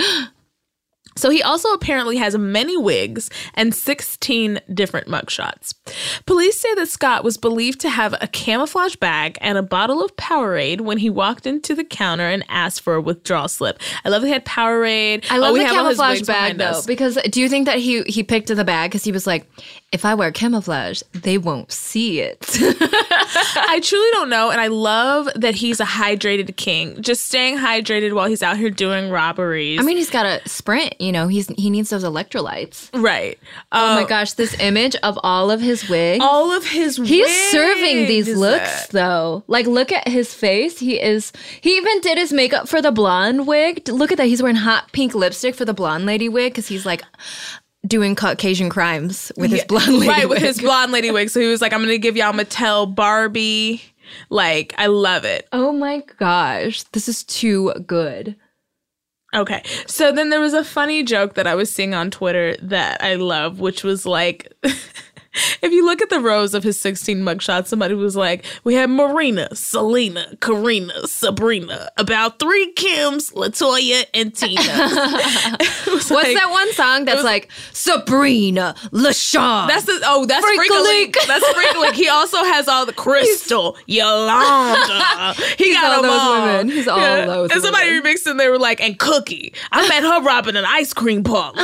So 1.17 1.31
he 1.31 1.43
also 1.43 1.73
apparently 1.73 2.17
has 2.17 2.37
many 2.39 2.77
wigs 2.77 3.31
and 3.55 3.75
16 3.75 4.61
different 4.73 5.09
mugshots. 5.09 5.75
Police 6.27 6.59
say 6.61 6.75
that 6.75 6.89
Scott 6.89 7.25
was 7.25 7.37
believed 7.37 7.81
to 7.81 7.89
have 7.91 8.15
a 8.21 8.27
camouflage 8.29 8.97
bag 8.97 9.37
and 9.41 9.59
a 9.59 9.63
bottle 9.63 10.03
of 10.05 10.15
Powerade 10.17 10.81
when 10.81 10.99
he 10.99 11.11
walked 11.11 11.47
into 11.47 11.75
the 11.75 11.85
counter 11.85 12.25
and 12.29 12.45
asked 12.49 12.81
for 12.83 12.95
a 12.95 13.01
withdrawal 13.01 13.49
slip. 13.49 13.81
I 14.05 14.09
love 14.09 14.23
that 14.23 14.29
he 14.29 14.33
had 14.33 14.45
Powerade. 14.45 15.27
I 15.31 15.39
love 15.39 15.55
Oh, 15.55 15.59
the 15.59 15.65
camouflage 15.65 16.23
bag 16.23 16.59
though, 16.59 16.67
us. 16.67 16.87
because 16.87 17.17
do 17.31 17.41
you 17.41 17.49
think 17.49 17.67
that 17.67 17.79
he 17.79 18.03
he 18.03 18.23
picked 18.23 18.49
the 18.49 18.65
bag 18.65 18.91
because 18.91 19.05
he 19.05 19.13
was 19.13 19.27
like, 19.27 19.47
if 19.93 20.05
I 20.05 20.15
wear 20.15 20.31
camouflage, 20.31 21.03
they 21.13 21.37
won't 21.39 21.73
see 21.73 22.21
it. 22.21 22.39
I 22.61 23.81
truly 23.83 24.09
don't 24.13 24.29
know, 24.29 24.51
and 24.51 24.61
I 24.61 24.69
love 24.69 25.29
that 25.35 25.55
he's 25.55 25.81
a 25.81 25.85
hydrated 25.85 26.57
king, 26.57 27.01
just 27.03 27.27
staying 27.27 27.59
hydrated 27.59 28.13
while 28.15 28.27
he's 28.29 28.43
out 28.43 28.57
here 28.57 28.71
doing 28.71 29.11
robberies. 29.11 29.81
I 29.81 29.83
mean, 29.83 29.97
he's 29.97 30.11
got 30.11 30.27
a 30.27 30.41
sprint. 30.49 30.95
You 31.01 31.13
know, 31.13 31.29
he's 31.29 31.49
he 31.57 31.71
needs 31.71 31.89
those 31.91 32.05
electrolytes. 32.05 32.91
right? 32.93 33.39
Oh 33.73 33.93
Uh, 33.93 34.03
my 34.03 34.05
gosh, 34.09 34.35
this 34.35 34.55
image 34.61 34.95
of 35.03 35.19
all 35.23 35.51
of 35.51 35.61
his 35.61 35.89
wigs. 35.89 36.23
all 36.23 36.53
of 36.53 36.65
his 36.67 36.99
wigs. 36.99 37.09
He's 37.11 37.51
serving 37.51 38.07
these 38.07 38.29
looks 38.37 38.89
though. 38.89 39.43
Like 39.47 39.67
look 39.67 39.91
at 39.93 40.07
his 40.07 40.35
face. 40.35 40.79
He 40.79 41.01
is 41.01 41.33
he 41.63 41.77
even 41.79 42.01
did 42.03 42.19
his 42.19 42.33
makeup 42.33 42.69
for 42.69 42.83
the 42.83 42.93
blonde 42.93 43.47
wig. 43.47 43.89
Look 43.89 44.13
at 44.13 44.19
that. 44.19 44.27
He's 44.27 44.43
wearing 44.43 44.57
hot 44.57 44.93
pink 44.93 45.15
lipstick 45.15 45.55
for 45.55 45.65
the 45.65 45.75
blonde 45.75 46.05
lady 46.07 46.29
wig 46.29 46.55
cuz 46.55 46.69
he's 46.69 46.85
like 46.85 47.03
doing 47.87 48.15
Caucasian 48.15 48.69
crimes 48.69 49.33
with 49.39 49.51
his 49.51 49.65
blonde 49.65 49.95
lady 50.01 50.09
right 50.09 50.29
with 50.29 50.39
wig. 50.41 50.47
his 50.49 50.61
blonde 50.61 50.93
lady 50.93 51.11
wig. 51.11 51.31
So 51.31 51.41
he 51.41 51.47
was 51.47 51.63
like, 51.63 51.73
"I'm 51.73 51.81
gonna 51.81 51.97
give 51.97 52.17
y'all 52.17 52.35
Mattel 52.35 52.95
Barbie." 52.95 53.83
Like, 54.29 54.75
I 54.77 54.87
love 54.89 55.25
it. 55.25 55.49
Oh 55.53 55.73
my 55.73 56.03
gosh. 56.19 56.83
This 56.93 57.09
is 57.09 57.23
too 57.25 57.73
good. 57.87 58.35
Okay. 59.33 59.63
So 59.87 60.11
then 60.13 60.31
there 60.31 60.41
was 60.41 60.55
a 60.55 60.65
funny 60.65 61.03
joke 61.03 61.35
that 61.35 61.47
I 61.47 61.55
was 61.55 61.73
seeing 61.73 61.95
on 61.95 62.11
Twitter 62.11 62.57
that 62.63 63.03
I 63.03 63.15
love, 63.15 63.61
which 63.61 63.85
was 63.85 64.05
like 64.05 64.53
if 65.63 65.73
you 65.73 65.85
look 65.85 66.03
at 66.03 66.11
the 66.11 66.21
rows 66.21 66.55
of 66.55 66.63
his 66.65 66.79
16 66.81 67.19
mugshots, 67.19 67.67
somebody 67.69 67.95
was 67.95 68.17
like, 68.17 68.45
We 68.65 68.75
have 68.75 68.91
Marina, 68.91 69.55
Selena, 69.55 70.27
Karina, 70.41 71.07
Sabrina, 71.07 71.89
about 71.97 72.39
three 72.39 72.73
Kims, 72.75 73.33
Latoya, 73.35 74.05
and 74.15 74.35
Tina. 74.35 74.61
What's 75.87 76.11
like- 76.11 76.35
that 76.37 76.49
one 76.51 76.73
song 76.73 77.05
that's 77.05 77.17
was- 77.19 77.25
like 77.25 77.51
Sabrina 77.73 78.75
LaShawn? 78.93 79.69
That's 79.69 79.85
the 79.85 80.01
oh, 80.05 80.25
that's. 80.27 80.45
Freak-a-leak. 80.45 81.17
That's 81.27 81.47
Freak-a-leak. 81.49 81.95
He 81.95 82.09
also 82.09 82.39
has 82.39 82.67
all 82.69 82.87
the 82.87 82.93
Crystal, 83.01 83.77
Yolanda. 83.87 85.35
He 85.59 85.73
got 85.73 85.93
all 85.97 86.03
those 86.03 86.21
all. 86.21 86.43
women. 86.47 86.69
He's 86.71 86.89
all 86.89 86.99
those 86.99 87.51
And 87.53 87.63
somebody 87.63 87.87
women. 87.91 88.03
remixed 88.15 88.27
and 88.27 88.39
They 88.41 88.49
were 88.49 88.59
like, 88.59 88.81
and 88.81 88.99
Cookie. 88.99 89.55
I 89.73 89.87
met 89.89 90.03
her 90.03 90.23
robbing 90.23 90.57
an 90.57 90.65
ice 90.67 90.93
cream 90.93 91.23
parlor. 91.25 91.55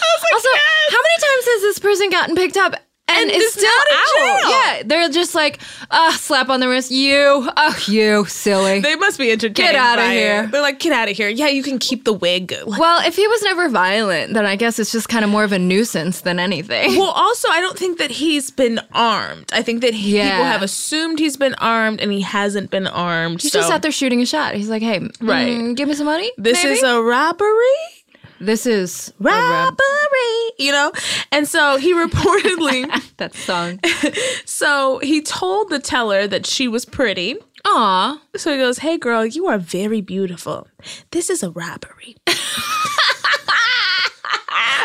Like, 0.00 0.32
Also, 0.34 0.48
yes. 0.48 0.62
how 0.90 0.98
many 0.98 1.18
times 1.20 1.44
has 1.46 1.62
this 1.62 1.78
person 1.78 2.10
gotten 2.10 2.34
picked 2.36 2.56
up 2.56 2.74
and, 3.10 3.30
it's 3.30 3.42
is 3.42 3.52
still 3.54 3.70
out. 3.70 4.42
jail. 4.42 4.50
Yeah, 4.50 4.82
they're 4.84 5.08
just 5.08 5.34
like, 5.34 5.60
ah, 5.90 6.14
slap 6.20 6.50
on 6.50 6.60
the 6.60 6.68
wrist. 6.68 6.90
You, 6.90 7.48
oh, 7.56 7.84
you, 7.86 8.26
silly. 8.26 8.80
They 8.80 8.96
must 8.96 9.18
be 9.18 9.30
entertained. 9.32 9.54
Get 9.56 9.74
by 9.96 10.12
it. 10.12 10.12
here. 10.12 10.46
They're 10.48 10.60
like, 10.60 10.78
get 10.78 10.92
out 10.92 11.08
of 11.08 11.16
here. 11.16 11.30
Yeah, 11.30 11.46
you 11.48 11.62
can 11.62 11.78
keep 11.78 12.04
the 12.04 12.12
wig. 12.12 12.54
Well, 12.66 13.06
if 13.06 13.16
he 13.16 13.26
was 13.26 13.42
never 13.44 13.70
violent, 13.70 14.34
then 14.34 14.44
I 14.44 14.56
guess 14.56 14.78
it's 14.78 14.92
just 14.92 15.08
kind 15.08 15.24
of 15.24 15.30
more 15.30 15.42
of 15.42 15.52
a 15.52 15.58
nuisance 15.58 16.20
than 16.20 16.38
anything. 16.38 16.96
Well, 16.98 17.10
also, 17.12 17.48
I 17.48 17.62
don't 17.62 17.78
think 17.78 17.96
that 17.96 18.10
he's 18.10 18.50
been 18.50 18.78
armed. 18.92 19.46
I 19.54 19.62
think 19.62 19.80
that 19.80 19.94
he, 19.94 20.16
Yeah. 20.16 20.30
people 20.32 20.44
have 20.44 20.62
assumed 20.62 21.18
he's 21.18 21.38
been 21.38 21.54
armed, 21.54 22.00
and 22.02 22.12
he 22.12 22.20
hasn't 22.20 22.70
been 22.70 22.86
armed. 22.86 23.40
He's 23.40 23.52
so 23.52 23.60
just 23.60 23.72
out 23.72 23.80
there 23.80 23.90
shooting 23.90 24.20
a 24.20 24.26
shot. 24.26 24.54
He's 24.54 24.68
like, 24.68 24.82
hey, 24.82 24.98
Right. 25.22 25.48
mm, 25.48 25.74
give 25.74 25.88
me 25.88 25.94
some 25.94 26.06
money. 26.06 26.30
This 26.36 26.62
maybe? 26.62 26.74
is 26.76 26.82
a 26.82 27.00
robbery. 27.00 27.48
This 28.40 28.66
is 28.66 29.12
Robbery, 29.18 30.52
you 30.58 30.72
know, 30.72 30.92
and 31.32 31.46
so 31.48 31.76
he 31.76 31.92
reportedly, 31.92 32.86
that 33.16 33.34
song. 33.34 33.80
so 34.44 34.98
he 34.98 35.20
told 35.22 35.70
the 35.70 35.78
teller 35.78 36.26
that 36.26 36.46
she 36.46 36.68
was 36.68 36.84
pretty. 36.84 37.36
Aw, 37.64 38.20
So 38.36 38.52
he 38.52 38.58
goes, 38.58 38.78
"Hey, 38.78 38.96
girl, 38.98 39.26
you 39.26 39.46
are 39.48 39.58
very 39.58 40.00
beautiful. 40.00 40.68
This 41.10 41.28
is 41.28 41.42
a 41.42 41.50
robbery." 41.50 42.16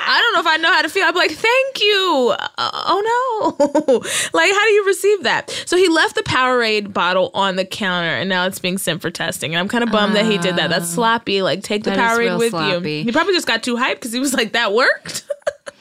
I 0.05 0.19
don't 0.21 0.33
know 0.33 0.49
if 0.49 0.53
I 0.53 0.61
know 0.61 0.71
how 0.71 0.81
to 0.81 0.89
feel. 0.89 1.05
I'd 1.05 1.11
be 1.11 1.17
like, 1.17 1.31
"Thank 1.31 1.81
you." 1.81 2.35
Uh, 2.37 2.71
oh 2.85 3.55
no! 3.59 3.97
like, 4.33 4.51
how 4.51 4.63
do 4.65 4.71
you 4.71 4.85
receive 4.85 5.23
that? 5.23 5.49
So 5.65 5.77
he 5.77 5.87
left 5.87 6.15
the 6.15 6.23
Powerade 6.23 6.93
bottle 6.93 7.31
on 7.33 7.55
the 7.55 7.65
counter, 7.65 8.09
and 8.09 8.29
now 8.29 8.45
it's 8.45 8.59
being 8.59 8.77
sent 8.77 9.01
for 9.01 9.09
testing. 9.09 9.53
And 9.53 9.59
I'm 9.59 9.67
kind 9.67 9.83
of 9.83 9.91
bummed 9.91 10.15
that 10.15 10.25
he 10.25 10.37
did 10.37 10.57
that. 10.57 10.69
That's 10.69 10.89
sloppy. 10.89 11.41
Like, 11.41 11.63
take 11.63 11.83
the 11.83 11.91
Powerade 11.91 12.37
with 12.37 12.51
sloppy. 12.51 12.97
you. 12.97 13.03
He 13.05 13.11
probably 13.11 13.33
just 13.33 13.47
got 13.47 13.63
too 13.63 13.75
hyped 13.75 13.95
because 13.95 14.13
he 14.13 14.19
was 14.19 14.33
like, 14.33 14.53
"That 14.53 14.73
worked." 14.73 15.23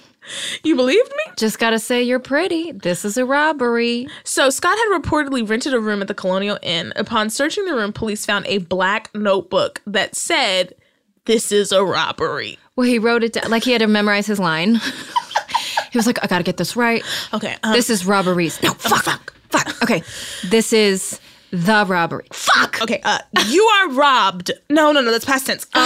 you 0.65 0.77
believed 0.77 1.11
me? 1.11 1.33
just 1.37 1.59
gotta 1.59 1.79
say 1.79 2.03
you're 2.03 2.19
pretty. 2.21 2.73
This 2.73 3.05
is 3.05 3.17
a 3.17 3.25
robbery. 3.25 4.07
So 4.25 4.51
Scott 4.51 4.77
had 4.77 5.01
reportedly 5.01 5.49
rented 5.49 5.75
a 5.75 5.81
room 5.81 6.03
at 6.03 6.09
the 6.09 6.15
Colonial 6.15 6.59
Inn. 6.63 6.93
Upon 6.97 7.31
searching 7.31 7.65
the 7.65 7.75
room, 7.75 7.93
police 7.93 8.25
found 8.25 8.47
a 8.47 8.59
black 8.59 9.11
notebook 9.15 9.83
that 9.87 10.15
said, 10.15 10.75
"This 11.27 11.53
is 11.53 11.73
a 11.73 11.85
robbery." 11.85 12.59
Well, 12.77 12.87
he 12.87 12.99
wrote 12.99 13.23
it 13.23 13.33
down 13.35 13.51
like 13.51 13.65
he 13.65 13.73
had 13.73 13.81
to 13.81 13.87
memorize 13.87 14.27
his 14.27 14.39
line. 14.39 14.77
he 15.93 15.99
was 15.99 16.07
like, 16.07 16.23
I 16.23 16.27
gotta 16.27 16.45
get 16.45 16.57
this 16.57 16.75
right. 16.77 17.03
Okay, 17.35 17.57
um, 17.63 17.73
This 17.75 17.91
is 17.91 18.07
robberies. 18.07 18.63
No, 18.63 18.73
fuck, 18.75 19.03
fuck, 19.05 19.35
fuck. 19.51 19.83
Okay, 19.83 20.03
this 20.49 20.73
is 20.73 21.21
the 21.51 21.85
robbery. 21.87 22.27
Fuck. 22.33 22.81
okay. 22.81 23.01
Uh, 23.05 23.19
you 23.49 23.63
are 23.63 23.91
robbed. 23.91 24.53
No, 24.71 24.91
no, 24.91 25.03
no. 25.03 25.11
That's 25.11 25.27
past 25.27 25.47
tense. 25.47 25.65
Um, 25.75 25.81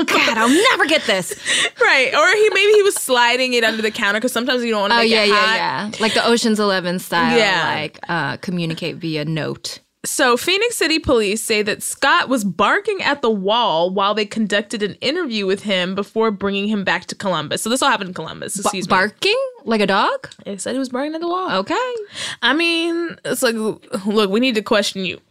Oh 0.00 0.04
God, 0.04 0.36
I'll 0.36 0.48
never 0.48 0.86
get 0.86 1.02
this. 1.02 1.30
right, 1.80 2.12
or 2.12 2.36
he 2.36 2.50
maybe 2.52 2.72
he 2.72 2.82
was 2.82 2.96
sliding 2.96 3.52
it 3.52 3.62
under 3.62 3.82
the 3.82 3.92
counter 3.92 4.18
because 4.18 4.32
sometimes 4.32 4.64
you 4.64 4.72
don't 4.72 4.80
want 4.80 4.92
to 4.94 4.98
Oh 4.98 5.02
yeah, 5.02 5.22
it 5.22 5.28
yeah, 5.28 5.34
hot. 5.34 5.54
yeah. 5.56 5.90
Like 6.00 6.14
the 6.14 6.26
Ocean's 6.26 6.58
Eleven 6.58 6.98
style. 6.98 7.38
Yeah. 7.38 7.72
Like 7.72 8.00
uh, 8.08 8.36
communicate 8.38 8.96
via 8.96 9.24
note. 9.24 9.78
So, 10.04 10.36
Phenix 10.36 10.76
City 10.76 10.98
police 10.98 11.42
say 11.44 11.62
that 11.62 11.80
Scott 11.80 12.28
was 12.28 12.42
barking 12.42 13.00
at 13.02 13.22
the 13.22 13.30
wall 13.30 13.88
while 13.90 14.14
they 14.14 14.26
conducted 14.26 14.82
an 14.82 14.94
interview 14.94 15.46
with 15.46 15.62
him 15.62 15.94
before 15.94 16.32
bringing 16.32 16.66
him 16.66 16.82
back 16.82 17.04
to 17.06 17.14
Columbus. 17.14 17.62
So, 17.62 17.70
this 17.70 17.82
all 17.82 17.90
happened 17.90 18.08
in 18.08 18.14
Columbus. 18.14 18.58
Excuse 18.58 18.88
me. 18.88 18.90
Barking 18.90 19.38
like 19.64 19.80
a 19.80 19.86
dog. 19.86 20.28
They 20.44 20.56
said 20.56 20.72
he 20.72 20.80
was 20.80 20.88
barking 20.88 21.14
at 21.14 21.20
the 21.20 21.28
wall. 21.28 21.52
Okay. 21.58 21.94
I 22.42 22.52
mean, 22.52 23.16
it's 23.24 23.42
like, 23.42 23.54
look, 23.54 24.30
we 24.30 24.40
need 24.40 24.56
to 24.56 24.62
question 24.62 25.04
you. 25.04 25.20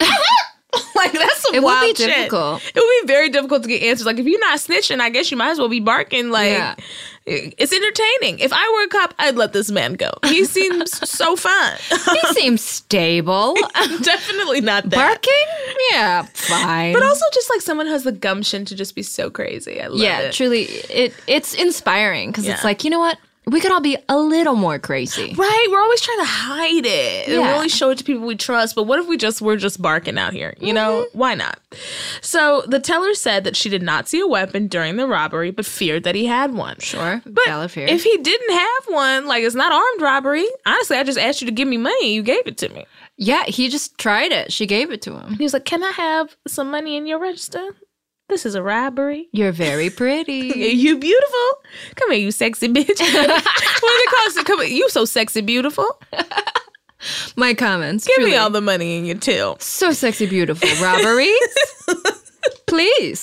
like 1.02 1.12
that's 1.12 1.40
some 1.42 1.54
It 1.54 1.60
would 1.60 1.66
wild 1.66 1.82
be 1.96 2.02
shit. 2.04 2.14
difficult. 2.14 2.62
It 2.66 2.74
would 2.76 3.06
be 3.06 3.12
very 3.12 3.28
difficult 3.28 3.62
to 3.62 3.68
get 3.68 3.82
answers. 3.82 4.06
Like 4.06 4.18
if 4.18 4.26
you're 4.26 4.40
not 4.40 4.58
snitching, 4.58 5.00
I 5.00 5.10
guess 5.10 5.30
you 5.30 5.36
might 5.36 5.50
as 5.50 5.58
well 5.58 5.68
be 5.68 5.80
barking. 5.80 6.30
Like 6.30 6.50
Yeah. 6.52 6.74
it's 7.26 7.72
entertaining. 7.72 8.38
If 8.38 8.52
I 8.52 8.68
were 8.74 8.84
a 8.84 8.88
cop, 8.88 9.14
I'd 9.18 9.36
let 9.36 9.52
this 9.52 9.70
man 9.70 9.94
go. 9.94 10.10
He 10.26 10.44
seems 10.56 10.96
so 11.08 11.36
fun. 11.36 11.74
He 11.90 12.34
seems 12.34 12.60
stable. 12.62 13.54
Definitely 14.02 14.60
not 14.60 14.88
that. 14.90 14.96
Barking? 14.96 15.76
Yeah, 15.92 16.22
fine. 16.34 16.92
But 16.92 17.02
also 17.02 17.24
just 17.34 17.50
like 17.50 17.60
someone 17.60 17.86
who 17.86 17.92
has 17.92 18.04
the 18.04 18.12
gumption 18.12 18.64
to 18.66 18.74
just 18.76 18.94
be 18.94 19.02
so 19.02 19.30
crazy. 19.30 19.80
I 19.80 19.88
love 19.88 19.98
it. 20.00 20.02
yeah, 20.02 20.20
it. 20.20 20.32
truly, 20.32 20.62
it 20.64 21.12
it's 21.26 21.54
inspiring 21.54 22.30
because 22.30 22.46
Yeah. 22.46 22.54
it's 22.54 22.64
like 22.64 22.84
you 22.84 22.90
know 22.90 23.00
what, 23.00 23.18
we 23.48 23.60
could 23.60 23.70
all 23.70 23.80
be 23.80 23.96
a 24.08 24.16
little 24.18 24.56
more 24.56 24.78
crazy. 24.78 25.32
Right, 25.36 25.66
we're 25.70 25.80
always 25.80 26.00
trying 26.00 26.18
to 26.18 26.24
hide 26.24 26.84
it. 26.86 27.28
And 27.28 27.38
we 27.42 27.44
Yeah. 27.48 27.54
only 27.54 27.68
show 27.68 27.90
it 27.90 27.98
to 27.98 28.04
people 28.04 28.26
we 28.26 28.34
trust. 28.34 28.74
But 28.74 28.84
what 28.84 28.98
if 28.98 29.06
we 29.06 29.16
just 29.16 29.40
were 29.40 29.56
just 29.56 29.80
barking 29.80 30.18
out 30.18 30.32
here? 30.32 30.54
You 30.60 30.72
know, 30.72 31.06
mm-hmm. 31.06 31.18
why 31.18 31.34
not? 31.36 31.60
So 32.20 32.64
the 32.66 32.80
teller 32.80 33.14
said 33.14 33.44
that 33.44 33.54
she 33.56 33.68
did 33.68 33.82
not 33.82 34.08
see 34.08 34.18
a 34.20 34.26
weapon 34.26 34.66
during 34.66 34.96
the 34.96 35.06
robbery, 35.06 35.50
but 35.52 35.64
feared 35.64 36.02
that 36.04 36.14
he 36.16 36.26
had 36.26 36.54
one. 36.54 36.76
Sure, 36.80 37.22
But 37.24 37.76
if 37.76 38.02
he 38.02 38.16
didn't 38.18 38.52
have 38.52 38.84
one, 38.88 39.26
like 39.26 39.44
it's 39.44 39.54
not 39.54 39.72
armed 39.72 40.02
robbery. 40.02 40.46
Honestly, 40.66 40.96
I 40.96 41.04
just 41.04 41.18
asked 41.18 41.40
you 41.40 41.46
to 41.46 41.52
give 41.52 41.68
me 41.68 41.76
money. 41.76 42.12
You 42.14 42.22
gave 42.22 42.46
it 42.46 42.58
to 42.58 42.68
me. 42.70 42.84
yeah, 43.16 43.44
he 43.44 43.68
just 43.68 43.96
tried 43.96 44.32
it. 44.32 44.52
She 44.52 44.66
gave 44.66 44.90
it 44.90 45.00
to 45.02 45.18
him. 45.18 45.34
He 45.34 45.42
was 45.44 45.52
like, 45.52 45.64
"Can 45.64 45.82
I 45.84 45.92
have 45.92 46.36
some 46.46 46.70
money 46.70 46.96
in 46.96 47.06
your 47.06 47.18
register? 47.18 47.74
This 48.28 48.44
is 48.46 48.54
a 48.54 48.62
robbery." 48.62 49.28
You're 49.32 49.52
very 49.52 49.90
pretty. 49.90 50.32
you 50.74 50.98
beautiful. 50.98 51.48
Come 51.94 52.10
here, 52.12 52.20
you 52.20 52.30
sexy 52.30 52.68
bitch. 52.68 53.00
what 53.00 54.34
they? 54.36 54.42
Come 54.44 54.60
here, 54.60 54.68
you 54.68 54.88
so 54.88 55.04
sexy 55.04 55.40
beautiful. 55.40 56.00
My 57.36 57.54
comments. 57.54 58.06
Give 58.06 58.16
truly. 58.16 58.30
me 58.32 58.36
all 58.36 58.50
the 58.50 58.60
money 58.60 58.96
in 58.98 59.04
your 59.04 59.16
till. 59.18 59.58
so 59.60 59.92
sexy, 59.92 60.26
beautiful 60.26 60.68
robberies. 60.82 61.56
Please. 62.66 63.20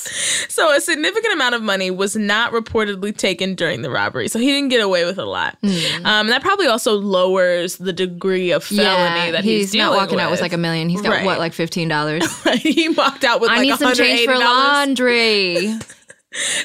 So 0.49 0.73
a 0.73 0.79
significant 0.79 1.33
amount 1.33 1.53
of 1.55 1.61
money 1.61 1.91
was 1.91 2.15
not 2.15 2.53
reportedly 2.53 3.15
taken 3.15 3.55
during 3.55 3.81
the 3.81 3.89
robbery, 3.89 4.29
so 4.29 4.39
he 4.39 4.47
didn't 4.47 4.69
get 4.69 4.81
away 4.81 5.03
with 5.03 5.17
a 5.17 5.25
lot. 5.25 5.57
Hmm. 5.61 6.05
Um, 6.05 6.27
that 6.27 6.41
probably 6.41 6.67
also 6.67 6.93
lowers 6.93 7.77
the 7.77 7.91
degree 7.91 8.51
of 8.51 8.63
felony 8.63 8.85
yeah, 8.85 9.31
that 9.31 9.43
he's, 9.43 9.73
he's, 9.73 9.79
not 9.79 9.93
walking 9.93 10.19
out 10.19 10.31
with 10.31 10.39
with. 10.39 10.41
like 10.41 10.53
a 10.53 10.57
million. 10.57 10.87
He's 10.87 11.01
got 11.01 11.09
Right. 11.09 11.25
what, 11.25 11.39
like 11.39 11.53
fifteen 11.53 11.89
dollars? 11.89 12.23
he 12.55 12.89
walked 12.89 13.23
out 13.23 13.41
with 13.41 13.49
I 13.49 13.57
like 13.57 13.61
need 13.63 13.77
some 13.77 13.93
change 13.93 14.25
for 14.25 14.37
laundry. 14.37 15.77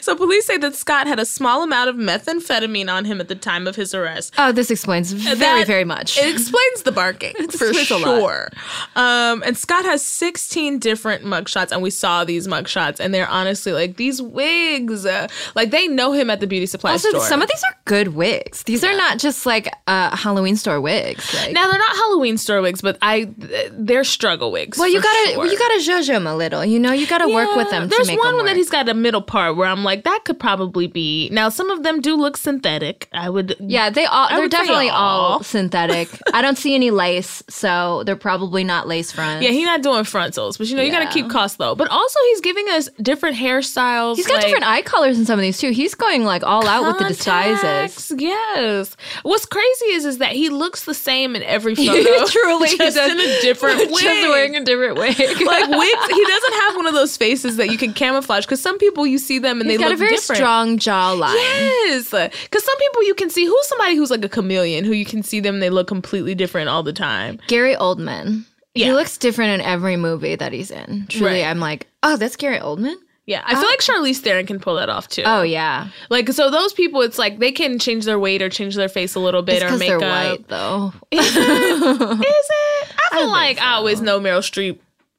So 0.00 0.14
police 0.16 0.46
say 0.46 0.56
that 0.58 0.74
Scott 0.74 1.06
had 1.06 1.18
a 1.18 1.24
small 1.26 1.62
amount 1.62 1.90
of 1.90 1.96
methamphetamine 1.96 2.90
on 2.92 3.04
him 3.04 3.20
at 3.20 3.28
the 3.28 3.34
time 3.34 3.66
of 3.66 3.76
his 3.76 3.94
arrest. 3.94 4.34
Oh, 4.38 4.52
this 4.52 4.70
explains 4.70 5.12
very, 5.12 5.36
That- 5.38 5.66
very 5.66 5.84
much. 5.84 6.18
It 6.18 6.28
explains 6.32 6.82
the 6.82 6.92
barking 6.92 7.34
for 7.50 7.68
explains 7.68 7.90
a 7.90 7.96
lot. 7.98 8.18
sure. 8.20 8.48
Um, 8.96 9.42
and 9.44 9.56
Scott 9.56 9.84
has 9.84 10.04
16 10.04 10.78
different 10.78 11.24
mugshots, 11.24 11.70
and 11.72 11.82
we 11.82 11.90
saw 11.90 12.24
these 12.24 12.46
mugshots, 12.48 12.98
and 13.00 13.12
they're 13.12 13.28
honestly 13.28 13.72
like 13.72 13.96
these 13.96 14.22
wigs. 14.22 15.04
Uh, 15.04 15.28
like 15.54 15.70
they 15.70 15.86
know 15.88 16.12
him 16.12 16.30
at 16.30 16.40
the 16.40 16.46
beauty 16.46 16.66
supply 16.66 16.92
Also, 16.92 17.10
store. 17.10 17.20
some 17.22 17.42
of 17.42 17.48
these 17.48 17.62
are 17.64 17.76
good 17.84 18.08
wigs. 18.08 18.62
These 18.62 18.84
are 18.84 18.96
not 18.96 19.18
just 19.18 19.44
like 19.46 19.68
uh, 19.86 20.16
Halloween 20.16 20.56
store 20.56 20.80
wigs. 20.80 21.34
Like, 21.34 21.52
now 21.52 21.68
they're 21.70 21.78
not 21.78 21.96
Halloween 21.96 22.38
store 22.38 22.62
wigs, 22.62 22.80
but 22.80 22.96
I 23.02 23.28
they're 23.72 24.04
struggle 24.04 24.50
wigs. 24.50 24.78
well, 24.78 24.88
you 24.88 25.02
gotta 25.02 25.32
sure. 25.34 25.46
you 25.46 25.58
gotta 25.58 25.80
judge 25.82 26.06
them 26.06 26.26
a 26.26 26.34
little. 26.36 26.64
You 26.64 26.78
know, 26.78 26.92
you 26.92 27.06
gotta 27.06 27.28
work 27.28 27.54
with 27.56 27.68
Yeah, 27.70 27.80
them. 27.80 27.88
There's 27.88 28.06
to 28.08 28.12
make 28.14 28.18
one 28.22 28.36
them 28.36 28.46
that 28.46 28.56
he's 28.56 28.70
got 28.70 28.88
a 28.88 28.94
middle 28.94 29.22
part 29.22 29.56
where 29.58 29.68
I'm 29.68 29.84
like, 29.84 30.04
that 30.04 30.20
could 30.24 30.38
probably 30.40 30.86
be. 30.86 31.28
Now, 31.30 31.48
some 31.48 31.70
of 31.70 31.82
them 31.82 32.00
do 32.00 32.16
look 32.16 32.36
synthetic. 32.36 33.08
I 33.12 33.28
would. 33.28 33.56
Yeah, 33.58 33.90
they 33.90 34.06
all 34.06 34.28
they're 34.30 34.48
definitely 34.48 34.88
all 34.88 35.32
all. 35.32 35.42
synthetic. 35.42 36.08
I 36.32 36.40
don't 36.40 36.56
see 36.56 36.74
any 36.74 36.90
lace, 36.90 37.42
so 37.48 38.04
they're 38.04 38.16
probably 38.16 38.64
not 38.64 38.88
lace 38.88 39.12
fronts. 39.12 39.44
Yeah, 39.44 39.50
he's 39.50 39.66
not 39.66 39.82
doing 39.82 40.04
frontals, 40.04 40.56
but 40.56 40.68
you 40.68 40.76
know, 40.76 40.82
you 40.82 40.92
got 40.92 41.04
to 41.06 41.12
keep 41.12 41.28
costs 41.28 41.58
low. 41.58 41.74
But 41.74 41.90
also, 41.90 42.18
he's 42.30 42.40
giving 42.40 42.68
us 42.70 42.88
different 43.02 43.36
hairstyles. 43.36 44.16
He's 44.16 44.26
got 44.26 44.34
like 44.34 44.44
different 44.44 44.66
eye 44.66 44.82
colors 44.82 45.18
in 45.18 45.26
some 45.26 45.38
of 45.38 45.42
these 45.42 45.58
too. 45.58 45.70
He's 45.70 45.94
going 45.94 46.24
like 46.24 46.42
all 46.44 46.66
out 46.66 46.86
with 46.86 46.98
the 46.98 47.08
disguises. 47.08 48.12
Yes. 48.16 48.96
What's 49.22 49.46
crazy 49.46 49.86
is 49.86 50.04
is 50.04 50.18
that 50.18 50.32
he 50.32 50.48
looks 50.48 50.84
the 50.84 50.94
same 50.94 51.34
in 51.34 51.42
every 51.42 51.74
photo. 51.74 52.26
Truly, 52.26 52.68
he 52.68 52.78
just 52.78 52.96
does. 52.96 53.12
in 53.12 53.18
a 53.18 53.40
different 53.40 53.78
wig. 53.90 54.02
Just 54.02 54.28
wearing 54.28 54.56
a 54.56 54.64
different 54.64 54.98
wig. 54.98 55.18
like 55.18 55.68
wigs, 55.68 56.06
he 56.14 56.24
doesn't 56.24 56.54
have 56.62 56.76
one 56.76 56.86
of 56.86 56.94
those 56.94 57.16
faces 57.16 57.56
that 57.56 57.70
you 57.70 57.78
can 57.78 57.92
camouflage. 57.92 58.44
Because 58.44 58.60
some 58.60 58.78
people 58.78 59.06
you 59.06 59.18
see 59.18 59.38
them 59.38 59.47
and 59.60 59.68
He's 59.68 59.78
they 59.78 59.82
got 59.82 59.90
look 59.90 59.96
a 59.96 59.98
very 59.98 60.16
different. 60.16 60.36
strong 60.36 60.78
jawline. 60.78 61.34
Yes, 61.34 62.10
because 62.10 62.64
some 62.64 62.78
people 62.78 63.02
you 63.04 63.14
can 63.14 63.30
see 63.30 63.46
who's 63.46 63.68
somebody 63.68 63.96
who's 63.96 64.10
like 64.10 64.24
a 64.24 64.28
chameleon 64.28 64.84
who 64.84 64.92
you 64.92 65.04
can 65.04 65.22
see 65.22 65.40
them 65.40 65.60
they 65.60 65.70
look 65.70 65.88
completely 65.88 66.34
different 66.34 66.68
all 66.68 66.82
the 66.82 66.92
time. 66.92 67.40
Gary 67.48 67.74
Oldman. 67.74 68.44
He 68.74 68.92
looks 68.92 69.18
different 69.18 69.60
in 69.60 69.60
every 69.60 69.96
movie 69.96 70.36
that 70.36 70.52
he's 70.52 70.70
in. 70.70 71.06
Truly, 71.08 71.40
Right. 71.40 71.44
I'm 71.44 71.58
like, 71.58 71.88
oh, 72.04 72.16
that's 72.16 72.36
Gary 72.36 72.58
Oldman. 72.60 72.94
Yeah, 73.26 73.42
I 73.44 73.54
feel 73.56 73.64
ah. 73.64 73.66
like 73.66 73.80
Charlize 73.80 74.20
Theron 74.20 74.46
can 74.46 74.58
pull 74.58 74.76
that 74.76 74.88
off 74.88 75.06
too. 75.08 75.22
Oh 75.26 75.42
yeah, 75.42 75.88
Like 76.08 76.30
so, 76.30 76.50
those 76.50 76.72
people, 76.72 77.02
it's 77.02 77.18
like 77.18 77.38
they 77.40 77.52
can 77.52 77.78
change 77.78 78.06
their 78.06 78.18
weight 78.18 78.40
or 78.40 78.48
change 78.48 78.74
their 78.74 78.88
face 78.88 79.14
a 79.14 79.20
little 79.20 79.42
bit 79.42 79.56
it's 79.56 79.64
or 79.64 79.66
because 79.66 79.78
make 79.80 79.88
they're 79.88 79.98
white 80.00 80.48
though. 80.48 80.92
Is 81.10 81.36
it? 81.36 81.36
I 83.12 83.18
feel 83.18 83.28
like 83.28 83.60
I 83.60 83.74
always 83.74 84.00
know 84.00 84.18
Meryl 84.18 84.38
Streep. 84.40 84.78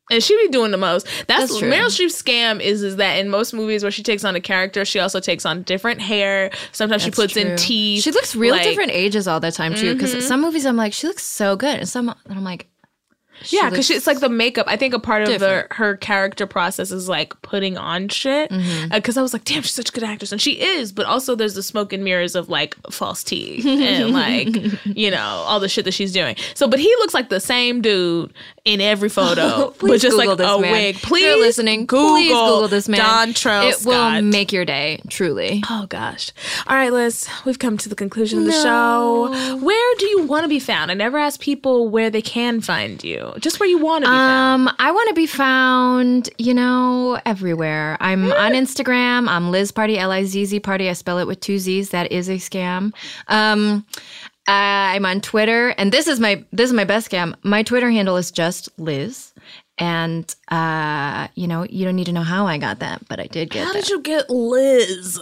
And 0.10 0.24
she 0.24 0.36
be 0.38 0.52
doing 0.52 0.72
the 0.72 0.78
most. 0.78 1.06
That's, 1.28 1.50
That's 1.50 1.58
true. 1.60 1.70
Meryl 1.70 1.86
Streep's 1.88 2.22
scam 2.22 2.60
is 2.62 2.82
is 2.84 2.96
that 2.96 3.18
in 3.20 3.30
most 3.30 3.54
movies 3.54 3.84
where 3.84 3.92
she 3.92 4.02
takes 4.04 4.24
on 4.26 4.36
a 4.36 4.42
character, 4.42 4.84
she 4.86 5.00
also 5.00 5.20
takes 5.20 5.46
on 5.46 5.64
different 5.64 6.02
hair. 6.02 6.50
Sometimes 6.72 7.04
she 7.04 7.10
That's 7.10 7.20
puts 7.20 7.38
in 7.38 7.56
teeth. 7.58 8.04
She 8.04 8.12
looks 8.12 8.36
real 8.36 8.54
like- 8.54 8.62
Mm-hmm. 8.62 8.70
different 8.70 8.92
ages 8.92 9.28
all 9.28 9.40
the 9.40 9.52
time 9.52 9.76
too. 9.76 9.94
Because 9.94 10.26
some 10.28 10.42
movies 10.42 10.66
I'm 10.66 10.76
like, 10.78 10.94
she 10.94 11.08
looks 11.08 11.24
so 11.24 11.56
good, 11.56 11.80
and 11.80 11.88
some 11.90 12.10
and 12.10 12.38
I'm 12.38 12.44
like, 12.44 12.68
Yeah, 13.46 13.70
because 13.70 13.90
it's 13.90 14.08
like 14.08 14.20
the 14.20 14.30
makeup. 14.30 14.66
I 14.70 14.76
think 14.76 14.94
a 14.94 15.00
part 15.00 15.24
of 15.24 15.40
the 15.40 15.68
her 15.72 15.96
character 15.98 16.46
process 16.46 16.92
is 16.92 17.08
like 17.10 17.40
putting 17.42 17.78
on 17.78 18.10
shit. 18.10 18.50
Because 18.50 18.60
Mm-hmm. 18.60 19.20
I 19.20 19.22
was 19.22 19.34
like, 19.34 19.44
damn, 19.46 19.62
she's 19.64 19.74
such 19.76 19.90
a 19.90 19.92
good 19.92 20.04
actress, 20.04 20.32
and 20.32 20.42
she 20.42 20.60
is. 20.62 20.92
But 20.92 21.06
also, 21.06 21.36
there's 21.36 21.54
the 21.56 21.64
smoke 21.64 21.94
and 21.94 22.04
mirrors 22.04 22.36
of 22.36 22.50
like 22.50 22.76
false 22.92 23.24
teeth 23.24 23.66
and 23.66 24.12
like 24.14 24.50
you 24.86 25.10
know 25.12 25.20
all 25.48 25.60
the 25.60 25.70
shit 25.70 25.86
that 25.86 25.94
she's 25.94 26.12
doing. 26.14 26.36
So, 26.54 26.68
but 26.68 26.80
he 26.80 26.88
looks 26.98 27.14
like 27.14 27.30
the 27.30 27.40
same 27.40 27.82
dude 27.82 28.34
in 28.66 28.82
every 28.82 29.10
photo, 29.10 29.74
but 29.80 30.00
just 30.00 30.18
Google 30.18 30.18
like 30.30 30.38
this 30.38 30.50
a 30.50 30.60
man. 30.60 30.72
wig. 30.72 30.96
Please, 30.98 31.24
you're 31.24 31.40
listening. 31.40 31.86
Google, 31.86 32.10
please 32.16 32.30
Google 32.30 32.68
this 32.68 32.90
man. 32.90 33.00
Don 33.00 33.34
Trail 33.34 33.64
It 33.70 33.86
will 33.86 34.22
make 34.22 34.52
your 34.52 34.66
day, 34.66 35.02
truly. 35.10 35.64
Oh 35.70 35.86
gosh. 35.88 36.32
All 36.68 36.76
right, 36.76 36.92
Lizz, 36.92 37.28
we've 37.46 37.60
come 37.60 37.78
to 37.78 37.90
the 37.90 37.96
conclusion 37.96 38.40
of 38.40 38.46
the 38.46 38.52
show. 38.52 39.58
Where 39.62 39.96
do 39.98 40.06
you 40.08 40.24
want 40.24 40.44
to 40.44 40.50
be 40.50 40.60
found? 40.60 40.92
I 40.92 40.94
never 40.94 41.18
ask 41.18 41.40
people 41.40 41.90
where 41.90 42.10
they 42.10 42.22
can 42.22 42.62
find 42.62 43.04
you. 43.04 43.29
Just 43.40 43.60
where 43.60 43.70
you 43.70 43.78
want 43.78 44.04
to 44.06 44.10
be 44.10 44.16
found. 44.16 44.68
Um, 44.70 44.76
I 44.80 44.92
want 44.92 45.10
to 45.10 45.16
be 45.16 45.26
found, 45.28 46.30
you 46.38 46.54
know, 46.54 47.20
everywhere. 47.26 47.98
I'm 48.00 48.32
on 48.32 48.54
Instagram. 48.54 49.28
I'm 49.28 49.52
Lizz 49.52 49.72
Party, 49.72 49.98
L 49.98 50.12
I 50.12 50.24
Z 50.24 50.46
Z 50.46 50.60
Party. 50.62 50.90
I 50.90 50.94
spell 50.94 51.20
it 51.20 51.28
with 51.28 51.40
two 51.40 51.60
Z's. 51.60 51.90
That 51.90 52.12
is 52.12 52.30
a 52.30 52.36
scam. 52.36 52.94
Um, 53.28 53.86
I'm 54.48 55.06
on 55.06 55.22
Twitter, 55.22 55.70
and 55.78 55.92
this 55.92 56.08
is 56.08 56.20
my 56.20 56.44
this 56.52 56.70
is 56.70 56.74
my 56.74 56.84
best 56.86 57.10
scam. 57.12 57.36
My 57.44 57.62
Twitter 57.64 57.90
handle 57.92 58.18
is 58.18 58.32
just 58.32 58.68
Lizz, 58.80 59.34
and 59.78 60.34
uh, 60.50 61.28
you 61.36 61.48
know, 61.48 61.66
you 61.70 61.86
don't 61.86 61.96
need 61.96 62.06
to 62.08 62.14
know 62.14 62.24
how 62.24 62.48
I 62.48 62.58
got 62.58 62.80
that, 62.80 63.08
but 63.08 63.20
I 63.20 63.28
did 63.28 63.52
get 63.52 63.66
How 63.68 63.74
that. 63.74 63.80
did 63.84 63.90
you 63.90 64.02
get 64.02 64.30
Lizz? 64.30 65.20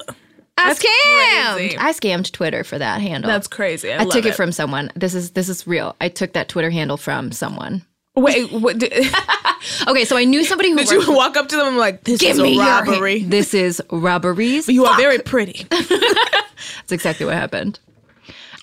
I 0.60 0.74
That's 0.74 0.84
scammed. 0.84 1.56
crazy. 1.56 1.78
I 1.78 1.92
scammed 1.92 2.32
Twitter 2.32 2.64
for 2.64 2.80
that 2.80 3.00
handle. 3.00 3.30
That's 3.30 3.48
crazy. 3.48 3.92
I, 3.94 4.02
I 4.02 4.06
took 4.06 4.26
it. 4.26 4.34
from 4.34 4.52
someone. 4.52 4.92
This 4.96 5.14
is 5.14 5.32
this 5.32 5.50
is 5.50 5.68
real. 5.68 5.96
I 6.02 6.10
took 6.10 6.34
that 6.34 6.48
Twitter 6.50 6.72
handle 6.72 6.98
from 6.98 7.32
someone. 7.32 7.84
Wait, 8.18 8.52
what, 8.52 8.80
did, 8.80 8.92
Okay, 9.88 10.06
so 10.06 10.18
I 10.18 10.24
knew 10.24 10.44
somebody 10.44 10.72
who 10.72 10.78
did 10.78 10.90
worked 10.90 11.08
you 11.08 11.16
walk 11.16 11.38
up 11.38 11.48
to 11.50 11.56
them 11.56 11.68
and 11.68 11.78
like, 11.78 12.04
"This 12.04 12.22
is 12.24 12.40
a 12.40 12.48
your 12.48 12.64
robbery"? 12.64 13.24
This 13.24 13.54
is 13.54 13.82
robberies. 13.92 14.68
You 14.68 14.86
are 14.86 14.98
very 14.98 15.20
pretty. 15.20 15.66
That's 15.70 16.92
exactly 16.92 17.26
what 17.26 17.36
happened. 17.36 17.80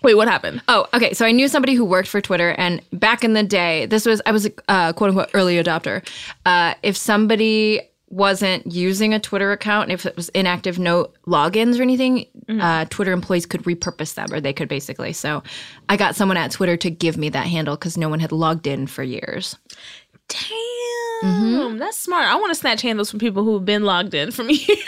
Wait, 0.03 0.15
what 0.15 0.29
happened? 0.29 0.63
Oh, 0.69 0.87
okay. 0.93 1.15
So 1.15 1.25
I 1.25 1.33
knew 1.33 1.49
somebody 1.49 1.75
who 1.75 1.85
worked 1.85 2.09
for 2.09 2.21
Twitter, 2.21 2.51
and 2.59 2.83
back 2.93 3.25
in 3.25 3.33
the 3.33 3.43
day, 3.43 3.87
this 3.87 4.07
was 4.07 4.21
I 4.27 4.33
was 4.33 4.47
a 4.47 4.53
uh, 4.69 4.93
quote 4.93 5.11
unquote 5.11 5.31
early 5.35 5.63
adopter. 5.63 6.07
Uh, 6.45 6.75
if 6.83 6.97
somebody 6.97 7.81
wasn't 8.15 8.65
using 8.71 9.13
a 9.13 9.19
Twitter 9.19 9.51
account, 9.51 9.85
and 9.85 9.93
if 9.93 10.07
it 10.07 10.17
was 10.17 10.29
inactive, 10.31 10.79
no 10.79 11.09
logins 11.27 11.79
or 11.79 11.83
anything, 11.83 12.27
uh, 12.61 12.85
Twitter 12.87 13.11
employees 13.11 13.45
could 13.45 13.65
repurpose 13.65 14.15
them, 14.15 14.33
or 14.33 14.41
they 14.41 14.53
could 14.53 14.69
basically. 14.69 15.13
So 15.13 15.43
I 15.89 15.97
got 15.97 16.15
someone 16.15 16.37
at 16.37 16.53
Twitter 16.53 16.77
to 16.77 16.91
give 16.91 17.17
me 17.17 17.29
that 17.31 17.47
handle 17.47 17.75
because 17.77 17.97
no 17.99 18.09
one 18.09 18.21
had 18.21 18.31
logged 18.31 18.69
in 18.69 18.87
for 18.87 19.03
years. 19.03 19.57
Damn, 20.29 21.79
that's 21.79 21.99
smart. 21.99 22.27
I 22.27 22.37
want 22.37 22.51
to 22.51 22.55
snatch 22.55 22.83
handles 22.83 23.11
from 23.11 23.19
people 23.19 23.43
who've 23.45 23.65
been 23.65 23.83
logged 23.83 24.15
in 24.15 24.31
for 24.31 24.43
years. 24.49 24.79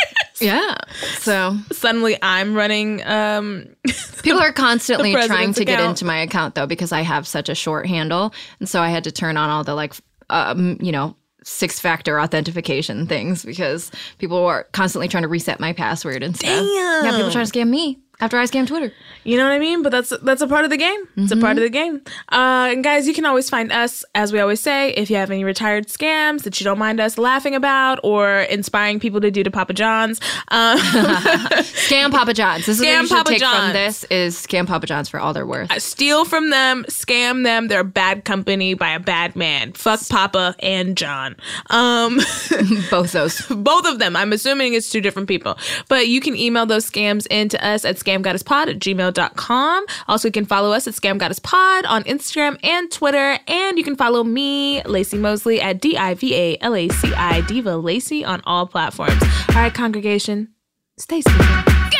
Yeah. 0.40 0.76
So 1.18 1.56
Suddenly, 1.72 2.16
I'm 2.22 2.54
running. 2.54 3.04
Um, 3.06 3.66
People 4.22 4.40
are 4.40 4.52
constantly 4.52 5.12
trying 5.12 5.52
to 5.54 5.64
get 5.64 5.80
into 5.80 6.04
my 6.04 6.18
account 6.18 6.54
though 6.54 6.66
because 6.66 6.92
I 6.92 7.00
have 7.02 7.26
such 7.26 7.48
a 7.48 7.54
short 7.54 7.86
handle, 7.86 8.32
and 8.60 8.68
so 8.68 8.80
I 8.80 8.88
had 8.88 9.04
to 9.04 9.12
turn 9.12 9.36
on 9.36 9.50
all 9.50 9.64
the 9.64 9.74
like, 9.74 9.94
um, 10.30 10.78
you 10.80 10.92
know, 10.92 11.16
six 11.46 11.78
factor 11.78 12.20
authentication 12.20 13.06
things 13.06 13.44
because 13.44 13.92
people 14.18 14.44
are 14.44 14.64
constantly 14.72 15.06
trying 15.06 15.22
to 15.22 15.28
reset 15.28 15.60
my 15.60 15.72
password 15.72 16.22
and 16.24 16.36
stuff. 16.36 16.66
Yeah, 16.68 17.12
people 17.12 17.30
trying 17.30 17.46
to 17.46 17.52
scam 17.52 17.68
me 17.68 18.00
after 18.20 18.36
I 18.38 18.44
scam 18.44 18.66
Twitter. 18.66 18.92
You 19.24 19.36
know 19.36 19.44
what 19.44 19.52
I 19.52 19.58
mean? 19.58 19.82
But 19.82 19.90
that's 19.90 20.12
that's 20.22 20.40
a 20.40 20.46
part 20.46 20.64
of 20.64 20.70
the 20.70 20.76
game. 20.76 21.00
It's 21.16 21.32
a 21.32 21.36
part 21.36 21.56
of 21.58 21.62
the 21.62 21.70
game. 21.70 22.00
Uh, 22.30 22.68
and 22.72 22.82
guys, 22.84 23.06
you 23.08 23.14
can 23.14 23.26
always 23.26 23.50
find 23.50 23.72
us, 23.72 24.04
as 24.14 24.32
we 24.32 24.38
always 24.40 24.60
say, 24.60 24.90
if 24.90 25.10
you 25.10 25.16
have 25.16 25.30
any 25.30 25.44
retired 25.44 25.88
scams 25.88 26.42
that 26.44 26.60
you 26.60 26.64
don't 26.64 26.78
mind 26.78 27.00
us 27.00 27.18
laughing 27.18 27.54
about 27.54 27.98
or 28.04 28.40
inspiring 28.42 29.00
people 29.00 29.20
to 29.20 29.30
do 29.30 29.42
to 29.42 29.50
Papa 29.50 29.72
John's. 29.74 30.20
Um, 30.48 30.78
Scam 31.66 32.10
Papa 32.10 32.34
John's. 32.34 32.66
This 32.66 32.80
is 32.80 32.80
what 32.80 32.88
Scam 32.88 33.00
you 33.02 33.06
should 33.08 33.16
Papa 33.16 33.30
take 33.30 33.40
John's. 33.40 33.64
from 33.64 33.72
this 33.72 34.04
is 34.04 34.36
scam 34.36 34.66
Papa 34.66 34.86
John's 34.86 35.08
for 35.08 35.18
all 35.20 35.32
they're 35.32 35.46
worth. 35.46 35.70
steal 35.82 36.24
from 36.24 36.50
them, 36.50 36.84
scam 36.88 37.44
them. 37.44 37.68
They're 37.68 37.80
a 37.80 37.84
bad 37.84 38.24
company 38.24 38.74
by 38.74 38.90
a 38.90 39.00
bad 39.00 39.36
man. 39.36 39.72
Fuck 39.72 40.00
Papa 40.08 40.54
and 40.60 40.96
John. 40.96 41.36
Um, 41.70 42.16
Both 42.90 43.12
those. 43.12 43.40
both 43.48 43.86
of 43.86 43.98
them. 43.98 44.16
I'm 44.16 44.32
assuming 44.32 44.74
it's 44.74 44.90
two 44.90 45.00
different 45.00 45.28
people. 45.28 45.56
But 45.88 46.08
you 46.08 46.20
can 46.20 46.36
email 46.36 46.66
those 46.66 46.88
scams 46.90 47.26
into 47.28 47.62
us 47.64 47.84
at 47.84 47.96
scamgoddesspod 48.06 48.68
at 48.68 48.78
gmail.com. 48.78 49.86
Also, 50.08 50.28
you 50.28 50.32
can 50.32 50.46
follow 50.46 50.72
us 50.72 50.86
at 50.86 50.94
scamgoddesspod 50.94 51.86
on 51.86 52.04
Instagram 52.04 52.58
and 52.62 52.90
Twitter. 52.90 53.38
And 53.48 53.78
you 53.78 53.84
can 53.84 53.96
follow 53.96 54.22
me, 54.24 54.80
Laci 54.82 55.18
Mosley, 55.18 55.60
at 55.60 55.80
D-I-V-A-L-A-C-I, 55.80 57.40
Diva 57.42 57.70
Laci 57.70 58.26
on 58.26 58.40
all 58.44 58.66
platforms. 58.66 59.20
All 59.50 59.56
right, 59.56 59.74
congregation, 59.74 60.54
stay 60.98 61.20
spooky. 61.20 61.42
Scam 61.44 61.92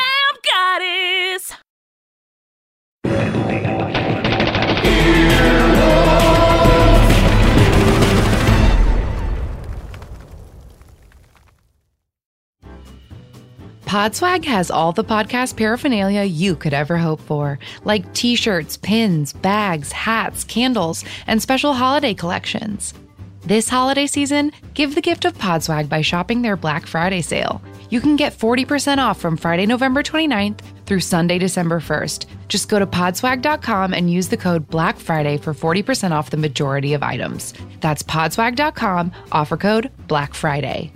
Goddess! 0.53 1.53
Podswag 13.87 14.45
has 14.47 14.69
all 14.69 14.91
the 14.91 15.05
podcast 15.05 15.57
paraphernalia 15.57 16.25
you 16.25 16.57
could 16.57 16.75
ever 16.75 16.97
hope 16.97 17.21
for, 17.21 17.61
like 17.85 18.15
t 18.15 18.35
shirts, 18.35 18.77
pins, 18.77 19.33
bags, 19.33 19.93
hats, 19.93 20.43
candles, 20.43 21.05
and 21.29 21.41
special 21.41 21.73
holiday 21.73 22.13
collections. 22.13 22.93
This 23.43 23.69
holiday 23.69 24.09
season, 24.09 24.51
give 24.75 24.97
the 24.97 25.01
gift 25.01 25.25
of 25.25 25.39
Podswag 25.39 25.89
by 25.89 26.01
shopping 26.01 26.43
their 26.43 26.57
Black 26.57 26.85
Friday 26.85 27.23
sale. 27.23 27.63
You 27.89 28.01
can 28.01 28.17
get 28.17 28.37
40% 28.37 28.99
off 28.99 29.21
from 29.21 29.37
Friday, 29.37 29.67
November 29.67 30.03
29th 30.03 30.59
through 30.87 30.99
Sunday, 30.99 31.39
December 31.39 31.79
1st. 31.79 32.27
Just 32.49 32.69
go 32.69 32.81
to 32.81 32.89
podswag.com 32.89 33.95
and 33.95 34.11
use 34.11 34.27
the 34.27 34.37
code 34.37 34.67
Black 34.67 34.99
Friday 34.99 35.37
for 35.37 35.55
40% 35.55 36.11
off 36.11 36.31
the 36.31 36.37
majority 36.37 36.93
of 36.95 37.05
items. 37.05 37.55
That's 37.81 38.03
podswag.com, 38.03 39.13
offer 39.31 39.57
code 39.57 39.93
Black 40.09 40.35
Friday. 40.35 40.93